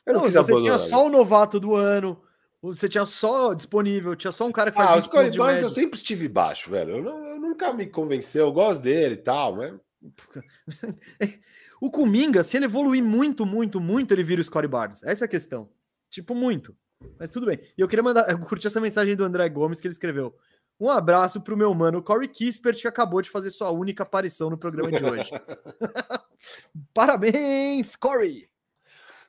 eu 0.05 0.13
não 0.13 0.21
não, 0.21 0.29
você 0.29 0.61
tinha 0.61 0.77
só 0.77 1.05
o 1.05 1.09
novato 1.09 1.59
do 1.61 1.75
ano, 1.75 2.21
você 2.61 2.89
tinha 2.89 3.05
só 3.05 3.53
disponível, 3.53 4.15
tinha 4.17 4.31
só 4.33 4.45
um 4.45 4.51
cara 4.51 4.69
que 4.69 4.75
faz 4.77 4.89
Ah, 4.89 4.97
os 4.97 5.05
20 5.05 5.11
pontos 5.13 5.31
de 5.31 5.37
Corinthians 5.37 5.63
eu 5.63 5.69
sempre 5.69 5.95
estive 5.97 6.27
baixo, 6.27 6.69
velho. 6.69 6.97
Eu, 6.97 7.03
não- 7.03 7.25
eu 7.25 7.39
nunca 7.39 7.71
me 7.73 7.87
convenceu. 7.87 8.47
Eu 8.47 8.51
gosto 8.53 8.81
dele 8.81 9.13
e 9.15 9.17
tal, 9.17 9.55
mas 9.55 9.73
O 11.81 11.89
Kuminga, 11.89 12.43
se 12.43 12.57
ele 12.57 12.65
evoluir 12.65 13.03
muito, 13.03 13.45
muito, 13.45 13.79
muito, 13.79 14.13
ele 14.13 14.23
vira 14.23 14.41
o 14.41 14.43
Scottie 14.43 14.67
Barnes. 14.67 15.03
Essa 15.03 15.25
é 15.25 15.27
a 15.27 15.29
questão. 15.29 15.69
Tipo, 16.09 16.35
muito. 16.35 16.75
Mas 17.17 17.29
tudo 17.29 17.45
bem. 17.45 17.59
E 17.77 17.81
eu 17.81 17.87
queria 17.87 18.03
mandar, 18.03 18.29
eu 18.29 18.39
curti 18.39 18.67
essa 18.67 18.81
mensagem 18.81 19.15
do 19.15 19.23
André 19.23 19.47
Gomes 19.49 19.79
que 19.79 19.87
ele 19.87 19.93
escreveu. 19.93 20.35
Um 20.79 20.89
abraço 20.89 21.41
pro 21.41 21.57
meu 21.57 21.73
mano 21.73 22.01
Corey 22.01 22.27
Kispert, 22.27 22.79
que 22.79 22.87
acabou 22.87 23.21
de 23.21 23.29
fazer 23.29 23.51
sua 23.51 23.69
única 23.69 24.03
aparição 24.03 24.49
no 24.49 24.57
programa 24.57 24.91
de 24.91 25.03
hoje. 25.03 25.29
Parabéns, 26.93 27.95
Corey! 27.97 28.49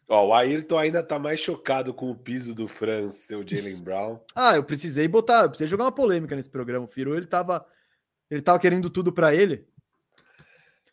Ó, 0.09 0.27
o 0.27 0.35
Ayrton 0.35 0.77
ainda 0.77 1.03
tá 1.03 1.19
mais 1.19 1.39
chocado 1.39 1.95
com 1.95 2.11
o 2.11 2.17
piso 2.17 2.53
do 2.53 2.67
Franz, 2.67 3.15
seu 3.15 3.47
Jalen 3.47 3.77
Brown. 3.77 4.19
Ah, 4.35 4.57
eu 4.57 4.65
precisei 4.65 5.07
botar, 5.07 5.43
eu 5.43 5.49
precisei 5.49 5.69
jogar 5.69 5.85
uma 5.85 5.93
polêmica 5.93 6.35
nesse 6.35 6.51
programa. 6.51 6.85
O 6.85 6.89
Firu, 6.89 7.17
ele 7.17 7.27
tava, 7.27 7.65
ele 8.29 8.43
tava 8.43 8.59
querendo 8.59 8.91
tudo 8.91 9.13
pra 9.13 9.35
ele. 9.35 9.69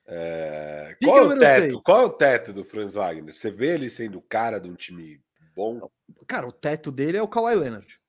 É, 0.08 0.95
Qual 1.03 1.18
é 1.18 1.22
o 1.22 1.38
teto? 1.38 1.82
Qual 1.84 2.01
é 2.01 2.05
o 2.05 2.10
teto 2.10 2.53
do 2.53 2.64
Franz 2.64 2.93
Wagner? 2.93 3.34
Você 3.34 3.51
vê 3.51 3.74
ele 3.74 3.89
sendo 3.89 4.20
o 4.20 4.22
cara 4.22 4.58
de 4.60 4.70
um 4.70 4.76
time 4.76 5.22
bom 5.53 5.89
Cara, 6.26 6.47
o 6.47 6.51
teto 6.51 6.91
dele 6.91 7.18
é 7.18 7.22
o 7.22 7.28
Kawhi 7.28 7.55
Leonard. 7.55 7.99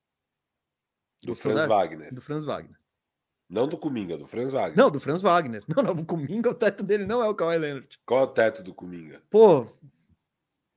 do 1.21 1.27
Do 1.27 1.35
Franz 1.35 1.65
Wagner? 1.65 2.13
Do 2.13 2.21
Franz 2.21 2.43
Wagner. 2.43 2.77
Não 3.49 3.67
do 3.67 3.77
Cominga, 3.77 4.17
do 4.17 4.27
Franz 4.27 4.51
Wagner. 4.51 4.77
Não, 4.77 4.91
do 4.91 4.99
Franz 4.99 5.21
Wagner. 5.21 5.63
Não, 5.67 5.83
não, 5.83 5.93
o 5.93 6.05
Kuminga, 6.05 6.51
o 6.51 6.55
teto 6.55 6.83
dele 6.83 7.05
não 7.05 7.21
é 7.21 7.27
o 7.27 7.35
Kawhi 7.35 7.57
Leonard. 7.57 7.99
Qual 8.05 8.21
é 8.21 8.23
o 8.23 8.27
teto 8.27 8.63
do 8.63 8.73
Cominga? 8.73 9.21
Pô, 9.29 9.67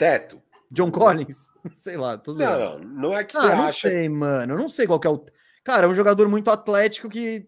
Teto? 0.03 0.43
John 0.69 0.91
Collins? 0.91 1.49
Sei 1.75 1.97
lá, 1.97 2.19
tô 2.19 2.33
zoando. 2.33 2.59
Não, 2.59 2.79
não, 2.79 3.03
não 3.03 3.17
é 3.17 3.23
que 3.23 3.35
você 3.35 3.47
ah, 3.47 3.57
não 3.57 3.65
acha. 3.65 3.89
sei, 3.89 4.09
mano. 4.09 4.55
Eu 4.55 4.59
não 4.59 4.69
sei 4.69 4.87
qual 4.87 5.01
é 5.05 5.09
o. 5.09 5.25
Cara, 5.63 5.87
é 5.87 5.89
um 5.89 5.95
jogador 5.95 6.29
muito 6.29 6.51
atlético 6.51 7.09
que 7.09 7.47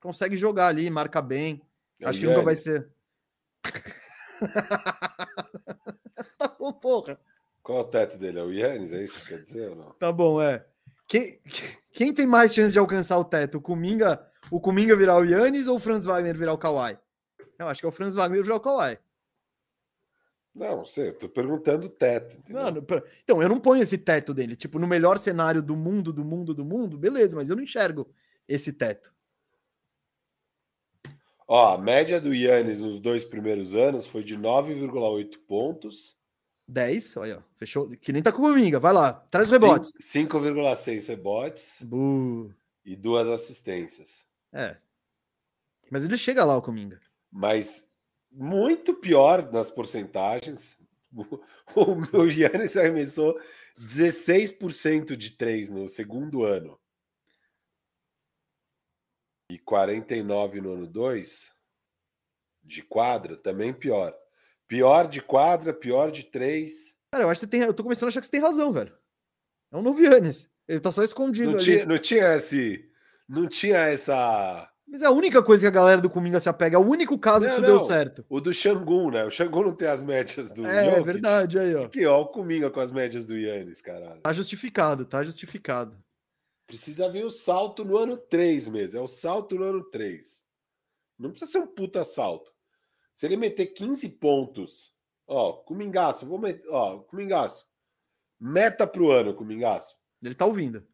consegue 0.00 0.36
jogar 0.36 0.66
ali, 0.68 0.90
marca 0.90 1.22
bem. 1.22 1.62
É 2.00 2.06
Acho 2.08 2.20
que 2.20 2.26
nunca 2.26 2.42
vai 2.42 2.54
Yannis. 2.54 2.62
ser. 2.62 2.88
tá 6.38 6.56
bom, 6.58 6.72
porra. 6.72 7.18
Qual 7.62 7.78
é 7.78 7.80
o 7.82 7.84
teto 7.84 8.16
dele? 8.16 8.38
É 8.38 8.42
o 8.42 8.52
Yannis? 8.52 8.92
É 8.92 9.02
isso 9.02 9.20
que 9.20 9.28
quer 9.28 9.42
dizer 9.42 9.70
ou 9.70 9.76
não? 9.76 9.90
Tá 9.92 10.12
bom, 10.12 10.40
é. 10.40 10.64
Quem, 11.08 11.40
quem 11.92 12.12
tem 12.14 12.26
mais 12.26 12.54
chance 12.54 12.72
de 12.72 12.78
alcançar 12.78 13.18
o 13.18 13.24
teto? 13.24 13.58
O 13.58 13.60
Kuminga, 13.60 14.26
o 14.50 14.60
Kuminga 14.60 14.96
virar 14.96 15.16
o 15.18 15.24
Yannis 15.24 15.66
ou 15.66 15.76
o 15.76 15.80
Franz 15.80 16.04
Wagner 16.04 16.36
virar 16.36 16.52
o 16.52 16.58
Kawhi? 16.58 16.98
Eu 17.58 17.68
acho 17.68 17.80
que 17.80 17.86
é 17.86 17.88
o 17.88 17.92
Franz 17.92 18.14
Wagner 18.14 18.42
virar 18.42 18.56
o 18.56 18.60
Kawhi. 18.60 18.98
Não, 20.54 20.84
sei, 20.84 21.10
eu 21.10 21.18
tô 21.18 21.28
perguntando 21.28 21.86
o 21.86 21.90
teto. 21.90 22.36
entendeu? 22.38 22.62
Mano, 22.62 22.82
pra- 22.82 23.02
então, 23.22 23.40
eu 23.42 23.48
não 23.48 23.60
ponho 23.60 23.82
esse 23.82 23.96
teto 23.96 24.34
dele. 24.34 24.56
Tipo, 24.56 24.78
no 24.78 24.88
melhor 24.88 25.16
cenário 25.18 25.62
do 25.62 25.76
mundo, 25.76 26.12
do 26.12 26.24
mundo, 26.24 26.52
do 26.52 26.64
mundo, 26.64 26.98
beleza, 26.98 27.36
mas 27.36 27.48
eu 27.48 27.56
não 27.56 27.62
enxergo 27.62 28.10
esse 28.46 28.72
teto. 28.72 29.12
Ó, 31.48 31.74
a 31.74 31.78
média 31.78 32.20
do 32.20 32.34
Yannis 32.34 32.82
nos 32.82 33.00
dois 33.00 33.24
primeiros 33.24 33.74
anos 33.74 34.06
foi 34.06 34.22
de 34.22 34.36
9,8 34.36 35.38
pontos, 35.48 36.18
10, 36.68 37.16
olha, 37.16 37.42
fechou. 37.56 37.88
Que 37.88 38.12
nem 38.12 38.22
tá 38.22 38.30
com 38.30 38.42
o 38.42 38.48
Kuminga, 38.48 38.78
vai 38.78 38.92
lá, 38.92 39.14
traz 39.30 39.48
rebotes. 39.48 39.90
5,6 40.02 41.08
rebotes 41.08 41.78
Bu. 41.80 42.52
e 42.84 42.94
duas 42.94 43.26
assistências. 43.26 44.26
É. 44.52 44.76
Mas 45.90 46.04
ele 46.04 46.18
chega 46.18 46.44
lá, 46.44 46.54
o 46.54 46.62
Kuminga. 46.62 47.00
Mas 47.32 47.90
muito 48.30 48.92
pior 48.92 49.50
nas 49.50 49.70
porcentagens. 49.70 50.76
O, 51.74 51.94
meu 51.94 52.30
Yannis 52.30 52.78
arremessou 52.78 53.38
16% 53.78 55.14
de 55.16 55.32
3 55.32 55.68
no 55.68 55.86
segundo 55.86 56.42
ano. 56.42 56.78
E 59.50 59.58
49 59.58 60.60
no 60.60 60.72
ano 60.74 60.86
2 60.86 61.50
de 62.62 62.82
quadra, 62.82 63.36
também 63.36 63.72
pior. 63.72 64.14
Pior 64.66 65.08
de 65.08 65.22
quadra, 65.22 65.72
pior 65.72 66.10
de 66.10 66.24
3. 66.24 66.94
Cara, 67.14 67.24
eu 67.24 67.30
acho 67.30 67.40
que 67.40 67.46
você 67.46 67.50
tem. 67.50 67.60
Eu 67.62 67.72
tô 67.72 67.82
começando 67.82 68.08
a 68.08 68.10
achar 68.10 68.20
que 68.20 68.26
você 68.26 68.32
tem 68.32 68.40
razão, 68.42 68.70
velho. 68.70 68.92
É 69.72 69.76
um 69.76 69.82
novo 69.82 70.00
Yannis. 70.02 70.50
Ele 70.66 70.80
tá 70.80 70.92
só 70.92 71.02
escondido 71.02 71.52
Não 71.52 71.56
ali. 71.56 71.64
tinha, 71.64 71.86
não 71.86 71.96
tinha 71.96 72.34
esse. 72.34 72.90
Não 73.26 73.46
tinha 73.48 73.78
essa. 73.78 74.68
Mas 74.86 75.00
é 75.00 75.06
a 75.06 75.10
única 75.10 75.42
coisa 75.42 75.62
que 75.62 75.66
a 75.68 75.70
galera 75.70 76.00
do 76.00 76.10
Kuminga 76.10 76.40
se 76.40 76.48
apega. 76.48 76.76
É 76.76 76.78
o 76.78 76.86
único 76.86 77.18
caso 77.18 77.40
que 77.40 77.46
Não, 77.46 77.54
isso 77.54 77.62
deu 77.62 77.74
não. 77.76 77.80
certo. 77.80 78.24
O 78.28 78.40
do 78.40 78.52
Xangun, 78.52 79.10
né? 79.10 79.24
O 79.24 79.30
Xangun 79.30 79.62
não 79.64 79.74
tem 79.74 79.88
as 79.88 80.02
médias 80.04 80.50
do. 80.52 80.66
É, 80.66 80.84
Jokic. 80.90 81.02
verdade, 81.04 81.58
aí, 81.58 81.74
ó. 81.74 81.84
Aqui, 81.86 82.04
ó, 82.04 82.20
o 82.20 82.26
Cominga 82.26 82.70
com 82.70 82.80
as 82.80 82.90
médias 82.90 83.24
do 83.26 83.36
Yannis, 83.36 83.80
caralho. 83.80 84.20
Tá 84.20 84.32
justificado, 84.32 85.06
tá 85.06 85.24
justificado. 85.24 85.96
Precisa 86.68 87.10
vir 87.10 87.24
o 87.24 87.30
salto 87.30 87.82
no 87.84 87.96
ano 87.96 88.16
3 88.18 88.68
mesmo. 88.68 88.98
É 89.00 89.02
o 89.02 89.06
salto 89.06 89.56
no 89.56 89.64
ano 89.64 89.82
3. 89.90 90.44
Não 91.18 91.30
precisa 91.30 91.50
ser 91.50 91.58
um 91.60 91.66
puta 91.66 92.04
salto. 92.04 92.52
Se 93.14 93.24
ele 93.26 93.36
meter 93.38 93.66
15 93.68 94.06
pontos, 94.10 94.94
ó, 95.26 95.54
Comingaço, 95.54 96.26
vou 96.26 96.38
meter, 96.38 96.68
ó, 96.68 96.98
Comingaço. 97.00 97.66
Meta 98.38 98.86
pro 98.86 99.10
ano, 99.10 99.34
Comingaço. 99.34 99.96
Ele 100.22 100.34
tá 100.34 100.44
ouvindo. 100.46 100.86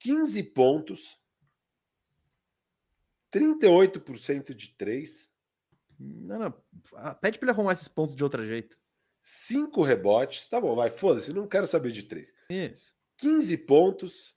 15 0.00 0.42
pontos. 0.44 1.20
38% 3.30 4.54
de 4.54 4.68
3, 4.70 5.28
Não, 6.00 6.38
não. 6.38 6.54
ah, 6.94 7.14
Pede 7.14 7.38
pra 7.38 7.46
ele 7.46 7.52
arrumar 7.52 7.72
esses 7.74 7.88
pontos 7.88 8.14
de 8.16 8.24
outro 8.24 8.46
jeito. 8.46 8.78
5 9.22 9.82
rebotes. 9.82 10.48
Tá 10.48 10.58
bom, 10.60 10.74
vai, 10.74 10.90
foda-se, 10.90 11.34
não 11.34 11.46
quero 11.46 11.66
saber 11.66 11.92
de 11.92 12.04
3. 12.04 12.32
Isso. 12.48 12.96
15 13.18 13.58
pontos. 13.58 14.34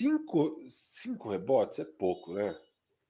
5 0.00 0.60
cinco 0.68 1.28
rebotes 1.30 1.78
é 1.78 1.84
pouco, 1.84 2.32
né? 2.34 2.56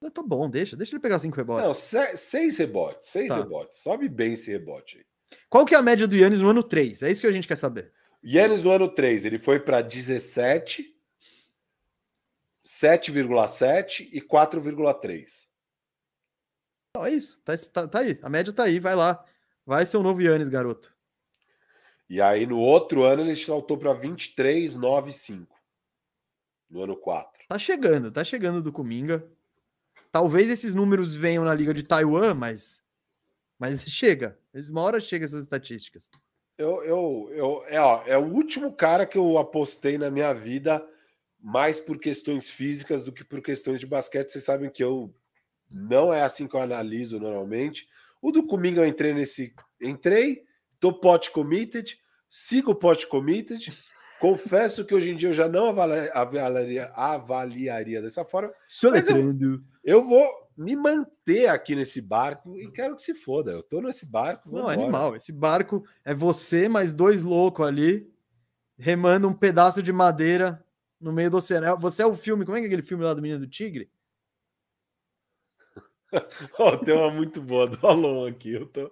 Ah, 0.03 0.11
Tá 0.11 0.23
bom, 0.23 0.49
deixa. 0.49 0.77
Deixa 0.77 0.93
ele 0.95 1.01
pegar 1.03 1.19
cinco 1.19 1.37
Não, 1.37 1.45
rebotes. 1.57 1.83
se- 1.83 2.17
seis 2.17 2.57
rebotes, 2.59 3.09
seis 3.11 3.29
Tá. 3.29 3.37
rebotes. 3.37 3.79
Sobe 3.79 4.09
bem 4.09 4.33
esse 4.33 4.51
rebote 4.51 4.99
aí. 4.99 5.05
Qual 5.49 5.65
que 5.67 5.75
é 5.75 5.79
a 5.79 5.83
média 5.83 6.09
do 6.09 6.17
Yannis 6.17 6.41
no 6.41 6.49
ano 6.51 6.63
3? 6.63 7.03
É 7.03 7.11
isso 7.11 7.21
que 7.21 7.27
a 7.27 7.33
gente 7.33 7.47
quer 7.47 7.57
saber. 7.57 7.93
Yannis 8.25 8.63
no 8.63 8.71
ano 8.71 8.89
3, 8.93 9.25
ele 9.25 9.39
foi 9.39 9.61
para 9.61 9.81
17, 9.83 10.97
7,7 12.65 14.09
e 14.13 14.21
4,3. 14.21 15.49
Não, 16.97 17.05
é 17.07 17.13
isso. 17.13 17.41
Tá, 17.43 17.57
tá- 17.57 17.89
tá 17.89 17.99
aí. 18.01 18.19
A 18.23 18.29
média 18.29 18.53
tá 18.53 18.65
aí. 18.65 18.81
Vai 18.81 18.95
lá. 18.97 19.25
Vai 19.65 19.87
ser 19.87 19.97
o 19.97 20.03
novo 20.03 20.21
Yannis, 20.21 20.49
garoto. 20.49 20.93
E 22.09 22.21
aí 22.21 22.45
no 22.47 22.59
outro 22.59 23.05
ano 23.05 23.23
ele 23.23 23.37
saltou 23.37 23.79
para 23.79 23.93
23, 23.93 24.77
9 24.77 25.11
e 25.11 25.13
5. 25.13 25.60
No 26.71 26.83
ano 26.83 26.97
4. 26.97 27.47
Tá 27.49 27.59
chegando, 27.59 28.11
tá 28.13 28.23
chegando 28.23 28.63
do 28.63 28.73
Kuminga. 28.73 29.27
Talvez 30.13 30.49
esses 30.49 30.75
números 30.75 31.15
venham 31.15 31.45
na 31.45 31.55
Liga 31.55 31.75
de 31.75 31.83
Taiwan, 31.83 32.35
mas. 32.35 32.83
Mas 33.59 33.83
chega. 33.91 34.39
Uma 34.69 34.83
hora 34.83 35.01
chega 35.01 35.25
essas 35.25 35.43
estatísticas. 35.43 36.09
Eu, 36.57 36.83
eu, 36.85 37.31
eu, 37.33 37.65
é, 37.69 37.81
ó, 37.81 38.03
é 38.07 38.19
o 38.19 38.25
último 38.25 38.73
cara 38.73 39.07
que 39.07 39.17
eu 39.17 39.39
apostei 39.39 39.97
na 39.97 40.11
minha 40.11 40.33
vida 40.33 40.87
mais 41.43 41.81
por 41.81 41.99
questões 41.99 42.51
físicas 42.51 43.03
do 43.03 43.13
que 43.13 43.25
por 43.25 43.41
questões 43.41 43.81
de 43.81 43.87
basquete. 43.87 44.31
Vocês 44.31 44.45
sabem 44.45 44.69
que 44.69 44.85
eu 44.85 45.15
não 45.71 46.13
é 46.13 46.23
assim 46.23 46.47
que 46.47 46.55
eu 46.55 46.61
analiso 46.61 47.19
normalmente. 47.19 47.89
O 48.21 48.31
do 48.31 48.47
Cominga 48.47 48.83
eu 48.83 48.87
entrei 48.87 49.15
nesse. 49.15 49.55
Entrei, 49.81 50.45
tô 50.79 50.93
pot 50.93 51.31
committed, 51.31 51.99
sigo 52.29 52.75
pot 52.75 53.07
committed. 53.07 53.73
Confesso 54.21 54.85
que 54.85 54.95
hoje 54.95 55.11
em 55.11 55.17
dia 55.17 55.31
eu 55.31 55.35
já 55.35 55.49
não 55.49 55.69
avali- 55.71 56.11
avaliaria, 56.13 56.87
avaliaria 56.95 58.03
dessa 58.03 58.25
forma. 58.25 58.53
Soletrando. 58.69 59.65
Eu 59.83 60.05
vou 60.05 60.23
me 60.57 60.77
manter 60.77 61.49
aqui 61.49 61.75
nesse 61.75 62.03
barco 62.03 62.55
e 62.59 62.71
quero 62.71 62.95
que 62.95 63.03
se 63.03 63.15
foda. 63.15 63.51
Eu 63.51 63.63
tô 63.63 63.81
nesse 63.81 64.05
barco. 64.05 64.51
Não, 64.55 64.71
é 64.71 64.75
animal. 64.75 65.17
Esse 65.17 65.33
barco 65.33 65.83
é 66.05 66.13
você 66.15 66.69
mais 66.69 66.93
dois 66.93 67.23
loucos 67.23 67.67
ali, 67.67 68.13
remando 68.79 69.27
um 69.27 69.33
pedaço 69.33 69.83
de 69.83 69.91
madeira 69.93 70.63
no 71.01 71.13
meio 71.15 71.31
do 71.31 71.39
oceano. 71.39 71.67
É- 71.67 71.77
Você 71.77 72.03
é 72.03 72.07
o 72.07 72.15
filme, 72.15 72.45
como 72.45 72.57
é 72.57 72.61
que 72.61 72.67
é 72.67 72.69
aquele 72.69 72.83
filme 72.83 73.03
lá 73.05 73.15
do 73.15 73.23
Menino 73.23 73.41
do 73.41 73.47
Tigre? 73.47 73.91
Ó, 76.59 76.77
tem 76.77 76.95
uma 76.95 77.11
muito 77.11 77.41
boa 77.41 77.67
do 77.69 77.87
Alon 77.87 78.27
aqui. 78.27 78.53
Eu 78.53 78.67
tô... 78.67 78.91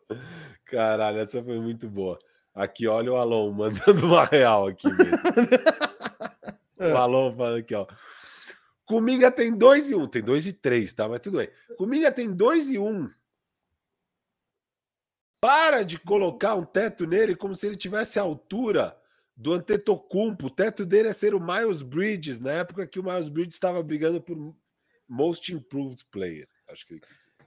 Caralho, 0.65 1.19
essa 1.19 1.43
foi 1.43 1.61
muito 1.61 1.89
boa. 1.89 2.19
Aqui, 2.59 2.89
olha 2.89 3.13
o 3.13 3.17
Alon 3.17 3.53
mandando 3.55 4.05
uma 4.05 4.25
real 4.25 4.67
aqui 4.67 4.89
mesmo. 4.89 5.17
o 6.77 6.97
Alon 6.97 7.33
falando 7.37 7.59
aqui, 7.59 7.73
ó. 7.73 7.87
Cominga 8.85 9.31
tem 9.31 9.57
2 9.57 9.91
e 9.93 9.95
1. 9.95 10.03
Um. 10.03 10.09
Tem 10.09 10.23
2 10.23 10.49
e 10.49 10.53
3, 10.53 10.93
tá? 10.93 11.09
Mas 11.09 11.21
tudo 11.21 11.39
bem. 11.39 11.49
Cominga 11.77 12.11
tem 12.11 12.35
2 12.35 12.71
e 12.71 12.79
1. 12.79 12.85
Um. 12.85 13.11
Para 15.41 15.85
de 15.85 16.01
colocar 16.01 16.57
um 16.57 16.65
teto 16.65 17.07
nele 17.07 17.37
como 17.37 17.55
se 17.55 17.65
ele 17.65 17.77
tivesse 17.77 18.19
a 18.19 18.23
altura 18.23 19.01
do 19.37 19.53
Antetokounmpo. 19.53 20.47
O 20.47 20.51
teto 20.51 20.85
dele 20.85 21.09
é 21.09 21.13
ser 21.13 21.37
o 21.37 21.41
Miles 21.41 21.83
Bridges, 21.83 22.41
na 22.41 22.51
época 22.51 22.89
que 22.89 22.99
o 22.99 23.05
Miles 23.05 23.29
Bridges 23.29 23.55
estava 23.55 23.81
brigando 23.85 24.21
por 24.21 24.37
Most 25.07 25.55
Improved 25.55 26.05
Player. 26.11 26.49
Acho 26.69 26.85
que 26.85 26.95
ele, 26.95 27.01
quis 27.03 27.17
dizer. 27.17 27.38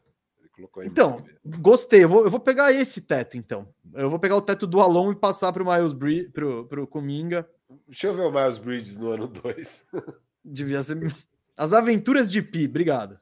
Colocou 0.61 0.83
Então, 0.83 1.23
gostei. 1.59 2.03
Eu 2.03 2.09
vou, 2.09 2.23
eu 2.25 2.29
vou 2.31 2.39
pegar 2.39 2.71
esse 2.71 3.01
teto, 3.01 3.37
então. 3.37 3.67
Eu 3.93 4.09
vou 4.09 4.19
pegar 4.19 4.35
o 4.35 4.41
teto 4.41 4.65
do 4.67 4.79
Alon 4.79 5.11
e 5.11 5.15
passar 5.15 5.51
pro 5.51 5.65
Miles 5.65 5.93
Bri 5.93 6.29
pro, 6.29 6.65
pro 6.67 6.87
Kuminga. 6.87 7.47
Deixa 7.87 8.07
eu 8.07 8.13
ver 8.15 8.23
o 8.23 8.31
Miles 8.31 8.57
Bridges 8.57 8.97
no 8.97 9.11
ano 9.11 9.27
2. 9.27 9.87
Devia 10.43 10.81
ser. 10.81 10.97
As 11.57 11.73
aventuras 11.73 12.29
de 12.29 12.41
Pi, 12.41 12.65
obrigado. 12.65 13.19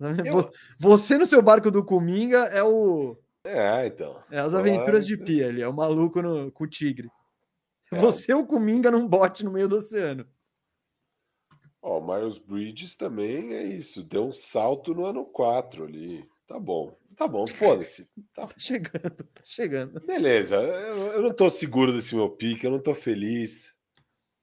Eu- 0.00 0.32
Vo- 0.32 0.50
Você 0.78 1.16
no 1.18 1.26
seu 1.26 1.40
barco 1.42 1.70
do 1.70 1.82
Kuminga 1.84 2.38
é 2.46 2.62
o. 2.62 3.16
É, 3.42 3.86
então. 3.86 4.20
É 4.30 4.38
as 4.40 4.54
aventuras 4.54 5.06
de 5.06 5.16
Pi 5.16 5.42
ali, 5.42 5.62
é 5.62 5.68
o 5.68 5.72
maluco 5.72 6.20
no, 6.20 6.50
com 6.52 6.64
o 6.64 6.68
tigre. 6.68 7.08
É. 7.92 7.98
Você 7.98 8.34
o 8.34 8.44
Kuminga 8.44 8.90
num 8.90 9.06
bote 9.06 9.44
no 9.44 9.50
meio 9.52 9.68
do 9.68 9.76
oceano. 9.76 10.26
Ó, 11.80 11.98
o 12.00 12.06
Miles 12.06 12.38
Bridges 12.38 12.96
também 12.96 13.54
é 13.54 13.62
isso. 13.64 14.02
Deu 14.02 14.26
um 14.26 14.32
salto 14.32 14.92
no 14.94 15.04
ano 15.06 15.24
4 15.24 15.84
ali. 15.84 16.28
Tá 16.46 16.58
bom. 16.58 16.96
Tá 17.16 17.26
bom, 17.26 17.46
foda-se. 17.46 18.08
Tá 18.34 18.46
Tá 18.46 18.54
chegando, 18.58 19.10
tá 19.10 19.42
chegando. 19.44 20.00
Beleza, 20.00 20.56
eu, 20.56 21.12
eu 21.14 21.22
não 21.22 21.32
tô 21.34 21.48
seguro 21.48 21.92
desse 21.92 22.14
meu 22.14 22.28
pique, 22.28 22.64
eu 22.66 22.70
não 22.70 22.78
tô 22.78 22.94
feliz. 22.94 23.74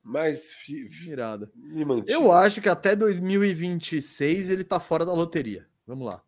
Mas 0.02 0.52
fi- 0.52 0.84
Virada. 0.88 1.50
me 1.56 1.86
mantive. 1.86 2.12
Eu 2.12 2.32
acho 2.32 2.62
que 2.62 2.68
até 2.68 2.96
2026 2.96 4.50
ele 4.50 4.64
tá 4.64 4.80
fora 4.80 5.06
da 5.06 5.14
loteria. 5.14 5.66
Vamos 5.88 6.08
lá. 6.08 6.22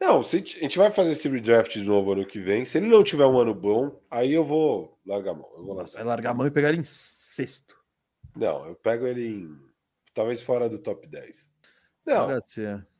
Não, 0.00 0.22
se 0.22 0.36
a 0.36 0.38
gente- 0.38 0.78
vai 0.78 0.90
fazer 0.92 1.10
esse 1.12 1.28
redraft 1.28 1.72
de 1.76 1.82
novo 1.82 2.12
ano 2.12 2.24
que 2.24 2.40
vem. 2.40 2.64
Se 2.64 2.78
ele 2.78 2.86
não 2.86 3.02
tiver 3.02 3.26
um 3.26 3.38
ano 3.38 3.52
bom, 3.52 4.00
aí 4.10 4.32
eu 4.32 4.44
vou 4.44 4.96
largar 5.04 5.32
a 5.32 5.34
mão. 5.34 5.50
Eu 5.56 5.64
vou 5.64 5.74
Vai 5.74 5.84
largar. 5.84 6.04
largar 6.06 6.30
a 6.30 6.34
mão 6.34 6.46
e 6.46 6.50
pegar 6.52 6.68
ele 6.70 6.78
em 6.78 6.84
sexto. 6.84 7.76
Não, 8.36 8.64
eu 8.66 8.74
pego 8.76 9.06
ele 9.06 9.26
em. 9.26 9.58
Talvez 10.14 10.40
fora 10.40 10.68
do 10.68 10.78
top 10.78 11.06
10. 11.08 11.50
Não. 12.06 12.28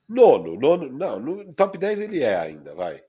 Nono, 0.08 0.58
nono. 0.58 0.88
Não, 0.90 1.20
no 1.20 1.52
top 1.52 1.76
10 1.78 2.00
ele 2.00 2.20
é 2.22 2.36
ainda, 2.36 2.74
vai. 2.74 3.02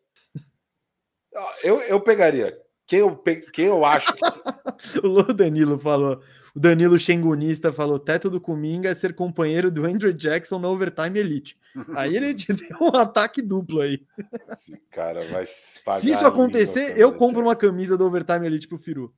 Ah, 1.36 1.54
Eu, 1.64 1.80
eu 1.82 2.02
pegaria. 2.02 2.60
Quem 2.86 3.00
eu, 3.00 3.16
pe- 3.16 3.50
quem 3.52 3.66
eu 3.66 3.86
acho 3.86 4.12
que. 4.14 4.20
O 5.06 5.22
Danilo 5.34 5.78
falou. 5.78 6.22
O 6.56 6.60
Danilo 6.60 6.98
Xengunista 6.98 7.72
falou: 7.72 8.00
teto 8.00 8.30
do 8.30 8.42
Kuminga 8.42 8.90
é 8.90 8.96
ser 8.96 9.14
companheiro 9.14 9.70
do 9.70 9.86
Andrew 9.86 10.12
Jackson 10.12 10.58
na 10.58 10.68
Overtime 10.70 11.20
Elite. 11.20 11.60
Aí 11.96 12.16
ele 12.16 12.34
te 12.34 12.52
deu 12.54 12.78
um 12.82 12.96
ataque 12.96 13.42
duplo 13.44 13.82
aí. 13.82 14.04
Esse 14.52 14.78
cara 14.90 15.24
vai 15.28 15.46
se. 15.46 15.80
Se 16.00 16.10
isso 16.10 16.26
acontecer, 16.26 16.98
eu 17.00 17.14
compro 17.14 17.42
uma 17.42 17.56
camisa 17.56 17.96
do 17.96 18.06
Overtime 18.08 18.48
Elite 18.48 18.68
pro 18.68 18.78
Firu. 18.80 19.14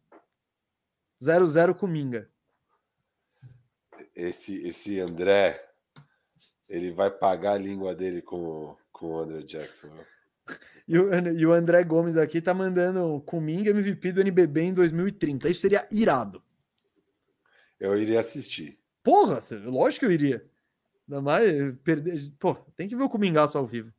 0-0 1.24 1.74
Kuminga. 1.76 2.28
esse, 4.16 4.58
esse 4.68 5.00
André, 5.00 5.64
ele 6.72 6.90
vai 6.90 7.12
pagar 7.12 7.54
a 7.54 7.58
língua 7.58 7.94
dele 7.94 8.22
com, 8.22 8.76
com 8.94 9.08
o 9.08 9.20
André 9.20 9.44
Jackson. 9.44 9.90
E 10.88 10.98
o, 10.98 11.14
e 11.38 11.46
o 11.46 11.52
André 11.52 11.84
Gomes 11.84 12.16
aqui 12.16 12.42
tá 12.42 12.54
mandando 12.54 13.22
Kuminga 13.26 13.72
MVP 13.72 14.14
do 14.14 14.22
NBB 14.22 14.62
em 14.62 14.74
2030. 14.74 15.50
Isso 15.50 15.60
seria 15.60 15.86
irado. 15.92 16.42
Eu 17.78 17.98
iria 17.98 18.22
assistir. 18.22 18.80
Porra, 19.04 19.40
lógico 19.66 20.00
que 20.00 20.06
eu 20.06 20.12
iria. 20.12 20.46
Ainda 21.10 21.22
mais 21.22 21.48
eh, 21.50 21.74
perder. 21.84 22.32
Pô, 22.40 22.56
tem 22.78 22.88
que 22.88 22.96
ver 22.96 23.04
o 23.04 23.10
Kumingaço 23.10 23.58
ao 23.58 23.68
vivo. 23.68 23.92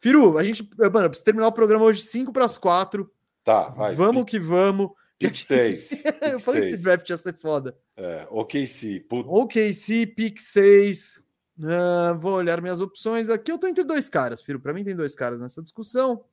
Firu, 0.00 0.38
a 0.38 0.42
gente. 0.42 0.68
eh, 0.80 0.88
Mano, 0.88 1.06
eu 1.06 1.10
preciso 1.10 1.24
terminar 1.24 1.46
o 1.46 1.52
programa 1.52 1.84
hoje 1.84 2.02
5 2.02 2.32
para 2.32 2.46
as 2.46 2.58
4. 2.58 3.08
Tá, 3.44 3.68
vai. 3.68 3.94
vamos 3.94 4.24
que 4.24 4.40
vamos. 4.40 4.90
Pick 5.18 5.36
6. 5.36 6.02
eu 6.32 6.40
falei 6.40 6.62
que 6.62 6.68
esse 6.68 6.82
draft 6.82 7.08
ia 7.08 7.16
ser 7.16 7.34
foda. 7.36 7.76
É, 7.96 8.26
OKC. 8.30 9.00
Puta, 9.08 9.28
OKC, 9.28 10.06
pick 10.06 10.40
6. 10.40 11.22
Ah, 11.62 12.12
vou 12.12 12.34
olhar 12.34 12.60
minhas 12.60 12.80
opções 12.80 13.28
aqui. 13.28 13.50
Eu 13.50 13.58
tô 13.58 13.66
entre 13.66 13.84
dois 13.84 14.08
caras, 14.08 14.40
Firo. 14.40 14.60
Para 14.60 14.72
mim 14.72 14.84
tem 14.84 14.94
dois 14.94 15.14
caras 15.14 15.40
nessa 15.40 15.62
discussão. 15.62 16.24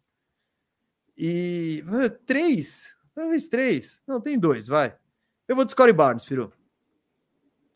E 1.17 1.83
ah, 1.87 2.09
três, 2.25 2.95
talvez 3.13 3.47
três. 3.47 4.01
Não, 4.05 4.21
tem 4.21 4.37
dois, 4.37 4.67
vai. 4.67 4.95
Eu 5.47 5.55
vou 5.55 5.65
de 5.65 5.71
Scottie 5.71 5.93
Barnes, 5.93 6.25
Firo. 6.25 6.51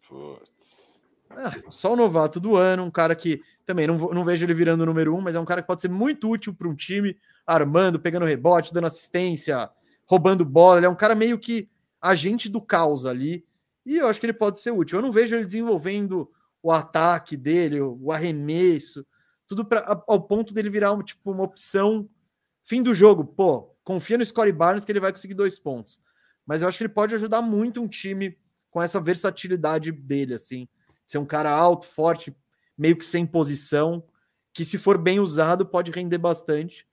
putz. 0.07 0.89
Ah, 1.29 1.53
só 1.69 1.93
o 1.93 1.95
novato 1.95 2.39
do 2.39 2.55
ano, 2.55 2.83
um 2.83 2.91
cara 2.91 3.15
que 3.15 3.41
também 3.65 3.85
não, 3.85 3.97
não 3.97 4.25
vejo 4.25 4.45
ele 4.45 4.53
virando 4.53 4.81
o 4.81 4.85
número 4.85 5.15
um, 5.15 5.21
mas 5.21 5.35
é 5.35 5.39
um 5.39 5.45
cara 5.45 5.61
que 5.61 5.67
pode 5.67 5.81
ser 5.81 5.89
muito 5.89 6.27
útil 6.29 6.53
para 6.53 6.67
um 6.67 6.75
time, 6.75 7.15
armando, 7.45 7.99
pegando 7.99 8.25
rebote, 8.25 8.73
dando 8.73 8.87
assistência, 8.87 9.69
roubando 10.05 10.43
bola. 10.43 10.79
Ele 10.79 10.87
é 10.87 10.89
um 10.89 10.95
cara 10.95 11.13
meio 11.13 11.37
que 11.37 11.69
agente 12.01 12.49
do 12.49 12.59
caos 12.59 13.05
ali. 13.05 13.45
E 13.85 13.97
eu 13.97 14.07
acho 14.07 14.19
que 14.19 14.25
ele 14.25 14.33
pode 14.33 14.59
ser 14.59 14.71
útil. 14.71 14.97
Eu 14.97 15.03
não 15.03 15.11
vejo 15.11 15.35
ele 15.35 15.45
desenvolvendo 15.45 16.29
o 16.61 16.71
ataque 16.71 17.37
dele, 17.37 17.81
o 17.81 18.11
arremesso, 18.11 19.05
tudo 19.47 19.65
pra, 19.65 20.03
ao 20.07 20.21
ponto 20.21 20.53
dele 20.53 20.69
virar 20.69 20.93
um, 20.93 21.01
tipo, 21.01 21.31
uma 21.31 21.43
opção 21.43 22.09
fim 22.63 22.83
do 22.83 22.93
jogo. 22.93 23.25
Pô, 23.25 23.75
confia 23.83 24.17
no 24.17 24.25
Scottie 24.25 24.51
Barnes 24.51 24.85
que 24.85 24.91
ele 24.91 24.99
vai 24.99 25.11
conseguir 25.11 25.33
dois 25.33 25.57
pontos. 25.57 25.99
Mas 26.45 26.61
eu 26.61 26.67
acho 26.67 26.77
que 26.77 26.83
ele 26.83 26.93
pode 26.93 27.15
ajudar 27.15 27.41
muito 27.41 27.81
um 27.81 27.87
time 27.87 28.37
com 28.69 28.81
essa 28.81 28.99
versatilidade 28.99 29.91
dele, 29.91 30.35
assim. 30.35 30.67
Ser 31.05 31.17
um 31.17 31.25
cara 31.25 31.51
alto, 31.51 31.85
forte, 31.85 32.35
meio 32.77 32.95
que 32.95 33.05
sem 33.05 33.25
posição, 33.25 34.03
que 34.53 34.63
se 34.63 34.77
for 34.77 34.97
bem 34.97 35.19
usado 35.19 35.65
pode 35.65 35.91
render 35.91 36.17
bastante. 36.17 36.87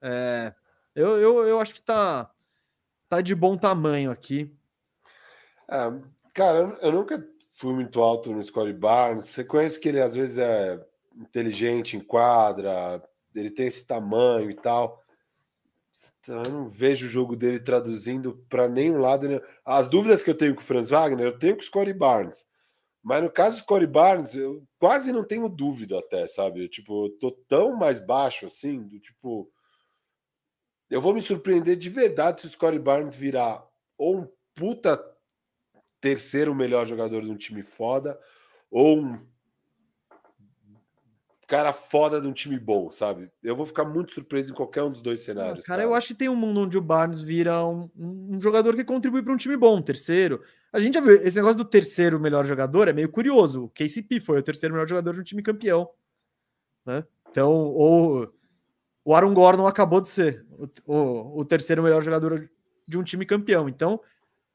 É, 0.00 0.52
eu, 0.94 1.18
eu, 1.18 1.48
eu 1.48 1.60
acho 1.60 1.74
que 1.74 1.82
tá, 1.82 2.30
tá 3.08 3.20
de 3.20 3.34
bom 3.34 3.56
tamanho 3.56 4.10
aqui. 4.10 4.52
É, 5.70 5.92
cara, 6.34 6.58
eu, 6.58 6.76
eu 6.78 6.92
nunca 6.92 7.24
fui 7.52 7.74
muito 7.74 8.02
alto 8.02 8.32
no 8.32 8.42
Scottie 8.42 8.72
Barnes. 8.72 9.26
Você 9.26 9.44
conhece 9.44 9.78
que 9.78 9.88
ele 9.88 10.00
às 10.00 10.16
vezes 10.16 10.38
é 10.38 10.84
inteligente 11.14 11.96
em 11.96 12.00
quadra, 12.00 13.02
ele 13.34 13.50
tem 13.50 13.66
esse 13.66 13.86
tamanho 13.86 14.50
e 14.50 14.54
tal. 14.54 15.02
Então, 16.20 16.42
eu 16.44 16.50
não 16.50 16.68
vejo 16.68 17.06
o 17.06 17.08
jogo 17.08 17.36
dele 17.36 17.60
traduzindo 17.60 18.44
para 18.48 18.68
nenhum 18.68 18.98
lado. 18.98 19.28
né? 19.28 19.40
As 19.64 19.88
dúvidas 19.88 20.24
que 20.24 20.30
eu 20.30 20.36
tenho 20.36 20.54
com 20.54 20.60
o 20.60 20.64
Franz 20.64 20.88
Wagner, 20.90 21.26
eu 21.26 21.38
tenho 21.38 21.54
com 21.54 21.60
o 21.60 21.64
Scottie 21.64 21.92
Barnes. 21.92 22.46
Mas 23.02 23.22
no 23.22 23.30
caso 23.30 23.56
do 23.56 23.60
Scottie 23.60 23.86
Barnes, 23.86 24.36
eu 24.36 24.64
quase 24.78 25.12
não 25.12 25.24
tenho 25.24 25.48
dúvida 25.48 25.98
até, 25.98 26.26
sabe? 26.26 26.64
Eu, 26.64 26.68
tipo, 26.68 27.06
eu 27.06 27.10
tô 27.18 27.32
tão 27.48 27.76
mais 27.76 28.00
baixo 28.00 28.46
assim, 28.46 28.80
do 28.82 28.98
tipo. 29.00 29.50
Eu 30.88 31.00
vou 31.00 31.12
me 31.12 31.20
surpreender 31.20 31.76
de 31.76 31.90
verdade 31.90 32.40
se 32.40 32.46
o 32.46 32.50
Scottie 32.50 32.78
Barnes 32.78 33.16
virar 33.16 33.66
ou 33.98 34.18
um 34.18 34.28
puta 34.54 34.96
terceiro 36.02 36.54
melhor 36.54 36.84
jogador 36.84 37.22
de 37.22 37.30
um 37.30 37.36
time 37.36 37.62
foda, 37.62 38.18
ou 38.70 38.98
um 38.98 39.18
cara 41.46 41.72
foda 41.72 42.20
de 42.20 42.26
um 42.26 42.32
time 42.32 42.58
bom, 42.58 42.90
sabe? 42.90 43.30
Eu 43.42 43.54
vou 43.54 43.64
ficar 43.64 43.84
muito 43.84 44.12
surpreso 44.12 44.52
em 44.52 44.54
qualquer 44.54 44.82
um 44.82 44.90
dos 44.90 45.00
dois 45.00 45.20
cenários. 45.20 45.64
Cara, 45.64 45.82
eu 45.82 45.94
acho 45.94 46.08
que 46.08 46.14
tem 46.14 46.28
um 46.28 46.34
mundo 46.34 46.60
onde 46.60 46.76
o 46.76 46.82
Barnes 46.82 47.20
vira 47.20 47.64
um, 47.64 47.88
um 47.96 48.40
jogador 48.40 48.74
que 48.74 48.84
contribui 48.84 49.22
para 49.22 49.32
um 49.32 49.36
time 49.36 49.56
bom, 49.56 49.76
um 49.76 49.82
terceiro. 49.82 50.42
A 50.72 50.80
gente 50.80 50.94
já 50.94 51.00
viu, 51.00 51.14
esse 51.14 51.36
negócio 51.36 51.58
do 51.58 51.64
terceiro 51.64 52.18
melhor 52.18 52.44
jogador 52.46 52.88
é 52.88 52.92
meio 52.92 53.10
curioso. 53.10 53.64
O 53.64 53.68
KCP 53.68 54.20
foi 54.20 54.38
o 54.38 54.42
terceiro 54.42 54.74
melhor 54.74 54.88
jogador 54.88 55.14
de 55.14 55.20
um 55.20 55.24
time 55.24 55.42
campeão. 55.42 55.88
Né? 56.84 57.04
Então, 57.30 57.52
ou 57.52 58.32
o 59.04 59.14
Aaron 59.14 59.34
Gordon 59.34 59.66
acabou 59.66 60.00
de 60.00 60.08
ser 60.08 60.44
o, 60.50 60.68
o, 60.86 61.40
o 61.40 61.44
terceiro 61.44 61.82
melhor 61.82 62.02
jogador 62.02 62.50
de 62.88 62.98
um 62.98 63.04
time 63.04 63.24
campeão. 63.24 63.68
Então, 63.68 64.00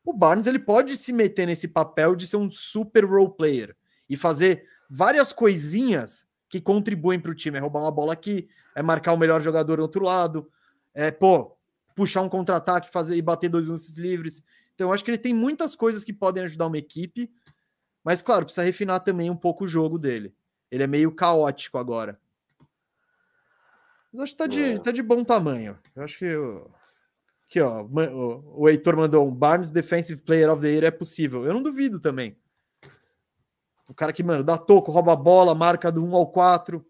o 0.10 0.14
Barnes 0.14 0.48
ele 0.48 0.60
pode 0.60 0.96
se 0.96 1.12
meter 1.12 1.46
nesse 1.46 1.68
papel 1.68 2.16
de 2.16 2.26
ser 2.26 2.38
um 2.38 2.50
super 2.50 3.04
role 3.04 3.36
player 3.36 3.76
e 4.10 4.16
fazer 4.16 4.66
várias 4.90 5.34
coisinhas 5.34 6.26
que 6.50 6.62
contribuem 6.62 7.20
para 7.20 7.32
o 7.32 7.36
time. 7.36 7.58
É 7.58 7.62
roubar 7.62 7.82
uma 7.82 7.92
bola 7.92 8.14
aqui, 8.14 8.48
é 8.74 8.82
marcar 8.82 9.12
o 9.12 9.18
melhor 9.18 9.42
jogador 9.42 9.76
do 9.78 9.82
outro 9.82 10.04
lado, 10.06 10.50
é, 10.94 11.12
pô, 11.12 11.58
puxar 11.94 12.22
um 12.22 12.30
contra-ataque, 12.30 12.90
fazer 12.90 13.18
e 13.18 13.22
bater 13.22 13.50
dois 13.50 13.68
lances 13.68 13.96
livres. 13.98 14.44
Então, 14.74 14.88
eu 14.88 14.94
acho 14.94 15.04
que 15.04 15.12
ele 15.12 15.18
tem 15.18 15.34
muitas 15.34 15.76
coisas 15.76 16.04
que 16.06 16.14
podem 16.14 16.44
ajudar 16.46 16.68
uma 16.68 16.78
equipe, 16.78 17.30
mas, 18.04 18.22
claro, 18.22 18.46
precisa 18.46 18.64
refinar 18.64 19.02
também 19.02 19.30
um 19.30 19.36
pouco 19.36 19.66
o 19.66 19.68
jogo 19.68 20.00
dele. 20.00 20.34
Ele 20.72 20.84
é 20.84 20.88
meio 20.88 21.12
caótico 21.12 21.78
agora. 21.78 22.18
Mas 24.14 24.24
acho 24.24 24.32
que 24.34 24.38
tá 24.38 24.48
de, 24.48 24.64
É. 24.64 24.80
tá 24.80 24.92
de 24.92 25.02
bom 25.04 25.24
tamanho. 25.24 25.78
Eu 25.96 26.04
acho 26.04 26.18
que. 26.18 26.26
eu- 26.26 26.72
Aqui, 27.50 27.62
ó. 27.62 27.84
O, 27.84 28.68
Heitor 28.68 28.98
mandou 28.98 29.26
um 29.26 29.34
Barnes 29.34 29.70
Defensive 29.70 30.22
Player 30.22 30.52
of 30.52 30.62
the 30.62 30.68
Year 30.70 30.84
é 30.84 30.92
possível. 30.92 31.46
Eu 31.46 31.54
não 31.54 31.64
duvido 31.64 32.00
também. 32.00 32.38
O 33.88 33.94
cara 33.94 34.12
que, 34.12 34.22
mano, 34.22 34.44
dá 34.44 34.58
toco, 34.58 34.92
rouba 34.92 35.14
a 35.14 35.16
bola, 35.16 35.56
marca 35.56 35.90
do 35.92 36.04
1 36.04 36.14
ao 36.16 36.28
4. 36.30 36.86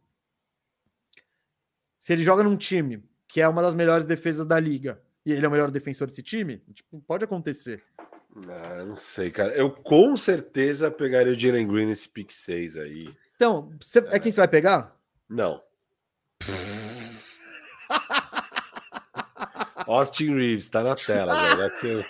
Se 2.00 2.14
ele 2.14 2.24
joga 2.24 2.42
num 2.44 2.58
time 2.58 3.04
que 3.28 3.40
é 3.42 3.48
uma 3.48 3.62
das 3.62 3.76
melhores 3.76 4.06
defesas 4.08 4.46
da 4.48 4.60
liga 4.60 5.00
e 5.26 5.32
ele 5.32 5.46
é 5.46 5.48
o 5.50 5.52
melhor 5.52 5.70
defensor 5.70 6.08
desse 6.08 6.24
time, 6.24 6.58
tipo, 6.74 7.00
pode 7.02 7.24
acontecer. 7.24 7.84
Ah, 8.48 8.84
não 8.84 8.96
sei, 8.96 9.30
cara. 9.30 9.54
Eu 9.54 9.70
com 9.70 10.16
certeza 10.16 10.90
pegaria 10.90 11.34
o 11.34 11.40
Jalen 11.40 11.68
Green 11.68 11.86
nesse 11.88 12.08
pick 12.10 12.32
6 12.32 12.78
aí. 12.78 13.14
Então, 13.36 13.72
você- 13.80 14.00
é 14.10 14.20
quem 14.20 14.32
você 14.32 14.40
vai 14.42 14.48
pegar? 14.48 14.96
Não. 15.30 15.62
Austin 19.88 20.36
Reeves, 20.36 20.70
tá 20.70 20.84
na 20.84 20.96
tela, 20.96 21.34
velho. 21.34 22.04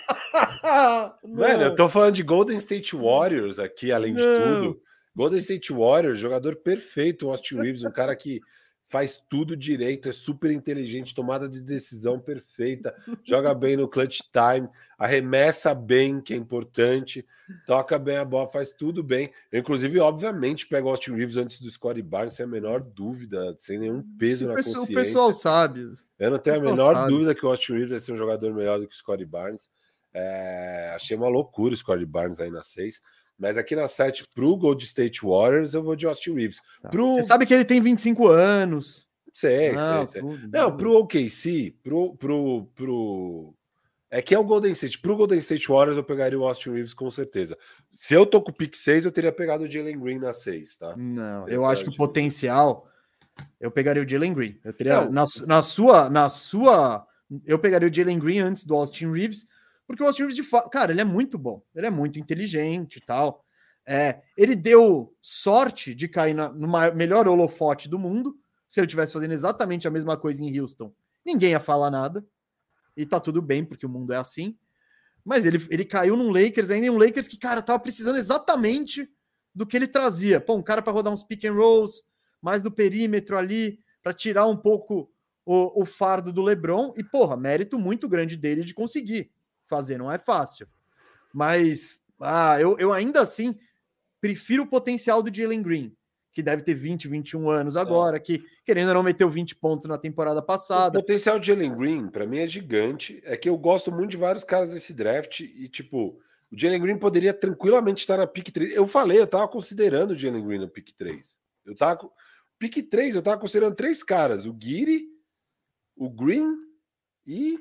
Mano, 1.24 1.62
eu 1.64 1.74
tô 1.74 1.88
falando 1.88 2.14
de 2.14 2.22
Golden 2.22 2.56
State 2.56 2.96
Warriors 2.96 3.58
aqui, 3.58 3.92
além 3.92 4.14
de 4.14 4.20
Não. 4.20 4.60
tudo. 4.60 4.82
Golden 5.14 5.38
State 5.38 5.72
Warriors, 5.72 6.18
jogador 6.18 6.56
perfeito, 6.56 7.28
Austin 7.28 7.56
Reeves, 7.56 7.84
um 7.84 7.90
cara 7.90 8.14
que 8.14 8.40
faz 8.88 9.22
tudo 9.28 9.54
direito, 9.54 10.08
é 10.08 10.12
super 10.12 10.50
inteligente, 10.50 11.14
tomada 11.14 11.46
de 11.48 11.60
decisão 11.60 12.18
perfeita, 12.18 12.94
joga 13.22 13.54
bem 13.54 13.76
no 13.76 13.86
clutch 13.86 14.20
time, 14.32 14.68
arremessa 14.98 15.74
bem, 15.74 16.22
que 16.22 16.32
é 16.32 16.36
importante, 16.36 17.24
toca 17.66 17.98
bem 17.98 18.16
a 18.16 18.24
bola, 18.24 18.48
faz 18.48 18.72
tudo 18.72 19.02
bem. 19.02 19.30
Eu, 19.52 19.60
inclusive, 19.60 20.00
obviamente, 20.00 20.66
pego 20.66 20.88
o 20.88 20.90
Austin 20.90 21.12
Reeves 21.12 21.36
antes 21.36 21.60
do 21.60 21.70
Scottie 21.70 22.02
Barnes, 22.02 22.32
sem 22.34 22.44
a 22.44 22.48
menor 22.48 22.80
dúvida, 22.80 23.54
sem 23.58 23.78
nenhum 23.78 24.02
peso 24.18 24.46
o, 24.46 24.48
na 24.48 24.54
pessoal, 24.54 24.76
o 24.76 24.78
consciência. 24.78 25.04
pessoal 25.04 25.32
sabe. 25.34 25.92
Eu 26.18 26.30
não 26.30 26.38
tenho 26.38 26.56
a 26.56 26.62
menor 26.62 26.94
sabe. 26.94 27.12
dúvida 27.12 27.34
que 27.34 27.44
o 27.44 27.48
Austin 27.50 27.72
Reeves 27.74 27.90
vai 27.90 28.00
ser 28.00 28.12
um 28.12 28.16
jogador 28.16 28.54
melhor 28.54 28.80
do 28.80 28.88
que 28.88 28.94
o 28.94 28.98
Scottie 28.98 29.26
Barnes. 29.26 29.70
É, 30.14 30.92
achei 30.96 31.14
uma 31.14 31.28
loucura 31.28 31.74
o 31.74 31.76
Scottie 31.76 32.06
Barnes 32.06 32.40
aí 32.40 32.50
na 32.50 32.62
6. 32.62 33.02
Mas 33.38 33.56
aqui 33.56 33.76
na 33.76 33.86
7, 33.86 34.26
pro 34.34 34.56
Gold 34.56 34.84
State 34.84 35.24
Warriors, 35.24 35.72
eu 35.72 35.82
vou 35.82 35.94
de 35.94 36.06
Austin 36.06 36.34
Reeves. 36.34 36.60
Pro... 36.90 37.14
Você 37.14 37.22
sabe 37.22 37.46
que 37.46 37.54
ele 37.54 37.64
tem 37.64 37.80
25 37.80 38.26
anos. 38.26 39.06
Sei, 39.32 39.72
Não, 39.72 40.04
sei, 40.04 40.20
sei. 40.20 40.22
tudo, 40.22 40.48
Não, 40.48 40.76
pro 40.76 40.98
OKC, 40.98 41.76
pro, 41.82 42.16
pro, 42.16 42.66
pro... 42.74 43.54
É 44.10 44.20
que 44.20 44.34
é 44.34 44.38
o 44.38 44.42
Golden 44.42 44.72
State. 44.72 44.98
Pro 44.98 45.16
Golden 45.16 45.38
State 45.38 45.68
Warriors, 45.68 45.96
eu 45.96 46.02
pegaria 46.02 46.38
o 46.38 46.44
Austin 46.44 46.70
Reeves 46.70 46.94
com 46.94 47.08
certeza. 47.08 47.56
Se 47.94 48.14
eu 48.14 48.26
tô 48.26 48.42
com 48.42 48.50
o 48.50 48.54
pick 48.54 48.74
6, 48.74 49.04
eu 49.04 49.12
teria 49.12 49.30
pegado 49.30 49.62
o 49.62 49.70
Jalen 49.70 50.00
Green 50.00 50.18
na 50.18 50.32
6, 50.32 50.76
tá? 50.78 50.96
Não, 50.96 51.46
Eu 51.46 51.56
eu 51.56 51.66
acho 51.66 51.84
que 51.84 51.90
o 51.90 51.96
potencial. 51.96 52.84
Eu 53.60 53.70
pegaria 53.70 54.02
o 54.02 54.08
Jalen 54.08 54.32
Green. 54.32 54.58
Eu 54.64 54.72
teria 54.72 55.04
Não. 55.04 55.12
na, 55.12 55.24
na 55.46 55.62
sua, 55.62 56.10
na 56.10 56.28
sua, 56.28 57.06
eu 57.46 57.58
pegaria 57.58 57.88
o 57.88 57.94
Jalen 57.94 58.18
Green 58.18 58.40
antes 58.40 58.64
do 58.64 58.74
Austin 58.74 59.12
Reeves, 59.12 59.46
porque 59.88 60.02
o 60.02 60.06
Austin 60.06 60.24
Reeves 60.24 60.36
de 60.36 60.42
fato, 60.42 60.68
cara, 60.68 60.92
ele 60.92 61.00
é 61.00 61.04
muito 61.04 61.38
bom, 61.38 61.62
ele 61.74 61.86
é 61.86 61.90
muito 61.90 62.18
inteligente 62.20 62.96
e 62.96 63.00
tal. 63.00 63.42
É, 63.86 64.20
ele 64.36 64.54
deu 64.54 65.16
sorte 65.22 65.94
de 65.94 66.06
cair 66.06 66.34
na, 66.34 66.50
no 66.50 66.68
ma- 66.68 66.90
melhor 66.90 67.26
holofote 67.26 67.88
do 67.88 67.98
mundo. 67.98 68.36
Se 68.70 68.78
ele 68.78 68.86
tivesse 68.86 69.14
fazendo 69.14 69.32
exatamente 69.32 69.88
a 69.88 69.90
mesma 69.90 70.14
coisa 70.14 70.44
em 70.44 70.60
Houston, 70.60 70.92
ninguém 71.24 71.52
ia 71.52 71.60
falar 71.60 71.90
nada. 71.90 72.22
E 72.94 73.06
tá 73.06 73.18
tudo 73.18 73.40
bem, 73.40 73.64
porque 73.64 73.86
o 73.86 73.88
mundo 73.88 74.12
é 74.12 74.18
assim. 74.18 74.54
Mas 75.24 75.46
ele, 75.46 75.66
ele 75.70 75.86
caiu 75.86 76.18
num 76.18 76.30
Lakers, 76.30 76.70
ainda 76.70 76.86
em 76.86 76.90
um 76.90 76.98
Lakers 76.98 77.26
que, 77.26 77.38
cara, 77.38 77.62
tava 77.62 77.78
precisando 77.78 78.18
exatamente 78.18 79.10
do 79.54 79.66
que 79.66 79.74
ele 79.74 79.88
trazia. 79.88 80.38
Pô, 80.38 80.54
um 80.54 80.62
cara 80.62 80.82
para 80.82 80.92
rodar 80.92 81.10
uns 81.10 81.24
pick 81.24 81.46
and 81.46 81.54
rolls, 81.54 82.02
mais 82.42 82.60
do 82.60 82.70
perímetro 82.70 83.38
ali, 83.38 83.80
para 84.02 84.12
tirar 84.12 84.44
um 84.44 84.56
pouco 84.56 85.10
o, 85.46 85.82
o 85.82 85.86
fardo 85.86 86.30
do 86.30 86.42
LeBron. 86.42 86.92
E, 86.94 87.02
porra, 87.02 87.38
mérito 87.38 87.78
muito 87.78 88.06
grande 88.06 88.36
dele 88.36 88.62
de 88.62 88.74
conseguir 88.74 89.30
fazer, 89.68 89.98
não 89.98 90.10
é 90.10 90.18
fácil. 90.18 90.66
Mas, 91.32 92.00
ah, 92.20 92.60
eu, 92.60 92.76
eu 92.78 92.92
ainda 92.92 93.20
assim 93.20 93.54
prefiro 94.20 94.64
o 94.64 94.66
potencial 94.66 95.22
do 95.22 95.34
Jalen 95.34 95.62
Green, 95.62 95.96
que 96.32 96.42
deve 96.42 96.62
ter 96.62 96.74
20, 96.74 97.06
21 97.08 97.50
anos 97.50 97.76
agora, 97.76 98.18
que 98.18 98.44
querendo 98.64 98.88
ou 98.88 98.94
não 98.94 99.02
meteu 99.02 99.28
20 99.30 99.54
pontos 99.56 99.86
na 99.88 99.98
temporada 99.98 100.40
O 100.40 100.42
passada. 100.42 100.98
potencial 100.98 101.38
de 101.38 101.48
Jalen 101.48 101.76
Green, 101.76 102.08
pra 102.08 102.26
mim, 102.26 102.38
é 102.38 102.48
gigante. 102.48 103.20
É 103.24 103.36
que 103.36 103.48
eu 103.48 103.56
gosto 103.56 103.92
muito 103.92 104.10
de 104.10 104.16
vários 104.16 104.44
caras 104.44 104.70
desse 104.70 104.92
draft 104.92 105.40
e, 105.40 105.68
tipo, 105.68 106.20
o 106.50 106.58
Jalen 106.58 106.80
Green 106.80 106.98
poderia 106.98 107.34
tranquilamente 107.34 108.00
estar 108.00 108.16
na 108.16 108.26
pick 108.26 108.50
3. 108.50 108.72
Eu 108.74 108.86
falei, 108.86 109.20
eu 109.20 109.26
tava 109.26 109.46
considerando 109.48 110.12
o 110.12 110.16
Jalen 110.16 110.44
Green 110.46 110.58
no 110.60 110.68
pick 110.68 110.92
3. 110.96 111.38
Eu 111.66 111.74
tava. 111.76 112.10
Pick 112.58 112.88
3, 112.90 113.14
eu 113.14 113.22
tava 113.22 113.38
considerando 113.38 113.76
três 113.76 114.02
caras: 114.02 114.44
o 114.46 114.52
Guiri, 114.52 115.06
o 115.94 116.10
Green 116.10 116.56
e. 117.26 117.58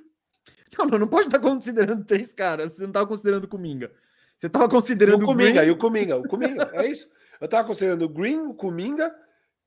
Não, 0.77 0.85
não, 0.85 0.99
não 0.99 1.07
pode 1.07 1.27
estar 1.27 1.39
considerando 1.39 2.05
três 2.05 2.31
caras. 2.33 2.73
Você 2.73 2.81
não 2.83 2.89
estava 2.89 3.07
considerando 3.07 3.45
o 3.45 3.47
Kuminga. 3.47 3.91
Você 4.37 4.45
estava 4.45 4.69
considerando 4.69 5.25
o 5.25 5.31
o 5.31 5.33
Green. 5.35 5.55
e 5.55 5.71
o 5.71 5.77
Kuminga, 5.77 6.17
o 6.17 6.23
Kuminga, 6.27 6.69
é 6.73 6.85
isso. 6.87 7.09
Eu 7.41 7.47
tava 7.47 7.67
considerando 7.67 8.03
o 8.03 8.09
Green, 8.09 8.37
o 8.41 8.53
Kuminga 8.53 9.11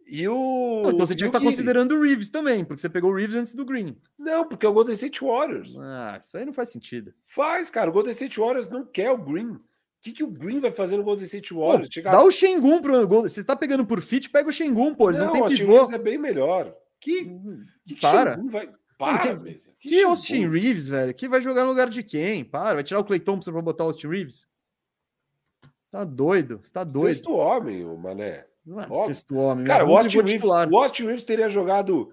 e 0.07 0.28
o. 0.28 0.82
Não, 0.85 0.90
então 0.93 1.05
você 1.07 1.16
tinha 1.16 1.28
o 1.28 1.31
que 1.32 1.36
estar 1.36 1.40
Guiri. 1.40 1.51
considerando 1.52 1.97
o 1.97 2.02
Reeves 2.02 2.28
também, 2.28 2.65
porque 2.65 2.81
você 2.81 2.89
pegou 2.89 3.11
o 3.11 3.15
Reeves 3.16 3.35
antes 3.36 3.55
do 3.55 3.65
Green. 3.65 3.97
Não, 4.16 4.44
porque 4.47 4.65
é 4.65 4.69
o 4.69 4.73
Golden 4.73 4.94
State 4.94 5.20
Warriors. 5.24 5.77
Ah, 5.81 6.16
isso 6.20 6.36
aí 6.36 6.44
não 6.44 6.52
faz 6.52 6.69
sentido. 6.69 7.12
Faz, 7.27 7.70
cara. 7.70 7.90
O 7.90 7.93
Golden 7.93 8.12
State 8.12 8.39
Warriors 8.39 8.69
não 8.69 8.85
quer 8.86 9.11
o 9.11 9.19
Green. 9.19 9.51
O 9.51 9.61
que, 10.01 10.12
que 10.12 10.23
o 10.23 10.31
Green 10.31 10.61
vai 10.61 10.70
fazer 10.70 10.97
no 10.97 11.02
Golden 11.02 11.24
State 11.24 11.52
Warriors? 11.52 11.89
Pô, 11.89 11.93
Chegar- 11.93 12.12
Dá 12.12 12.23
o 12.23 12.31
Shengun 12.31 12.81
pro 12.81 13.07
Golden. 13.09 13.28
Você 13.28 13.43
tá 13.43 13.57
pegando 13.57 13.85
por 13.85 14.01
fit, 14.01 14.31
pega 14.31 14.48
o 14.48 14.52
Shengun, 14.52 14.94
pô. 14.94 15.11
Eles 15.11 15.20
não, 15.20 15.28
o 15.28 15.32
têm 15.32 15.43
Austin 15.43 15.57
pivô. 15.59 15.73
Reeves 15.73 15.90
é 15.93 15.98
bem 15.98 16.19
melhor. 16.19 16.73
Que, 17.01 17.24
que, 17.86 17.94
que 17.94 18.01
Para. 18.01 18.35
Shengun 18.36 18.48
vai... 18.48 18.69
Para, 19.01 19.35
que-. 19.35 19.56
Que? 19.81 20.02
Austin 20.02 20.47
Reeves, 20.47 20.86
velho? 20.86 21.14
Que 21.14 21.27
vai 21.27 21.40
jogar 21.40 21.62
no 21.62 21.70
lugar 21.70 21.89
de 21.89 22.02
quem? 22.02 22.44
Para, 22.44 22.74
vai 22.74 22.85
tirar 22.85 23.01
o 23.01 23.05
Clay 23.05 23.18
Thompson 23.18 23.51
pra 23.51 23.62
botar 23.62 23.85
o 23.85 23.86
Austin 23.86 24.09
Reeves? 24.09 24.47
Tá 25.90 26.05
doido, 26.05 26.60
você 26.62 26.70
tá 26.70 26.85
doido. 26.85 27.14
Sexto 27.14 27.32
homem, 27.32 27.82
o 27.82 27.97
Mané. 27.97 28.47
Não 28.64 28.78
é 28.78 28.85
óbvio. 28.85 29.06
sexto 29.06 29.35
homem. 29.36 29.64
Cara, 29.64 29.86
o 29.86 29.97
Austin, 29.97 30.20
Reeves, 30.20 30.44
o 30.44 30.77
Austin 30.77 31.06
Reeves 31.06 31.24
teria 31.24 31.48
jogado 31.48 32.12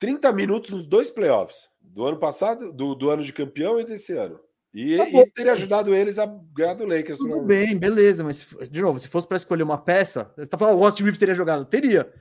30 0.00 0.32
minutos 0.32 0.72
nos 0.72 0.86
dois 0.86 1.08
playoffs. 1.08 1.70
Do 1.80 2.04
ano 2.04 2.18
passado, 2.18 2.72
do, 2.72 2.96
do 2.96 3.08
ano 3.08 3.22
de 3.22 3.32
campeão 3.32 3.80
e 3.80 3.84
desse 3.84 4.12
ano. 4.12 4.40
E, 4.74 4.96
Tá 4.96 5.08
e 5.08 5.30
teria 5.30 5.52
ajudado 5.52 5.94
eles 5.94 6.18
a 6.18 6.26
ganhar 6.52 6.74
do 6.74 6.84
Lakers. 6.84 7.18
Tudo 7.18 7.42
bem, 7.42 7.78
beleza, 7.78 8.24
mas 8.24 8.44
de 8.70 8.82
novo, 8.82 8.98
se 8.98 9.08
fosse 9.08 9.26
para 9.26 9.36
escolher 9.36 9.62
uma 9.62 9.78
peça, 9.78 10.30
você 10.36 10.46
tá 10.46 10.58
falando, 10.58 10.78
o 10.80 10.84
Austin 10.84 11.04
Reeves 11.04 11.18
teria 11.18 11.34
jogado? 11.34 11.64
Teria. 11.64 12.12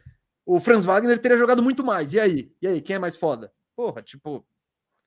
O 0.46 0.60
Franz 0.60 0.86
Wagner 0.86 1.18
teria 1.20 1.38
jogado 1.38 1.64
muito 1.64 1.84
mais. 1.84 2.14
E 2.14 2.20
aí? 2.20 2.52
E 2.62 2.68
aí, 2.68 2.82
quem 2.82 2.98
é 2.98 3.00
mais 3.00 3.16
foda? 3.16 3.52
Porra, 3.76 4.02
tipo, 4.02 4.46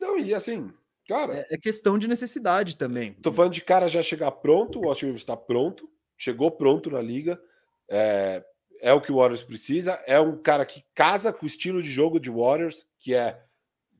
Não, 0.00 0.18
e 0.18 0.34
assim, 0.34 0.72
cara, 1.08 1.34
é, 1.34 1.46
é 1.50 1.58
questão 1.58 1.98
de 1.98 2.08
necessidade 2.08 2.76
também. 2.76 3.14
Tô 3.14 3.32
falando 3.32 3.52
de 3.52 3.62
cara 3.62 3.88
já 3.88 4.02
chegar 4.02 4.30
pronto, 4.32 4.80
o 4.80 4.88
Austin 4.88 5.06
Reeves 5.06 5.22
está 5.22 5.36
pronto, 5.36 5.88
chegou 6.16 6.50
pronto 6.50 6.90
na 6.90 7.00
liga, 7.00 7.40
é, 7.88 8.44
é 8.80 8.92
o 8.92 9.00
que 9.00 9.12
o 9.12 9.16
Warriors 9.16 9.42
precisa, 9.42 9.92
é 10.06 10.20
um 10.20 10.36
cara 10.36 10.66
que 10.66 10.84
casa 10.94 11.32
com 11.32 11.44
o 11.44 11.48
estilo 11.48 11.82
de 11.82 11.90
jogo 11.90 12.18
de 12.20 12.30
Warriors, 12.30 12.86
que 12.98 13.14
é 13.14 13.40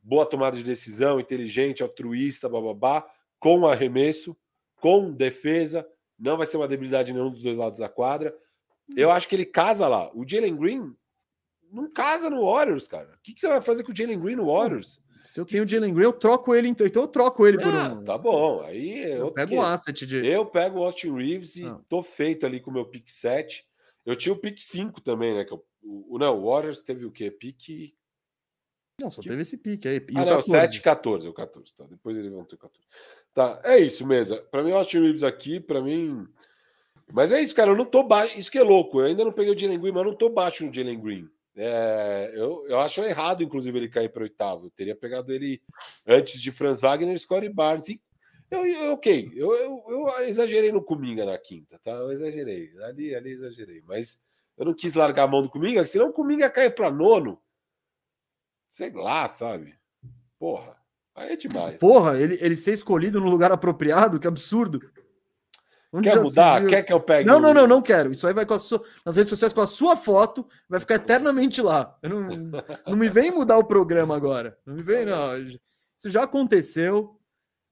boa 0.02 0.26
tomada 0.26 0.56
de 0.56 0.64
decisão, 0.64 1.20
inteligente, 1.20 1.82
altruísta, 1.82 2.48
bababá, 2.48 3.06
com 3.38 3.66
arremesso, 3.66 4.36
com 4.80 5.12
defesa, 5.12 5.86
não 6.18 6.36
vai 6.36 6.46
ser 6.46 6.56
uma 6.56 6.68
debilidade 6.68 7.12
nenhum 7.12 7.30
dos 7.30 7.42
dois 7.42 7.56
lados 7.56 7.78
da 7.78 7.88
quadra. 7.88 8.36
Eu 8.96 9.10
acho 9.10 9.28
que 9.28 9.36
ele 9.36 9.44
casa 9.44 9.86
lá. 9.86 10.10
O 10.14 10.26
Jalen 10.26 10.56
Green 10.56 10.94
não 11.72 11.90
casa 11.90 12.28
no 12.30 12.44
Warriors, 12.44 12.86
cara. 12.88 13.08
O 13.18 13.22
que, 13.22 13.32
que 13.34 13.40
você 13.40 13.48
vai 13.48 13.60
fazer 13.60 13.84
com 13.84 13.92
o 13.92 13.96
Jalen 13.96 14.18
Green 14.20 14.36
no 14.36 14.46
Warriors? 14.52 15.00
Se 15.24 15.38
eu 15.40 15.44
tenho 15.44 15.64
o 15.64 15.66
Jalen 15.66 15.92
Green, 15.92 16.04
eu 16.04 16.12
troco 16.12 16.54
ele, 16.54 16.68
então, 16.68 16.86
então 16.86 17.02
eu 17.02 17.08
troco 17.08 17.46
ele 17.46 17.58
por 17.58 17.66
Ah, 17.74 17.88
um. 17.92 18.02
tá 18.04 18.16
bom, 18.16 18.62
aí 18.62 19.00
é 19.04 19.20
eu 19.20 19.30
pego 19.30 19.54
um 19.54 19.58
500. 19.58 19.74
asset 19.74 20.06
de. 20.06 20.26
Eu 20.26 20.46
pego 20.46 20.78
o 20.78 20.84
Austin 20.84 21.14
Reeves 21.14 21.56
e 21.56 21.64
Não. 21.64 21.82
tô 21.88 22.02
feito 22.02 22.46
ali 22.46 22.60
com 22.60 22.70
o 22.70 22.74
meu 22.74 22.86
pick 22.86 23.08
7. 23.10 23.66
Eu 24.06 24.16
tinha 24.16 24.32
o 24.32 24.38
pick 24.38 24.58
5 24.58 25.00
também, 25.02 25.34
né? 25.34 25.44
Que 25.44 25.52
eu- 25.52 25.62
o, 25.82 26.14
o- 26.14 26.18
não, 26.18 26.38
o 26.38 26.50
Warriors 26.50 26.80
teve 26.80 27.04
o 27.04 27.10
quê? 27.10 27.30
Pick. 27.30 27.94
Não, 29.00 29.10
só 29.10 29.22
teve 29.22 29.42
esse 29.42 29.56
pique 29.58 29.86
aí. 29.86 29.96
E 29.96 30.18
ah, 30.18 30.22
o 30.22 30.24
não, 30.24 30.36
14. 30.36 30.50
7 30.50 30.76
e 30.76 30.80
14. 30.80 31.28
O 31.28 31.32
14, 31.32 31.74
tá? 31.74 31.84
Depois 31.84 32.16
eles 32.16 32.32
vão 32.32 32.44
ter 32.44 32.54
o 32.56 32.58
14. 32.58 32.84
Tá, 33.34 33.60
é 33.64 33.78
isso, 33.78 34.06
mesa. 34.06 34.42
Pra 34.50 34.62
mim, 34.64 34.72
o 34.72 34.76
Austin 34.76 35.00
Reeves 35.02 35.22
aqui, 35.22 35.60
pra 35.60 35.80
mim. 35.80 36.26
Mas 37.12 37.30
é 37.32 37.40
isso, 37.40 37.54
cara. 37.54 37.70
Eu 37.70 37.76
não 37.76 37.84
tô 37.84 38.02
baixo. 38.02 38.36
Isso 38.36 38.50
que 38.50 38.58
é 38.58 38.62
louco. 38.62 39.00
Eu 39.00 39.06
ainda 39.06 39.24
não 39.24 39.32
peguei 39.32 39.54
o 39.54 39.58
Jalen 39.58 39.78
Green, 39.78 39.92
mas 39.92 40.02
eu 40.04 40.10
não 40.10 40.16
tô 40.16 40.28
baixo 40.30 40.64
no 40.66 40.72
Jalen 40.74 40.98
Green. 41.00 41.28
É, 41.60 42.30
eu, 42.34 42.64
eu 42.68 42.78
acho 42.78 43.02
errado, 43.02 43.42
inclusive, 43.42 43.76
ele 43.76 43.88
cair 43.88 44.08
para 44.10 44.22
oitavo. 44.22 44.66
Eu 44.66 44.70
teria 44.70 44.94
pegado 44.94 45.32
ele 45.32 45.60
antes 46.06 46.40
de 46.40 46.52
Franz 46.52 46.80
Wagner 46.80 47.18
Scottie 47.18 47.48
Barnes. 47.48 47.88
E 47.88 48.00
eu, 48.50 48.64
eu- 48.64 48.92
ok, 48.92 49.32
eu, 49.34 49.52
eu, 49.54 49.84
eu 49.88 50.18
exagerei 50.20 50.70
no 50.70 50.82
Cominga 50.82 51.26
na 51.26 51.36
quinta, 51.36 51.78
tá? 51.82 51.90
Eu 51.90 52.12
exagerei. 52.12 52.70
Ali, 52.84 53.12
ali 53.14 53.30
exagerei. 53.32 53.82
Mas 53.84 54.20
eu 54.56 54.64
não 54.66 54.72
quis 54.72 54.94
largar 54.94 55.24
a 55.24 55.26
mão 55.28 55.42
do 55.42 55.50
Cominga, 55.50 55.84
senão 55.84 56.10
o 56.10 56.12
Cominga 56.12 56.48
cai 56.48 56.70
para 56.70 56.90
nono. 56.90 57.42
Sei 58.70 58.90
lá, 58.92 59.32
sabe? 59.34 59.74
Porra, 60.38 60.76
aí 61.14 61.32
é 61.32 61.36
demais. 61.36 61.80
Porra, 61.80 62.18
ele, 62.20 62.38
ele 62.40 62.54
ser 62.54 62.72
escolhido 62.72 63.20
no 63.20 63.28
lugar 63.28 63.50
apropriado, 63.50 64.20
que 64.20 64.26
absurdo. 64.28 64.80
Onde 65.92 66.10
Quer 66.10 66.20
mudar? 66.20 66.66
Quer 66.66 66.82
que 66.82 66.92
eu 66.92 67.00
pegue? 67.00 67.26
Não, 67.26 67.40
não, 67.40 67.54
não, 67.54 67.66
não 67.66 67.80
quero. 67.80 68.12
Isso 68.12 68.26
aí 68.26 68.34
vai 68.34 68.44
com 68.44 68.54
a 68.54 68.58
sua, 68.58 68.84
nas 69.04 69.16
redes 69.16 69.30
sociais 69.30 69.54
com 69.54 69.62
a 69.62 69.66
sua 69.66 69.96
foto, 69.96 70.46
vai 70.68 70.78
ficar 70.78 70.96
eternamente 70.96 71.62
lá. 71.62 71.98
Eu 72.02 72.10
não, 72.10 72.62
não 72.86 72.96
me 72.96 73.08
vem 73.08 73.30
mudar 73.30 73.56
o 73.56 73.64
programa 73.64 74.14
agora. 74.14 74.58
Não 74.66 74.74
me 74.74 74.82
vem, 74.82 75.06
não. 75.06 75.38
Isso 75.38 76.10
já 76.10 76.24
aconteceu. 76.24 77.18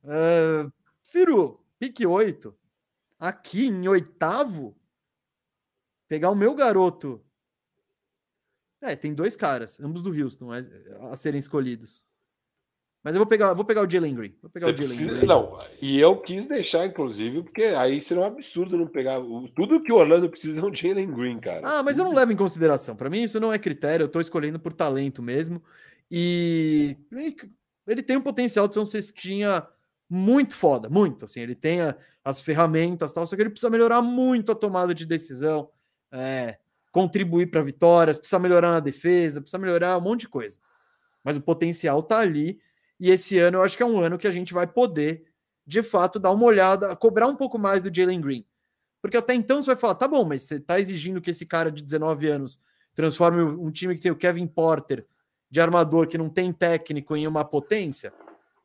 Uh, 0.02 0.72
Firu, 1.02 1.60
pique 1.78 2.06
8. 2.06 2.56
Aqui 3.18 3.66
em 3.66 3.86
oitavo, 3.86 4.76
pegar 6.08 6.30
o 6.30 6.34
meu 6.34 6.54
garoto. 6.54 7.22
É, 8.80 8.96
tem 8.96 9.14
dois 9.14 9.36
caras, 9.36 9.78
ambos 9.80 10.02
do 10.02 10.10
Houston, 10.10 10.50
a 10.52 11.16
serem 11.16 11.38
escolhidos. 11.38 12.04
Mas 13.06 13.14
eu 13.14 13.20
vou 13.20 13.26
pegar, 13.26 13.52
vou 13.54 13.64
pegar 13.64 13.86
o 13.86 13.88
Jalen 13.88 14.16
Green. 14.16 14.34
Vou 14.42 14.50
pegar 14.50 14.66
Você 14.66 14.72
o 14.72 14.76
Jalen 14.78 14.88
precisa- 14.88 15.14
Green. 15.18 15.26
Não, 15.28 15.56
e 15.80 16.00
eu 16.00 16.16
quis 16.16 16.48
deixar, 16.48 16.86
inclusive, 16.86 17.40
porque 17.44 17.62
aí 17.62 18.02
seria 18.02 18.24
um 18.24 18.26
absurdo 18.26 18.76
não 18.76 18.88
pegar. 18.88 19.20
o- 19.20 19.46
Tudo 19.54 19.80
que 19.80 19.92
o 19.92 19.96
Orlando 19.96 20.28
precisa 20.28 20.60
é 20.60 20.64
um 20.64 20.74
Jalen 20.74 21.12
Green, 21.12 21.38
cara. 21.38 21.60
Ah, 21.62 21.82
mas 21.84 21.98
eu 21.98 22.04
não 22.04 22.12
levo 22.12 22.32
em 22.32 22.36
consideração. 22.36 22.96
Para 22.96 23.08
mim, 23.08 23.22
isso 23.22 23.38
não 23.38 23.52
é 23.52 23.60
critério. 23.60 24.02
Eu 24.02 24.08
tô 24.08 24.20
escolhendo 24.20 24.58
por 24.58 24.72
talento 24.72 25.22
mesmo. 25.22 25.62
E, 26.10 26.96
e, 27.12 27.36
ele 27.86 28.02
tem 28.02 28.16
um 28.16 28.20
potencial 28.22 28.66
de 28.66 28.74
ser 28.74 28.80
um 28.80 28.84
cestinha 28.84 29.64
muito 30.10 30.56
foda, 30.56 30.88
muito. 30.88 31.26
Assim, 31.26 31.38
ele 31.38 31.54
tem 31.54 31.82
a- 31.82 31.96
as 32.24 32.40
ferramentas 32.40 33.12
tal, 33.12 33.24
só 33.24 33.36
que 33.36 33.42
ele 33.42 33.50
precisa 33.50 33.70
melhorar 33.70 34.02
muito 34.02 34.50
a 34.50 34.54
tomada 34.56 34.92
de 34.92 35.06
decisão, 35.06 35.70
é, 36.10 36.58
contribuir 36.90 37.52
para 37.52 37.60
vitórias, 37.62 38.18
precisa 38.18 38.40
melhorar 38.40 38.72
na 38.72 38.80
defesa, 38.80 39.40
precisa 39.40 39.58
melhorar 39.60 39.96
um 39.96 40.00
monte 40.00 40.22
de 40.22 40.28
coisa. 40.28 40.58
Mas 41.22 41.36
o 41.36 41.40
potencial 41.40 42.02
tá 42.02 42.18
ali. 42.18 42.58
E 42.98 43.10
esse 43.10 43.38
ano 43.38 43.58
eu 43.58 43.62
acho 43.62 43.76
que 43.76 43.82
é 43.82 43.86
um 43.86 44.00
ano 44.00 44.18
que 44.18 44.26
a 44.26 44.32
gente 44.32 44.54
vai 44.54 44.66
poder, 44.66 45.24
de 45.66 45.82
fato, 45.82 46.18
dar 46.18 46.32
uma 46.32 46.44
olhada, 46.44 46.94
cobrar 46.96 47.28
um 47.28 47.36
pouco 47.36 47.58
mais 47.58 47.82
do 47.82 47.94
Jalen 47.94 48.20
Green. 48.20 48.46
Porque 49.02 49.16
até 49.16 49.34
então 49.34 49.60
você 49.60 49.66
vai 49.66 49.76
falar, 49.76 49.94
tá 49.94 50.08
bom, 50.08 50.24
mas 50.24 50.42
você 50.42 50.58
tá 50.58 50.80
exigindo 50.80 51.20
que 51.20 51.30
esse 51.30 51.46
cara 51.46 51.70
de 51.70 51.82
19 51.82 52.28
anos 52.28 52.58
transforme 52.94 53.42
um 53.42 53.70
time 53.70 53.94
que 53.94 54.00
tem 54.00 54.10
o 54.10 54.16
Kevin 54.16 54.46
Porter 54.46 55.06
de 55.50 55.60
armador 55.60 56.08
que 56.08 56.18
não 56.18 56.28
tem 56.28 56.52
técnico 56.52 57.14
em 57.14 57.26
uma 57.26 57.44
potência. 57.44 58.12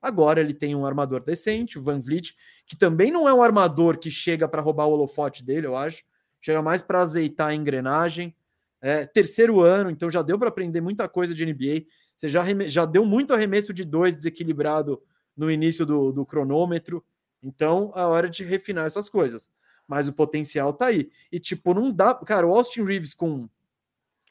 Agora 0.02 0.40
ele 0.40 0.54
tem 0.54 0.74
um 0.74 0.86
armador 0.86 1.22
decente, 1.22 1.78
o 1.78 1.84
Van 1.84 2.00
Vliet, 2.00 2.36
que 2.66 2.76
também 2.76 3.12
não 3.12 3.30
é 3.30 3.34
um 3.34 3.44
armador 3.44 4.00
que 4.00 4.10
chega 4.10 4.48
para 4.48 4.62
roubar 4.62 4.88
o 4.88 4.92
holofote 4.92 5.44
dele, 5.44 5.68
eu 5.68 5.76
acho. 5.76 6.04
Chega 6.42 6.62
mais 6.62 6.82
para 6.82 7.02
azeitar 7.02 7.50
a 7.50 7.54
engrenagem. 7.54 8.36
É, 8.82 9.06
terceiro 9.06 9.62
ano, 9.62 9.92
então 9.92 10.10
já 10.10 10.24
deu 10.24 10.40
para 10.40 10.50
aprender 10.50 10.82
muita 10.82 11.08
coisa 11.08 11.36
de 11.36 11.46
NBA. 11.46 11.86
Você 12.22 12.30
já, 12.30 12.44
já 12.68 12.86
deu 12.86 13.04
muito 13.04 13.34
arremesso 13.34 13.74
de 13.74 13.84
dois 13.84 14.16
desequilibrado 14.16 15.02
no 15.36 15.50
início 15.50 15.88
do, 15.88 16.12
do 16.12 16.24
cronômetro. 16.24 17.04
Então, 17.42 17.92
a 17.96 18.08
hora 18.08 18.30
de 18.30 18.44
refinar 18.44 18.86
essas 18.86 19.10
coisas. 19.10 19.50
Mas 19.88 20.08
o 20.08 20.14
potencial 20.14 20.72
tá 20.72 20.86
aí. 20.86 21.10
E, 21.32 21.40
tipo, 21.40 21.74
não 21.74 21.92
dá. 21.92 22.14
Cara, 22.14 22.46
o 22.46 22.54
Austin 22.54 22.84
Reeves 22.84 23.16
com 23.16 23.50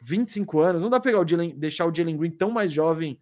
25 0.01 0.61
anos, 0.61 0.83
não 0.83 0.89
dá 0.89 1.01
pra 1.01 1.11
pegar 1.11 1.21
o 1.21 1.53
deixar 1.53 1.85
o 1.85 1.93
Jalen 1.93 2.17
Green 2.17 2.31
tão 2.31 2.53
mais 2.53 2.71
jovem 2.71 3.21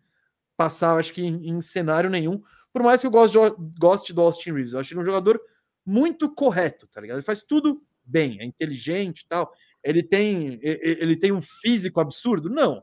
passar, 0.54 0.98
acho 0.98 1.14
que 1.14 1.22
em, 1.22 1.48
em 1.48 1.62
cenário 1.62 2.10
nenhum. 2.10 2.42
Por 2.70 2.82
mais 2.82 3.00
que 3.00 3.06
eu 3.06 3.10
goste, 3.10 3.38
goste 3.78 4.12
do 4.12 4.20
Austin 4.20 4.52
Reeves, 4.52 4.74
eu 4.74 4.80
acho 4.80 4.92
ele 4.92 5.00
um 5.00 5.04
jogador 5.04 5.40
muito 5.84 6.28
correto, 6.30 6.86
tá 6.88 7.00
ligado? 7.00 7.16
Ele 7.16 7.24
faz 7.24 7.42
tudo 7.42 7.82
bem, 8.04 8.38
é 8.38 8.44
inteligente 8.44 9.20
e 9.20 9.28
tal. 9.28 9.50
Ele 9.82 10.02
tem, 10.02 10.60
ele 10.62 11.16
tem 11.16 11.32
um 11.32 11.40
físico 11.40 12.00
absurdo? 12.00 12.50
Não. 12.50 12.82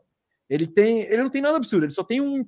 Ele 0.50 0.68
tem, 0.68 1.02
ele 1.02 1.24
não 1.24 1.30
tem 1.30 1.42
nada 1.42 1.58
absurdo, 1.58 1.86
ele 1.86 1.92
só 1.92 2.04
tem 2.04 2.22
um, 2.22 2.48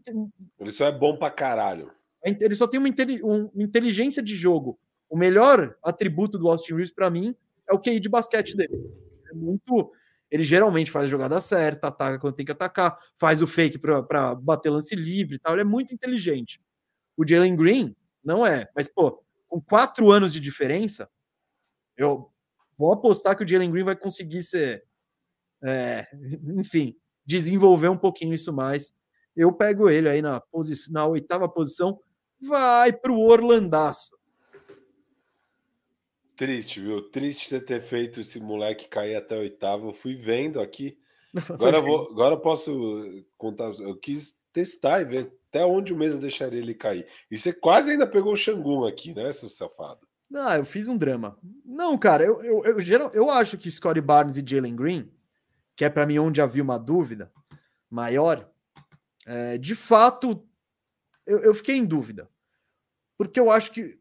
Ele 0.59 0.71
só 0.71 0.85
é 0.85 0.91
bom 0.91 1.17
pra 1.17 1.31
caralho. 1.31 1.91
ele 2.23 2.55
só 2.55 2.67
tem 2.67 2.79
uma, 2.79 2.89
um- 3.23 3.45
uma 3.53 3.63
inteligência 3.63 4.21
de 4.21 4.35
jogo. 4.35 4.79
O 5.09 5.17
melhor 5.17 5.75
atributo 5.83 6.37
do 6.37 6.47
Austin 6.49 6.73
Reeves 6.73 6.91
para 6.93 7.09
mim 7.09 7.35
é 7.69 7.73
o 7.73 7.79
QI 7.79 7.99
de 7.99 8.09
basquete 8.09 8.55
dele. 8.55 8.75
É 9.29 9.33
muito, 9.33 9.91
ele 10.29 10.43
geralmente 10.43 10.91
faz 10.91 11.05
a 11.05 11.07
jogada 11.07 11.39
certa, 11.41 11.87
ataca 11.87 12.19
quando 12.19 12.35
tem 12.35 12.45
que 12.45 12.51
atacar, 12.51 12.97
faz 13.15 13.41
o 13.41 13.47
fake 13.47 13.79
para 13.79 14.35
bater 14.35 14.69
lance 14.69 14.95
livre 14.95 15.35
e 15.35 15.39
tal. 15.39 15.53
Ele 15.53 15.61
é 15.61 15.65
muito 15.65 15.93
inteligente. 15.93 16.61
O 17.15 17.25
Jalen 17.27 17.55
Green 17.55 17.95
não 18.23 18.45
é, 18.45 18.69
mas 18.75 18.87
pô, 18.87 19.23
com 19.47 19.59
quatro 19.61 20.11
anos 20.11 20.31
de 20.33 20.39
diferença, 20.39 21.09
eu 21.95 22.29
vou 22.77 22.93
apostar 22.93 23.35
que 23.35 23.43
o 23.43 23.47
Jalen 23.47 23.71
Green 23.71 23.83
vai 23.85 23.95
conseguir 23.95 24.43
ser, 24.43 24.83
é, 25.63 26.05
enfim, 26.57 26.95
desenvolver 27.27 27.89
um 27.89 27.97
pouquinho 27.97 28.33
isso 28.33 28.53
mais. 28.53 28.95
Eu 29.35 29.51
pego 29.53 29.89
ele 29.89 30.09
aí 30.09 30.21
na, 30.21 30.39
posi 30.39 30.91
na 30.91 31.05
oitava 31.05 31.47
posição, 31.47 31.99
vai 32.41 32.91
para 32.93 33.11
o 33.11 33.19
Orlandaço. 33.19 34.17
Triste, 36.35 36.79
viu? 36.79 37.01
Triste 37.09 37.47
você 37.47 37.59
ter 37.59 37.81
feito 37.81 38.21
esse 38.21 38.39
moleque 38.39 38.87
cair 38.87 39.15
até 39.15 39.35
a 39.35 39.39
oitava. 39.39 39.87
Eu 39.87 39.93
fui 39.93 40.15
vendo 40.15 40.61
aqui. 40.61 40.97
Agora 41.49 41.77
eu, 41.77 41.83
vou, 41.83 42.09
agora 42.09 42.35
eu 42.35 42.39
posso 42.39 43.23
contar. 43.37 43.71
Eu 43.79 43.95
quis 43.97 44.35
testar 44.53 45.01
e 45.01 45.05
ver 45.05 45.31
até 45.49 45.65
onde 45.65 45.93
o 45.93 45.97
mesmo 45.97 46.19
deixaria 46.19 46.59
ele 46.59 46.73
cair. 46.73 47.05
E 47.29 47.37
você 47.37 47.51
quase 47.53 47.91
ainda 47.91 48.07
pegou 48.07 48.33
o 48.33 48.37
Xangun 48.37 48.87
aqui, 48.87 49.13
né, 49.13 49.31
seu 49.33 49.49
safado? 49.49 50.07
Não, 50.29 50.51
eu 50.53 50.65
fiz 50.65 50.87
um 50.87 50.97
drama. 50.97 51.37
Não, 51.63 51.97
cara, 51.97 52.25
eu, 52.25 52.41
eu, 52.41 52.63
eu, 52.65 52.79
geral- 52.79 53.11
eu 53.13 53.29
acho 53.29 53.57
que 53.57 53.69
Scottie 53.69 54.01
Barnes 54.01 54.37
e 54.37 54.43
Jalen 54.45 54.75
Green, 54.75 55.11
que 55.77 55.85
é 55.85 55.89
para 55.89 56.05
mim 56.07 56.17
onde 56.17 56.41
havia 56.41 56.63
uma 56.63 56.77
dúvida 56.77 57.31
maior, 57.89 58.51
é, 59.25 59.57
de 59.57 59.75
fato, 59.75 60.45
eu, 61.25 61.39
eu 61.39 61.53
fiquei 61.53 61.75
em 61.75 61.85
dúvida. 61.85 62.27
Porque 63.15 63.39
eu 63.39 63.51
acho 63.51 63.71
que 63.71 63.99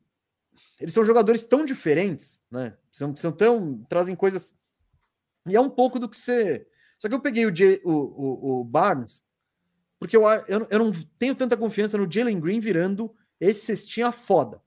eles 0.81 0.93
são 0.95 1.05
jogadores 1.05 1.45
tão 1.45 1.65
diferentes, 1.65 2.41
né? 2.51 2.77
São, 2.91 3.15
são 3.15 3.31
tão. 3.31 3.85
trazem 3.89 4.17
coisas. 4.17 4.57
E 5.47 5.55
é 5.55 5.61
um 5.61 5.71
pouco 5.71 5.99
do 5.99 6.09
que 6.09 6.17
você. 6.17 6.67
Só 6.99 7.09
que 7.09 7.15
eu 7.15 7.21
peguei 7.21 7.45
o, 7.45 7.51
J- 7.51 7.81
o, 7.85 7.93
o, 7.93 8.61
o 8.61 8.65
Barnes, 8.65 9.23
porque 9.99 10.17
eu, 10.17 10.23
eu, 10.49 10.67
eu 10.71 10.79
não 10.79 10.91
tenho 11.19 11.35
tanta 11.35 11.57
confiança 11.57 11.99
no 11.99 12.11
Jalen 12.11 12.41
Green 12.41 12.59
virando 12.59 13.15
esse 13.39 13.67
cestinha 13.67 14.11
foda. 14.11 14.63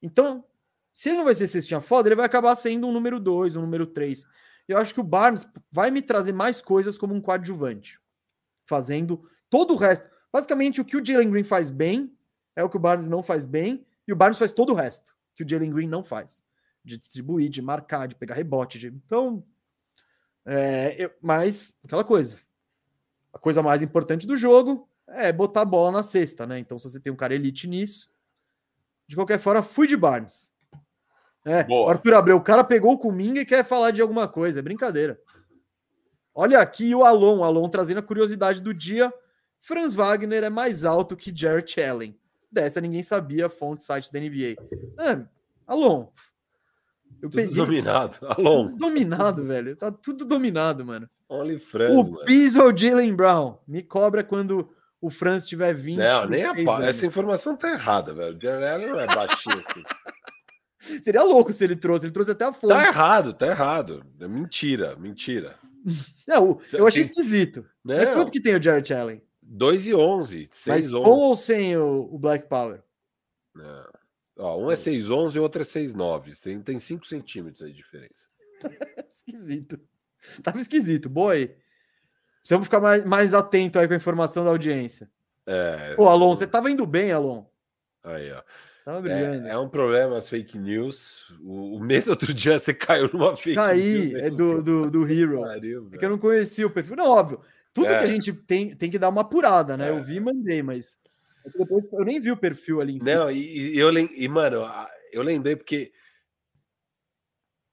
Então, 0.00 0.44
se 0.92 1.08
ele 1.08 1.18
não 1.18 1.24
vai 1.24 1.34
ser 1.34 1.48
cestinha 1.48 1.80
foda, 1.80 2.08
ele 2.08 2.16
vai 2.16 2.26
acabar 2.26 2.54
sendo 2.54 2.86
um 2.86 2.92
número 2.92 3.18
2, 3.18 3.56
um 3.56 3.62
número 3.62 3.86
3. 3.86 4.24
Eu 4.70 4.78
acho 4.78 4.94
que 4.94 5.00
o 5.00 5.04
Barnes 5.04 5.46
vai 5.70 5.90
me 5.90 6.00
trazer 6.00 6.32
mais 6.32 6.62
coisas 6.62 6.96
como 6.96 7.14
um 7.14 7.20
coadjuvante, 7.20 7.98
fazendo 8.64 9.28
todo 9.48 9.74
o 9.74 9.76
resto. 9.76 10.08
Basicamente, 10.32 10.80
o 10.80 10.84
que 10.84 10.96
o 10.96 11.04
Jalen 11.04 11.30
Green 11.30 11.42
faz 11.44 11.70
bem 11.70 12.16
é 12.54 12.62
o 12.62 12.70
que 12.70 12.76
o 12.76 12.80
Barnes 12.80 13.08
não 13.08 13.22
faz 13.22 13.44
bem, 13.44 13.84
e 14.06 14.12
o 14.12 14.16
Barnes 14.16 14.38
faz 14.38 14.52
todo 14.52 14.70
o 14.70 14.74
resto 14.76 15.16
que 15.34 15.42
o 15.42 15.48
Jalen 15.48 15.70
Green 15.72 15.88
não 15.88 16.04
faz. 16.04 16.44
De 16.84 16.96
distribuir, 16.96 17.48
de 17.50 17.60
marcar, 17.60 18.06
de 18.06 18.14
pegar 18.14 18.34
rebote. 18.36 18.78
de- 18.78 18.88
Então, 18.88 19.44
é, 20.44 21.04
eu- 21.04 21.10
mas 21.20 21.78
aquela 21.84 22.04
coisa. 22.04 22.38
A 23.32 23.38
coisa 23.38 23.62
mais 23.62 23.82
importante 23.82 24.26
do 24.26 24.36
jogo 24.36 24.88
é 25.08 25.32
botar 25.32 25.62
a 25.62 25.64
bola 25.64 25.90
na 25.92 26.02
cesta, 26.02 26.46
né? 26.46 26.58
Então, 26.58 26.78
se 26.78 26.88
você 26.90 27.00
tem 27.00 27.12
um 27.12 27.16
cara 27.16 27.34
elite 27.34 27.66
nisso, 27.66 28.10
de 29.06 29.16
qualquer 29.16 29.38
forma, 29.40 29.62
fui 29.62 29.86
de 29.86 29.96
Barnes. 29.96 30.49
É, 31.44 31.64
Boa. 31.64 31.86
o 31.86 31.90
Arthur 31.90 32.14
Abreu, 32.14 32.36
o 32.36 32.42
cara 32.42 32.62
pegou 32.62 32.92
o 32.92 32.98
Cominga 32.98 33.40
e 33.40 33.46
quer 33.46 33.64
falar 33.64 33.90
de 33.92 34.02
alguma 34.02 34.28
coisa, 34.28 34.58
é 34.58 34.62
brincadeira. 34.62 35.18
Olha 36.34 36.60
aqui 36.60 36.94
o 36.94 37.04
Alon, 37.04 37.38
o 37.38 37.44
Alon 37.44 37.68
trazendo 37.68 37.98
a 37.98 38.02
curiosidade 38.02 38.60
do 38.60 38.72
dia. 38.72 39.12
Franz 39.60 39.94
Wagner 39.94 40.44
é 40.44 40.50
mais 40.50 40.84
alto 40.84 41.16
que 41.16 41.34
Jarrett 41.34 41.80
Allen. 41.82 42.16
Dessa 42.50 42.80
ninguém 42.80 43.02
sabia, 43.02 43.48
fonte 43.48 43.84
site 43.84 44.12
da 44.12 44.18
NBA. 44.20 44.56
É, 44.98 45.24
Alon, 45.66 46.08
eu 47.22 47.28
Tudo 47.28 47.36
peguei 47.36 47.54
dominado. 47.54 48.18
Alon, 48.26 48.64
tudo 48.66 48.76
dominado, 48.76 49.44
velho. 49.44 49.76
Tá 49.76 49.90
tudo 49.90 50.24
dominado, 50.24 50.84
mano. 50.84 51.06
Friends, 51.70 51.96
O 51.96 52.10
mano. 52.10 52.24
piso 52.24 52.60
é 52.60 52.64
o 52.64 52.76
Jalen 52.76 53.14
Brown. 53.14 53.56
Me 53.68 53.82
cobra 53.82 54.24
quando 54.24 54.68
o 55.00 55.10
Franz 55.10 55.46
tiver 55.46 55.72
20. 55.74 55.98
Não, 55.98 56.26
nem 56.26 56.42
a 56.44 56.48
26 56.52 56.64
pau. 56.64 56.74
anos. 56.76 56.88
Essa 56.88 57.06
informação 57.06 57.56
tá 57.56 57.70
errada, 57.70 58.12
velho. 58.12 58.36
O 58.36 58.40
Jared 58.40 58.64
Allen 58.66 58.88
não 58.88 59.00
é 59.00 59.06
baixinho 59.06 59.60
assim. 59.66 59.82
Seria 61.02 61.22
louco 61.22 61.52
se 61.52 61.62
ele 61.64 61.76
trouxe. 61.76 62.06
Ele 62.06 62.12
trouxe 62.12 62.30
até 62.30 62.44
a 62.44 62.52
fonte. 62.52 62.72
Tá 62.72 62.86
errado, 62.86 63.32
tá 63.32 63.46
errado. 63.46 64.04
É 64.20 64.26
mentira, 64.26 64.96
mentira. 64.96 65.58
Não, 66.26 66.58
eu 66.72 66.86
achei 66.86 67.02
Tem- 67.02 67.10
esquisito. 67.10 67.64
Mas 67.82 68.08
Não. 68.08 68.16
quanto 68.16 68.32
que 68.32 68.40
tem 68.40 68.54
o 68.56 68.62
Jarrett 68.62 68.92
Allen? 68.92 69.22
2 69.42 69.88
e 69.88 69.94
11, 69.94 70.48
6 70.50 70.66
Mas 70.66 70.92
11. 70.92 71.04
com 71.04 71.10
ou 71.10 71.36
sem 71.36 71.76
o, 71.76 72.08
o 72.12 72.18
Black 72.18 72.48
Power? 72.48 72.82
Não. 73.54 73.88
Ó, 74.38 74.58
um 74.64 74.70
é 74.70 74.76
6 74.76 75.10
11 75.10 75.36
e 75.36 75.40
o 75.40 75.42
outro 75.42 75.60
é 75.62 75.64
6 75.64 75.94
9. 75.94 76.30
Tem, 76.42 76.60
tem 76.62 76.78
5 76.78 77.04
centímetros 77.06 77.62
aí 77.62 77.72
de 77.72 77.76
diferença. 77.78 78.26
Esquisito. 79.10 79.78
Tava 80.42 80.58
esquisito. 80.60 81.10
Aí. 81.28 81.54
Precisamos 82.38 82.66
ficar 82.66 82.80
mais, 82.80 83.04
mais 83.04 83.34
atento 83.34 83.78
aí 83.78 83.86
com 83.88 83.94
a 83.94 83.96
informação 83.96 84.44
da 84.44 84.50
audiência. 84.50 85.10
É, 85.46 85.94
Pô, 85.94 86.08
Alon, 86.08 86.34
você 86.36 86.46
tava 86.46 86.70
indo 86.70 86.86
bem, 86.86 87.10
Alon. 87.12 87.44
aí, 88.04 88.30
ó. 88.32 88.42
Tava 88.84 89.00
brilhando. 89.00 89.46
É, 89.46 89.50
é 89.50 89.58
um 89.58 89.68
problema 89.68 90.16
as 90.16 90.28
fake 90.28 90.58
news. 90.58 91.32
O, 91.42 91.76
o 91.76 91.80
mês 91.80 92.08
outro 92.08 92.32
dia 92.34 92.58
você 92.58 92.72
caiu 92.74 93.10
numa 93.12 93.36
fake 93.36 93.56
Caí, 93.56 93.98
news. 93.98 94.14
é 94.14 94.30
do, 94.30 94.62
do, 94.62 94.90
do 94.90 95.10
Hero. 95.10 95.40
Pariu, 95.42 95.88
É 95.92 95.98
que 95.98 96.04
eu 96.04 96.10
não 96.10 96.18
conhecia 96.18 96.66
o 96.66 96.70
perfil. 96.70 96.96
Não, 96.96 97.10
óbvio. 97.10 97.40
Tudo 97.72 97.86
É. 97.86 97.98
que 97.98 98.04
a 98.04 98.08
gente 98.08 98.32
tem, 98.32 98.74
tem 98.74 98.90
que 98.90 98.98
dar 98.98 99.08
uma 99.08 99.20
apurada, 99.20 99.76
né? 99.76 99.88
É. 99.88 99.90
Eu 99.90 100.02
vi 100.02 100.16
e 100.16 100.20
mandei, 100.20 100.62
mas 100.62 100.98
é 101.46 101.50
depois 101.56 101.90
eu 101.92 102.04
nem 102.04 102.20
vi 102.20 102.30
o 102.32 102.36
perfil 102.36 102.80
ali 102.80 102.96
em 102.96 103.00
cima. 103.00 103.14
Não, 103.14 103.30
e, 103.30 103.74
e 103.74 103.78
eu 103.78 103.90
e, 103.96 104.28
mano, 104.28 104.64
eu 105.12 105.22
lembrei 105.22 105.54
porque 105.56 105.92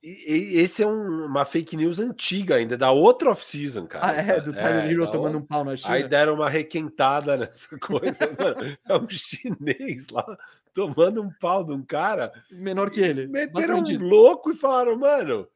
e- 0.08 0.56
e 0.56 0.60
esse 0.60 0.84
é 0.84 0.88
um- 0.88 1.26
uma 1.26 1.44
fake 1.46 1.76
news 1.76 2.00
antiga 2.00 2.56
ainda, 2.56 2.78
da 2.78 2.92
outra 2.92 3.30
off-season, 3.32 3.86
cara. 3.88 4.08
Ah, 4.08 4.14
é, 4.16 4.40
do 4.42 4.54
Tyler 4.54 4.86
É, 4.86 4.92
Hero 4.92 5.06
da 5.06 5.12
tomando 5.12 5.38
um 5.38 5.46
pau 5.46 5.64
na 5.64 5.76
China. 5.76 5.94
Aí 5.94 6.08
deram 6.08 6.36
uma 6.36 6.50
requentada 6.50 7.36
nessa 7.38 7.78
coisa, 7.78 8.26
mano. 8.40 8.78
É 8.88 8.98
um 8.98 9.10
chinês 9.10 10.08
lá 10.10 10.26
tomando 10.74 11.22
um 11.22 11.32
pau 11.40 11.64
de 11.64 11.72
um 11.72 11.84
cara. 11.84 12.32
Menor 12.52 12.90
que 12.90 13.02
ele. 13.02 13.28
Meteram 13.28 13.80
um 13.80 14.08
louco 14.08 14.52
e 14.52 14.56
falaram, 14.56 14.96
mano, 14.98 15.48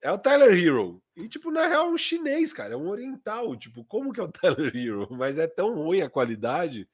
é 0.00 0.10
o 0.10 0.18
Tyler 0.18 0.52
Hero. 0.56 1.02
E, 1.16 1.28
tipo, 1.28 1.50
na 1.50 1.66
real, 1.66 1.86
é 1.86 1.90
um 1.90 1.98
chinês, 1.98 2.52
cara, 2.52 2.74
é 2.74 2.76
um 2.76 2.88
oriental. 2.88 3.54
Tipo, 3.56 3.84
como 3.84 4.12
que 4.12 4.20
é 4.20 4.22
o 4.22 4.28
Tyler 4.32 4.74
Hero? 4.74 5.08
Mas 5.10 5.36
é 5.38 5.46
tão 5.46 5.74
ruim 5.74 6.00
a 6.00 6.08
qualidade. 6.08 6.88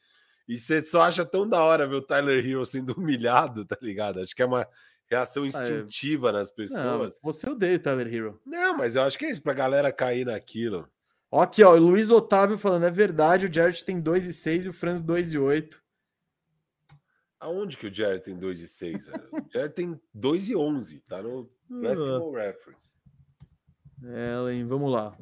E 0.48 0.56
você 0.58 0.82
só 0.82 1.02
acha 1.02 1.24
tão 1.24 1.48
da 1.48 1.62
hora 1.62 1.86
ver 1.86 1.96
o 1.96 2.02
Tyler 2.02 2.44
Hero 2.44 2.64
sendo 2.64 2.92
humilhado, 2.94 3.64
tá 3.64 3.76
ligado? 3.82 4.20
Acho 4.20 4.34
que 4.34 4.42
é 4.42 4.46
uma 4.46 4.66
reação 5.10 5.46
instintiva 5.46 6.32
nas 6.32 6.48
Não, 6.50 6.56
pessoas. 6.56 7.20
você 7.22 7.48
odeia 7.48 7.76
o 7.76 7.80
Tyler 7.80 8.12
Hero. 8.12 8.40
Não, 8.44 8.76
mas 8.76 8.96
eu 8.96 9.02
acho 9.02 9.18
que 9.18 9.24
é 9.26 9.30
isso, 9.30 9.42
pra 9.42 9.54
galera 9.54 9.92
cair 9.92 10.26
naquilo. 10.26 10.88
Ó, 11.30 11.42
Aqui, 11.42 11.62
ó, 11.62 11.74
o 11.74 11.78
Luiz 11.78 12.10
Otávio 12.10 12.56
falando, 12.58 12.84
é 12.86 12.90
verdade, 12.90 13.46
o 13.46 13.52
Jared 13.52 13.84
tem 13.84 14.00
2,6 14.02 14.66
e 14.66 14.68
o 14.68 14.72
Franz 14.72 15.02
2,8. 15.02 15.80
Aonde 17.38 17.76
que 17.76 17.86
o 17.88 17.94
Jared 17.94 18.22
tem 18.24 18.36
2 18.36 18.60
e 18.60 18.68
6? 18.68 19.06
velho? 19.06 19.28
O 19.32 19.52
Jared 19.52 19.74
tem 19.74 20.00
2 20.14 20.48
e 20.50 20.56
11, 20.56 21.00
tá 21.00 21.22
no 21.22 21.50
Basketball 21.68 22.32
Reference. 22.32 22.96
Ellen, 24.02 24.66
vamos 24.66 24.92
lá. 24.92 25.16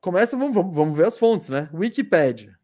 Começa, 0.00 0.36
vamos, 0.36 0.54
vamos, 0.54 0.74
vamos 0.74 0.96
ver 0.96 1.06
as 1.06 1.18
fontes, 1.18 1.48
né? 1.48 1.68
Wikipedia. 1.72 2.56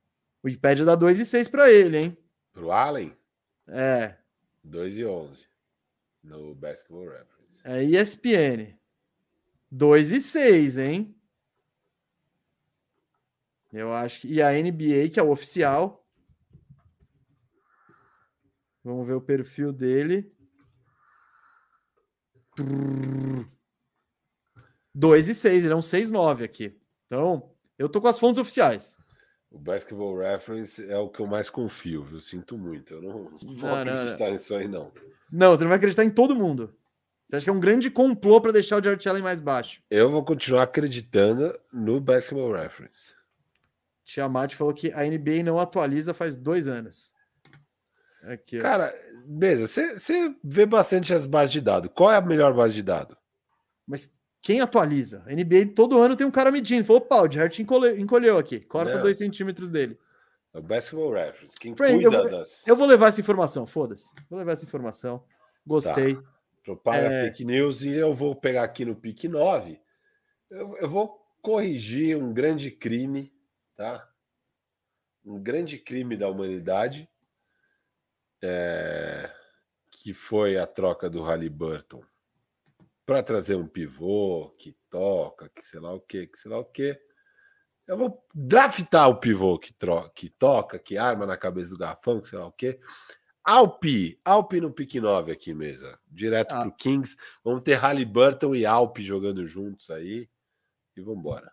Wikipedia 0.45 0.85
dá 0.85 0.97
2,6 0.97 1.51
para 1.51 1.71
ele, 1.71 1.97
hein? 1.97 2.19
Pro 2.53 2.71
Allen, 2.71 3.17
É, 3.69 4.17
2 4.65 4.99
e 4.99 5.05
11 5.05 5.47
no 6.23 6.55
Basketball 6.55 7.09
Reference. 7.09 7.61
é 7.65 7.83
ESPN. 7.85 8.79
2,6, 9.73 10.79
hein? 10.79 11.15
Eu 13.73 13.93
acho 13.93 14.21
que. 14.21 14.29
E 14.29 14.41
a 14.41 14.53
NBA, 14.53 15.11
que 15.13 15.21
é 15.21 15.23
o 15.23 15.31
oficial. 15.31 16.07
Vamos 18.83 19.07
ver 19.07 19.15
o 19.15 19.21
perfil 19.21 19.73
dele. 19.73 20.33
2 24.95 25.29
e 25.29 25.35
6, 25.35 25.65
ele 25.65 25.73
é 25.73 25.77
um 25.77 25.81
6,9 25.81 26.45
aqui. 26.45 26.81
Então, 27.07 27.53
eu 27.77 27.89
tô 27.89 28.01
com 28.01 28.09
as 28.09 28.19
fontes 28.19 28.39
oficiais. 28.41 28.97
O 29.55 29.59
Basketball 29.59 30.19
Reference 30.19 30.85
é 30.91 30.99
o 30.99 31.09
que 31.09 31.21
eu 31.21 31.29
mais 31.29 31.49
confio, 31.49 32.03
viu? 32.03 32.21
Sinto 32.21 32.59
muito. 32.59 32.95
Eu 32.95 33.03
não, 33.03 33.31
não 33.41 33.57
vou 33.57 33.71
Não, 33.71 33.85
não, 33.85 33.93
acreditar 33.93 34.31
nisso 34.33 34.53
aí, 34.57 34.67
não. 34.67 34.91
Não, 35.31 35.53
você 35.53 35.63
não 35.63 35.69
vai 35.69 35.79
acreditar 35.79 36.03
em 36.03 36.11
todo 36.11 36.35
mundo. 36.35 36.75
Você 37.25 37.37
acha 37.37 37.45
que 37.45 37.51
é 37.51 37.53
um 37.53 37.61
grande 37.61 37.89
complô 37.89 38.41
para 38.41 38.51
deixar 38.51 38.81
o 38.81 38.85
Jared 38.85 39.09
Allen 39.09 39.23
mais 39.23 39.41
baixo? 39.41 39.81
Eu 39.89 40.11
vou 40.11 40.25
continuar 40.25 40.65
acreditando 40.65 41.57
no 41.73 42.01
Basketball 42.01 42.53
Reference. 42.53 43.15
Tiamat 44.05 44.57
falou 44.57 44.75
que 44.75 44.93
a 44.93 45.05
NBA 45.05 45.45
não 45.45 45.59
atualiza 45.61 46.13
faz 46.13 46.35
dois 46.35 46.67
anos. 46.67 47.15
Aqui. 48.25 48.59
Cara, 48.59 48.93
beleza, 49.25 49.69
você 49.69 50.35
vê 50.43 50.67
bastante 50.67 51.15
as 51.15 51.27
bases 51.27 51.53
de 51.53 51.61
dados. 51.61 51.91
Qual 51.95 52.11
é 52.11 52.17
a 52.17 52.21
melhor 52.21 52.53
base 52.53 52.75
de 52.75 52.83
dados? 52.83 53.17
Mas 53.87 54.13
quem 54.45 54.61
atualiza? 54.61 55.25
A 55.27 55.33
NBA 55.33 55.73
todo 55.75 55.99
ano 56.03 56.15
tem 56.15 56.27
um 56.27 56.31
cara 56.31 56.51
medindo. 56.53 56.85
Falou, 56.85 57.01
opa, 57.01 57.23
o 57.23 57.33
Jared 57.33 57.63
encolheu, 57.63 57.99
encolheu 57.99 58.37
aqui. 58.37 58.61
Corta 58.61 58.97
Não. 58.97 59.01
dois 59.03 59.17
centímetros 59.17 59.71
dele. 59.71 59.99
É 60.53 60.59
o 60.59 60.63
Basketball 60.63 61.13
Reference. 61.15 61.59
Quem 61.59 61.75
Friend, 61.75 62.05
eu 62.05 62.11
cuida 62.11 62.29
vou- 62.29 62.39
das. 62.39 62.67
Eu 62.67 62.77
vou 62.77 62.87
levar 62.87 63.09
essa 63.09 63.21
informação, 63.23 63.67
foda-se. 63.67 64.13
Vou 64.29 64.39
levar 64.39 64.53
essa 64.53 64.67
informação. 64.67 65.25
Gostei. 65.67 66.19
Propaga 66.63 67.07
É. 67.11 67.25
fake 67.25 67.43
news 67.43 67.85
e 67.85 67.95
eu 67.95 68.13
vou 68.13 68.37
pegar 68.37 68.65
aqui 68.65 68.85
no 68.85 68.95
PIC 68.95 69.29
9. 69.29 69.81
Eu, 70.51 70.77
eu 70.77 70.89
vou 70.91 71.19
corrigir 71.41 72.15
um 72.17 72.31
grande 72.33 72.71
crime, 72.71 73.33
tá? 73.75 74.07
Um 75.25 75.43
grande 75.43 75.79
crime 75.79 76.19
da 76.19 76.29
humanidade, 76.29 77.09
é, 78.43 79.31
que 79.91 80.13
foi 80.13 80.59
a 80.59 80.67
troca 80.67 81.09
do 81.09 81.23
Halliburton 81.23 82.03
para 83.07 83.23
trazer 83.23 83.55
um 83.57 83.67
pivô 83.69 84.55
que 84.59 84.77
toca, 84.91 85.49
que 85.51 85.65
sei 85.67 85.81
lá 85.81 85.93
o 85.93 86.01
que, 86.01 86.27
que 86.27 86.39
sei 86.39 86.51
lá 86.51 86.59
o 86.59 86.65
que. 86.65 86.99
Eu 87.87 87.99
vou 87.99 88.25
draftar 88.35 89.09
o 89.11 89.17
pivô 89.21 89.59
que, 89.59 89.73
tro 89.75 90.09
que 90.15 90.31
toca, 90.31 90.79
que 90.79 90.97
arma 90.97 91.27
na 91.27 91.37
cabeça 91.37 91.71
do 91.71 91.79
garfão, 91.79 92.21
que 92.21 92.29
sei 92.29 92.39
lá 92.39 92.47
o 92.47 92.53
que. 92.53 92.79
Alpe, 93.45 94.19
Alpe 94.25 94.59
no 94.59 94.73
pick 94.73 94.95
9 94.95 95.31
aqui, 95.31 95.53
mesa. 95.53 95.99
Direto 96.09 96.53
Ah. 96.53 96.63
pro 96.63 96.73
Kings. 96.73 97.17
Vamos 97.45 97.63
ter 97.63 97.75
Halliburton 97.75 98.55
e 98.55 98.65
Alpe 98.65 99.03
jogando 99.03 99.47
juntos 99.47 99.91
aí. 99.91 100.31
E 100.97 101.01
vamos 101.03 101.19
embora. 101.21 101.53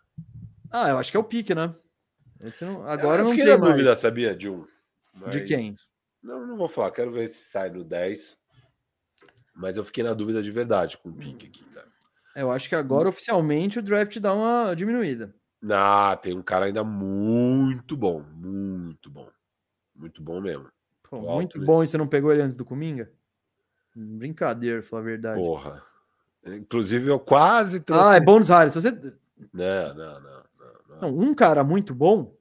Ah, 0.72 0.88
eu 0.88 0.96
acho 0.98 1.10
que 1.10 1.16
é 1.18 1.20
o 1.20 1.24
pique, 1.24 1.54
né? 1.54 1.74
Esse 2.40 2.64
não- 2.64 2.82
agora 2.86 3.20
eu 3.20 3.24
não 3.24 3.30
fiquei 3.32 3.44
tem 3.44 3.54
na 3.54 3.60
mais. 3.60 3.72
dúvida, 3.74 3.94
sabia, 3.94 4.34
de 4.34 4.48
um. 4.48 4.66
De 5.30 5.44
quem? 5.44 5.74
Não, 6.22 6.46
não 6.46 6.56
vou 6.56 6.68
falar. 6.68 6.90
Quero 6.92 7.12
ver 7.12 7.28
se 7.28 7.44
sai 7.44 7.68
no 7.68 7.84
10. 7.84 8.40
Mas 9.54 9.76
eu 9.76 9.84
fiquei 9.84 10.02
na 10.02 10.14
dúvida 10.14 10.42
de 10.42 10.50
verdade 10.50 10.98
com 10.98 11.10
o 11.10 11.12
pick 11.12 11.44
aqui, 11.44 11.64
cara. 11.74 11.86
Eu 12.34 12.50
acho 12.50 12.68
que 12.68 12.74
agora 12.74 13.08
oficialmente 13.08 13.78
o 13.78 13.82
draft 13.82 14.18
dá 14.18 14.32
uma 14.32 14.74
diminuída. 14.74 15.34
Ah, 15.70 16.18
tem 16.20 16.36
um 16.36 16.42
cara 16.42 16.66
ainda 16.66 16.82
muito 16.82 17.96
bom. 17.96 18.22
Muito 18.34 19.10
bom. 19.10 19.28
Muito 19.94 20.22
bom 20.22 20.40
mesmo. 20.40 20.68
Pô, 21.02 21.20
muito 21.20 21.60
bom 21.60 21.80
nesse. 21.80 21.90
e 21.90 21.92
você 21.92 21.98
não 21.98 22.08
pegou 22.08 22.32
ele 22.32 22.42
antes 22.42 22.56
do 22.56 22.64
Cominga? 22.64 23.10
Brincadeira, 23.94 24.82
falar 24.82 25.02
a 25.02 25.04
verdade. 25.04 25.40
Porra. 25.40 25.82
Inclusive, 26.44 27.08
eu 27.08 27.20
quase 27.20 27.80
trouxe. 27.80 28.04
ah, 28.04 28.16
é 28.16 28.20
bônus 28.20 28.48
raro. 28.48 28.70
Se 28.70 28.80
você... 28.80 28.90
Não, 29.52 29.94
não, 29.94 29.94
não. 29.94 30.20
não, 30.20 30.42
não. 30.88 31.00
Não, 31.02 31.18
um 31.18 31.34
cara 31.34 31.62
muito 31.62 31.94
bom, 31.94 32.34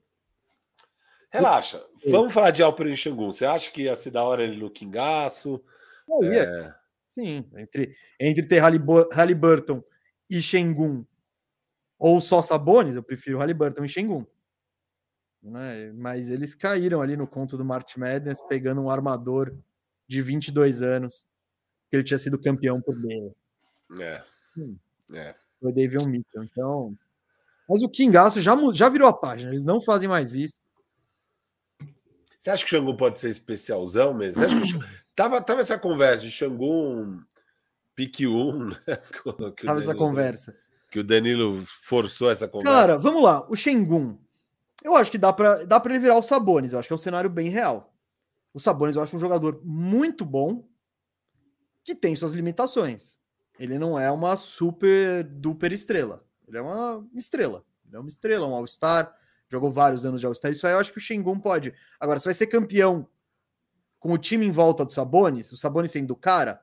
Relaxa. 1.31 1.81
Vamos 2.09 2.33
falar 2.33 2.51
de 2.51 2.61
Alperin 2.61 2.95
Xangun. 2.95 3.31
Você 3.31 3.45
acha 3.45 3.71
que 3.71 3.83
ia 3.83 3.95
se 3.95 4.11
da 4.11 4.21
hora 4.23 4.43
ele 4.43 4.57
no 4.57 4.69
Kingaço? 4.69 5.63
eu 6.07 6.23
ia. 6.25 6.75
Sim, 7.11 7.45
entre, 7.57 7.95
entre 8.19 8.47
ter 8.47 8.59
Hallibur- 8.59 9.09
Halliburton 9.11 9.83
e 10.29 10.41
Shengun 10.41 11.05
ou 11.99 12.19
só 12.19 12.41
Sabonis, 12.41 12.95
eu 12.95 13.03
prefiro 13.03 13.37
Halliburton 13.37 13.85
e 13.85 13.89
Shengun. 13.89 14.25
Né? 15.43 15.91
Mas 15.93 16.29
eles 16.29 16.55
caíram 16.55 17.01
ali 17.01 17.15
no 17.17 17.27
conto 17.27 17.57
do 17.57 17.65
March 17.65 17.97
Madness, 17.97 18.41
pegando 18.47 18.81
um 18.81 18.89
armador 18.89 19.55
de 20.07 20.21
22 20.21 20.81
anos, 20.81 21.25
que 21.89 21.95
ele 21.97 22.03
tinha 22.03 22.17
sido 22.17 22.39
campeão 22.39 22.81
por 22.81 22.95
dele. 22.99 23.31
é, 23.99 24.23
Hum. 24.57 24.77
é. 25.13 25.35
Foi 25.59 25.71
David 25.73 26.07
Mitchell. 26.07 26.43
Então. 26.43 26.97
Mas 27.69 27.83
o 27.83 27.89
Kingaço 27.89 28.41
já, 28.41 28.53
já 28.73 28.89
virou 28.89 29.07
a 29.07 29.13
página, 29.13 29.51
eles 29.51 29.63
não 29.65 29.81
fazem 29.81 30.07
mais 30.09 30.33
isso. 30.35 30.59
Você 32.37 32.49
acha 32.49 32.65
que 32.65 32.75
o 32.75 32.79
Xangun 32.79 32.97
pode 32.97 33.19
ser 33.19 33.29
especialzão 33.29 34.13
mesmo? 34.13 34.39
Você 34.39 34.45
acha 34.45 34.55
que 34.55 34.77
o 34.77 34.87
tava, 35.15 35.41
tava 35.41 35.61
essa 35.61 35.77
conversa 35.77 36.23
de 36.23 36.31
Xangun 36.31 37.21
pique 37.95 38.27
1, 38.27 38.69
né? 38.69 38.77
Tava 39.65 39.79
essa 39.79 39.95
conversa. 39.95 40.57
Que 40.89 40.99
o 40.99 41.03
Danilo 41.03 41.63
forçou 41.65 42.29
essa 42.29 42.47
conversa. 42.47 42.73
Cara, 42.73 42.97
vamos 42.97 43.23
lá. 43.23 43.45
O 43.49 43.55
Shengun. 43.55 44.17
Eu 44.83 44.95
acho 44.95 45.11
que 45.11 45.17
dá 45.17 45.31
pra, 45.31 45.63
dá 45.65 45.79
pra 45.79 45.93
ele 45.93 46.01
virar 46.01 46.17
o 46.17 46.21
Sabonis. 46.21 46.73
Eu 46.73 46.79
acho 46.79 46.89
que 46.89 46.93
é 46.93 46.95
um 46.95 46.99
cenário 46.99 47.29
bem 47.29 47.49
real. 47.49 47.93
O 48.53 48.59
Sabonis 48.59 48.95
eu 48.95 49.03
acho 49.03 49.15
um 49.15 49.19
jogador 49.19 49.61
muito 49.63 50.25
bom 50.25 50.67
que 51.83 51.95
tem 51.95 52.15
suas 52.15 52.33
limitações. 52.33 53.15
Ele 53.59 53.77
não 53.77 53.97
é 53.97 54.11
uma 54.11 54.35
super 54.35 55.23
duper 55.23 55.71
estrela. 55.71 56.25
Ele 56.47 56.57
é 56.57 56.61
uma 56.61 57.07
estrela. 57.13 57.63
Ele 57.87 57.95
é 57.95 57.99
uma 57.99 58.09
estrela, 58.09 58.47
um 58.47 58.55
All-Star. 58.55 59.15
Jogou 59.47 59.71
vários 59.71 60.05
anos 60.05 60.19
de 60.19 60.25
All-Star. 60.25 60.51
Isso 60.51 60.65
aí 60.65 60.73
eu 60.73 60.79
acho 60.79 60.91
que 60.91 60.97
o 60.97 61.01
Shengun 61.01 61.39
pode. 61.39 61.73
Agora, 61.99 62.19
se 62.19 62.25
vai 62.25 62.33
ser 62.33 62.47
campeão 62.47 63.07
com 64.01 64.11
o 64.13 64.17
time 64.17 64.47
em 64.47 64.51
volta 64.51 64.83
do 64.83 64.91
Sabonis, 64.91 65.51
o 65.51 65.57
Sabonis 65.57 65.91
sendo 65.91 66.11
o 66.11 66.15
cara, 66.15 66.59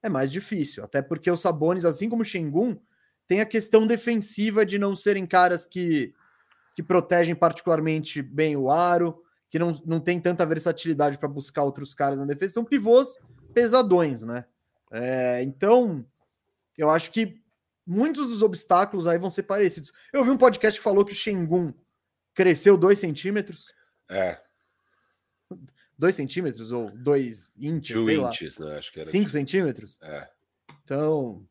é 0.00 0.08
mais 0.08 0.30
difícil. 0.30 0.84
Até 0.84 1.02
porque 1.02 1.28
o 1.28 1.36
Sabonis, 1.36 1.84
assim 1.84 2.08
como 2.08 2.22
o 2.22 2.24
Shengun, 2.24 2.78
tem 3.26 3.40
a 3.40 3.44
questão 3.44 3.88
defensiva 3.88 4.64
de 4.64 4.78
não 4.78 4.94
serem 4.94 5.26
caras 5.26 5.66
que, 5.66 6.14
que 6.76 6.84
protegem 6.84 7.34
particularmente 7.34 8.22
bem 8.22 8.56
o 8.56 8.70
aro, 8.70 9.20
que 9.50 9.58
não, 9.58 9.82
não 9.84 9.98
tem 9.98 10.20
tanta 10.20 10.46
versatilidade 10.46 11.18
para 11.18 11.28
buscar 11.28 11.64
outros 11.64 11.92
caras 11.92 12.20
na 12.20 12.24
defesa. 12.24 12.54
São 12.54 12.64
pivôs 12.64 13.18
pesadões, 13.52 14.22
né? 14.22 14.44
É, 14.92 15.42
então, 15.42 16.06
eu 16.78 16.88
acho 16.88 17.10
que 17.10 17.42
muitos 17.84 18.28
dos 18.28 18.42
obstáculos 18.42 19.08
aí 19.08 19.18
vão 19.18 19.28
ser 19.28 19.42
parecidos. 19.42 19.92
Eu 20.12 20.24
vi 20.24 20.30
um 20.30 20.38
podcast 20.38 20.78
que 20.78 20.84
falou 20.84 21.04
que 21.04 21.12
o 21.12 21.16
Shengun 21.16 21.74
cresceu 22.32 22.76
2 22.76 22.96
centímetros. 22.96 23.74
É, 24.08 24.40
2 25.98 26.14
centímetros 26.14 26.72
ou 26.72 26.90
2 26.90 27.52
inches, 27.58 28.04
sei 28.04 28.16
lá. 28.16 28.30
inches, 28.30 28.58
né? 28.58 28.76
Acho 28.76 28.92
que 28.92 29.00
era. 29.00 29.08
5 29.08 29.28
centímetros? 29.28 29.98
É. 30.02 30.28
Então, 30.84 31.46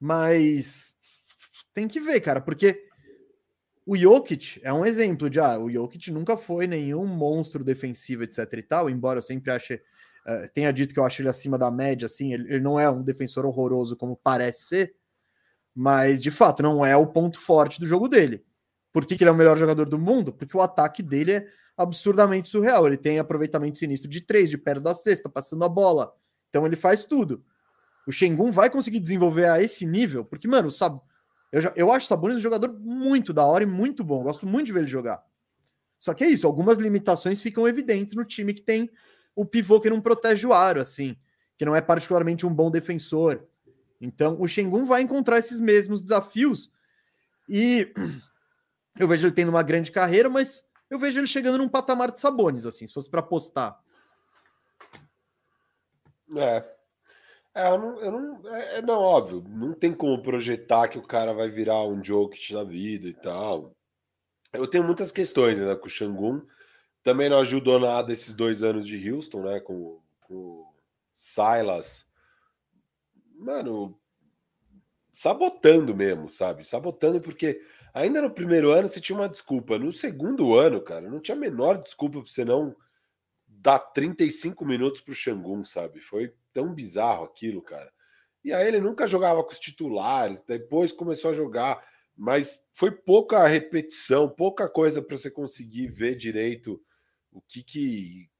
mas 0.00 0.94
tem 1.72 1.88
que 1.88 2.00
ver, 2.00 2.20
cara, 2.20 2.40
porque 2.40 2.86
o 3.84 3.96
Jokic 3.96 4.60
é 4.62 4.72
um 4.72 4.84
exemplo 4.84 5.28
de, 5.28 5.38
ah, 5.38 5.58
o 5.58 5.70
Jokic 5.70 6.10
nunca 6.10 6.36
foi 6.36 6.66
nenhum 6.66 7.06
monstro 7.06 7.62
defensivo, 7.62 8.22
etc 8.24 8.52
e 8.54 8.62
tal, 8.62 8.90
embora 8.90 9.18
eu 9.18 9.22
sempre 9.22 9.50
ache, 9.52 9.80
eh, 10.26 10.48
tenha 10.48 10.72
dito 10.72 10.92
que 10.92 10.98
eu 10.98 11.04
acho 11.04 11.22
ele 11.22 11.28
acima 11.28 11.58
da 11.58 11.70
média, 11.70 12.06
assim, 12.06 12.32
ele, 12.32 12.54
ele 12.54 12.60
não 12.60 12.80
é 12.80 12.90
um 12.90 13.02
defensor 13.02 13.46
horroroso 13.46 13.96
como 13.96 14.16
parece 14.16 14.64
ser, 14.64 14.96
mas 15.74 16.22
de 16.22 16.30
fato 16.30 16.62
não 16.62 16.84
é 16.84 16.96
o 16.96 17.06
ponto 17.06 17.38
forte 17.38 17.78
do 17.78 17.86
jogo 17.86 18.08
dele. 18.08 18.44
Por 18.92 19.04
que, 19.04 19.14
que 19.14 19.22
ele 19.22 19.28
é 19.28 19.32
o 19.32 19.36
melhor 19.36 19.58
jogador 19.58 19.88
do 19.88 19.98
mundo? 19.98 20.32
Porque 20.32 20.56
o 20.56 20.62
ataque 20.62 21.02
dele 21.02 21.32
é 21.32 21.46
absurdamente 21.76 22.48
surreal. 22.48 22.86
Ele 22.86 22.96
tem 22.96 23.18
aproveitamento 23.18 23.78
sinistro 23.78 24.10
de 24.10 24.20
três, 24.20 24.48
de 24.48 24.56
perto 24.56 24.82
da 24.82 24.94
cesta, 24.94 25.28
passando 25.28 25.64
a 25.64 25.68
bola. 25.68 26.12
Então 26.48 26.66
ele 26.66 26.76
faz 26.76 27.04
tudo. 27.04 27.44
O 28.06 28.12
Shengun 28.12 28.52
vai 28.52 28.70
conseguir 28.70 29.00
desenvolver 29.00 29.46
a 29.46 29.60
esse 29.60 29.84
nível, 29.84 30.24
porque, 30.24 30.46
mano, 30.46 30.70
Sab... 30.70 31.00
eu, 31.50 31.60
já, 31.60 31.72
eu 31.74 31.90
acho 31.90 32.06
o 32.06 32.08
Sabonis 32.08 32.36
um 32.36 32.40
jogador 32.40 32.72
muito 32.72 33.32
da 33.32 33.44
hora 33.44 33.64
e 33.64 33.66
muito 33.66 34.04
bom. 34.04 34.22
Gosto 34.22 34.46
muito 34.46 34.66
de 34.66 34.72
ver 34.72 34.80
ele 34.80 34.88
jogar. 34.88 35.22
Só 35.98 36.14
que 36.14 36.22
é 36.22 36.28
isso, 36.28 36.46
algumas 36.46 36.78
limitações 36.78 37.42
ficam 37.42 37.66
evidentes 37.66 38.14
no 38.14 38.24
time 38.24 38.54
que 38.54 38.62
tem 38.62 38.90
o 39.34 39.44
pivô 39.44 39.80
que 39.80 39.90
não 39.90 40.00
protege 40.00 40.46
o 40.46 40.52
aro, 40.52 40.80
assim, 40.80 41.16
que 41.56 41.64
não 41.64 41.74
é 41.74 41.80
particularmente 41.80 42.46
um 42.46 42.54
bom 42.54 42.70
defensor. 42.70 43.44
Então, 44.00 44.40
o 44.40 44.46
Shengun 44.46 44.84
vai 44.84 45.02
encontrar 45.02 45.38
esses 45.38 45.58
mesmos 45.58 46.02
desafios. 46.02 46.70
E 47.48 47.92
eu 48.98 49.08
vejo 49.08 49.26
ele 49.26 49.34
tendo 49.34 49.48
uma 49.48 49.62
grande 49.62 49.90
carreira, 49.90 50.28
mas 50.28 50.62
eu 50.90 50.98
vejo 50.98 51.20
ele 51.20 51.26
chegando 51.26 51.58
num 51.58 51.68
patamar 51.68 52.10
de 52.10 52.20
Sabonis, 52.20 52.66
assim, 52.66 52.86
se 52.86 52.92
fosse 52.92 53.10
para 53.10 53.20
apostar. 53.20 53.80
É. 56.36 56.76
É, 57.54 57.70
eu 57.70 57.78
não, 57.78 58.00
eu 58.00 58.12
não, 58.12 58.54
é, 58.54 58.76
é, 58.76 58.82
não, 58.82 58.98
óbvio, 59.00 59.42
não 59.48 59.72
tem 59.72 59.94
como 59.94 60.22
projetar 60.22 60.88
que 60.88 60.98
o 60.98 61.06
cara 61.06 61.32
vai 61.32 61.48
virar 61.48 61.84
um 61.84 62.04
Jokic 62.04 62.52
da 62.52 62.62
vida 62.62 63.08
e 63.08 63.14
tal. 63.14 63.74
Eu 64.52 64.68
tenho 64.68 64.84
muitas 64.84 65.10
questões 65.10 65.58
né, 65.58 65.74
com 65.74 65.86
o 65.86 65.90
Shangun. 65.90 66.42
Também 67.02 67.30
não 67.30 67.38
ajudou 67.38 67.78
nada 67.78 68.12
esses 68.12 68.34
dois 68.34 68.62
anos 68.62 68.86
de 68.86 69.10
Houston, 69.10 69.42
né? 69.42 69.60
Com, 69.60 70.00
com 70.20 70.34
o 70.34 70.74
Silas. 71.14 72.06
Mano, 73.34 73.98
sabotando 75.12 75.94
mesmo, 75.94 76.28
sabe? 76.28 76.62
Sabotando 76.62 77.20
porque 77.22 77.62
ainda 77.96 78.20
no 78.20 78.30
primeiro 78.30 78.70
ano 78.72 78.88
você 78.88 79.00
tinha 79.00 79.18
uma 79.18 79.28
desculpa. 79.28 79.78
No 79.78 79.90
segundo 79.90 80.54
ano, 80.54 80.82
cara, 80.82 81.08
não 81.08 81.18
tinha 81.18 81.34
a 81.34 81.40
menor 81.40 81.82
desculpa 81.82 82.20
pra 82.20 82.30
você 82.30 82.44
não 82.44 82.76
dar 83.48 83.78
35 83.78 84.66
minutos 84.66 85.00
pro 85.00 85.14
Xangun, 85.14 85.64
sabe? 85.64 86.00
Foi 86.00 86.34
tão 86.52 86.74
bizarro 86.74 87.24
aquilo, 87.24 87.62
cara. 87.62 87.90
E 88.44 88.52
aí 88.52 88.68
ele 88.68 88.80
nunca 88.80 89.08
jogava 89.08 89.42
com 89.42 89.50
os 89.50 89.58
titulares, 89.58 90.42
depois 90.42 90.92
começou 90.92 91.30
a 91.30 91.34
jogar, 91.34 91.82
mas 92.14 92.62
foi 92.74 92.90
pouca 92.90 93.46
repetição, 93.48 94.28
pouca 94.28 94.68
coisa 94.68 95.00
para 95.00 95.16
você 95.16 95.30
conseguir 95.30 95.88
ver 95.88 96.16
direito 96.16 96.80
o 97.32 97.40
que 97.40 97.62
que 97.62 98.30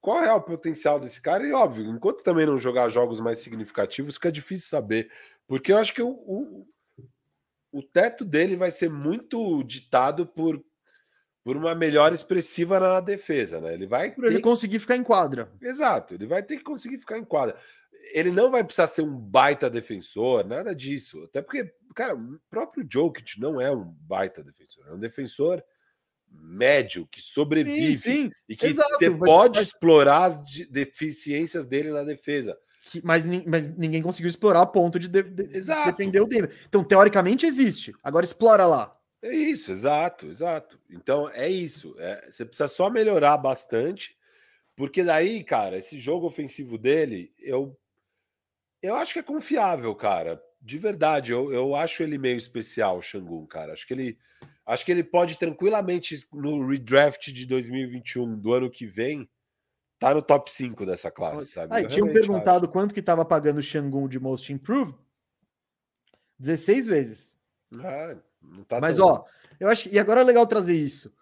qual 0.00 0.22
é 0.22 0.32
o 0.34 0.40
potencial 0.40 1.00
desse 1.00 1.20
cara? 1.20 1.46
E 1.46 1.52
óbvio, 1.52 1.90
enquanto 1.90 2.22
também 2.22 2.44
não 2.44 2.58
jogar 2.58 2.90
jogos 2.90 3.20
mais 3.20 3.38
significativos, 3.38 4.16
fica 4.16 4.30
difícil 4.30 4.68
saber, 4.68 5.10
porque 5.46 5.72
eu 5.72 5.78
acho 5.78 5.94
que 5.94 6.02
o, 6.02 6.10
o, 6.10 6.68
o 7.74 7.82
teto 7.82 8.24
dele 8.24 8.54
vai 8.54 8.70
ser 8.70 8.88
muito 8.88 9.62
ditado 9.64 10.24
por 10.24 10.64
por 11.42 11.58
uma 11.58 11.74
melhora 11.74 12.14
expressiva 12.14 12.80
na 12.80 13.00
defesa, 13.00 13.60
né? 13.60 13.74
Ele 13.74 13.86
vai 13.86 14.10
por 14.12 14.24
ele 14.24 14.40
conseguir 14.40 14.78
ficar 14.78 14.96
em 14.96 15.04
quadra. 15.04 15.52
Exato, 15.60 16.14
ele 16.14 16.26
vai 16.26 16.42
ter 16.42 16.56
que 16.56 16.62
conseguir 16.62 16.96
ficar 16.96 17.18
em 17.18 17.24
quadra. 17.24 17.54
Ele 18.14 18.30
não 18.30 18.50
vai 18.50 18.64
precisar 18.64 18.86
ser 18.86 19.02
um 19.02 19.14
baita 19.14 19.68
defensor, 19.68 20.46
nada 20.46 20.74
disso. 20.74 21.22
Até 21.24 21.42
porque, 21.42 21.70
cara, 21.94 22.14
o 22.14 22.40
próprio 22.48 22.86
Jokic 22.90 23.38
não 23.38 23.60
é 23.60 23.70
um 23.70 23.84
baita 23.84 24.42
defensor, 24.42 24.86
é 24.88 24.94
um 24.94 24.98
defensor 24.98 25.62
médio 26.30 27.06
que 27.08 27.20
sobrevive 27.20 27.94
sim, 27.94 28.24
sim. 28.24 28.32
e 28.48 28.56
que 28.56 28.64
Exato, 28.64 28.88
você 28.98 29.10
pode 29.10 29.58
mas... 29.58 29.68
explorar 29.68 30.24
as 30.24 30.42
deficiências 30.70 31.66
dele 31.66 31.90
na 31.90 32.04
defesa. 32.04 32.58
Mas, 33.02 33.26
mas 33.46 33.76
ninguém 33.76 34.02
conseguiu 34.02 34.28
explorar 34.28 34.62
a 34.62 34.66
ponto 34.66 34.98
de, 34.98 35.08
de, 35.08 35.22
de 35.22 35.46
defender 35.46 36.20
o 36.20 36.26
Denver. 36.26 36.54
Então, 36.68 36.84
teoricamente, 36.84 37.46
existe. 37.46 37.94
Agora 38.02 38.24
explora 38.24 38.66
lá. 38.66 38.96
É 39.24 39.34
isso, 39.34 39.72
exato, 39.72 40.26
exato. 40.26 40.78
Então 40.90 41.30
é 41.30 41.48
isso. 41.48 41.94
É, 41.98 42.30
você 42.30 42.44
precisa 42.44 42.68
só 42.68 42.90
melhorar 42.90 43.38
bastante, 43.38 44.14
porque 44.76 45.02
daí, 45.02 45.42
cara, 45.42 45.78
esse 45.78 45.98
jogo 45.98 46.26
ofensivo 46.26 46.76
dele, 46.76 47.32
eu, 47.38 47.74
eu 48.82 48.94
acho 48.94 49.14
que 49.14 49.18
é 49.20 49.22
confiável, 49.22 49.94
cara. 49.94 50.42
De 50.60 50.76
verdade, 50.76 51.32
eu, 51.32 51.50
eu 51.50 51.74
acho 51.74 52.02
ele 52.02 52.18
meio 52.18 52.36
especial, 52.36 52.98
o 52.98 53.02
Xangun, 53.02 53.46
cara. 53.46 53.72
Acho 53.72 53.86
que 53.86 53.94
ele, 53.94 54.18
acho 54.66 54.84
que 54.84 54.92
ele 54.92 55.02
pode 55.02 55.38
tranquilamente 55.38 56.28
no 56.30 56.66
redraft 56.68 57.32
de 57.32 57.46
2021 57.46 58.38
do 58.38 58.52
ano 58.52 58.70
que 58.70 58.84
vem 58.84 59.26
tá 59.98 60.14
no 60.14 60.22
top 60.22 60.50
5 60.50 60.84
dessa 60.86 61.10
classe, 61.10 61.46
sabe? 61.46 61.74
Ah, 61.74 61.86
tinham 61.86 62.12
perguntado 62.12 62.66
acho. 62.66 62.72
quanto 62.72 62.92
que 62.94 63.00
estava 63.00 63.24
pagando 63.24 63.58
o 63.58 63.62
Xangun 63.62 64.08
de 64.08 64.18
Most 64.18 64.52
Improved. 64.52 64.96
16 66.38 66.86
vezes. 66.86 67.36
Ah, 67.80 68.16
Tá 68.68 68.80
Mas, 68.80 68.96
tão... 68.96 69.06
ó, 69.06 69.24
eu 69.58 69.68
acho 69.68 69.84
que. 69.88 69.94
E 69.94 69.98
agora 69.98 70.20
é 70.20 70.24
legal 70.24 70.46
trazer 70.46 70.74
isso. 70.74 71.12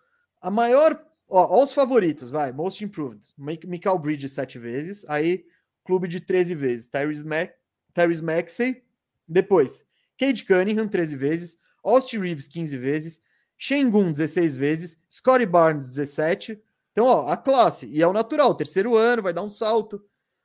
A 0.41 0.51
maior. 0.51 1.01
Ó, 1.29 1.61
ó 1.61 1.63
os 1.65 1.73
favoritos, 1.73 2.31
vai. 2.31 2.53
Most 2.53 2.85
Improved. 2.85 3.23
Michael 3.39 3.99
Bridges 3.99 4.33
sete 4.33 4.59
vezes. 4.59 5.09
Aí, 5.09 5.47
clube 5.85 6.09
de 6.09 6.21
13 6.21 6.55
vezes. 6.55 6.89
Tyrese, 6.89 7.25
Mac, 7.25 7.53
Tyrese 7.95 8.23
Maxey. 8.23 8.83
Depois, 9.27 9.87
Cade 10.19 10.45
Cunningham, 10.45 10.89
13 10.89 11.17
vezes. 11.17 11.59
Austin 11.83 12.19
Reeves, 12.19 12.49
15 12.49 12.77
vezes. 12.77 13.21
Shengun, 13.57 14.13
16 14.13 14.57
vezes. 14.57 15.01
Scottie 15.11 15.47
Barnes, 15.47 15.89
17. 15.89 16.61
Então, 16.93 17.07
ó, 17.07 17.29
a 17.29 17.37
classe. 17.37 17.87
E 17.87 18.01
é 18.01 18.07
o 18.07 18.13
natural. 18.13 18.55
Terceiro 18.55 18.97
ano, 18.97 19.23
vai 19.23 19.33
dar 19.33 19.43
um 19.43 19.51
salto. 19.51 20.05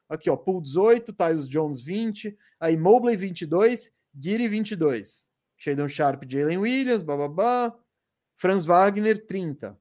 Aqui, 0.09 0.29
ó, 0.29 0.35
Pool 0.35 0.61
18, 0.61 1.13
Tyus 1.13 1.47
Jones 1.47 1.81
20, 1.81 2.35
aí 2.59 2.77
Mobley 2.77 3.15
22, 3.15 3.91
Giri 4.17 4.47
22. 4.47 5.27
Shadon 5.57 5.89
Sharp, 5.89 6.23
Jalen 6.27 6.59
Williams, 6.59 7.03
bababá. 7.03 7.77
Franz 8.37 8.65
Wagner, 8.65 9.25
30. 9.25 9.77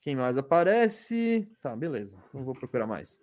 Quem 0.00 0.14
mais 0.16 0.36
aparece? 0.36 1.48
Tá, 1.60 1.74
beleza. 1.74 2.16
Não 2.32 2.44
vou 2.44 2.54
procurar 2.54 2.86
mais. 2.86 3.20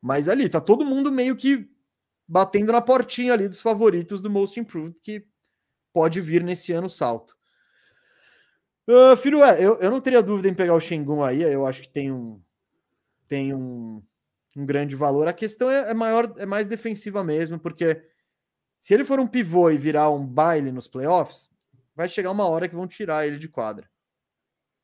Mas 0.00 0.28
ali, 0.28 0.48
tá 0.48 0.60
todo 0.60 0.84
mundo 0.84 1.10
meio 1.10 1.34
que 1.34 1.68
batendo 2.26 2.72
na 2.72 2.82
portinha 2.82 3.32
ali 3.32 3.48
dos 3.48 3.60
favoritos 3.60 4.20
do 4.20 4.28
Most 4.28 4.60
Improved, 4.60 5.00
que 5.00 5.26
pode 5.92 6.20
vir 6.20 6.44
nesse 6.44 6.72
ano 6.72 6.90
salto. 6.90 7.37
Uh, 8.88 9.16
filho, 9.18 9.44
eu, 9.44 9.78
eu 9.80 9.90
não 9.90 10.00
teria 10.00 10.22
dúvida 10.22 10.48
em 10.48 10.54
pegar 10.54 10.74
o 10.74 10.80
Shengun 10.80 11.22
aí, 11.22 11.42
eu 11.42 11.66
acho 11.66 11.82
que 11.82 11.90
tem 11.90 12.10
um 12.10 12.42
tem 13.28 13.54
um, 13.54 14.02
um 14.56 14.64
grande 14.64 14.96
valor. 14.96 15.28
A 15.28 15.32
questão 15.34 15.70
é, 15.70 15.90
é 15.90 15.94
maior, 15.94 16.32
é 16.38 16.46
mais 16.46 16.66
defensiva 16.66 17.22
mesmo, 17.22 17.60
porque 17.60 18.02
se 18.80 18.94
ele 18.94 19.04
for 19.04 19.20
um 19.20 19.26
pivô 19.26 19.70
e 19.70 19.76
virar 19.76 20.08
um 20.10 20.26
baile 20.26 20.72
nos 20.72 20.88
playoffs, 20.88 21.50
vai 21.94 22.08
chegar 22.08 22.30
uma 22.30 22.48
hora 22.48 22.66
que 22.66 22.74
vão 22.74 22.86
tirar 22.86 23.26
ele 23.26 23.38
de 23.38 23.48
quadra. 23.48 23.90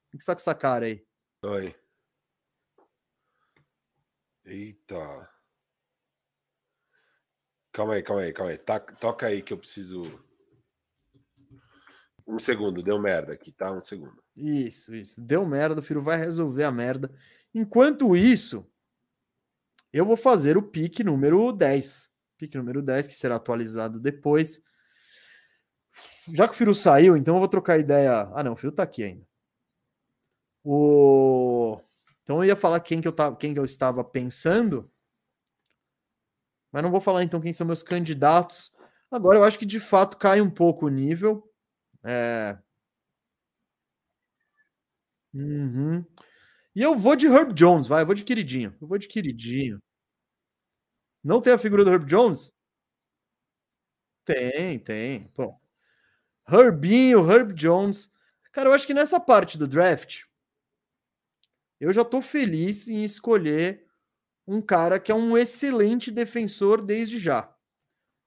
O 0.08 0.16
que 0.16 0.22
está 0.22 0.34
com 0.34 0.40
essa 0.40 0.54
cara 0.54 0.84
aí? 0.84 1.04
Oi. 1.42 1.74
Eita. 4.44 5.30
Calma 7.72 7.94
aí, 7.94 8.02
calma 8.02 8.22
aí, 8.22 8.32
calma 8.32 8.52
aí. 8.52 8.58
Tá, 8.58 8.78
toca 8.78 9.26
aí 9.26 9.42
que 9.42 9.52
eu 9.52 9.58
preciso. 9.58 10.02
Um 12.26 12.38
segundo, 12.38 12.82
deu 12.82 12.98
merda 12.98 13.32
aqui, 13.32 13.52
tá? 13.52 13.72
Um 13.72 13.82
segundo. 13.82 14.22
Isso, 14.36 14.94
isso. 14.94 15.20
Deu 15.20 15.44
merda, 15.46 15.80
o 15.80 15.84
filho 15.84 16.02
vai 16.02 16.16
resolver 16.16 16.64
a 16.64 16.72
merda. 16.72 17.10
Enquanto 17.54 18.16
isso, 18.16 18.66
eu 19.92 20.04
vou 20.04 20.16
fazer 20.16 20.56
o 20.56 20.62
pique 20.62 21.04
número 21.04 21.52
10 21.52 22.14
pick 22.44 22.54
número 22.54 22.82
10, 22.82 23.06
que 23.06 23.14
será 23.14 23.36
atualizado 23.36 23.98
depois. 23.98 24.62
Já 26.28 26.46
que 26.46 26.54
o 26.54 26.56
Firu 26.56 26.74
saiu, 26.74 27.16
então 27.16 27.34
eu 27.34 27.40
vou 27.40 27.48
trocar 27.48 27.78
ideia. 27.78 28.28
Ah, 28.34 28.42
não, 28.42 28.52
o 28.52 28.56
Firu 28.56 28.72
tá 28.72 28.82
aqui 28.82 29.02
ainda. 29.02 29.26
O... 30.62 31.78
Então 32.22 32.38
eu 32.38 32.44
ia 32.44 32.56
falar 32.56 32.80
quem 32.80 33.00
que 33.00 33.08
eu, 33.08 33.12
tava, 33.12 33.36
quem 33.36 33.52
que 33.52 33.60
eu 33.60 33.64
estava 33.64 34.02
pensando, 34.02 34.90
mas 36.72 36.82
não 36.82 36.90
vou 36.90 37.00
falar 37.00 37.22
então 37.22 37.40
quem 37.40 37.52
são 37.52 37.66
meus 37.66 37.82
candidatos. 37.82 38.72
Agora 39.10 39.38
eu 39.38 39.44
acho 39.44 39.58
que 39.58 39.66
de 39.66 39.78
fato 39.78 40.16
cai 40.16 40.40
um 40.40 40.50
pouco 40.50 40.86
o 40.86 40.90
nível. 40.90 41.48
É... 42.04 42.58
Uhum. 45.32 46.04
E 46.76 46.82
eu 46.82 46.96
vou 46.96 47.16
de 47.16 47.26
Herb 47.26 47.54
Jones, 47.54 47.86
vai, 47.88 48.02
eu 48.02 48.06
vou 48.06 48.14
de 48.14 48.24
queridinho. 48.24 48.74
Eu 48.80 48.88
vou 48.88 48.98
de 48.98 49.08
queridinho. 49.08 49.80
Não 51.24 51.40
tem 51.40 51.52
a 51.52 51.58
figura 51.58 51.84
do 51.84 51.90
Herb 51.92 52.06
Jones? 52.06 52.52
Tem, 54.24 54.78
tem. 54.78 55.30
Bom. 55.36 55.58
Herbinho, 56.48 57.30
Herb 57.30 57.52
Jones. 57.54 58.10
Cara, 58.52 58.68
eu 58.68 58.72
acho 58.72 58.86
que 58.86 58.94
nessa 58.94 59.20
parte 59.20 59.58
do 59.58 59.66
draft, 59.66 60.24
eu 61.80 61.92
já 61.92 62.04
tô 62.04 62.20
feliz 62.22 62.88
em 62.88 63.02
escolher 63.04 63.86
um 64.46 64.60
cara 64.60 65.00
que 65.00 65.12
é 65.12 65.14
um 65.14 65.36
excelente 65.36 66.10
defensor 66.10 66.82
desde 66.82 67.18
já. 67.18 67.52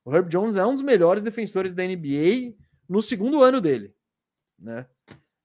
O 0.05 0.15
Herb 0.15 0.29
Jones 0.29 0.57
é 0.57 0.65
um 0.65 0.73
dos 0.73 0.83
melhores 0.83 1.23
defensores 1.23 1.73
da 1.73 1.83
NBA 1.83 2.55
no 2.87 3.01
segundo 3.01 3.43
ano 3.43 3.61
dele, 3.61 3.93
né? 4.57 4.87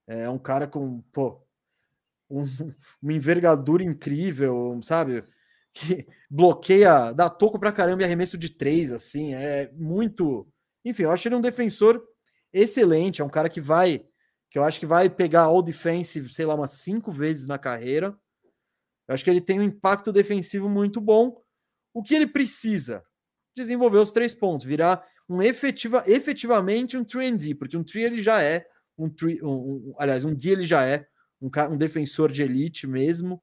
É 0.07 0.29
um 0.29 0.39
cara 0.39 0.67
com, 0.67 1.01
pô, 1.13 1.41
um, 2.31 2.45
uma 3.03 3.13
envergadura 3.13 3.83
incrível, 3.83 4.79
sabe? 4.83 5.25
que 5.73 6.07
bloqueia, 6.31 7.13
dá 7.13 7.31
toco 7.31 7.59
pra 7.59 7.73
caramba 7.73 8.03
e 8.03 8.05
arremesso 8.05 8.37
de 8.37 8.51
três, 8.51 8.93
assim, 8.93 9.35
é 9.35 9.71
muito. 9.73 10.47
Enfim, 10.85 11.05
eu 11.05 11.11
acho 11.11 11.27
ele 11.27 11.35
um 11.35 11.41
defensor 11.41 12.03
excelente, 12.53 13.23
é 13.23 13.25
um 13.25 13.31
cara 13.31 13.49
que 13.49 13.61
vai, 13.61 14.05
que 14.51 14.59
eu 14.59 14.65
acho 14.65 14.79
que 14.79 14.87
vai 14.87 15.09
pegar 15.09 15.43
all 15.43 15.63
defensive, 15.63 16.33
sei 16.33 16.45
lá, 16.45 16.55
umas 16.55 16.73
cinco 16.73 17.11
vezes 17.11 17.47
na 17.47 17.59
carreira. 17.59 18.17
Eu 19.09 19.15
acho 19.15 19.25
que 19.25 19.31
ele 19.31 19.41
tem 19.41 19.59
um 19.59 19.65
impacto 19.65 20.13
defensivo 20.13 20.69
muito 20.69 21.01
bom. 21.01 21.43
O 21.95 22.03
que 22.03 22.15
ele 22.15 22.27
precisa? 22.27 23.03
Desenvolver 23.57 23.99
os 23.99 24.13
três 24.13 24.35
pontos, 24.35 24.65
virar 24.65 25.07
um 25.33 25.43
efetiva, 25.43 26.05
efetivamente 26.07 26.97
um 26.97 27.05
3D, 27.05 27.57
porque 27.57 27.77
um 27.77 27.85
3 27.85 28.07
ele 28.07 28.23
já 28.23 28.43
é, 28.43 28.67
um, 28.99 29.09
three, 29.09 29.43
um, 29.43 29.49
um, 29.49 29.95
aliás, 29.99 30.25
um 30.25 30.35
D 30.35 30.51
ele 30.51 30.65
já 30.65 30.85
é, 30.85 31.07
um, 31.41 31.51
um 31.71 31.77
defensor 31.77 32.31
de 32.31 32.43
elite 32.43 32.87
mesmo. 32.87 33.43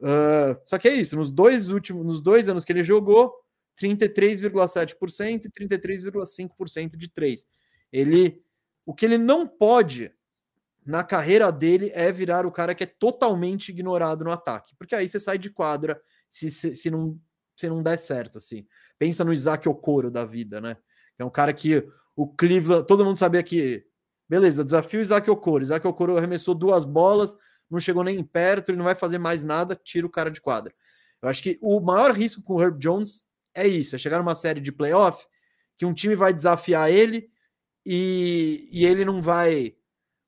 Uh, 0.00 0.58
só 0.66 0.78
que 0.78 0.88
é 0.88 0.94
isso, 0.94 1.16
nos 1.16 1.30
dois 1.30 1.70
últimos, 1.70 2.04
nos 2.04 2.20
dois 2.20 2.48
anos 2.48 2.64
que 2.64 2.72
ele 2.72 2.84
jogou, 2.84 3.32
33,7% 3.80 5.44
e 5.46 5.50
33,5% 5.50 6.96
de 6.96 7.08
3. 7.08 7.46
Ele, 7.92 8.42
o 8.84 8.94
que 8.94 9.06
ele 9.06 9.18
não 9.18 9.46
pode 9.46 10.12
na 10.84 11.02
carreira 11.02 11.50
dele 11.50 11.90
é 11.94 12.12
virar 12.12 12.46
o 12.46 12.52
cara 12.52 12.74
que 12.74 12.84
é 12.84 12.86
totalmente 12.86 13.70
ignorado 13.70 14.24
no 14.24 14.30
ataque, 14.30 14.74
porque 14.78 14.94
aí 14.94 15.08
você 15.08 15.18
sai 15.18 15.36
de 15.38 15.50
quadra 15.50 16.00
se, 16.28 16.50
se, 16.50 16.76
se 16.76 16.90
não 16.90 17.18
se 17.56 17.68
não 17.68 17.82
der 17.82 17.96
certo 17.96 18.38
assim. 18.38 18.66
Pensa 18.98 19.24
no 19.24 19.32
Isaac 19.32 19.68
Okoro 19.68 20.10
da 20.10 20.24
vida, 20.24 20.60
né? 20.60 20.76
É 21.18 21.24
um 21.24 21.30
cara 21.30 21.52
que 21.52 21.86
o 22.14 22.26
Cleveland, 22.26 22.86
todo 22.86 23.04
mundo 23.04 23.18
sabia 23.18 23.42
que 23.42 23.84
beleza, 24.28 24.64
desafio 24.64 25.00
Isaac 25.00 25.30
Okoro. 25.30 25.62
Isaac 25.62 25.86
Okoro 25.86 26.16
arremessou 26.16 26.54
duas 26.54 26.84
bolas, 26.84 27.36
não 27.70 27.78
chegou 27.80 28.02
nem 28.04 28.22
perto, 28.22 28.70
ele 28.70 28.78
não 28.78 28.84
vai 28.84 28.94
fazer 28.94 29.18
mais 29.18 29.44
nada, 29.44 29.76
tira 29.76 30.06
o 30.06 30.10
cara 30.10 30.30
de 30.30 30.40
quadra. 30.40 30.74
Eu 31.22 31.28
acho 31.28 31.42
que 31.42 31.58
o 31.62 31.80
maior 31.80 32.12
risco 32.12 32.42
com 32.42 32.54
o 32.54 32.62
Herb 32.62 32.78
Jones 32.78 33.26
é 33.54 33.66
isso, 33.66 33.96
é 33.96 33.98
chegar 33.98 34.18
numa 34.18 34.34
série 34.34 34.60
de 34.60 34.72
playoff 34.72 35.26
que 35.76 35.86
um 35.86 35.94
time 35.94 36.14
vai 36.14 36.32
desafiar 36.32 36.90
ele 36.90 37.28
e, 37.84 38.68
e 38.70 38.84
ele 38.84 39.04
não 39.04 39.22
vai 39.22 39.74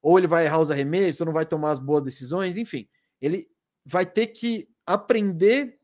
ou 0.01 0.17
ele 0.17 0.29
vai 0.29 0.47
errar 0.47 0.61
os 0.61 0.71
arremessos, 0.71 1.21
ou 1.21 1.27
não 1.27 1.33
vai 1.33 1.45
tomar 1.45 1.73
as 1.73 1.79
boas 1.81 2.05
decisões, 2.05 2.57
enfim, 2.57 2.89
ele 3.21 3.49
vai 3.85 4.07
ter 4.07 4.29
que 4.29 4.69
aprender 4.87 5.78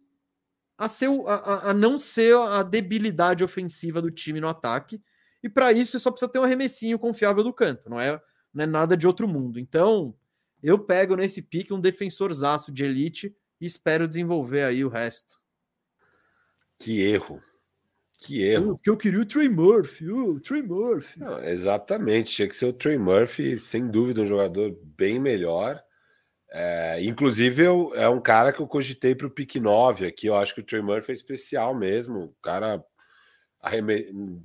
a, 0.77 0.89
ser, 0.89 1.09
a, 1.27 1.71
a 1.71 1.75
não 1.75 1.99
ser 1.99 2.37
a 2.37 2.63
debilidade 2.63 3.45
ofensiva 3.45 4.03
do 4.03 4.11
time 4.11 4.41
no 4.41 4.49
ataque. 4.49 5.03
E 5.43 5.49
para 5.49 5.73
isso, 5.73 5.99
só 6.01 6.11
precisa 6.11 6.31
ter 6.31 6.39
um 6.39 6.45
arremessinho 6.45 6.99
confiável 6.99 7.45
do 7.45 7.53
canto, 7.53 7.89
não 7.89 8.01
é, 8.01 8.21
não 8.53 8.65
é 8.65 8.67
nada 8.67 8.97
de 8.97 9.07
outro 9.07 9.29
mundo. 9.29 9.59
Então, 9.59 10.15
eu 10.63 10.79
pego 10.79 11.17
nesse 11.17 11.43
pique 11.43 11.73
um 11.73 11.81
defensorzaço 11.81 12.73
de 12.73 12.85
elite 12.85 13.37
e 13.61 13.67
espero 13.67 14.09
desenvolver 14.09 14.63
aí 14.63 14.85
o 14.85 14.89
resto. 14.89 15.39
Que 16.79 17.03
erro. 17.03 17.43
Que 18.19 18.43
erro. 18.43 18.75
Porque 18.75 18.89
eu 18.89 18.97
queria 18.97 19.21
o 19.21 19.27
Trey 19.27 19.49
Murphy, 19.49 20.11
o 20.11 20.41
Trey 20.41 20.63
Murphy. 20.63 21.21
Não, 21.21 21.39
exatamente, 21.45 22.33
tinha 22.33 22.49
que 22.49 22.57
ser 22.57 22.67
o 22.67 22.73
Trey 22.73 22.97
Murphy, 22.97 23.59
sem 23.59 23.87
dúvida, 23.87 24.23
um 24.23 24.27
jogador 24.27 24.75
bem 24.83 25.19
melhor. 25.19 25.83
É, 26.57 27.03
inclusive, 27.03 27.65
eu, 27.65 27.91
é 27.97 28.09
um 28.09 28.21
cara 28.21 28.53
que 28.53 28.61
eu 28.61 28.69
cogitei 28.69 29.13
para 29.13 29.27
o 29.27 29.31
pick 29.31 29.57
9 29.57 30.07
aqui. 30.07 30.29
Eu 30.29 30.37
acho 30.37 30.55
que 30.55 30.61
o 30.61 30.65
Trey 30.65 30.81
Murphy 30.81 31.11
é 31.11 31.13
especial 31.13 31.75
mesmo. 31.75 32.27
O 32.27 32.37
cara 32.41 32.85
arreme... 33.61 34.41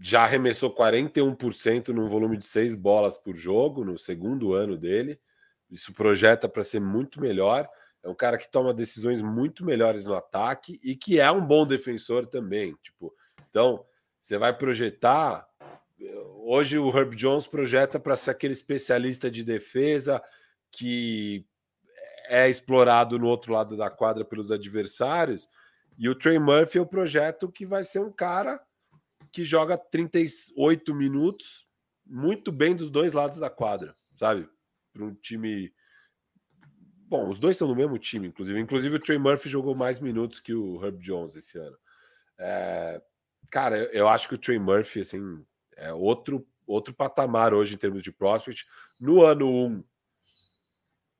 já 0.00 0.24
arremessou 0.24 0.74
41% 0.74 1.90
num 1.90 2.08
volume 2.08 2.36
de 2.36 2.46
seis 2.46 2.74
bolas 2.74 3.16
por 3.16 3.36
jogo 3.36 3.84
no 3.84 3.96
segundo 3.96 4.54
ano 4.54 4.76
dele. 4.76 5.20
Isso 5.70 5.92
projeta 5.92 6.48
para 6.48 6.64
ser 6.64 6.80
muito 6.80 7.20
melhor. 7.20 7.68
É 8.02 8.08
um 8.08 8.14
cara 8.14 8.36
que 8.36 8.50
toma 8.50 8.74
decisões 8.74 9.22
muito 9.22 9.64
melhores 9.64 10.04
no 10.04 10.14
ataque 10.14 10.80
e 10.82 10.96
que 10.96 11.20
é 11.20 11.30
um 11.30 11.46
bom 11.46 11.64
defensor 11.64 12.26
também. 12.26 12.74
Tipo, 12.82 13.14
então, 13.48 13.84
você 14.20 14.36
vai 14.36 14.52
projetar. 14.52 15.46
Hoje 16.44 16.76
o 16.76 16.88
Herb 16.90 17.14
Jones 17.14 17.46
projeta 17.46 18.00
para 18.00 18.16
ser 18.16 18.32
aquele 18.32 18.52
especialista 18.52 19.30
de 19.30 19.44
defesa 19.44 20.20
que 20.72 21.46
é 22.26 22.48
explorado 22.48 23.18
no 23.18 23.26
outro 23.26 23.52
lado 23.52 23.76
da 23.76 23.90
quadra 23.90 24.24
pelos 24.24 24.50
adversários. 24.50 25.48
E 25.98 26.08
o 26.08 26.14
Trey 26.14 26.38
Murphy 26.38 26.78
é 26.78 26.80
o 26.80 26.86
projeto 26.86 27.50
que 27.50 27.66
vai 27.66 27.84
ser 27.84 28.00
um 28.00 28.10
cara 28.10 28.60
que 29.30 29.44
joga 29.44 29.76
38 29.76 30.94
minutos 30.94 31.66
muito 32.04 32.52
bem 32.52 32.74
dos 32.74 32.90
dois 32.90 33.12
lados 33.12 33.38
da 33.38 33.48
quadra, 33.48 33.94
sabe? 34.14 34.48
Para 34.92 35.04
um 35.04 35.14
time. 35.14 35.72
Bom, 37.08 37.28
os 37.28 37.38
dois 37.38 37.56
são 37.56 37.68
no 37.68 37.76
mesmo 37.76 37.98
time, 37.98 38.28
inclusive. 38.28 38.58
Inclusive, 38.60 38.96
o 38.96 39.00
Trey 39.00 39.18
Murphy 39.18 39.48
jogou 39.48 39.74
mais 39.74 40.00
minutos 40.00 40.40
que 40.40 40.54
o 40.54 40.82
Herb 40.84 40.98
Jones 40.98 41.36
esse 41.36 41.58
ano. 41.58 41.76
É... 42.38 43.00
Cara, 43.50 43.76
eu 43.92 44.08
acho 44.08 44.28
que 44.28 44.34
o 44.34 44.38
Trey 44.38 44.58
Murphy, 44.58 45.00
assim, 45.00 45.44
é 45.76 45.92
outro, 45.92 46.46
outro 46.66 46.94
patamar 46.94 47.52
hoje 47.52 47.74
em 47.74 47.78
termos 47.78 48.02
de 48.02 48.10
prospect. 48.10 48.66
No 48.98 49.22
ano 49.22 49.46
1, 49.46 49.66
um, 49.66 49.84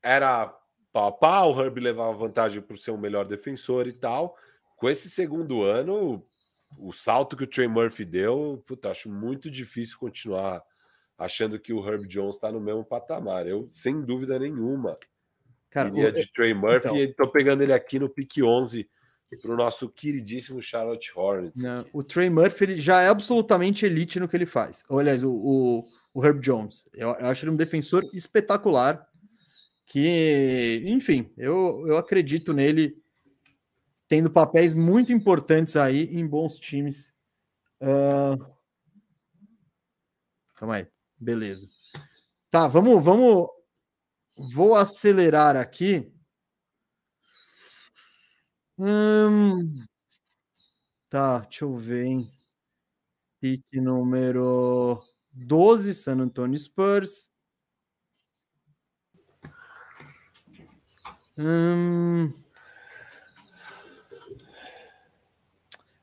era 0.02 0.54
pau 0.92 1.06
a 1.08 1.12
pau, 1.12 1.54
o 1.54 1.60
Herb 1.60 1.80
levava 1.80 2.12
vantagem 2.12 2.60
por 2.60 2.78
ser 2.78 2.90
um 2.90 2.98
melhor 2.98 3.24
defensor 3.24 3.86
e 3.86 3.92
tal. 3.92 4.36
Com 4.76 4.88
esse 4.88 5.08
segundo 5.08 5.62
ano, 5.62 6.22
o 6.78 6.92
salto 6.92 7.36
que 7.36 7.44
o 7.44 7.46
Trey 7.46 7.68
Murphy 7.68 8.04
deu, 8.04 8.62
puta, 8.66 8.90
acho 8.90 9.08
muito 9.10 9.50
difícil 9.50 9.98
continuar 9.98 10.62
achando 11.16 11.58
que 11.58 11.72
o 11.72 11.86
Herb 11.86 12.06
Jones 12.08 12.34
está 12.34 12.50
no 12.50 12.60
mesmo 12.60 12.84
patamar. 12.84 13.46
Eu, 13.46 13.68
sem 13.70 14.02
dúvida 14.02 14.38
nenhuma, 14.38 14.98
Cara, 15.70 15.88
iria 15.88 16.08
o... 16.08 16.12
de 16.12 16.30
Trey 16.30 16.52
Murphy 16.52 16.88
então... 16.88 16.96
e 16.96 17.02
estou 17.02 17.28
pegando 17.28 17.62
ele 17.62 17.72
aqui 17.72 17.98
no 17.98 18.08
pick 18.08 18.38
11 18.42 18.88
para 19.40 19.52
o 19.52 19.56
nosso 19.56 19.88
queridíssimo 19.88 20.60
Charlotte 20.60 21.10
Hornets. 21.16 21.62
Não, 21.62 21.86
o 21.92 22.04
Trey 22.04 22.28
Murphy 22.28 22.64
ele 22.64 22.80
já 22.80 23.00
é 23.00 23.08
absolutamente 23.08 23.86
elite 23.86 24.20
no 24.20 24.28
que 24.28 24.36
ele 24.36 24.44
faz. 24.44 24.84
Ou, 24.90 24.98
aliás, 24.98 25.24
o, 25.24 25.32
o, 25.32 25.82
o 26.12 26.24
Herb 26.24 26.40
Jones. 26.40 26.86
Eu, 26.92 27.08
eu 27.10 27.26
acho 27.26 27.44
ele 27.44 27.52
um 27.52 27.56
defensor 27.56 28.04
espetacular 28.12 29.08
que, 29.92 30.82
enfim, 30.86 31.30
eu, 31.36 31.86
eu 31.86 31.98
acredito 31.98 32.54
nele 32.54 32.98
tendo 34.08 34.30
papéis 34.30 34.72
muito 34.72 35.12
importantes 35.12 35.76
aí 35.76 36.04
em 36.04 36.26
bons 36.26 36.56
times. 36.56 37.14
Uh... 37.78 38.42
Calma 40.54 40.76
aí, 40.76 40.88
beleza. 41.18 41.68
Tá, 42.50 42.66
vamos, 42.68 43.04
vamos. 43.04 43.50
Vou 44.54 44.74
acelerar 44.74 45.56
aqui. 45.56 46.10
Hum... 48.78 49.84
Tá, 51.10 51.40
deixa 51.40 51.66
eu 51.66 51.76
ver, 51.76 52.04
hein? 52.06 52.28
Pique 53.38 53.78
número 53.78 54.98
12, 55.32 55.92
San 55.92 56.18
Antonio 56.22 56.58
Spurs. 56.58 57.31
Hum... 61.38 62.32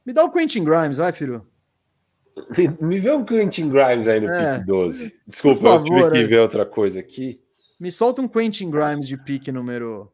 Me 0.06 0.14
dá 0.14 0.24
o 0.24 0.32
Quentin 0.32 0.64
Grimes, 0.64 0.98
vai, 0.98 1.12
filho. 1.12 1.46
Me, 2.58 2.68
me 2.82 3.00
vê 3.00 3.12
um 3.12 3.24
Quentin 3.24 3.70
Grimes 3.70 4.08
aí 4.08 4.20
no 4.20 4.30
é, 4.30 4.56
pique 4.56 4.66
12. 4.66 5.16
Desculpa, 5.28 5.62
favor, 5.62 6.00
eu 6.00 6.12
tive 6.12 6.24
que 6.24 6.28
ver 6.30 6.40
outra 6.40 6.66
coisa 6.66 7.00
aqui. 7.00 7.40
Me 7.80 7.92
solta 7.92 8.22
um 8.22 8.28
Quentin 8.28 8.72
Grimes 8.72 9.08
de 9.08 9.18
pique 9.18 9.52
número. 9.52 10.12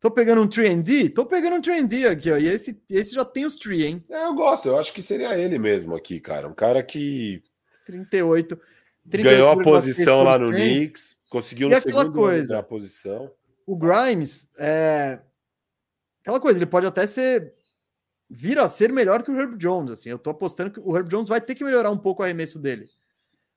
Tô 0.00 0.10
pegando 0.10 0.42
um 0.42 0.48
3D? 0.48 1.12
Tô 1.14 1.24
pegando 1.24 1.56
um 1.56 1.62
3D 1.62 2.10
aqui, 2.10 2.30
ó. 2.30 2.36
E 2.36 2.46
esse, 2.46 2.80
esse 2.90 3.14
já 3.14 3.24
tem 3.24 3.46
os 3.46 3.56
3, 3.56 3.82
hein? 3.82 4.04
É, 4.10 4.24
eu 4.24 4.34
gosto, 4.34 4.68
eu 4.68 4.78
acho 4.78 4.92
que 4.92 5.00
seria 5.00 5.36
ele 5.38 5.58
mesmo 5.58 5.96
aqui, 5.96 6.20
cara. 6.20 6.46
Um 6.46 6.54
cara 6.54 6.82
que. 6.82 7.42
38. 7.86 8.60
38 9.08 9.22
ganhou 9.22 9.50
a 9.50 9.64
posição 9.64 10.22
lá 10.22 10.38
no 10.38 10.48
Knicks, 10.48 11.16
conseguiu 11.30 11.70
no 11.70 11.80
segundo 11.80 12.12
coisa, 12.12 12.58
a 12.58 12.62
posição 12.62 13.30
o 13.68 13.76
Grimes 13.76 14.50
é 14.56 15.20
aquela 16.22 16.40
coisa, 16.40 16.58
ele 16.58 16.64
pode 16.64 16.86
até 16.86 17.06
ser 17.06 17.52
vir 18.28 18.58
a 18.58 18.66
ser 18.66 18.90
melhor 18.90 19.22
que 19.22 19.30
o 19.30 19.38
Herb 19.38 19.58
Jones, 19.58 19.90
assim. 19.90 20.08
Eu 20.08 20.18
tô 20.18 20.30
apostando 20.30 20.70
que 20.70 20.80
o 20.80 20.96
Herb 20.96 21.06
Jones 21.10 21.28
vai 21.28 21.38
ter 21.38 21.54
que 21.54 21.62
melhorar 21.62 21.90
um 21.90 21.98
pouco 21.98 22.22
o 22.22 22.24
arremesso 22.24 22.58
dele. 22.58 22.88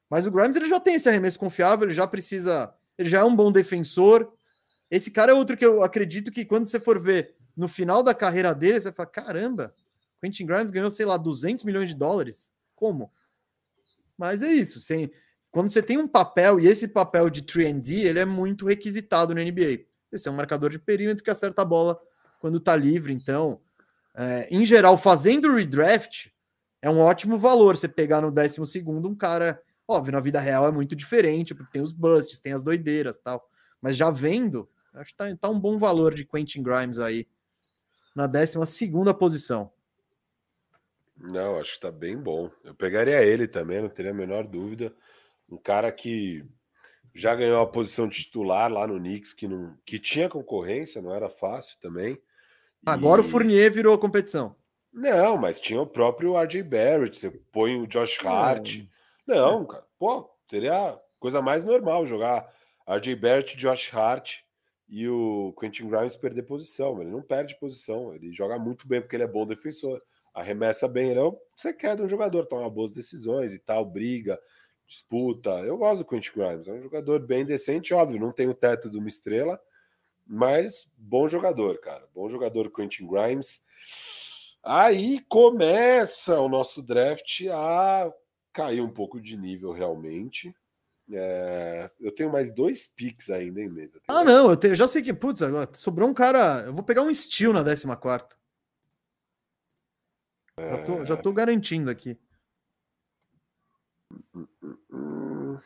Mas 0.10 0.26
o 0.26 0.32
Grimes 0.32 0.58
ele 0.58 0.68
já 0.68 0.82
tem 0.82 0.96
esse 0.96 1.08
arremesso 1.08 1.40
confiável, 1.40 1.88
ele 1.88 1.94
já 1.94 2.06
precisa, 2.06 2.76
ele 2.98 3.10
já 3.10 3.20
é 3.20 3.24
um 3.24 3.34
bom 3.34 3.54
defensor. 3.54 4.34
Esse 4.90 5.10
cara 5.12 5.32
é 5.32 5.34
outro 5.34 5.56
que 5.56 5.66
eu 5.66 5.82
acredito 5.82 6.30
que 6.30 6.44
quando 6.44 6.68
você 6.68 6.78
for 6.78 7.00
ver 7.00 7.34
no 7.56 7.70
final 7.70 8.04
da 8.04 8.14
carreira 8.14 8.54
dele, 8.54 8.82
você 8.82 8.90
vai 8.90 8.94
falar: 8.94 9.08
caramba, 9.08 9.74
Quentin 10.22 10.46
Grimes 10.46 10.72
ganhou, 10.72 10.92
sei 10.92 11.06
lá, 11.06 11.16
200 11.16 11.64
milhões 11.64 11.88
de 11.88 11.96
dólares. 11.96 12.52
Como? 12.76 13.14
Mas 14.18 14.44
é 14.44 14.52
isso. 14.52 14.82
Sem, 14.82 15.10
quando 15.50 15.72
você 15.72 15.82
tem 15.82 15.98
um 15.98 16.08
papel, 16.08 16.60
e 16.60 16.68
esse 16.68 16.90
papel 16.90 17.30
de 17.30 17.42
3D, 17.42 18.04
ele 18.04 18.20
é 18.20 18.26
muito 18.26 18.66
requisitado 18.66 19.34
no 19.34 19.42
NBA. 19.42 19.90
Esse 20.12 20.28
é 20.28 20.32
um 20.32 20.36
marcador 20.36 20.70
de 20.70 20.80
perímetro 20.80 21.24
que 21.24 21.30
acerta 21.30 21.62
a 21.62 21.66
bola 21.66 22.00
quando 22.40 22.58
está 22.58 22.76
livre. 22.76 23.14
Então, 23.14 23.62
é, 24.16 24.48
em 24.52 24.66
geral, 24.66 24.98
fazendo 24.98 25.54
redraft 25.54 26.32
é 26.82 26.90
um 26.90 27.00
ótimo 27.00 27.38
valor. 27.38 27.78
Você 27.78 27.88
pegar 27.88 28.22
no 28.22 28.32
décimo 28.32 28.66
segundo 28.66 29.08
um 29.08 29.16
cara, 29.16 29.62
óbvio, 29.88 30.14
na 30.14 30.20
vida 30.20 30.40
real 30.40 30.68
é 30.68 30.72
muito 30.72 30.96
diferente, 30.96 31.54
porque 31.54 31.72
tem 31.72 31.82
os 31.82 31.94
busts, 31.94 32.40
tem 32.40 32.54
as 32.54 32.62
doideiras 32.62 33.18
tal. 33.18 33.48
Mas 33.82 33.96
já 33.96 34.10
vendo, 34.10 34.70
acho 34.94 35.12
que 35.12 35.18
tá, 35.18 35.36
tá 35.36 35.50
um 35.50 35.60
bom 35.60 35.78
valor 35.78 36.14
de 36.14 36.26
Quentin 36.26 36.62
Grimes 36.64 37.00
aí 37.00 37.28
na 38.16 38.28
décima 38.28 38.66
segunda 38.66 39.14
posição. 39.14 39.72
Não, 41.18 41.60
acho 41.60 41.76
que 41.76 41.82
tá 41.82 41.92
bem 41.92 42.18
bom. 42.18 42.50
Eu 42.64 42.74
pegaria 42.74 43.24
ele 43.24 43.48
também, 43.48 43.82
não 43.82 43.90
teria 43.90 44.12
a 44.12 44.14
menor 44.14 44.48
dúvida. 44.48 44.94
Um 45.48 45.58
cara 45.58 45.92
que 45.92 46.44
já 47.14 47.36
ganhou 47.36 47.62
a 47.62 47.68
posição 47.68 48.08
titular 48.08 48.72
lá 48.72 48.88
no 48.88 48.98
Knicks, 48.98 49.34
que, 49.34 49.48
não, 49.48 49.76
que 49.86 50.00
tinha 50.00 50.30
concorrência, 50.30 51.02
não 51.02 51.14
era 51.14 51.30
fácil 51.30 51.78
também. 51.80 52.18
Agora 52.86 53.22
e... 53.22 53.26
o 53.26 53.28
Fournier 53.28 53.72
virou 53.72 53.94
a 53.94 54.00
competição. 54.00 54.56
Não, 54.94 55.38
mas 55.38 55.60
tinha 55.60 55.82
o 55.82 55.88
próprio 55.88 56.38
RJ 56.38 56.64
Barrett, 56.64 57.18
você 57.18 57.30
põe 57.30 57.80
o 57.80 57.88
Josh 57.88 58.20
Hart. 58.26 58.80
Não, 59.26 59.60
não 59.60 59.66
cara, 59.66 59.86
pô, 59.98 60.30
teria 60.48 61.00
coisa 61.20 61.42
mais 61.42 61.64
normal 61.64 62.06
jogar 62.06 62.52
RJ 62.88 63.16
Barrett, 63.16 63.58
Josh 63.58 63.94
Hart 63.94 64.40
e 64.90 65.08
o 65.08 65.54
Quentin 65.60 65.88
Grimes 65.88 66.16
perder 66.16 66.44
posição. 66.44 67.02
Ele 67.02 67.12
não 67.12 67.22
perde 67.22 67.58
posição, 67.58 68.14
ele 68.14 68.34
joga 68.34 68.60
muito 68.60 68.88
bem 68.88 69.00
porque 69.02 69.16
ele 69.16 69.24
é 69.24 69.28
bom 69.28 69.46
defensor, 69.46 70.02
arremessa 70.34 70.88
bem. 70.88 71.12
Ele 71.12 71.20
é 71.20 71.24
o 71.24 71.34
que 71.34 71.40
você 71.56 71.74
quer 71.74 71.96
de 71.96 72.02
um 72.02 72.10
jogador, 72.10 72.46
toma 72.46 72.70
boas 72.70 72.92
decisões 72.92 73.54
e 73.54 73.60
tal, 73.60 73.86
briga 73.86 74.38
disputa. 74.92 75.52
Eu 75.62 75.78
gosto 75.78 76.04
do 76.04 76.10
Quentin 76.10 76.32
Grimes, 76.36 76.68
é 76.68 76.74
um 76.74 76.82
jogador 76.82 77.20
bem 77.22 77.46
decente, 77.46 77.94
óbvio, 77.94 78.20
não 78.20 78.34
tem 78.34 78.50
o 78.50 78.54
teto 78.54 78.90
de 78.90 78.98
uma 78.98 79.08
estrela, 79.08 79.58
mas 80.28 80.92
bom 80.98 81.30
jogador, 81.30 81.80
cara. 81.80 82.06
Bom 82.14 82.30
jogador 82.30 82.70
Quentin 82.70 83.08
Grimes. 83.08 83.64
Aí 84.62 85.22
começa 85.30 86.40
o 86.42 86.50
nosso 86.50 86.82
draft 86.84 87.42
a 87.50 88.14
cair 88.52 88.82
um 88.82 88.92
pouco 88.92 89.20
de 89.22 89.38
nível 89.38 89.72
realmente. 89.72 90.54
É, 91.10 91.90
eu 92.00 92.14
tenho 92.14 92.32
mais 92.32 92.52
dois 92.52 92.86
picks 92.86 93.30
ainda 93.30 93.62
em 93.62 93.70
tenho 94.02 94.20
Ah, 94.20 94.24
não, 94.26 94.52
eu, 94.52 94.58
te- 94.58 94.68
eu 94.68 94.76
já 94.76 94.88
sei 94.88 95.02
que, 95.02 95.14
putz, 95.14 95.42
agora 95.42 95.70
sobrou 95.74 96.10
um 96.10 96.14
cara. 96.14 96.64
Eu 96.66 96.74
vou 96.74 96.84
pegar 96.84 97.02
um 97.02 97.14
Steel 97.14 97.54
na 97.54 97.64
14. 97.96 98.26
Já 100.60 100.84
tô, 100.84 101.06
já 101.06 101.18
tô 101.18 101.34
garantindo 101.34 101.90
aqui. 101.90 102.20
Hum. 104.92 105.58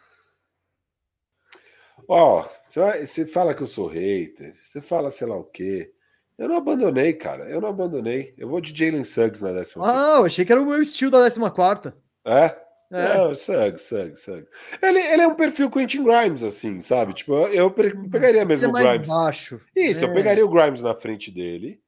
Ó, 2.07 2.45
você, 2.63 2.79
vai- 2.79 3.05
você 3.05 3.25
fala 3.25 3.53
que 3.53 3.61
eu 3.63 3.65
sou 3.67 3.87
hater, 3.87 4.55
você 4.61 4.81
fala 4.81 5.09
sei 5.11 5.27
lá 5.27 5.35
o 5.37 5.43
quê. 5.43 5.91
Eu 6.37 6.49
não 6.49 6.57
abandonei, 6.57 7.13
cara. 7.13 7.49
Eu 7.49 7.61
não 7.61 7.69
abandonei. 7.69 8.33
Eu 8.37 8.49
vou 8.49 8.59
de 8.59 8.75
Jalen 8.77 9.03
Suggs 9.05 9.41
na 9.41 9.53
décima. 9.53 9.85
Ah, 9.89 10.17
eu 10.19 10.25
achei 10.25 10.43
que 10.43 10.51
era 10.51 10.61
o 10.61 10.65
meu 10.65 10.83
Steel 10.83 11.09
da 11.09 11.19
14. 11.29 11.93
É? 12.25 12.57
É. 12.91 13.17
Não, 13.17 13.33
Suggs, 13.33 13.83
Suggs, 13.87 14.21
Suggs. 14.21 14.47
Ele, 14.81 14.99
ele 14.99 15.21
é 15.21 15.27
um 15.27 15.33
perfil 15.35 15.71
Quentin 15.71 16.03
Grimes, 16.03 16.43
assim, 16.43 16.81
sabe? 16.81 17.13
Tipo, 17.13 17.33
eu, 17.33 17.47
eu 17.53 17.71
pre- 17.71 17.95
pegaria 18.09 18.43
mesmo 18.45 18.65
é 18.65 18.69
o 18.69 18.73
Grimes. 18.91 19.07
baixo. 19.09 19.61
Isso, 19.75 20.03
eu 20.05 20.11
É. 20.11 20.13
pegaria 20.13 20.45
o 20.45 20.49
Grimes 20.49 20.81
na 20.83 20.93
frente 20.93 21.31
dele. 21.31 21.79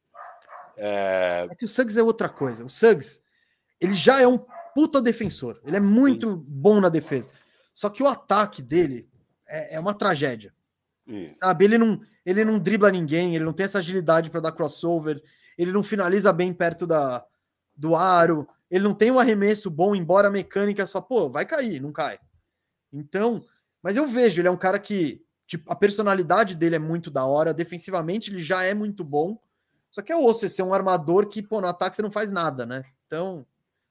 É, 0.78 1.48
É 1.50 1.56
que 1.56 1.66
o 1.66 1.68
Suggs 1.68 2.00
é 2.00 2.04
outra 2.04 2.30
coisa. 2.30 2.64
O 2.66 2.70
Suggs, 2.70 3.22
ele 3.82 3.94
já 3.94 4.22
é 4.22 4.28
um 4.28 4.40
puta 4.74 5.02
defensor. 5.02 5.60
Ele 5.66 5.76
é 5.76 5.80
muito 5.82 6.36
bom 6.38 6.80
na 6.80 6.90
defesa. 6.90 7.30
Só 7.76 7.90
que 7.90 8.02
o 8.02 8.08
ataque 8.08 8.62
dele 8.62 9.08
é, 9.48 9.76
é 9.76 9.80
uma 9.80 9.94
tragédia. 9.94 10.54
isso. 11.08 11.36
Sabe? 11.40 11.66
Ele 11.66 11.78
não, 11.78 12.02
ele 12.26 12.44
não 12.46 12.60
dribla 12.60 12.92
ninguém, 12.92 13.36
ele 13.36 13.46
não 13.46 13.54
tem 13.54 13.66
essa 13.66 13.80
agilidade 13.80 14.30
para 14.30 14.40
dar 14.42 14.52
crossover, 14.52 15.22
ele 15.58 15.72
não 15.72 15.82
finaliza 15.84 16.32
bem 16.34 16.54
perto 16.54 16.86
da, 16.86 17.26
do 17.76 17.96
aro, 17.96 18.48
ele 18.70 18.84
não 18.84 18.94
tem 18.94 19.10
um 19.12 19.20
arremesso 19.20 19.70
bom, 19.72 19.96
embora 19.96 20.28
a 20.28 20.32
mecânica 20.32 20.86
só, 20.86 21.00
pô, 21.02 21.30
vai 21.30 21.46
cair, 21.46 21.82
não 21.82 21.92
cai. 21.92 22.20
Então, 22.92 23.46
mas 23.82 23.98
eu 23.98 24.08
vejo, 24.08 24.42
ele 24.42 24.48
é 24.48 24.52
um 24.52 24.58
cara 24.58 24.78
que, 24.80 25.24
tipo, 25.46 25.72
a 25.72 25.76
personalidade 25.76 26.56
dele 26.56 26.76
é 26.76 26.80
muito 26.80 27.10
da 27.10 27.26
hora, 27.26 27.54
defensivamente 27.54 28.30
ele 28.32 28.42
já 28.42 28.64
é 28.64 28.74
muito 28.74 29.04
bom, 29.04 29.40
só 29.90 30.02
que 30.02 30.12
é 30.12 30.16
osso 30.18 30.46
esse 30.46 30.60
é 30.62 30.64
um 30.64 30.74
armador 30.74 31.28
que, 31.28 31.42
pô, 31.42 31.62
no 31.62 31.68
ataque 31.68 31.96
você 31.96 32.02
não 32.02 32.12
faz 32.12 32.30
nada, 32.30 32.66
né? 32.66 32.84
Então, 33.08 33.46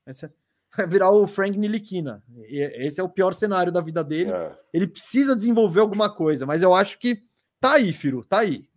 esse- 0.07 0.31
vai 0.79 0.87
virar 0.87 1.11
o 1.11 1.27
Frank 1.27 1.57
Nilikina. 1.59 2.23
E 2.49 2.61
Esse 2.87 3.01
é 3.01 3.05
o 3.05 3.09
pior 3.09 3.35
cenário 3.35 3.73
da 3.73 3.81
vida 3.81 4.03
dele 4.05 4.31
É. 4.31 4.57
ele 4.73 4.87
precisa 4.87 5.35
desenvolver 5.37 5.81
alguma 5.81 6.09
coisa, 6.15 6.45
mas 6.47 6.63
eu 6.63 6.75
acho 6.75 6.99
que 6.99 7.23
tá 7.61 7.75
aí, 7.75 7.93
Firo, 7.93 8.25
tá 8.25 8.41
aí. 8.41 8.69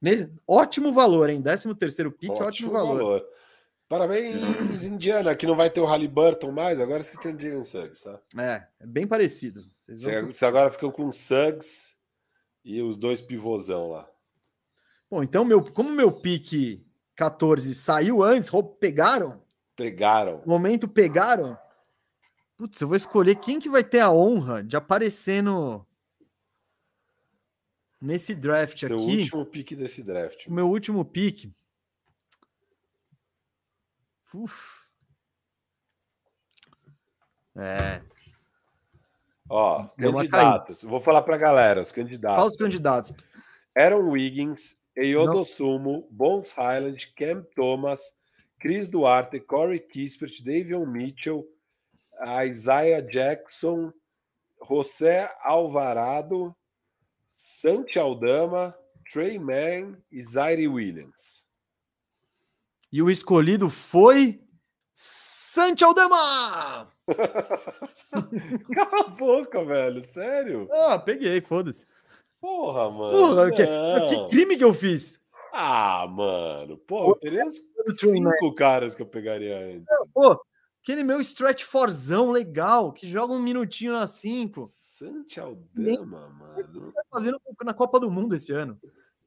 Ne- 0.00 0.30
Ótimo 0.46 0.92
valor, 0.92 1.28
hein? 1.30 1.42
13 1.42 1.74
terceiro 1.74 2.12
pick, 2.12 2.30
ótimo, 2.30 2.70
valor. 2.72 3.24
Parabéns, 3.88 4.84
Indiana, 4.84 5.34
que 5.34 5.46
não 5.46 5.56
vai 5.56 5.70
ter 5.70 5.80
o 5.80 5.86
Halliburton 5.86 6.52
mais, 6.52 6.78
agora 6.78 7.02
você 7.02 7.18
tem 7.18 7.34
o 7.34 7.40
Jalen 7.40 7.62
Suggs, 7.62 8.04
tá? 8.04 8.20
É, 8.36 8.66
é 8.80 8.86
bem 8.86 9.06
parecido. 9.06 9.64
Vocês 9.80 10.42
agora 10.42 10.70
ficou 10.70 10.92
com 10.92 11.06
o 11.06 11.12
Suggs 11.12 11.96
e 12.62 12.82
os 12.82 12.96
dois 12.98 13.22
pivôzão 13.22 13.88
lá. 13.90 14.06
Bom, 15.10 15.22
então, 15.22 15.42
meu, 15.42 15.64
como 15.64 15.90
meu 15.90 16.12
pick 16.12 16.84
14 17.16 17.74
saiu 17.74 18.22
antes, 18.22 18.50
pegaram, 18.78 19.42
Pegaram. 19.78 20.42
momento 20.44 20.88
pegaram, 20.88 21.56
putz, 22.56 22.80
eu 22.80 22.88
vou 22.88 22.96
escolher 22.96 23.36
quem 23.36 23.60
que 23.60 23.70
vai 23.70 23.84
ter 23.84 24.00
a 24.00 24.10
honra 24.10 24.62
de 24.62 24.76
aparecer 24.76 25.40
no 25.40 25.86
nesse 28.00 28.34
draft 28.34 28.78
Seu 28.86 28.96
aqui. 28.96 29.18
último 29.20 29.46
pique 29.46 29.76
desse 29.76 30.02
draft. 30.02 30.46
O 30.48 30.52
meu 30.52 30.68
último 30.68 31.04
pick. 31.04 31.52
Uf. 34.34 34.82
É, 37.56 38.02
Ó, 39.48 39.88
Deu 39.96 40.10
uma 40.10 40.20
candidatos. 40.20 40.82
Vou 40.82 41.00
falar 41.00 41.22
pra 41.22 41.36
galera, 41.36 41.80
os 41.80 41.90
candidatos. 41.90 42.36
fala 42.36 42.48
os 42.48 42.56
candidatos. 42.56 43.12
Aaron 43.76 44.10
Wiggins, 44.10 44.76
Eyodo 44.94 45.44
Sumo, 45.44 46.06
Bones 46.10 46.52
Highland, 46.52 47.12
Cam 47.16 47.42
Thomas, 47.56 48.12
Chris 48.58 48.88
Duarte, 48.88 49.40
Corey 49.40 49.78
Kispert, 49.78 50.42
Davion 50.42 50.86
Mitchell, 50.86 51.44
Isaiah 52.44 53.00
Jackson, 53.00 53.92
José 54.60 55.30
Alvarado, 55.42 56.54
Santi 57.24 57.98
Aldama, 57.98 58.74
Trey 59.12 59.38
Mann 59.38 59.96
e 60.10 60.22
Zaire 60.22 60.66
Williams. 60.66 61.46
E 62.92 63.00
o 63.02 63.10
escolhido 63.10 63.70
foi 63.70 64.40
Santi 64.92 65.84
Aldama! 65.84 66.90
Cala 68.74 69.00
a 69.00 69.08
boca, 69.10 69.64
velho. 69.64 70.02
Sério? 70.02 70.68
Ah, 70.72 70.98
peguei, 70.98 71.40
foda-se. 71.40 71.86
Porra, 72.40 72.90
mano. 72.90 73.12
Porra, 73.12 73.50
que, 73.50 73.64
que 73.64 74.28
crime 74.28 74.56
que 74.56 74.64
eu 74.64 74.74
fiz? 74.74 75.20
Ah, 75.52 76.06
mano. 76.08 76.78
Pô, 76.78 77.10
eu 77.10 77.14
teria 77.16 77.44
cinco 77.98 78.54
caras 78.54 78.94
que 78.94 79.02
eu 79.02 79.06
pegaria 79.06 79.58
antes. 79.58 79.86
Pô, 80.12 80.40
aquele 80.82 81.02
meu 81.04 81.20
stretch 81.20 81.64
forzão 81.64 82.30
legal, 82.30 82.92
que 82.92 83.06
joga 83.06 83.32
um 83.32 83.42
minutinho 83.42 83.92
na 83.92 84.06
5, 84.06 84.66
Santi 84.66 85.40
Aldama, 85.40 86.28
mano. 86.28 86.92
tá 86.92 87.02
fazendo 87.10 87.40
na 87.64 87.74
Copa 87.74 88.00
do 88.00 88.10
Mundo 88.10 88.34
esse 88.34 88.52
ano. 88.52 88.78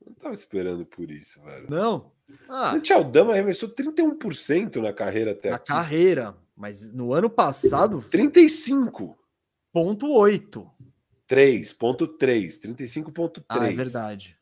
Não 0.06 0.14
tava 0.14 0.34
esperando 0.34 0.86
por 0.86 1.10
isso, 1.12 1.42
velho. 1.44 1.68
Não. 1.70 2.12
Ah, 2.50 2.72
Santi 2.72 2.92
Aldama 2.94 3.34
arremessou 3.34 3.70
31% 3.70 4.78
na 4.82 4.94
carreira 4.94 5.32
até 5.32 5.50
na 5.50 5.58
aqui. 5.58 5.68
carreira, 5.68 6.36
mas 6.56 6.92
no 6.92 7.14
ano 7.14 7.30
passado, 7.30 8.02
35. 8.10 9.18
ponto 9.72 10.12
8. 10.12 10.70
3.3, 11.30 12.60
35.3. 12.60 13.44
Ah, 13.48 13.68
é 13.70 13.74
verdade. 13.74 14.38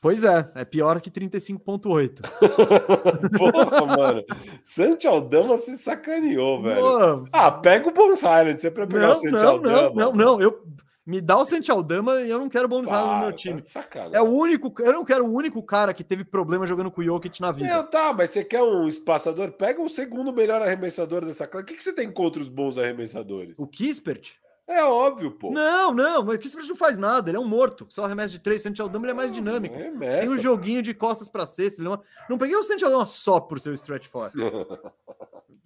Pois 0.00 0.24
é, 0.24 0.50
é 0.54 0.64
pior 0.64 0.98
que 1.00 1.10
35.8. 1.10 2.20
Porra, 3.36 3.96
mano. 3.96 4.24
Santi 4.64 5.06
Aldama 5.06 5.58
se 5.58 5.76
sacaneou, 5.76 6.62
velho. 6.62 7.26
Ah, 7.30 7.50
pega 7.52 7.88
o 7.88 7.92
Bones 7.92 8.22
Highland, 8.22 8.60
você 8.60 8.70
pra 8.70 8.86
pegar 8.86 9.04
o 9.04 9.08
Não, 9.08 9.14
Santi 9.14 9.42
não, 9.42 9.48
Aldama. 9.50 9.82
não, 9.82 9.94
não, 9.94 10.12
não. 10.12 10.40
Eu, 10.40 10.64
me 11.06 11.20
dá 11.20 11.36
o 11.36 11.44
Santi 11.44 11.70
Aldama 11.70 12.20
e 12.22 12.30
eu 12.30 12.38
não 12.38 12.48
quero 12.48 12.68
bônus 12.68 12.88
Para, 12.88 13.04
no 13.04 13.18
meu 13.18 13.30
tá 13.30 13.32
time. 13.32 13.62
sacanagem. 13.66 14.16
É 14.16 14.22
o 14.22 14.28
único, 14.30 14.72
eu 14.80 14.92
não 14.92 15.04
quero 15.04 15.26
o 15.26 15.34
único 15.34 15.62
cara 15.62 15.92
que 15.92 16.04
teve 16.04 16.24
problema 16.24 16.66
jogando 16.66 16.90
com 16.90 17.00
o 17.00 17.04
Jokic 17.04 17.40
na 17.40 17.52
vida. 17.52 17.68
Não, 17.68 17.84
tá, 17.84 18.12
mas 18.12 18.30
você 18.30 18.42
quer 18.44 18.62
um 18.62 18.86
espaçador? 18.86 19.52
Pega 19.52 19.82
o 19.82 19.88
segundo 19.88 20.32
melhor 20.32 20.62
arremessador 20.62 21.24
dessa 21.24 21.46
classe. 21.46 21.64
O 21.64 21.66
que, 21.66 21.74
que 21.74 21.82
você 21.84 21.92
tem 21.92 22.10
contra 22.10 22.40
os 22.40 22.48
bons 22.48 22.78
arremessadores? 22.78 23.58
O 23.58 23.66
Kispert? 23.66 24.39
É 24.72 24.84
óbvio, 24.84 25.32
pô. 25.32 25.50
Não, 25.50 25.92
não, 25.92 26.24
mas 26.24 26.36
o 26.36 26.38
Kispert 26.38 26.68
não 26.68 26.76
faz 26.76 26.96
nada, 26.96 27.28
ele 27.28 27.36
é 27.36 27.40
um 27.40 27.46
morto. 27.48 27.86
Só 27.88 28.04
arremesso 28.04 28.34
de 28.34 28.38
três, 28.40 28.60
o 28.60 28.62
Santi 28.64 28.80
Aldama 28.80 29.04
ele 29.06 29.10
é 29.10 29.14
mais 29.14 29.32
dinâmico. 29.32 29.74
Tem 30.20 30.28
um 30.28 30.38
joguinho 30.38 30.80
de 30.80 30.94
costas 30.94 31.28
pra 31.28 31.44
cesta. 31.44 31.80
Ele 31.80 31.88
é 31.88 31.90
uma- 31.90 32.02
Não 32.28 32.38
peguei 32.38 32.54
o 32.54 32.62
Santi 32.62 32.84
Aldama 32.84 33.04
só 33.04 33.40
por 33.40 33.58
seu 33.60 33.74
stretch 33.74 34.06
for. 34.06 34.30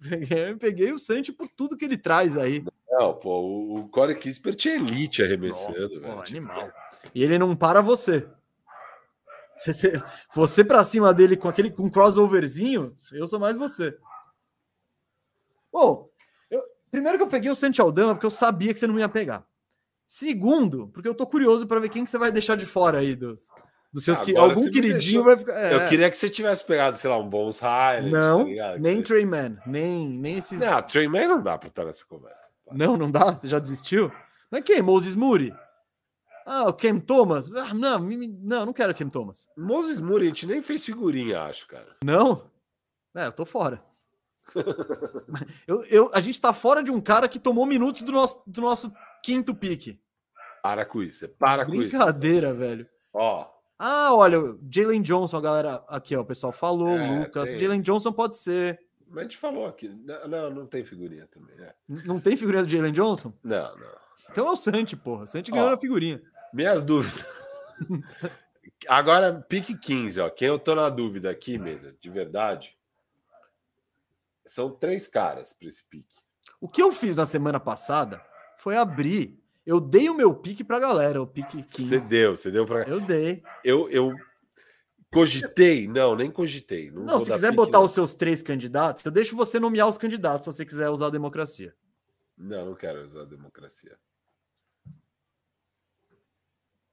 Peguei, 0.07 0.55
peguei 0.55 0.91
o 0.93 0.99
Santi 0.99 1.31
por 1.31 1.47
tudo 1.47 1.75
que 1.77 1.85
ele 1.85 1.97
traz 1.97 2.37
aí. 2.37 2.63
Não, 2.91 3.13
pô, 3.13 3.39
o, 3.41 3.79
o 3.79 3.87
Corey 3.89 4.15
Kispert 4.15 4.63
é 4.67 4.75
elite 4.75 5.23
arremessando, 5.23 5.99
velho. 5.99 6.19
animal. 6.21 6.71
E 7.13 7.23
ele 7.23 7.37
não 7.39 7.55
para 7.55 7.81
você. 7.81 8.27
Você, 9.57 10.01
você, 10.33 10.63
pra 10.63 10.83
cima 10.83 11.13
dele 11.13 11.37
com 11.37 11.47
aquele 11.47 11.71
com 11.71 11.89
crossoverzinho, 11.89 12.95
eu 13.13 13.27
sou 13.27 13.39
mais 13.39 13.55
você. 13.55 13.97
Bom, 15.71 16.09
primeiro 16.91 17.17
que 17.17 17.23
eu 17.23 17.27
peguei 17.27 17.49
o 17.51 17.55
Santi 17.55 17.81
Aldama 17.81 18.13
porque 18.15 18.25
eu 18.25 18.31
sabia 18.31 18.73
que 18.73 18.79
você 18.79 18.87
não 18.87 18.99
ia 18.99 19.09
pegar. 19.09 19.45
Segundo, 20.07 20.87
porque 20.89 21.07
eu 21.09 21.15
tô 21.15 21.25
curioso 21.25 21.65
para 21.67 21.79
ver 21.79 21.89
quem 21.89 22.03
que 22.03 22.09
você 22.09 22.17
vai 22.17 22.31
deixar 22.31 22.55
de 22.55 22.65
fora 22.65 22.99
aí 22.99 23.15
dos, 23.15 23.49
dos 23.91 24.03
seus 24.03 24.21
que 24.21 24.35
algum 24.37 24.69
queridinho 24.69 24.93
deixou- 24.99 25.23
vai 25.23 25.37
ficar. 25.37 25.53
é. 25.59 25.73
Eu 25.73 25.89
queria 25.89 26.11
que 26.11 26.17
você 26.17 26.29
tivesse 26.29 26.63
pegado, 26.63 26.95
sei 26.97 27.09
lá, 27.09 27.17
um 27.17 27.27
bons 27.27 27.59
Highland. 27.59 28.11
não, 28.11 28.45
tá 28.55 28.77
nem 28.79 29.01
Man, 29.25 29.57
nem 29.65 30.07
nem 30.07 30.37
esses. 30.37 30.59
Não, 30.59 30.81
Trey 30.83 31.07
Man 31.07 31.27
não 31.27 31.41
dá 31.41 31.57
pra 31.57 31.69
estar 31.69 31.85
nessa 31.85 32.05
conversa. 32.05 32.49
Não, 32.71 32.95
não 32.97 33.09
dá? 33.09 33.31
Você 33.31 33.47
já 33.47 33.59
desistiu? 33.59 34.11
Mas 34.51 34.61
quem? 34.61 34.81
Moses 34.81 35.15
Moody? 35.15 35.53
Ah, 36.45 36.65
o 36.69 36.73
Cam 36.73 36.99
Thomas? 36.99 37.51
Ah, 37.51 37.73
não, 37.73 37.99
não, 37.99 38.65
não 38.67 38.73
quero 38.73 38.93
Cam 38.93 39.09
Thomas. 39.09 39.47
Moses 39.57 39.99
Moody, 39.99 40.25
a 40.25 40.27
gente 40.27 40.45
nem 40.45 40.61
fez 40.61 40.85
figurinha, 40.85 41.41
acho, 41.41 41.67
cara. 41.67 41.95
Não? 42.03 42.43
É, 43.15 43.25
eu 43.25 43.31
tô 43.31 43.43
fora. 43.45 43.83
eu, 45.67 45.83
eu- 45.85 46.11
a 46.13 46.19
gente 46.19 46.39
tá 46.39 46.53
fora 46.53 46.83
de 46.83 46.91
um 46.91 47.01
cara 47.01 47.27
que 47.27 47.39
tomou 47.39 47.65
minutos 47.65 48.01
do 48.01 48.11
nosso, 48.11 48.41
do 48.45 48.61
nosso 48.61 48.91
quinto 49.23 49.53
pique. 49.55 49.99
Para 50.61 50.85
com 50.85 51.01
isso, 51.01 51.27
para 51.29 51.65
com 51.65 51.73
isso. 51.73 51.95
Brincadeira, 51.97 52.53
velho. 52.53 52.87
Ó, 53.13 53.47
Ah, 53.77 54.13
olha, 54.15 54.39
o 54.39 54.59
Jalen 54.71 55.01
Johnson, 55.01 55.37
a 55.37 55.41
galera 55.41 55.83
aqui, 55.87 56.15
ó, 56.15 56.21
o 56.21 56.25
pessoal 56.25 56.51
falou, 56.53 56.89
É, 56.97 57.19
Lucas. 57.19 57.51
Jalen. 57.51 57.81
Johnson 57.81 58.11
pode 58.13 58.37
ser. 58.37 58.79
Mas 59.07 59.19
a 59.19 59.23
gente 59.23 59.37
falou 59.37 59.65
aqui. 59.67 59.87
Não, 59.89 60.27
não, 60.27 60.49
não 60.49 60.65
tem 60.65 60.83
figurinha 60.83 61.27
também. 61.27 61.55
é. 61.59 61.73
Não 61.87 62.19
tem 62.19 62.35
figurinha 62.35 62.63
do 62.63 62.69
Jalen 62.69 62.91
Johnson? 62.93 63.33
Não, 63.43 63.75
não. 63.77 63.95
Então 64.31 64.47
é 64.47 64.51
o 64.51 64.55
Santi, 64.57 64.95
porra. 64.95 65.27
Santi 65.27 65.51
ganhou 65.51 65.69
a 65.69 65.77
figurinha. 65.77 66.21
Minhas 66.53 66.81
dúvidas. 66.81 67.25
Agora, 68.87 69.33
pique 69.47 69.77
15, 69.77 70.19
ó. 70.21 70.29
Quem 70.29 70.47
eu 70.47 70.59
tô 70.59 70.75
na 70.75 70.89
dúvida 70.89 71.29
aqui, 71.29 71.57
mesa, 71.57 71.95
de 71.99 72.09
verdade, 72.09 72.74
são 74.45 74.69
três 74.71 75.07
caras 75.07 75.53
para 75.53 75.67
esse 75.67 75.83
pique. 75.83 76.15
O 76.59 76.67
que 76.69 76.81
eu 76.81 76.91
fiz 76.91 77.15
na 77.15 77.25
semana 77.25 77.59
passada 77.59 78.23
foi 78.57 78.75
abrir. 78.77 79.39
Eu 79.65 79.79
dei 79.79 80.09
o 80.09 80.13
meu 80.15 80.33
pique 80.33 80.63
pra 80.63 80.79
galera, 80.79 81.21
o 81.21 81.27
pique 81.27 81.63
15. 81.63 81.85
Você 81.99 82.07
deu, 82.07 82.35
você 82.35 82.51
deu 82.51 82.65
para. 82.65 82.87
Eu 82.87 83.01
dei. 83.01 83.43
Eu, 83.63 83.89
eu 83.89 84.13
cogitei? 85.11 85.87
Não, 85.87 86.15
nem 86.15 86.29
cogitei. 86.29 86.91
Não, 86.91 87.03
Não, 87.03 87.19
se 87.19 87.31
quiser 87.31 87.47
pique, 87.49 87.55
botar 87.57 87.79
não. 87.79 87.85
os 87.85 87.91
seus 87.91 88.15
três 88.15 88.41
candidatos, 88.41 89.03
eu 89.03 89.11
deixo 89.11 89.35
você 89.35 89.59
nomear 89.59 89.87
os 89.87 89.97
candidatos 89.97 90.43
se 90.45 90.51
você 90.53 90.65
quiser 90.65 90.89
usar 90.89 91.07
a 91.07 91.11
democracia. 91.11 91.75
Não, 92.37 92.65
não 92.67 92.75
quero 92.75 93.03
usar 93.03 93.21
a 93.21 93.25
democracia. 93.25 93.97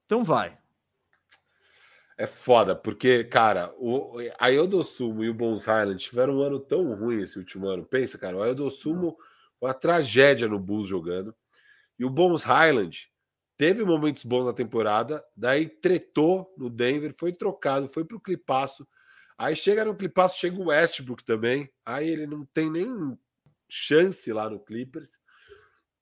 Então 0.05 0.23
vai. 0.23 0.57
É 2.23 2.25
foda, 2.25 2.73
porque, 2.73 3.25
cara, 3.25 3.75
o, 3.77 4.15
a 4.39 4.49
Eudossumo 4.49 5.25
e 5.25 5.29
o 5.29 5.33
Bones 5.33 5.65
Highland 5.65 6.01
tiveram 6.01 6.37
um 6.37 6.41
ano 6.41 6.57
tão 6.57 6.95
ruim 6.95 7.21
esse 7.21 7.37
último 7.37 7.67
ano. 7.67 7.83
Pensa, 7.83 8.17
cara, 8.17 8.37
o 8.37 8.45
Eudossumo 8.45 9.17
foi 9.59 9.67
uma 9.67 9.73
tragédia 9.73 10.47
no 10.47 10.57
Bulls 10.57 10.87
jogando. 10.87 11.35
E 11.99 12.05
o 12.05 12.09
Bones 12.09 12.45
Highland 12.45 13.11
teve 13.57 13.83
momentos 13.83 14.23
bons 14.23 14.45
na 14.45 14.53
temporada, 14.53 15.21
daí 15.35 15.67
tretou 15.67 16.53
no 16.57 16.69
Denver, 16.69 17.13
foi 17.13 17.33
trocado, 17.33 17.89
foi 17.89 18.05
pro 18.05 18.21
Clipaço. 18.21 18.87
Aí 19.37 19.53
chega 19.53 19.83
no 19.83 19.93
Clipaço, 19.93 20.39
chega 20.39 20.57
o 20.57 20.67
Westbrook 20.67 21.25
também. 21.25 21.69
Aí 21.85 22.07
ele 22.07 22.25
não 22.25 22.45
tem 22.53 22.71
nem 22.71 23.19
chance 23.67 24.31
lá 24.31 24.49
no 24.49 24.61
Clippers. 24.61 25.19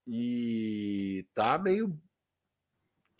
E 0.05 1.25
tá 1.33 1.57
meio 1.57 1.99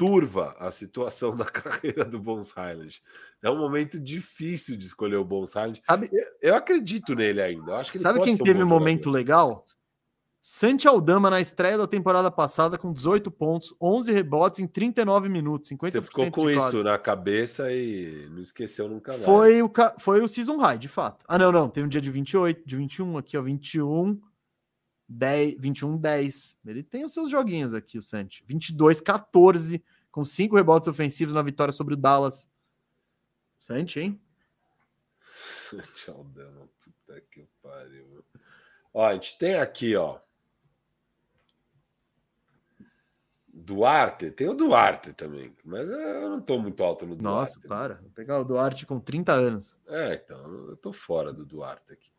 turva 0.02 0.56
a 0.58 0.72
situação 0.72 1.36
da 1.38 1.46
carreira 1.46 2.04
do 2.04 2.20
Bones 2.20 2.52
Highland. 2.52 3.00
É 3.44 3.52
um 3.52 3.58
momento 3.58 4.00
difícil 4.00 4.76
de 4.76 4.86
escolher 4.86 5.18
o 5.18 5.24
Bones 5.24 5.54
Highland. 5.54 5.80
Sabe, 5.84 6.10
Eu, 6.12 6.26
eu 6.50 6.56
acredito 6.56 7.14
nele 7.14 7.40
ainda. 7.40 7.72
Eu 7.72 7.76
acho 7.76 7.92
que 7.92 8.00
sabe 8.00 8.20
quem 8.22 8.34
um 8.34 8.38
teve 8.38 8.64
um 8.64 8.68
momento 8.68 9.04
jogador. 9.06 9.18
legal? 9.18 9.68
Santi 10.44 10.88
Aldama 10.88 11.30
na 11.30 11.40
estreia 11.40 11.78
da 11.78 11.86
temporada 11.86 12.32
passada 12.32 12.76
com 12.76 12.92
18 12.92 13.30
pontos, 13.30 13.76
11 13.80 14.12
rebotes 14.12 14.60
em 14.60 14.66
39 14.66 15.30
minutos, 15.30 15.70
50% 15.70 15.92
Você 15.92 16.02
ficou 16.02 16.32
com 16.32 16.50
isso 16.50 16.82
na 16.82 16.98
cabeça 16.98 17.72
e 17.72 18.28
não 18.32 18.42
esqueceu 18.42 18.90
nunca 18.90 19.12
mais. 19.12 19.24
Foi 19.24 19.62
o, 19.62 19.70
ca- 19.70 19.94
foi 20.00 20.20
o 20.20 20.28
season 20.28 20.58
high, 20.58 20.80
de 20.80 20.88
fato. 20.88 21.24
Ah, 21.28 21.38
não, 21.38 21.52
não. 21.52 21.70
Tem 21.70 21.84
um 21.84 21.88
dia 21.88 22.02
de 22.02 22.10
28, 22.10 22.68
de 22.68 22.76
21 22.76 23.20
aqui, 23.20 23.38
ó. 23.38 23.42
21, 23.44 24.20
10, 25.08 25.56
21, 25.60 25.96
10. 25.98 26.58
Ele 26.66 26.82
tem 26.82 27.06
os 27.06 27.14
seus 27.14 27.30
joguinhos 27.30 27.76
aqui, 27.76 28.00
o 28.00 28.02
Santi. 28.02 28.44
22, 28.48 29.00
14, 29.00 29.84
com 30.12 30.24
5 30.24 30.56
rebotes 30.56 30.88
ofensivos 30.88 31.36
na 31.36 31.42
vitória 31.42 31.72
sobre 31.72 31.94
o 31.94 31.98
Dallas. 31.98 32.50
Santi, 33.60 34.00
hein? 34.00 34.22
Tchau, 35.96 36.24
Dama. 36.26 36.68
Puta 36.84 37.22
que 37.32 37.48
pariu. 37.62 38.26
Ó, 38.94 39.06
a 39.06 39.14
gente 39.14 39.38
tem 39.38 39.56
aqui, 39.56 39.96
ó. 39.96 40.20
Duarte, 43.54 44.32
tem 44.32 44.50
o 44.50 44.54
Duarte 44.54 45.14
também, 45.14 45.54
mas 45.64 45.88
eu 45.88 46.30
não 46.30 46.42
tô 46.42 46.58
muito 46.58 46.82
alto 46.84 47.06
no 47.06 47.16
Duarte. 47.16 47.24
Nossa, 47.24 47.68
para. 47.68 47.96
Vou 47.96 48.10
pegar 48.12 48.40
o 48.40 48.46
Duarte 48.46 48.86
com 48.86 49.00
30 49.00 49.34
anos. 49.34 49.80
É, 49.88 50.16
então, 50.16 50.70
eu 50.70 50.78
tô 50.78 50.92
fora 50.92 51.34
do 51.34 51.46
Duarte 51.46 51.94
aqui. 51.94 52.10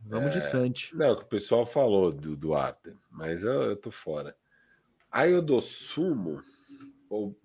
Vamos 0.00 0.32
de 0.32 0.40
Santi. 0.40 0.94
Não, 0.96 1.16
que 1.16 1.22
o 1.22 1.26
pessoal 1.26 1.64
falou 1.64 2.12
do 2.12 2.36
Duarte, 2.36 2.94
mas 3.10 3.44
eu, 3.44 3.62
eu 3.62 3.76
tô 3.76 3.90
fora. 3.90 4.36
Aí 5.10 5.32
eu 5.32 5.40
dou 5.40 5.60
sumo. 5.60 6.42
Ou... 7.14 7.36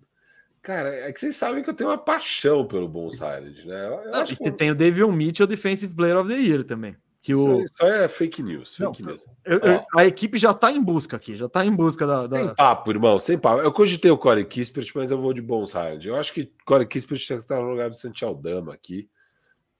Cara, 0.62 0.94
é 0.94 1.12
que 1.12 1.18
vocês 1.20 1.36
sabem 1.36 1.62
que 1.62 1.70
eu 1.70 1.74
tenho 1.74 1.88
uma 1.90 1.96
paixão 1.98 2.66
pelo 2.66 2.86
Island, 3.14 3.66
né? 3.66 3.88
Eu, 3.88 4.14
acho 4.14 4.32
e 4.32 4.36
que 4.36 4.44
você 4.44 4.52
tem 4.52 4.70
o 4.70 4.74
David 4.74 5.06
Mitchell, 5.06 5.46
Defensive 5.46 5.94
Player 5.94 6.18
of 6.18 6.28
the 6.28 6.38
Year 6.38 6.64
também. 6.64 6.96
Que 7.22 7.32
isso, 7.32 7.48
o, 7.56 7.62
isso 7.62 7.84
é 7.84 8.08
fake 8.08 8.42
news. 8.42 8.78
Não, 8.78 8.94
Fake 8.94 9.06
news. 9.06 9.24
eu- 9.44 9.58
eu- 9.58 9.84
a 9.94 10.06
equipe 10.06 10.38
já 10.38 10.54
tá 10.54 10.70
em 10.72 10.82
busca 10.82 11.16
aqui, 11.16 11.36
já 11.36 11.48
tá 11.48 11.64
em 11.64 11.74
busca 11.74 12.06
da. 12.06 12.26
Sem 12.28 12.46
da- 12.46 12.54
papo, 12.54 12.90
irmão, 12.90 13.18
sem 13.18 13.38
papo. 13.38 13.60
Eu 13.62 13.72
cogitei 13.72 14.10
o 14.10 14.16
Corey 14.16 14.44
Kispert, 14.44 14.90
mas 14.94 15.10
eu 15.10 15.20
vou 15.20 15.34
de 15.34 15.42
Island. 15.42 16.08
Eu 16.08 16.16
acho 16.16 16.32
que 16.32 16.50
Corey 16.64 16.86
Kispert 16.86 17.20
está 17.20 17.56
no 17.60 17.70
lugar 17.70 17.90
do 17.90 17.96
Santiago 17.96 18.40
Dama 18.40 18.72
aqui 18.72 19.08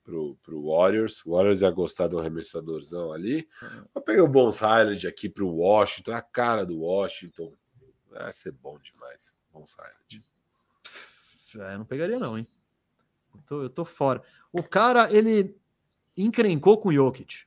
pro, 0.05 0.37
pro 0.43 0.67
Warriors. 0.67 1.25
O 1.25 1.33
Warriors 1.33 1.62
ia 1.62 1.71
gostar 1.71 2.09
de 2.09 2.15
um 2.15 2.19
arremessadorzão 2.19 3.11
ali. 3.11 3.49
Eu 3.95 4.03
peguei 4.03 4.21
o 4.21 4.29
Bones 4.29 4.57
Island 4.57 5.07
aqui 5.07 5.29
pro 5.29 5.49
Washington, 5.49 6.12
a 6.12 6.21
cara 6.21 6.67
do 6.67 6.81
Washington. 6.81 7.55
Vai 8.11 8.33
ser 8.35 8.53
bom 8.53 8.79
demais. 8.79 9.35
Bones 9.53 9.73
Island. 9.73 10.25
É, 11.59 11.77
não 11.77 11.85
pegaria, 11.85 12.19
não, 12.19 12.39
hein? 12.39 12.47
Eu 13.35 13.41
tô, 13.43 13.63
eu 13.63 13.71
tô 13.71 13.85
fora. 13.85 14.23
O 14.53 14.63
cara, 14.63 15.13
ele 15.13 15.57
encrencou 16.17 16.79
com 16.79 16.89
o 16.89 16.93
Jokic. 16.93 17.45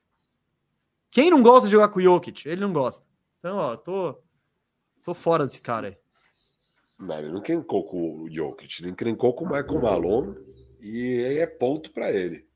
Quem 1.09 1.29
não 1.29 1.43
gosta 1.43 1.67
de 1.67 1.71
jogar 1.71 1.89
com 1.89 1.99
o 1.99 2.01
Jokic? 2.01 2.47
Ele 2.47 2.61
não 2.61 2.73
gosta. 2.73 3.05
Então, 3.39 3.57
ó, 3.57 3.77
tô, 3.77 4.17
tô 5.03 5.13
fora 5.13 5.45
desse 5.45 5.61
cara 5.61 5.87
aí. 5.87 5.97
Não, 6.99 7.19
ele 7.19 7.29
não 7.29 7.39
encrencou 7.39 7.83
com 7.83 8.21
o 8.21 8.29
Jokic, 8.29 8.81
ele 8.81 8.91
encrencou 8.91 9.33
com 9.33 9.45
o 9.45 9.47
Michael 9.47 9.81
Malone 9.81 10.35
e 10.79 11.23
aí 11.25 11.37
é 11.39 11.47
ponto 11.47 11.91
para 11.91 12.11
ele. 12.11 12.47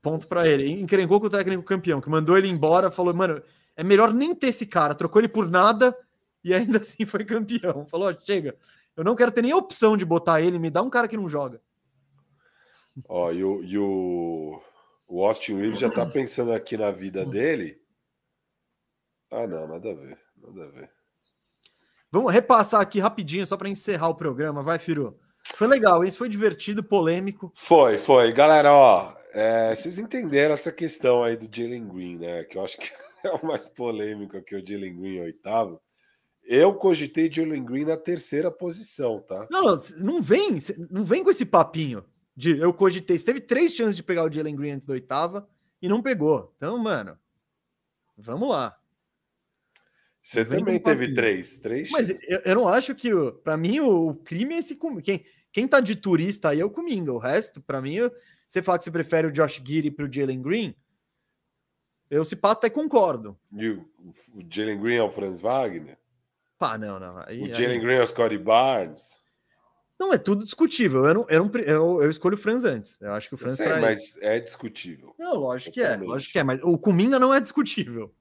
Ponto 0.00 0.26
pra 0.26 0.48
ele. 0.48 0.70
Encrencou 0.80 1.20
com 1.20 1.26
o 1.26 1.30
técnico 1.30 1.62
campeão, 1.62 2.00
que 2.00 2.08
mandou 2.08 2.38
ele 2.38 2.48
embora, 2.48 2.90
falou, 2.90 3.12
mano, 3.12 3.42
é 3.76 3.84
melhor 3.84 4.14
nem 4.14 4.34
ter 4.34 4.48
esse 4.48 4.66
cara. 4.66 4.94
Trocou 4.94 5.20
ele 5.20 5.28
por 5.28 5.50
nada 5.50 5.96
e 6.42 6.54
ainda 6.54 6.78
assim 6.80 7.04
foi 7.04 7.24
campeão. 7.24 7.86
Falou, 7.86 8.14
chega, 8.24 8.56
eu 8.96 9.04
não 9.04 9.14
quero 9.14 9.32
ter 9.32 9.42
nem 9.42 9.54
opção 9.54 9.96
de 9.96 10.04
botar 10.04 10.40
ele, 10.40 10.58
me 10.58 10.70
dá 10.70 10.82
um 10.82 10.90
cara 10.90 11.08
que 11.08 11.16
não 11.16 11.28
joga. 11.28 11.60
Ó, 13.08 13.30
e 13.32 13.44
o, 13.44 13.64
e 13.64 13.78
o, 13.78 14.60
o 15.06 15.24
Austin 15.24 15.56
Reeves 15.56 15.78
já 15.78 15.90
tá 15.90 16.04
pensando 16.04 16.52
aqui 16.52 16.76
na 16.76 16.90
vida 16.90 17.24
dele. 17.24 17.80
Ah, 19.30 19.46
não, 19.46 19.68
nada 19.68 19.90
a 19.90 19.94
ver, 19.94 20.18
nada 20.36 20.64
a 20.64 20.68
ver. 20.68 20.90
Vamos 22.10 22.32
repassar 22.32 22.80
aqui 22.80 22.98
rapidinho, 22.98 23.46
só 23.46 23.56
para 23.56 23.68
encerrar 23.68 24.08
o 24.08 24.16
programa. 24.16 24.62
Vai, 24.62 24.78
Firu. 24.78 25.16
Foi 25.54 25.68
legal, 25.68 26.02
esse 26.04 26.16
foi 26.16 26.28
divertido, 26.28 26.82
polêmico. 26.82 27.52
Foi, 27.54 27.98
foi. 27.98 28.32
Galera, 28.32 28.72
ó, 28.72 29.14
é, 29.32 29.74
vocês 29.74 29.98
entenderam 29.98 30.54
essa 30.54 30.72
questão 30.72 31.22
aí 31.22 31.36
do 31.36 31.48
Jalen 31.54 31.86
Green, 31.86 32.18
né? 32.18 32.44
Que 32.44 32.58
eu 32.58 32.64
acho 32.64 32.78
que 32.78 32.90
é 33.24 33.30
o 33.30 33.46
mais 33.46 33.68
polêmico 33.68 34.36
aqui, 34.36 34.56
o 34.56 34.66
Jalen 34.66 34.96
Green 34.96 35.20
oitavo. 35.20 35.80
Eu 36.44 36.74
cogitei 36.74 37.30
Jalen 37.30 37.64
Green 37.64 37.84
na 37.84 37.96
terceira 37.96 38.50
posição, 38.50 39.20
tá? 39.20 39.46
Não, 39.50 39.62
não, 39.62 39.78
não 40.02 40.22
vem, 40.22 40.58
não 40.90 41.04
vem 41.04 41.22
com 41.22 41.30
esse 41.30 41.44
papinho 41.44 42.04
de 42.34 42.58
eu 42.58 42.72
cogitei. 42.72 43.16
Você 43.18 43.24
teve 43.24 43.40
três 43.40 43.74
chances 43.74 43.94
de 43.96 44.02
pegar 44.02 44.24
o 44.24 44.32
Jalen 44.32 44.56
Green 44.56 44.72
antes 44.72 44.86
da 44.86 44.94
oitava 44.94 45.48
e 45.80 45.88
não 45.88 46.02
pegou. 46.02 46.52
Então, 46.56 46.78
mano, 46.78 47.18
vamos 48.16 48.48
lá. 48.48 48.76
Você 50.22 50.44
também 50.44 50.78
teve 50.80 51.14
três, 51.14 51.58
três. 51.58 51.90
Mas 51.90 52.10
eu, 52.24 52.40
eu 52.44 52.54
não 52.54 52.68
acho 52.68 52.94
que, 52.94 53.10
pra 53.42 53.56
mim, 53.56 53.80
o, 53.80 54.08
o 54.08 54.14
crime 54.16 54.54
é 54.54 54.58
esse. 54.58 54.78
Quem, 55.02 55.24
quem 55.52 55.66
tá 55.68 55.80
de 55.80 55.96
turista 55.96 56.50
aí 56.50 56.60
é 56.60 56.64
o 56.64 56.70
Cominga. 56.70 57.12
O 57.12 57.18
resto, 57.18 57.60
pra 57.62 57.80
mim, 57.80 57.94
eu- 57.94 58.12
você 58.46 58.60
fala 58.62 58.78
que 58.78 58.84
você 58.84 58.90
prefere 58.90 59.28
o 59.28 59.32
Josh 59.32 59.62
Giddy 59.64 59.90
pro 59.90 60.12
Jalen 60.12 60.42
Green, 60.42 60.74
eu 62.10 62.24
se 62.24 62.34
pá 62.36 62.50
até 62.50 62.68
concordo. 62.68 63.38
E 63.52 63.68
o, 63.70 63.80
o 64.34 64.42
Jalen 64.50 64.80
Green 64.80 64.96
é 64.96 65.02
o 65.02 65.10
Franz 65.10 65.40
Wagner. 65.40 65.98
Pá, 66.60 66.76
não, 66.76 67.00
não. 67.00 67.16
Aí, 67.26 67.40
O 67.40 67.44
aí- 67.46 67.54
Jalen 67.54 67.80
Green 67.80 67.94
é 67.96 68.02
o 68.02 68.06
Scottie 68.06 68.36
Barnes. 68.36 69.18
Não, 69.98 70.12
é 70.12 70.18
tudo 70.18 70.44
discutível. 70.44 71.06
Eu, 71.06 71.14
não, 71.14 71.26
eu, 71.28 71.44
não, 71.44 71.60
eu, 71.60 72.02
eu 72.02 72.10
escolho 72.10 72.34
o 72.34 72.38
Franz 72.38 72.64
antes. 72.64 72.98
Eu 73.00 73.14
acho 73.14 73.30
que 73.30 73.34
o 73.34 73.38
Franz 73.38 73.56
sei, 73.56 73.68
mas 73.80 74.18
é 74.20 74.38
discutível. 74.38 75.14
Não, 75.18 75.36
lógico 75.36 75.72
que 75.72 75.80
é, 75.80 75.96
lógico 75.96 76.32
que 76.32 76.38
é, 76.38 76.42
mas 76.44 76.60
o 76.62 76.76
Kuminga 76.78 77.18
não 77.18 77.32
é 77.32 77.40
discutível. 77.40 78.14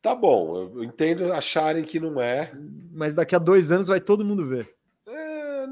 Tá 0.00 0.14
bom, 0.14 0.70
eu 0.76 0.84
entendo 0.84 1.32
acharem 1.32 1.82
que 1.82 1.98
não 1.98 2.20
é. 2.20 2.52
Mas 2.92 3.12
daqui 3.12 3.34
a 3.34 3.38
dois 3.38 3.72
anos 3.72 3.88
vai 3.88 4.00
todo 4.00 4.24
mundo 4.24 4.46
ver. 4.46 4.72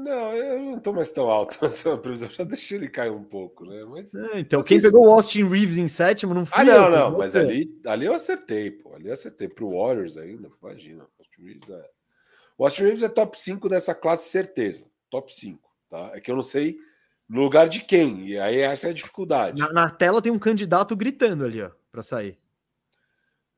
Não, 0.03 0.33
eu 0.33 0.61
não 0.61 0.79
tô 0.79 0.91
mais 0.91 1.09
tão 1.09 1.29
alto 1.29 1.57
na 1.89 1.97
previsão. 1.97 2.29
Já 2.29 2.43
deixei 2.43 2.77
ele 2.77 2.89
cair 2.89 3.11
um 3.11 3.23
pouco, 3.23 3.65
né? 3.65 3.83
Mas. 3.85 4.13
É, 4.13 4.39
então, 4.39 4.61
quem 4.61 4.77
quis- 4.77 4.83
pegou 4.85 5.07
o 5.07 5.11
Austin 5.11 5.47
Reeves 5.47 5.77
em 5.77 5.87
sétimo 5.87 6.33
não 6.33 6.45
fui 6.45 6.59
Ah, 6.61 6.65
não, 6.65 6.85
eu, 6.85 6.91
não, 6.91 7.09
foi 7.11 7.19
mas 7.25 7.35
ali, 7.35 7.81
ali 7.85 8.05
eu 8.05 8.13
acertei, 8.13 8.71
pô. 8.71 8.93
Ali 8.95 9.07
eu 9.07 9.13
acertei. 9.13 9.47
Pro 9.47 9.71
Warriors 9.71 10.17
ainda, 10.17 10.49
imagina. 10.61 11.03
O 11.03 11.09
Austin 11.19 11.41
Reeves 11.43 11.69
é. 11.69 11.89
O 12.57 12.63
Austin 12.65 12.83
Reeves 12.83 13.03
é 13.03 13.09
top 13.09 13.39
5 13.39 13.69
dessa 13.69 13.95
classe, 13.95 14.29
certeza. 14.29 14.85
Top 15.09 15.33
5, 15.33 15.59
tá? 15.89 16.11
É 16.13 16.19
que 16.21 16.29
eu 16.29 16.35
não 16.35 16.43
sei 16.43 16.77
no 17.29 17.41
lugar 17.41 17.67
de 17.69 17.79
quem. 17.81 18.27
E 18.27 18.37
aí 18.39 18.59
essa 18.59 18.87
é 18.87 18.89
a 18.89 18.93
dificuldade. 18.93 19.59
Na, 19.59 19.71
na 19.71 19.89
tela 19.89 20.21
tem 20.21 20.31
um 20.31 20.37
candidato 20.39 20.95
gritando 20.95 21.45
ali, 21.45 21.61
ó, 21.61 21.71
pra 21.91 22.01
sair. 22.03 22.37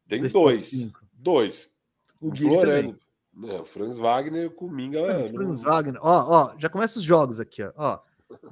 Tem 0.07 0.21
desse 0.21 0.33
dois. 0.33 0.89
Dois. 1.13 1.73
O 2.21 2.31
Guilherme 2.31 2.95
Não, 3.35 3.61
o 3.61 3.65
Franz 3.65 3.97
Wagner 3.97 4.43
e 4.43 4.45
o 4.45 4.51
Kuminga. 4.51 5.01
Mano, 5.01 5.19
não- 5.19 5.27
Franz 5.27 5.61
Wagner. 5.61 5.99
Ó, 6.01 6.53
ó, 6.53 6.55
já 6.57 6.69
começa 6.69 6.97
os 6.99 7.03
jogos 7.03 7.39
aqui, 7.39 7.61
ó. 7.63 7.71
ó. 7.75 7.99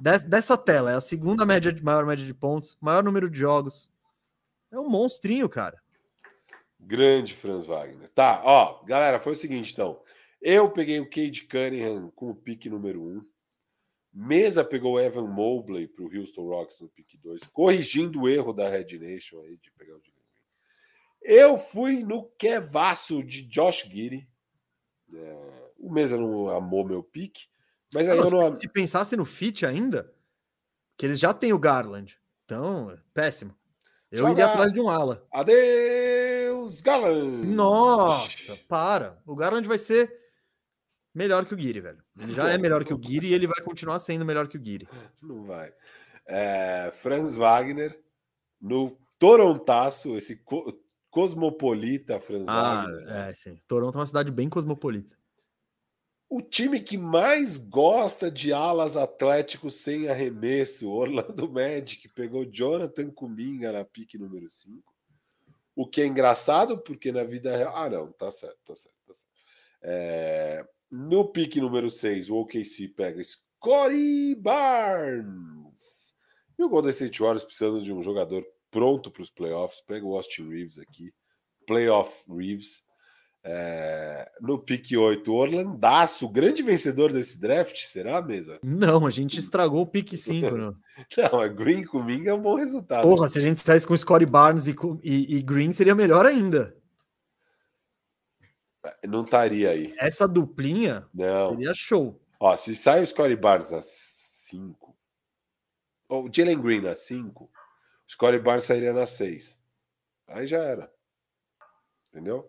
Des- 0.00 0.22
dessa 0.22 0.56
tela, 0.56 0.92
é 0.92 0.94
a 0.94 1.00
segunda 1.00 1.46
média 1.46 1.72
de, 1.72 1.82
maior 1.82 2.04
média 2.06 2.24
de 2.24 2.34
pontos, 2.34 2.76
maior 2.80 3.02
número 3.02 3.30
de 3.30 3.38
jogos. 3.38 3.90
É 4.70 4.78
um 4.78 4.88
monstrinho, 4.88 5.48
cara. 5.48 5.80
Grande 6.78 7.34
Franz 7.34 7.66
Wagner. 7.66 8.10
Tá, 8.14 8.42
ó, 8.44 8.82
galera, 8.84 9.18
foi 9.18 9.32
o 9.32 9.36
seguinte, 9.36 9.72
então. 9.72 10.00
Eu 10.40 10.70
peguei 10.70 11.00
o 11.00 11.08
Cade 11.08 11.46
Cunningham 11.48 12.12
com 12.14 12.30
o 12.30 12.34
pique 12.34 12.68
número 12.68 13.02
1. 13.02 13.06
Um. 13.16 13.24
Mesa 14.12 14.62
pegou 14.62 14.92
o 14.94 15.00
Evan 15.00 15.26
Mobley 15.26 15.88
para 15.88 16.04
o 16.04 16.14
Houston 16.14 16.42
Rockets 16.46 16.80
no 16.82 16.88
pique 16.88 17.16
2, 17.16 17.44
corrigindo 17.48 18.20
o 18.20 18.28
erro 18.28 18.52
da 18.52 18.68
Red 18.68 18.98
Nation 18.98 19.40
aí 19.40 19.56
de 19.56 19.72
pegar 19.72 19.96
o 19.96 20.02
Eu 21.22 21.58
fui 21.58 22.04
no 22.04 22.24
quevaço 22.38 23.24
de 23.24 23.42
Josh 23.42 23.84
Giddy. 23.90 24.28
É, 25.16 25.70
o 25.78 25.90
Mesa 25.92 26.16
não 26.16 26.48
amou 26.48 26.84
meu 26.84 27.02
pique, 27.02 27.46
mas 27.92 28.08
aí 28.08 28.18
Não, 28.18 28.24
eu 28.24 28.30
não... 28.30 28.54
Se 28.54 28.68
pensasse 28.68 29.16
no 29.16 29.24
fit 29.24 29.64
ainda, 29.64 30.12
que 30.96 31.06
eles 31.06 31.18
já 31.18 31.32
têm 31.32 31.52
o 31.52 31.58
Garland. 31.58 32.18
Então, 32.44 32.90
é 32.90 32.98
péssimo. 33.12 33.54
Eu 34.10 34.28
iria 34.28 34.46
atrás 34.46 34.72
de 34.72 34.80
um 34.80 34.88
ala. 34.88 35.26
Adeus, 35.32 36.80
Garland! 36.80 37.46
Nossa, 37.46 38.56
para. 38.68 39.20
O 39.26 39.34
Garland 39.34 39.66
vai 39.66 39.78
ser 39.78 40.16
melhor 41.12 41.44
que 41.46 41.54
o 41.54 41.56
Guiri, 41.56 41.80
velho. 41.80 42.02
Ele 42.18 42.32
já 42.32 42.48
é 42.50 42.58
melhor 42.58 42.84
que 42.84 42.94
o 42.94 42.98
Guiri 42.98 43.28
e 43.28 43.34
ele 43.34 43.48
vai 43.48 43.60
continuar 43.64 43.98
sendo 43.98 44.24
melhor 44.24 44.46
que 44.46 44.56
o 44.56 44.60
Guiri. 44.60 44.88
Não 45.20 45.44
vai. 45.44 45.72
É, 46.26 46.92
Franz 46.94 47.36
Wagner 47.36 48.00
no 48.60 48.96
Torontaço, 49.18 50.16
esse 50.16 50.42
cosmopolita 51.14 52.18
Franz 52.18 52.48
Ah, 52.48 52.88
né? 52.88 53.28
é, 53.30 53.32
sim. 53.34 53.56
Toronto 53.68 53.94
é 53.96 54.00
uma 54.00 54.06
cidade 54.06 54.32
bem 54.32 54.48
cosmopolita. 54.48 55.16
O 56.28 56.42
time 56.42 56.80
que 56.80 56.98
mais 56.98 57.56
gosta 57.56 58.28
de 58.28 58.52
alas 58.52 58.96
atléticos 58.96 59.74
sem 59.76 60.08
arremesso, 60.08 60.90
Orlando 60.90 61.48
Magic, 61.48 62.08
pegou 62.08 62.44
Jonathan 62.44 63.10
Kuminga 63.10 63.70
na 63.70 63.84
pique 63.84 64.18
número 64.18 64.50
5. 64.50 64.92
O 65.76 65.86
que 65.86 66.00
é 66.02 66.06
engraçado, 66.06 66.78
porque 66.78 67.12
na 67.12 67.22
vida 67.22 67.56
real. 67.56 67.76
Ah, 67.76 67.88
não, 67.88 68.10
tá 68.10 68.30
certo, 68.32 68.58
tá 68.64 68.74
certo, 68.74 68.96
tá 69.06 69.14
certo. 69.14 69.32
É, 69.82 70.66
No 70.90 71.30
pique 71.30 71.60
número 71.60 71.88
6, 71.88 72.28
o 72.30 72.36
OKC 72.38 72.88
pega 72.88 73.22
Scottie 73.22 74.34
Barnes. 74.34 76.14
E 76.58 76.62
o 76.64 76.68
Golden 76.68 76.90
State 76.90 77.20
Warriors, 77.20 77.44
precisando 77.44 77.82
de 77.82 77.92
um 77.92 78.02
jogador 78.02 78.44
pronto 78.74 79.08
para 79.08 79.22
os 79.22 79.30
playoffs, 79.30 79.80
pega 79.80 80.04
o 80.04 80.16
Austin 80.16 80.48
Reeves 80.48 80.80
aqui. 80.80 81.14
Playoff 81.64 82.24
Reeves. 82.28 82.82
É, 83.46 84.28
no 84.40 84.58
pique 84.58 84.96
8, 84.96 85.30
o 85.30 85.34
Orlandaço, 85.36 86.28
grande 86.28 86.62
vencedor 86.62 87.12
desse 87.12 87.38
draft, 87.38 87.76
será, 87.86 88.20
mesa? 88.22 88.58
Não, 88.64 89.06
a 89.06 89.10
gente 89.10 89.38
estragou 89.38 89.82
o 89.82 89.86
pique 89.86 90.16
5. 90.16 90.50
Não. 90.50 90.74
Não, 91.30 91.40
a 91.40 91.46
Green 91.46 91.84
Kuminga 91.84 92.30
é 92.30 92.34
um 92.34 92.40
bom 92.40 92.56
resultado. 92.56 93.02
Porra, 93.06 93.28
se 93.28 93.38
a 93.38 93.42
gente 93.42 93.60
saísse 93.60 93.86
com 93.86 93.96
Scottie 93.96 94.26
Barnes 94.26 94.66
e, 94.66 94.74
com- 94.74 94.98
e- 95.04 95.36
e 95.36 95.42
Green, 95.42 95.70
seria 95.72 95.94
melhor 95.94 96.24
ainda. 96.26 96.74
Não 99.06 99.22
estaria 99.24 99.70
aí. 99.70 99.94
Essa 99.98 100.26
duplinha 100.26 101.06
Não. 101.12 101.50
seria 101.52 101.74
show. 101.74 102.20
Ó, 102.40 102.56
se 102.56 102.74
sai 102.74 103.02
o 103.02 103.06
Scottie 103.06 103.36
Barnes 103.36 103.70
na 103.70 103.80
5, 103.82 104.96
ou 106.08 106.26
o 106.26 106.30
Jalen 106.32 106.60
Green 106.60 106.80
na 106.80 106.94
5, 106.94 107.44
o 107.44 107.48
Scottie 108.08 108.38
Barnes 108.38 108.64
sairia 108.64 108.92
na 108.92 109.06
6. 109.06 109.60
Aí 110.28 110.46
já 110.46 110.58
era. 110.58 110.92
Entendeu? 112.10 112.48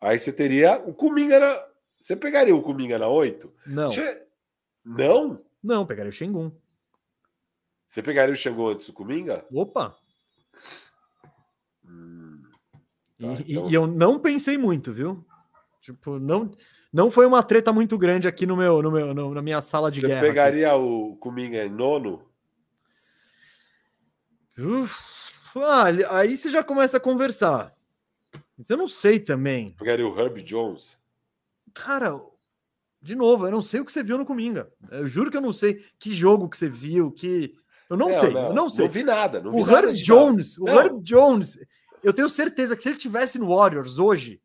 Aí 0.00 0.18
você 0.18 0.32
teria 0.32 0.78
o 0.86 0.92
Kuminga 0.94 1.38
na. 1.40 1.66
Você 1.98 2.14
pegaria 2.16 2.54
o 2.54 2.62
Kuminga 2.62 2.98
na 2.98 3.08
8? 3.08 3.52
Não, 3.66 3.88
Não? 4.84 5.44
não, 5.62 5.86
pegaria 5.86 6.10
o 6.10 6.12
Shengun. 6.12 6.52
Você 7.88 8.02
pegaria 8.02 8.32
o 8.32 8.36
Xangô 8.36 8.68
antes 8.68 8.86
do 8.86 8.92
Kuminga? 8.92 9.46
Opa! 9.52 9.96
Hum, 11.84 12.42
E, 13.18 13.22
Tá, 13.24 13.32
e- 13.46 13.52
então- 13.52 13.70
e 13.70 13.74
eu 13.74 13.86
não 13.86 14.18
pensei 14.18 14.58
muito, 14.58 14.92
viu? 14.92 15.24
Tipo, 15.80 16.18
não, 16.18 16.50
não 16.92 17.10
foi 17.10 17.24
uma 17.26 17.42
treta 17.42 17.72
muito 17.72 17.96
grande 17.96 18.28
aqui 18.28 18.44
no 18.44 18.56
meu, 18.56 18.82
no 18.82 18.90
meu, 18.90 19.14
no- 19.14 19.32
na 19.34 19.40
minha 19.40 19.62
sala 19.62 19.90
de 19.90 20.00
Você 20.00 20.06
guerra. 20.08 20.20
aqui. 20.20 20.28
pegaria 20.28 20.74
o 20.76 21.16
Kuminga 21.16 21.64
em 21.64 21.70
nono? 21.70 22.28
Uf, 24.58 24.94
ah, 25.56 25.84
aí 26.18 26.36
você 26.36 26.50
já 26.50 26.62
começa 26.62 26.96
a 26.96 27.00
conversar. 27.00 27.74
Mas 28.56 28.70
eu 28.70 28.76
não 28.76 28.88
sei 28.88 29.18
também. 29.18 29.70
Pegaria 29.78 30.06
o 30.06 30.18
Herb 30.18 30.42
Jones? 30.42 30.98
Cara, 31.74 32.18
de 33.02 33.14
novo, 33.14 33.46
eu 33.46 33.50
não 33.50 33.62
sei 33.62 33.80
o 33.80 33.84
que 33.84 33.92
você 33.92 34.02
viu 34.02 34.16
no 34.16 34.24
Cominga. 34.24 34.72
Eu 34.90 35.06
juro 35.06 35.30
que 35.30 35.36
eu 35.36 35.42
não 35.42 35.52
sei 35.52 35.84
que 35.98 36.14
jogo 36.14 36.48
que 36.48 36.56
você 36.56 36.68
viu, 36.68 37.10
que. 37.10 37.54
Eu 37.88 37.96
não, 37.96 38.12
sei, 38.18 38.30
eu 38.30 38.52
não 38.52 38.68
sei. 38.68 38.86
Não 38.86 38.92
vi 38.92 39.02
nada. 39.04 39.40
Não 39.40 39.52
vi 39.52 39.58
o 39.58 39.60
Herb 39.60 39.92
de 39.92 40.08
nada. 40.08 40.22
Jones, 40.24 40.58
o 40.58 40.64
Não. 40.64 40.74
Herb 40.74 41.02
Jones, 41.02 41.58
eu 42.02 42.12
tenho 42.12 42.28
certeza 42.28 42.74
que 42.74 42.82
se 42.82 42.88
ele 42.88 42.98
tivesse 42.98 43.38
no 43.38 43.54
Warriors 43.54 43.98
hoje, 43.98 44.40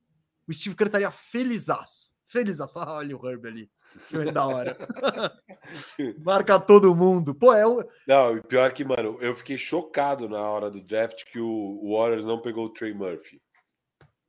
o 0.48 0.54
Steve 0.54 0.76
Kerr 0.76 0.88
estaria 0.88 1.10
felizaço. 1.10 2.12
Felizaço. 2.26 2.74
Ah, 2.78 2.94
Olha 2.98 3.18
o 3.18 3.28
Herb 3.28 3.48
ali. 3.48 3.70
Que 4.08 4.32
da 4.32 4.46
hora. 4.46 4.78
Marca 6.24 6.60
todo 6.60 6.96
mundo. 6.96 7.34
Pô, 7.36 7.54
é 7.54 7.66
o. 7.66 7.84
Não, 8.08 8.38
e 8.38 8.42
pior 8.42 8.72
que, 8.74 8.84
mano, 8.84 9.18
eu 9.22 9.36
fiquei 9.36 9.58
chocado 9.58 10.28
na 10.30 10.40
hora 10.40 10.70
do 10.70 10.82
draft 10.82 11.26
que 11.26 11.40
o 11.40 11.96
Warriors 11.96 12.26
não 12.26 12.42
pegou 12.42 12.66
o 12.66 12.74
Trey 12.74 12.94
Murphy 12.94 13.42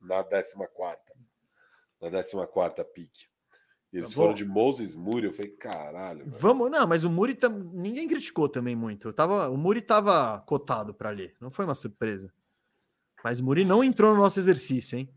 na 0.01 0.23
14. 0.23 0.55
Na 2.01 2.11
14 2.11 2.83
pick. 2.93 3.11
Eles 3.91 4.09
Tá 4.09 4.15
foram 4.15 4.33
de 4.33 4.43
Moses 4.43 4.95
Moody. 4.95 5.27
Eu 5.27 5.33
falei, 5.33 5.51
caralho. 5.51 6.25
velho. 6.25 6.31
Vamos, 6.31 6.71
não, 6.71 6.87
mas 6.87 7.03
o 7.03 7.09
Muri 7.11 7.35
tam... 7.35 7.51
ninguém 7.51 8.07
criticou 8.07 8.49
também 8.49 8.75
muito. 8.75 9.07
Eu 9.07 9.13
tava, 9.13 9.49
o 9.49 9.57
Muri 9.57 9.81
tava 9.81 10.41
cotado 10.47 10.93
para 10.93 11.09
ali, 11.09 11.31
não 11.39 11.51
foi 11.51 11.63
uma 11.63 11.75
surpresa. 11.75 12.33
Mas 13.23 13.39
o 13.39 13.43
Muri 13.45 13.63
não 13.63 13.83
entrou 13.83 14.13
no 14.13 14.19
nosso 14.21 14.39
exercício, 14.39 14.97
hein? 14.97 15.07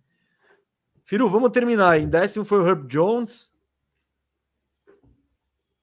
Firu, 1.04 1.28
vamos 1.30 1.50
terminar. 1.50 1.98
Em 1.98 2.08
décimo 2.08 2.44
foi 2.44 2.58
o 2.60 2.66
Herb 2.66 2.86
Jones. 2.86 3.52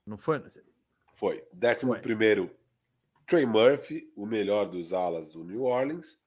Não 0.05 0.17
foi? 0.17 0.41
Foi. 1.13 1.43
Décimo 1.53 1.99
primeiro, 1.99 2.53
Trey 3.25 3.45
Murphy, 3.45 4.11
o 4.15 4.25
melhor 4.25 4.69
dos 4.69 4.93
alas 4.93 5.31
do 5.31 5.43
New 5.43 5.63
Orleans. 5.63 6.21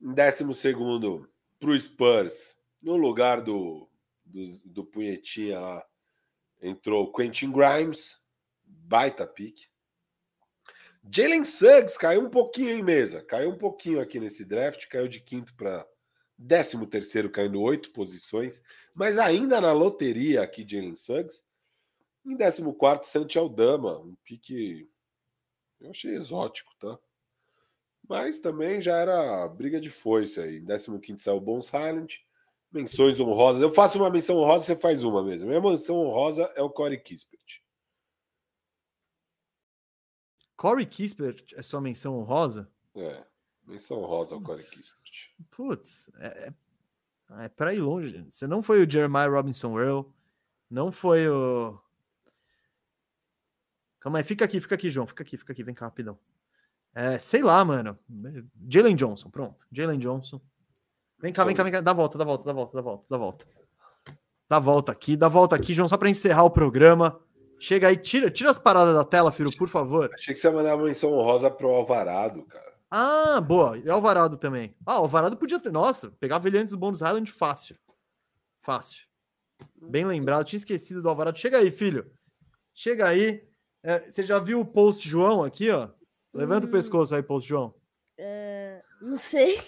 Décimo 0.00 0.52
segundo, 0.52 1.28
pro 1.58 1.78
Spurs, 1.78 2.58
no 2.82 2.96
lugar 2.96 3.40
do, 3.40 3.88
do, 4.24 4.42
do 4.66 4.84
punhetinha 4.84 5.58
lá, 5.58 5.86
entrou 6.60 7.12
Quentin 7.12 7.50
Grimes, 7.50 8.20
baita 8.64 9.26
pique. 9.26 9.68
Jalen 11.10 11.44
Suggs 11.44 11.98
caiu 11.98 12.22
um 12.22 12.30
pouquinho 12.30 12.70
em 12.70 12.82
mesa, 12.82 13.22
caiu 13.22 13.50
um 13.50 13.58
pouquinho 13.58 14.00
aqui 14.00 14.18
nesse 14.18 14.44
draft, 14.44 14.86
caiu 14.88 15.06
de 15.06 15.20
quinto 15.20 15.54
para 15.54 15.86
décimo 16.36 16.86
terceiro, 16.86 17.30
caindo 17.30 17.60
oito 17.60 17.90
posições, 17.90 18.62
mas 18.94 19.18
ainda 19.18 19.60
na 19.60 19.72
loteria 19.72 20.42
aqui, 20.42 20.66
Jalen 20.66 20.96
Suggs. 20.96 21.44
Em 22.24 22.36
14, 22.36 22.64
Santi 23.04 23.38
Aldama, 23.38 23.98
um 23.98 24.14
pique 24.24 24.88
eu 25.84 25.90
achei 25.90 26.14
exótico, 26.14 26.74
tá? 26.78 26.98
Mas 28.08 28.38
também 28.38 28.80
já 28.80 28.96
era 28.96 29.46
briga 29.48 29.80
de 29.80 29.90
foice 29.90 30.40
aí. 30.40 30.58
Em 30.58 30.66
15 31.00 31.22
saiu 31.22 31.36
o 31.36 31.40
Bones 31.40 31.68
Highland. 31.68 32.24
Menções 32.72 33.20
honrosas. 33.20 33.62
Eu 33.62 33.72
faço 33.72 33.98
uma 33.98 34.10
menção 34.10 34.36
honrosa, 34.36 34.64
você 34.64 34.76
faz 34.76 35.04
uma 35.04 35.22
mesmo. 35.22 35.48
Minha 35.48 35.60
menção 35.60 35.96
honrosa 35.96 36.50
é 36.56 36.62
o 36.62 36.70
Corey 36.70 36.98
Kispert. 36.98 37.62
Corey 40.56 40.86
Kispert 40.86 41.52
é 41.54 41.62
sua 41.62 41.80
menção 41.80 42.18
honrosa? 42.18 42.70
É, 42.96 43.24
menção 43.64 43.98
honrosa 44.02 44.34
ao 44.34 44.42
Corey. 44.42 44.64
Kispert. 44.64 45.34
Putz, 45.50 46.10
é, 46.18 46.48
é, 46.48 47.44
é 47.44 47.48
para 47.48 47.74
ir 47.74 47.80
longe. 47.80 48.22
Você 48.28 48.46
não 48.46 48.62
foi 48.62 48.84
o 48.84 48.90
Jeremiah 48.90 49.28
Robinson 49.28 49.78
Earl, 49.78 50.08
não 50.68 50.90
foi 50.90 51.28
o. 51.28 51.78
Calma 54.04 54.18
aí, 54.18 54.24
fica 54.24 54.44
aqui, 54.44 54.60
fica 54.60 54.74
aqui, 54.74 54.90
João. 54.90 55.06
Fica 55.06 55.22
aqui, 55.22 55.34
fica 55.38 55.50
aqui, 55.50 55.64
vem 55.64 55.74
cá 55.74 55.86
rapidão. 55.86 56.18
É, 56.94 57.18
sei 57.18 57.42
lá, 57.42 57.64
mano. 57.64 57.98
Jalen 58.68 58.94
Johnson, 58.94 59.30
pronto. 59.30 59.66
Jalen 59.72 59.98
Johnson. 59.98 60.42
Vem 61.18 61.32
cá, 61.32 61.42
vem 61.42 61.56
cá, 61.56 61.62
vem 61.62 61.72
cá. 61.72 61.80
Dá 61.80 61.94
volta, 61.94 62.18
dá 62.18 62.24
volta, 62.24 62.44
dá 62.44 62.52
volta, 62.52 62.76
dá 62.76 62.82
volta, 62.82 63.06
dá 63.08 63.16
volta. 63.16 63.46
Dá 64.46 64.58
volta 64.58 64.92
aqui, 64.92 65.16
dá 65.16 65.24
a 65.24 65.30
volta 65.30 65.56
aqui, 65.56 65.72
João, 65.72 65.88
só 65.88 65.96
para 65.96 66.10
encerrar 66.10 66.44
o 66.44 66.50
programa. 66.50 67.18
Chega 67.58 67.88
aí, 67.88 67.96
tira, 67.96 68.30
tira 68.30 68.50
as 68.50 68.58
paradas 68.58 68.94
da 68.94 69.04
tela, 69.04 69.32
filho, 69.32 69.50
por 69.56 69.68
favor. 69.68 70.10
Achei 70.12 70.34
que 70.34 70.40
você 70.40 70.48
ia 70.48 70.52
mandar 70.52 70.76
uma 70.76 70.84
menção 70.84 71.10
honrosa 71.14 71.50
pro 71.50 71.70
Alvarado, 71.70 72.42
cara. 72.42 72.74
Ah, 72.90 73.40
boa. 73.40 73.78
E 73.78 73.88
Alvarado 73.88 74.36
também. 74.36 74.76
Ah, 74.84 75.00
o 75.00 75.04
Alvarado 75.04 75.34
podia 75.38 75.58
ter. 75.58 75.72
Nossa, 75.72 76.10
pegava 76.20 76.46
ele 76.46 76.58
antes 76.58 76.72
do 76.72 76.78
Bônus 76.78 77.00
Highland 77.00 77.32
fácil. 77.32 77.78
Fácil. 78.60 79.06
Bem 79.80 80.04
lembrado. 80.04 80.44
Tinha 80.44 80.58
esquecido 80.58 81.00
do 81.00 81.08
Alvarado. 81.08 81.38
Chega 81.38 81.56
aí, 81.56 81.70
filho. 81.70 82.12
Chega 82.74 83.08
aí. 83.08 83.48
É, 83.86 84.08
você 84.08 84.22
já 84.22 84.38
viu 84.38 84.60
o 84.60 84.64
post 84.64 85.06
João 85.06 85.44
aqui, 85.44 85.70
ó? 85.70 85.90
Levanta 86.32 86.66
o 86.66 86.68
Hum. 86.68 86.72
pescoço 86.72 87.14
aí, 87.14 87.22
post 87.22 87.46
João. 87.46 87.74
É, 88.16 88.82
não 89.02 89.18
sei. 89.18 89.58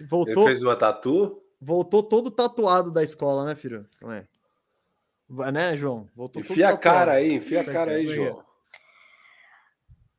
Ele 0.00 0.08
Voltou, 0.08 0.44
fez 0.46 0.62
uma 0.62 0.74
tatu 0.74 1.42
voltou 1.60 2.02
todo 2.02 2.30
tatuado 2.30 2.90
da 2.90 3.02
escola, 3.02 3.44
né, 3.44 3.54
filho? 3.54 3.86
Não 4.00 4.10
é? 4.10 4.26
Vai, 5.28 5.52
Né, 5.52 5.76
João? 5.76 6.08
Voltou 6.16 6.42
todo 6.42 6.52
Enfia 6.52 6.70
a 6.70 6.76
cara 6.78 7.12
aí, 7.12 7.34
enfia 7.34 7.58
a 7.58 7.62
Isso 7.62 7.72
cara 7.72 7.92
aí, 7.92 8.06
João. 8.06 8.42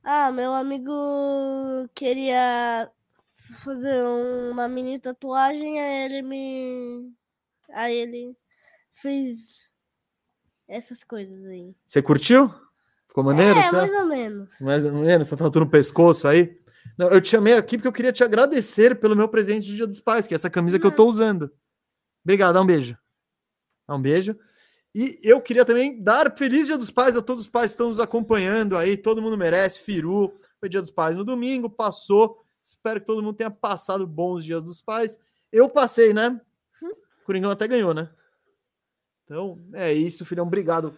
Ah, 0.04 0.32
meu 0.32 0.54
amigo 0.54 0.92
queria 1.96 2.92
fazer 3.64 4.04
um- 4.04 4.52
uma 4.52 4.68
mini 4.68 5.00
tatuagem, 5.00 5.80
aí 5.80 6.06
ele 6.06 6.22
me. 6.22 7.12
Aí 7.70 7.96
ele 7.96 8.38
fez 8.94 9.62
essas 10.68 11.04
coisas 11.04 11.44
aí. 11.46 11.76
Você 11.88 12.02
curtiu? 12.02 12.54
Ficou 13.12 13.26
maneiro? 13.26 13.60
é, 13.60 13.72
mais 13.74 13.94
ou 13.94 14.06
menos. 14.06 14.60
Mais 14.62 14.86
ou 14.86 14.94
menos, 14.94 15.28
você 15.28 15.36
tatu 15.36 15.60
no 15.60 15.70
pescoço 15.70 16.30
aí. 16.30 16.58
Não, 16.98 17.10
eu 17.10 17.20
te 17.20 17.28
chamei 17.28 17.56
aqui 17.56 17.76
porque 17.78 17.88
eu 17.90 17.92
queria 17.92 18.14
te 18.14 18.24
agradecer 18.24 18.98
pelo 19.02 19.18
meu 19.18 19.28
presente 19.28 19.68
de 19.68 19.76
Dia 19.76 19.86
dos 19.86 20.00
Pais, 20.00 20.28
que 20.28 20.34
é 20.34 20.36
essa 20.36 20.50
camisa 20.50 20.80
que 20.80 20.88
eu 20.88 20.96
tô 20.96 21.06
usando. 21.10 21.52
Obrigado, 22.24 22.54
dá 22.54 22.62
um 22.62 22.66
beijo. 22.66 22.98
Dá 23.86 23.96
um 23.96 24.02
beijo. 24.02 24.34
E 24.96 25.20
eu 25.24 25.42
queria 25.42 25.66
também 25.66 26.02
dar 26.02 26.34
feliz 26.38 26.68
Dia 26.68 26.78
dos 26.78 26.90
Pais 26.90 27.18
a 27.18 27.22
todos 27.22 27.44
os 27.44 27.50
pais 27.50 27.72
que 27.72 27.74
estão 27.74 27.90
nos 27.90 28.00
acompanhando 28.00 28.78
aí. 28.78 28.96
Todo 28.96 29.22
mundo 29.22 29.38
merece. 29.38 29.82
Firu, 29.82 30.40
foi 30.58 30.70
Dia 30.70 30.82
dos 30.82 30.90
Pais 30.90 31.18
no 31.18 31.26
domingo, 31.26 31.70
passou. 31.70 32.42
Espero 32.64 33.02
que 33.02 33.08
todo 33.08 33.22
mundo 33.22 33.36
tenha 33.36 33.52
passado 33.52 34.08
bons 34.08 34.42
Dias 34.46 34.64
dos 34.64 34.82
Pais. 34.82 35.20
Eu 35.52 35.68
passei, 35.68 36.14
né? 36.14 36.40
O 36.82 37.26
Coringão 37.26 37.52
até 37.52 37.68
ganhou, 37.68 37.94
né? 37.94 38.10
Então, 39.26 39.60
é 39.74 39.92
isso, 39.92 40.24
filhão. 40.24 40.48
Obrigado 40.48 40.98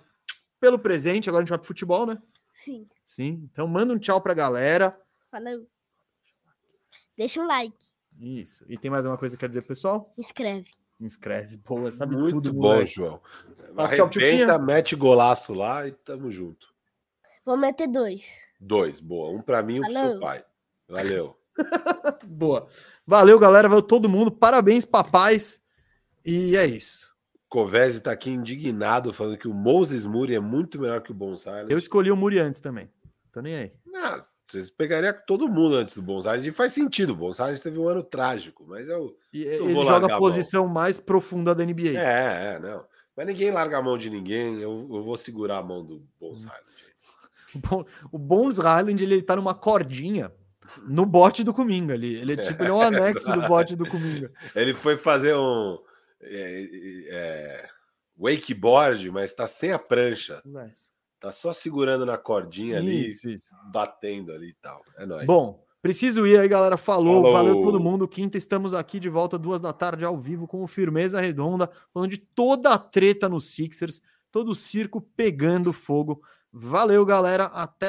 pelo 0.64 0.80
presente. 0.80 1.28
Agora 1.28 1.42
a 1.42 1.44
gente 1.44 1.50
vai 1.50 1.58
pro 1.58 1.68
futebol, 1.68 2.06
né? 2.06 2.18
Sim. 2.54 2.88
Sim. 3.04 3.50
Então 3.52 3.68
manda 3.68 3.94
um 3.94 4.00
tchau 4.00 4.22
pra 4.22 4.34
galera. 4.34 4.98
Falou. 5.30 5.68
Deixa 7.18 7.42
um 7.42 7.46
like. 7.46 7.76
Isso. 8.18 8.64
E 8.70 8.78
tem 8.78 8.90
mais 8.90 9.06
uma 9.06 9.18
coisa 9.18 9.36
que 9.36 9.42
quer 9.42 9.50
dizer, 9.50 9.64
pessoal? 9.64 10.14
Inscreve. 10.18 10.72
Inscreve. 11.02 11.58
Boa, 11.58 11.92
sabe 11.92 12.16
Muito 12.16 12.36
tudo, 12.36 12.54
bom, 12.54 12.62
moleque. 12.62 12.94
João. 12.94 13.20
Arrebenta, 13.76 14.58
mete 14.58 14.96
golaço 14.96 15.54
lá 15.54 15.86
e 15.86 15.92
tamo 15.92 16.32
junto. 16.32 16.74
Vou 17.44 17.58
meter 17.58 17.88
dois. 17.88 18.24
Dois, 18.58 19.02
boa. 19.02 19.38
Um 19.38 19.42
pra 19.42 19.62
mim 19.62 19.76
e 19.76 19.80
um 19.80 19.84
pro 19.84 19.92
seu 19.92 20.20
pai. 20.22 20.46
Valeu. 20.88 21.38
Boa. 22.26 22.68
Valeu, 23.06 23.38
galera. 23.38 23.68
Valeu 23.68 23.84
todo 23.84 24.08
mundo. 24.08 24.32
Parabéns, 24.32 24.86
papais. 24.86 25.62
E 26.26 26.56
é 26.56 26.66
isso. 26.66 27.13
Covese 27.54 28.02
tá 28.02 28.12
aqui 28.12 28.32
indignado, 28.32 29.14
falando 29.14 29.38
que 29.38 29.48
o 29.48 29.54
Moses 29.54 30.08
Muri 30.08 30.34
é 30.34 30.40
muito 30.40 30.82
melhor 30.82 31.02
que 31.02 31.12
o 31.12 31.14
Bonsai. 31.14 31.68
Eu 31.70 31.78
escolhi 31.78 32.10
o 32.10 32.16
Muri 32.16 32.40
antes 32.40 32.60
também. 32.60 32.90
Tô 33.32 33.42
nem 33.42 33.56
aí. 33.56 33.72
Não, 33.86 34.18
vocês 34.44 34.72
pegariam 34.72 35.14
todo 35.28 35.48
mundo 35.48 35.76
antes 35.76 35.94
do 35.96 36.02
Bonsai. 36.02 36.40
E 36.40 36.52
faz 36.52 36.74
sentido. 36.74 37.12
O 37.14 37.16
Bonsai 37.16 37.56
teve 37.60 37.78
um 37.78 37.88
ano 37.88 38.02
trágico, 38.02 38.66
mas 38.68 38.90
é 38.90 38.98
o. 38.98 39.16
E 39.32 39.44
Eu 39.44 39.70
ele 39.70 39.76
joga 39.86 40.12
a 40.12 40.16
a 40.16 40.20
posição 40.20 40.68
mais 40.68 40.98
profunda 40.98 41.54
da 41.54 41.64
NBA. 41.64 41.90
É, 41.96 42.56
é, 42.56 42.60
não. 42.60 42.84
Mas 43.16 43.28
ninguém 43.28 43.52
larga 43.52 43.78
a 43.78 43.82
mão 43.84 44.00
de 44.00 44.10
ninguém. 44.10 44.56
Eu, 44.60 44.90
eu 44.92 45.04
vou 45.04 45.16
segurar 45.16 45.60
a 45.60 45.64
mão 45.64 45.86
do 45.86 46.02
Bonsai. 46.20 46.58
O 47.56 47.60
Bon- 47.60 47.86
O 48.12 48.18
Bones 48.18 48.58
Highland, 48.58 49.04
ele 49.04 49.22
tá 49.22 49.36
numa 49.36 49.54
cordinha 49.54 50.32
no 50.88 51.06
bote 51.06 51.44
do 51.44 51.54
Cominga 51.54 51.94
ali. 51.94 52.16
Ele 52.16 52.34
é 52.34 52.38
tipo, 52.38 52.64
ele 52.64 52.72
é 52.72 52.74
um 52.74 52.82
anexo 52.82 53.32
do 53.32 53.42
bote 53.48 53.76
do 53.76 53.88
Cominga. 53.88 54.32
Ele 54.56 54.74
foi 54.74 54.98
fazer 54.98 55.36
um 55.36 55.78
é, 56.24 56.68
é, 57.10 57.70
wakeboard, 58.20 59.10
mas 59.12 59.34
tá 59.34 59.48
sem 59.48 59.72
a 59.72 59.80
prancha. 59.80 60.42
Tá 61.20 61.32
só 61.32 61.54
segurando 61.54 62.06
na 62.06 62.18
cordinha 62.18 62.78
ali, 62.78 63.06
Isso, 63.06 63.30
isso. 63.30 63.56
batendo 63.72 64.34
ali 64.34 64.50
e 64.50 64.56
tal. 64.62 64.84
É 64.98 65.06
nóis. 65.06 65.26
Bom, 65.26 65.64
preciso 65.82 66.28
ir 66.28 66.38
aí, 66.38 66.48
galera. 66.48 66.76
Falou, 66.76 67.22
Falou. 67.22 67.34
valeu 67.34 67.56
todo 67.64 67.80
mundo. 67.80 68.08
Quinta, 68.08 68.38
estamos 68.38 68.74
aqui 68.74 69.00
de 69.00 69.10
volta, 69.10 69.40
duas 69.40 69.62
da 69.62 69.72
tarde, 69.72 70.04
ao 70.04 70.18
vivo, 70.18 70.48
com 70.48 70.62
o 70.64 70.68
Firmeza 70.68 71.22
Redonda, 71.22 71.70
falando 71.94 72.10
de 72.10 72.18
toda 72.18 72.74
a 72.74 72.78
treta 72.78 73.30
nos 73.30 73.54
Sixers, 73.54 74.02
todo 74.32 74.52
o 74.52 74.56
circo 74.56 75.00
pegando 75.16 75.72
fogo. 75.72 76.22
Valeu, 76.52 77.06
galera. 77.06 77.46
Até 77.46 77.82